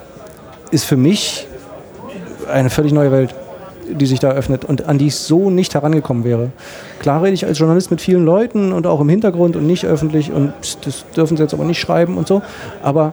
ist 0.70 0.84
für 0.84 0.96
mich 0.96 1.46
eine 2.52 2.70
völlig 2.70 2.92
neue 2.92 3.10
Welt, 3.10 3.34
die 3.90 4.06
sich 4.06 4.20
da 4.20 4.30
öffnet 4.30 4.64
und 4.64 4.86
an 4.86 4.98
die 4.98 5.08
ich 5.08 5.16
so 5.16 5.50
nicht 5.50 5.74
herangekommen 5.74 6.24
wäre. 6.24 6.50
Klar 7.00 7.22
rede 7.22 7.34
ich 7.34 7.44
als 7.44 7.58
Journalist 7.58 7.90
mit 7.90 8.00
vielen 8.00 8.24
Leuten 8.24 8.72
und 8.72 8.86
auch 8.86 9.00
im 9.00 9.08
Hintergrund 9.08 9.56
und 9.56 9.66
nicht 9.66 9.84
öffentlich 9.84 10.32
und 10.32 10.52
das 10.84 11.04
dürfen 11.16 11.36
sie 11.36 11.42
jetzt 11.42 11.54
aber 11.54 11.64
nicht 11.64 11.80
schreiben 11.80 12.16
und 12.16 12.26
so, 12.26 12.42
aber 12.82 13.12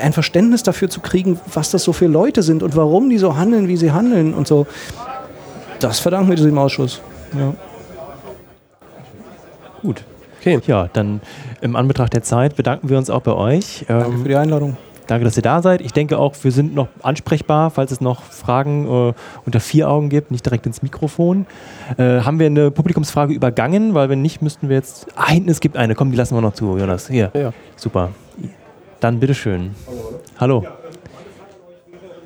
ein 0.00 0.12
Verständnis 0.12 0.62
dafür 0.62 0.88
zu 0.88 1.00
kriegen, 1.00 1.38
was 1.52 1.70
das 1.70 1.84
so 1.84 1.92
für 1.92 2.06
Leute 2.06 2.42
sind 2.42 2.62
und 2.62 2.76
warum 2.76 3.10
die 3.10 3.18
so 3.18 3.36
handeln, 3.36 3.68
wie 3.68 3.76
sie 3.76 3.92
handeln 3.92 4.34
und 4.34 4.46
so, 4.46 4.66
das 5.80 6.00
verdanken 6.00 6.28
wir 6.28 6.36
diesem 6.36 6.56
Ausschuss. 6.58 7.00
Ja. 7.36 7.54
Gut. 9.82 10.04
Okay. 10.40 10.60
Ja, 10.66 10.88
dann 10.92 11.20
im 11.60 11.76
Anbetracht 11.76 12.12
der 12.14 12.22
Zeit 12.22 12.56
bedanken 12.56 12.88
wir 12.88 12.96
uns 12.96 13.10
auch 13.10 13.22
bei 13.22 13.32
euch. 13.32 13.84
Danke 13.88 14.18
für 14.18 14.28
die 14.28 14.36
Einladung. 14.36 14.76
Danke, 15.10 15.24
dass 15.24 15.36
ihr 15.36 15.42
da 15.42 15.60
seid. 15.60 15.80
Ich 15.80 15.92
denke 15.92 16.18
auch, 16.18 16.36
wir 16.40 16.52
sind 16.52 16.72
noch 16.72 16.86
ansprechbar, 17.02 17.70
falls 17.70 17.90
es 17.90 18.00
noch 18.00 18.22
Fragen 18.22 19.08
äh, 19.08 19.12
unter 19.44 19.58
vier 19.58 19.88
Augen 19.88 20.08
gibt, 20.08 20.30
nicht 20.30 20.46
direkt 20.46 20.66
ins 20.66 20.82
Mikrofon. 20.82 21.46
Äh, 21.98 22.20
haben 22.20 22.38
wir 22.38 22.46
eine 22.46 22.70
Publikumsfrage 22.70 23.34
übergangen? 23.34 23.94
Weil 23.94 24.08
wenn 24.08 24.22
nicht, 24.22 24.40
müssten 24.40 24.68
wir 24.68 24.76
jetzt. 24.76 25.08
Ah, 25.16 25.30
hinten, 25.30 25.50
es 25.50 25.58
gibt 25.58 25.76
eine. 25.76 25.96
Komm, 25.96 26.12
die 26.12 26.16
lassen 26.16 26.36
wir 26.36 26.40
noch 26.40 26.54
zu, 26.54 26.78
Jonas. 26.78 27.08
Hier. 27.08 27.32
Ja. 27.34 27.52
Super. 27.74 28.10
Dann 29.00 29.18
bitteschön. 29.18 29.74
Hallo. 30.38 30.62
Ja, 30.62 30.70
ähm, 30.70 30.90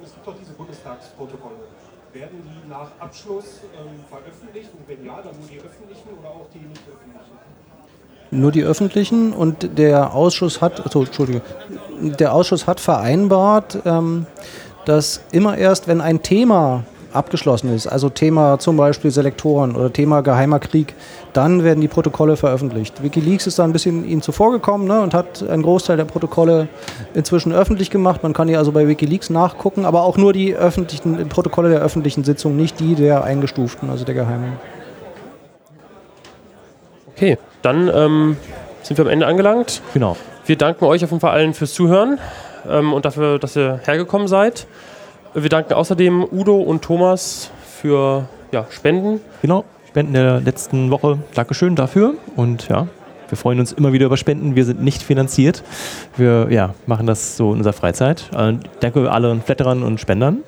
es 0.05 0.13
gibt 0.13 0.27
doch 0.27 0.35
diese 0.39 0.53
Bundestagsprotokolle. 0.53 1.55
Werden 2.13 2.43
die 2.45 2.69
nach 2.69 2.89
Abschluss 3.15 3.45
ähm, 3.79 4.05
veröffentlicht? 4.11 4.71
Und 4.73 4.89
wenn 4.89 5.07
ja, 5.07 5.17
dann 5.23 5.39
nur 5.39 5.49
die 5.49 5.59
öffentlichen 5.59 6.09
oder 6.19 6.29
auch 6.31 6.47
die 6.53 6.59
nicht 6.59 6.81
öffentlichen? 6.89 8.41
Nur 8.41 8.51
die 8.51 8.65
öffentlichen 8.65 9.33
und 9.33 9.79
der 9.79 10.15
Ausschuss 10.15 10.61
hat, 10.61 10.85
also, 10.85 11.05
Entschuldige, 11.05 11.43
der 12.01 12.35
Ausschuss 12.35 12.67
hat 12.67 12.81
vereinbart, 12.81 13.79
ähm, 13.85 14.27
dass 14.85 15.21
immer 15.31 15.57
erst, 15.57 15.87
wenn 15.87 16.01
ein 16.01 16.23
Thema 16.23 16.85
abgeschlossen 17.15 17.75
ist, 17.75 17.87
also 17.87 18.09
Thema 18.09 18.59
zum 18.59 18.77
Beispiel 18.77 19.11
Selektoren 19.11 19.77
oder 19.77 19.93
Thema 19.93 20.21
geheimer 20.21 20.59
Krieg, 20.59 20.95
dann 21.33 21.65
werden 21.65 21.81
die 21.81 21.89
Protokolle 21.89 22.37
veröffentlicht. 22.37 23.03
Wikileaks 23.03 23.47
ist 23.47 23.59
da 23.59 23.65
ein 23.65 23.73
bisschen 23.73 24.09
ihnen 24.09 24.23
zuvorgekommen 24.23 24.87
ne, 24.87 25.01
und 25.01 25.15
hat 25.15 25.43
einen 25.49 25.63
Großteil 25.63 25.97
der 25.97 26.05
Protokolle 26.05 26.69
inzwischen 27.15 27.53
öffentlich 27.53 27.91
gemacht. 27.91 28.23
Man 28.23 28.33
kann 28.33 28.49
die 28.49 28.57
also 28.57 28.73
bei 28.73 28.89
Wikileaks 28.89 29.31
nachgucken, 29.31 29.85
aber 29.85 30.03
auch 30.03 30.17
nur 30.17 30.33
die 30.33 30.55
öffentlichen 30.55 31.29
Protokolle 31.29 31.71
der 31.71 31.81
öffentlichen 31.81 32.25
Sitzung, 32.25 32.57
nicht 32.57 32.81
die 32.81 32.95
der 32.95 33.25
eingestuften, 33.25 33.91
also 33.91 34.05
der 34.05 34.15
geheimen. 34.15 34.53
Okay, 37.17 37.39
dann 37.63 37.91
ähm, 37.95 38.37
sind 38.83 38.99
wir 38.99 39.05
am 39.05 39.11
Ende 39.11 39.27
angelangt. 39.27 39.83
Genau. 39.93 40.17
Wir 40.47 40.57
danken 40.57 40.85
euch 40.85 41.05
auf 41.05 41.11
jeden 41.11 41.21
Fall 41.21 41.31
allen 41.31 41.55
fürs 41.55 41.73
Zuhören 41.73 42.19
ähm, 42.69 42.93
und 42.93 43.05
dafür, 43.05 43.39
dass 43.39 43.57
ihr 43.57 43.81
hergekommen 43.85 44.29
seid. 44.29 44.67
Wir 45.37 45.49
danken 45.49 45.73
außerdem 45.73 46.25
Udo 46.31 46.61
und 46.61 46.83
Thomas 46.83 47.51
für 47.81 48.29
ja, 48.53 48.67
Spenden. 48.71 49.21
Genau, 49.43 49.65
Spenden 49.89 50.13
der 50.13 50.41
letzten 50.41 50.93
Woche. 50.93 51.19
Dankeschön 51.35 51.75
dafür. 51.75 52.15
Und 52.37 52.69
ja, 52.69 52.87
wir 53.29 53.37
freuen 53.37 53.59
uns 53.59 53.73
immer 53.73 53.93
wieder 53.93 54.07
über 54.07 54.17
Spenden. 54.17 54.55
Wir 54.55 54.65
sind 54.65 54.81
nicht 54.81 55.03
finanziert. 55.03 55.65
Wir 56.17 56.47
ja, 56.51 56.73
machen 56.87 57.09
das 57.09 57.37
so 57.37 57.51
in 57.51 57.59
unserer 57.59 57.73
Freizeit. 57.73 58.31
Also, 58.33 58.61
danke 58.79 59.11
allen 59.11 59.43
Flatterern 59.43 59.83
und 59.83 59.99
Spendern. 59.99 60.45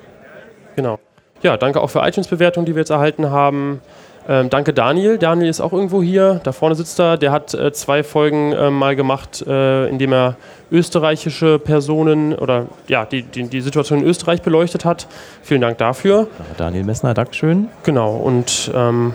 Genau. 0.77 1.01
Ja, 1.43 1.57
danke 1.57 1.81
auch 1.81 1.91
für 1.91 2.07
iTunes-Bewertungen, 2.07 2.67
die 2.67 2.77
wir 2.77 2.83
jetzt 2.83 2.91
erhalten 2.91 3.31
haben. 3.31 3.81
Ähm, 4.29 4.51
danke 4.51 4.73
Daniel. 4.73 5.19
Daniel 5.19 5.49
ist 5.49 5.61
auch 5.61 5.73
irgendwo 5.73 6.03
hier. 6.03 6.41
Da 6.43 6.53
vorne 6.53 6.75
sitzt 6.75 6.99
er. 6.99 7.17
Der 7.17 7.31
hat 7.31 7.55
äh, 7.55 7.73
zwei 7.73 8.03
Folgen 8.03 8.53
äh, 8.53 8.71
mal 8.71 8.97
gemacht, 8.97 9.45
äh, 9.47 9.89
indem 9.89 10.13
er 10.13 10.37
österreichische 10.73 11.59
Personen 11.61 12.35
oder 12.35 12.67
ja, 12.89 13.05
die, 13.05 13.23
die, 13.23 13.45
die, 13.45 13.61
Situation 13.61 14.01
in 14.01 14.07
Österreich 14.07 14.43
beleuchtet 14.43 14.85
hat. 14.85 15.07
Vielen 15.43 15.61
Dank 15.61 15.79
dafür. 15.79 16.27
Daniel 16.57 16.85
Messner, 16.85 17.15
Dankeschön. 17.15 17.69
Genau. 17.85 18.17
Und 18.17 18.73
ähm, 18.75 19.15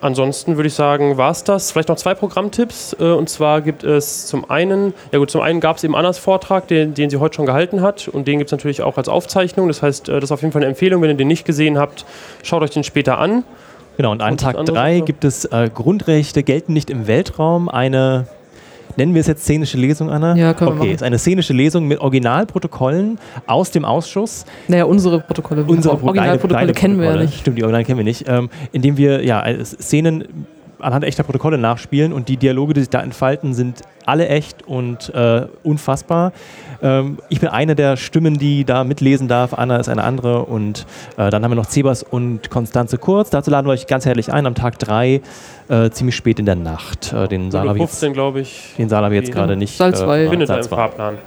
ansonsten 0.00 0.56
würde 0.56 0.68
ich 0.68 0.74
sagen, 0.74 1.16
war 1.16 1.32
es 1.32 1.42
das. 1.42 1.72
Vielleicht 1.72 1.88
noch 1.88 1.96
zwei 1.96 2.14
Programmtipps. 2.14 2.94
Äh, 3.00 3.06
und 3.06 3.28
zwar 3.28 3.62
gibt 3.62 3.82
es 3.82 4.26
zum 4.28 4.48
einen, 4.48 4.94
ja 5.10 5.18
gut, 5.18 5.32
zum 5.32 5.40
einen 5.40 5.58
gab 5.58 5.78
es 5.78 5.84
eben 5.84 5.96
Annas 5.96 6.18
Vortrag, 6.18 6.68
den, 6.68 6.94
den 6.94 7.10
sie 7.10 7.16
heute 7.16 7.34
schon 7.34 7.46
gehalten 7.46 7.80
hat. 7.80 8.06
Und 8.06 8.28
den 8.28 8.38
gibt 8.38 8.48
es 8.48 8.52
natürlich 8.52 8.82
auch 8.82 8.96
als 8.96 9.08
Aufzeichnung. 9.08 9.66
Das 9.66 9.82
heißt, 9.82 10.08
äh, 10.08 10.14
das 10.14 10.24
ist 10.24 10.32
auf 10.32 10.42
jeden 10.42 10.52
Fall 10.52 10.62
eine 10.62 10.68
Empfehlung. 10.68 11.02
Wenn 11.02 11.10
ihr 11.10 11.16
den 11.16 11.26
nicht 11.26 11.44
gesehen 11.44 11.78
habt, 11.78 12.04
schaut 12.44 12.62
euch 12.62 12.70
den 12.70 12.84
später 12.84 13.18
an. 13.18 13.42
Genau, 13.96 14.12
und 14.12 14.22
an 14.22 14.36
Tag 14.36 14.56
3 14.56 15.00
gibt 15.00 15.24
es 15.24 15.44
äh, 15.46 15.70
Grundrechte 15.72 16.42
gelten 16.42 16.72
nicht 16.72 16.90
im 16.90 17.06
Weltraum. 17.06 17.68
Eine, 17.68 18.26
nennen 18.96 19.14
wir 19.14 19.20
es 19.20 19.26
jetzt 19.26 19.42
szenische 19.42 19.76
Lesung, 19.76 20.10
Anna? 20.10 20.34
Ja, 20.34 20.54
können 20.54 20.78
okay, 20.78 20.86
wir 20.86 20.94
ist 20.94 21.02
eine 21.02 21.18
szenische 21.18 21.52
Lesung 21.52 21.86
mit 21.86 22.00
Originalprotokollen 22.00 23.18
aus 23.46 23.70
dem 23.70 23.84
Ausschuss. 23.84 24.46
Naja, 24.68 24.84
unsere 24.84 25.20
Protokolle. 25.20 25.64
Unsere 25.64 26.02
Originalprotokolle 26.02 26.72
kennen 26.72 26.98
wir 27.00 27.10
ja 27.10 27.16
nicht. 27.16 27.40
Stimmt, 27.40 27.58
die 27.58 27.62
Original 27.62 27.84
kennen 27.84 27.98
wir 27.98 28.04
nicht. 28.04 28.26
Ähm, 28.28 28.48
indem 28.72 28.96
wir 28.96 29.24
ja, 29.24 29.44
Szenen 29.64 30.46
anhand 30.82 31.04
echter 31.04 31.22
Protokolle 31.22 31.58
nachspielen 31.58 32.12
und 32.12 32.28
die 32.28 32.36
Dialoge, 32.36 32.74
die 32.74 32.80
sich 32.80 32.90
da 32.90 33.00
entfalten, 33.00 33.54
sind 33.54 33.82
alle 34.04 34.28
echt 34.28 34.66
und 34.66 35.14
äh, 35.14 35.46
unfassbar. 35.62 36.32
Ähm, 36.82 37.18
ich 37.28 37.40
bin 37.40 37.48
eine 37.48 37.74
der 37.74 37.96
Stimmen, 37.96 38.38
die 38.38 38.64
da 38.64 38.84
mitlesen 38.84 39.28
darf. 39.28 39.54
Anna 39.54 39.76
ist 39.76 39.88
eine 39.88 40.02
andere. 40.02 40.44
Und 40.44 40.86
äh, 41.16 41.30
dann 41.30 41.44
haben 41.44 41.52
wir 41.52 41.56
noch 41.56 41.66
Zebas 41.66 42.02
und 42.02 42.50
Konstanze 42.50 42.98
Kurz. 42.98 43.30
Dazu 43.30 43.50
laden 43.50 43.66
wir 43.66 43.72
euch 43.72 43.86
ganz 43.86 44.04
herzlich 44.04 44.32
ein 44.32 44.46
am 44.46 44.54
Tag 44.54 44.78
3, 44.80 45.20
äh, 45.68 45.90
ziemlich 45.90 46.16
spät 46.16 46.38
in 46.38 46.46
der 46.46 46.56
Nacht. 46.56 47.12
Äh, 47.12 47.28
den 47.28 47.50
Saal 47.50 47.68
habe 47.68 47.78
ich 47.78 47.82
jetzt, 47.82 48.00
15, 48.00 48.12
glaube 48.12 48.40
ich. 48.40 48.74
den 48.76 48.88
Saal 48.88 49.04
habe 49.04 49.14
ich 49.14 49.20
jetzt 49.22 49.32
gerade 49.32 49.56
nicht. 49.56 49.76
Saal 49.76 49.94
zwei. 49.94 50.24
äh, 50.24 50.28
Findet 50.28 50.48
Saal 50.48 50.58
im 50.58 50.64
zwei. 50.64 50.76
Fahrplan. 50.76 51.18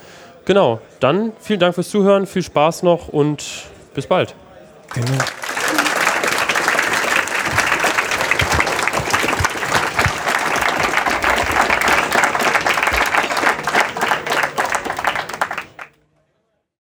Genau, 0.46 0.80
dann 1.00 1.32
vielen 1.40 1.60
Dank 1.60 1.74
fürs 1.74 1.90
Zuhören, 1.90 2.28
viel 2.28 2.44
Spaß 2.44 2.84
noch 2.84 3.08
und 3.08 3.44
bis 3.96 4.06
bald. 4.06 4.36
Genau. 4.94 5.08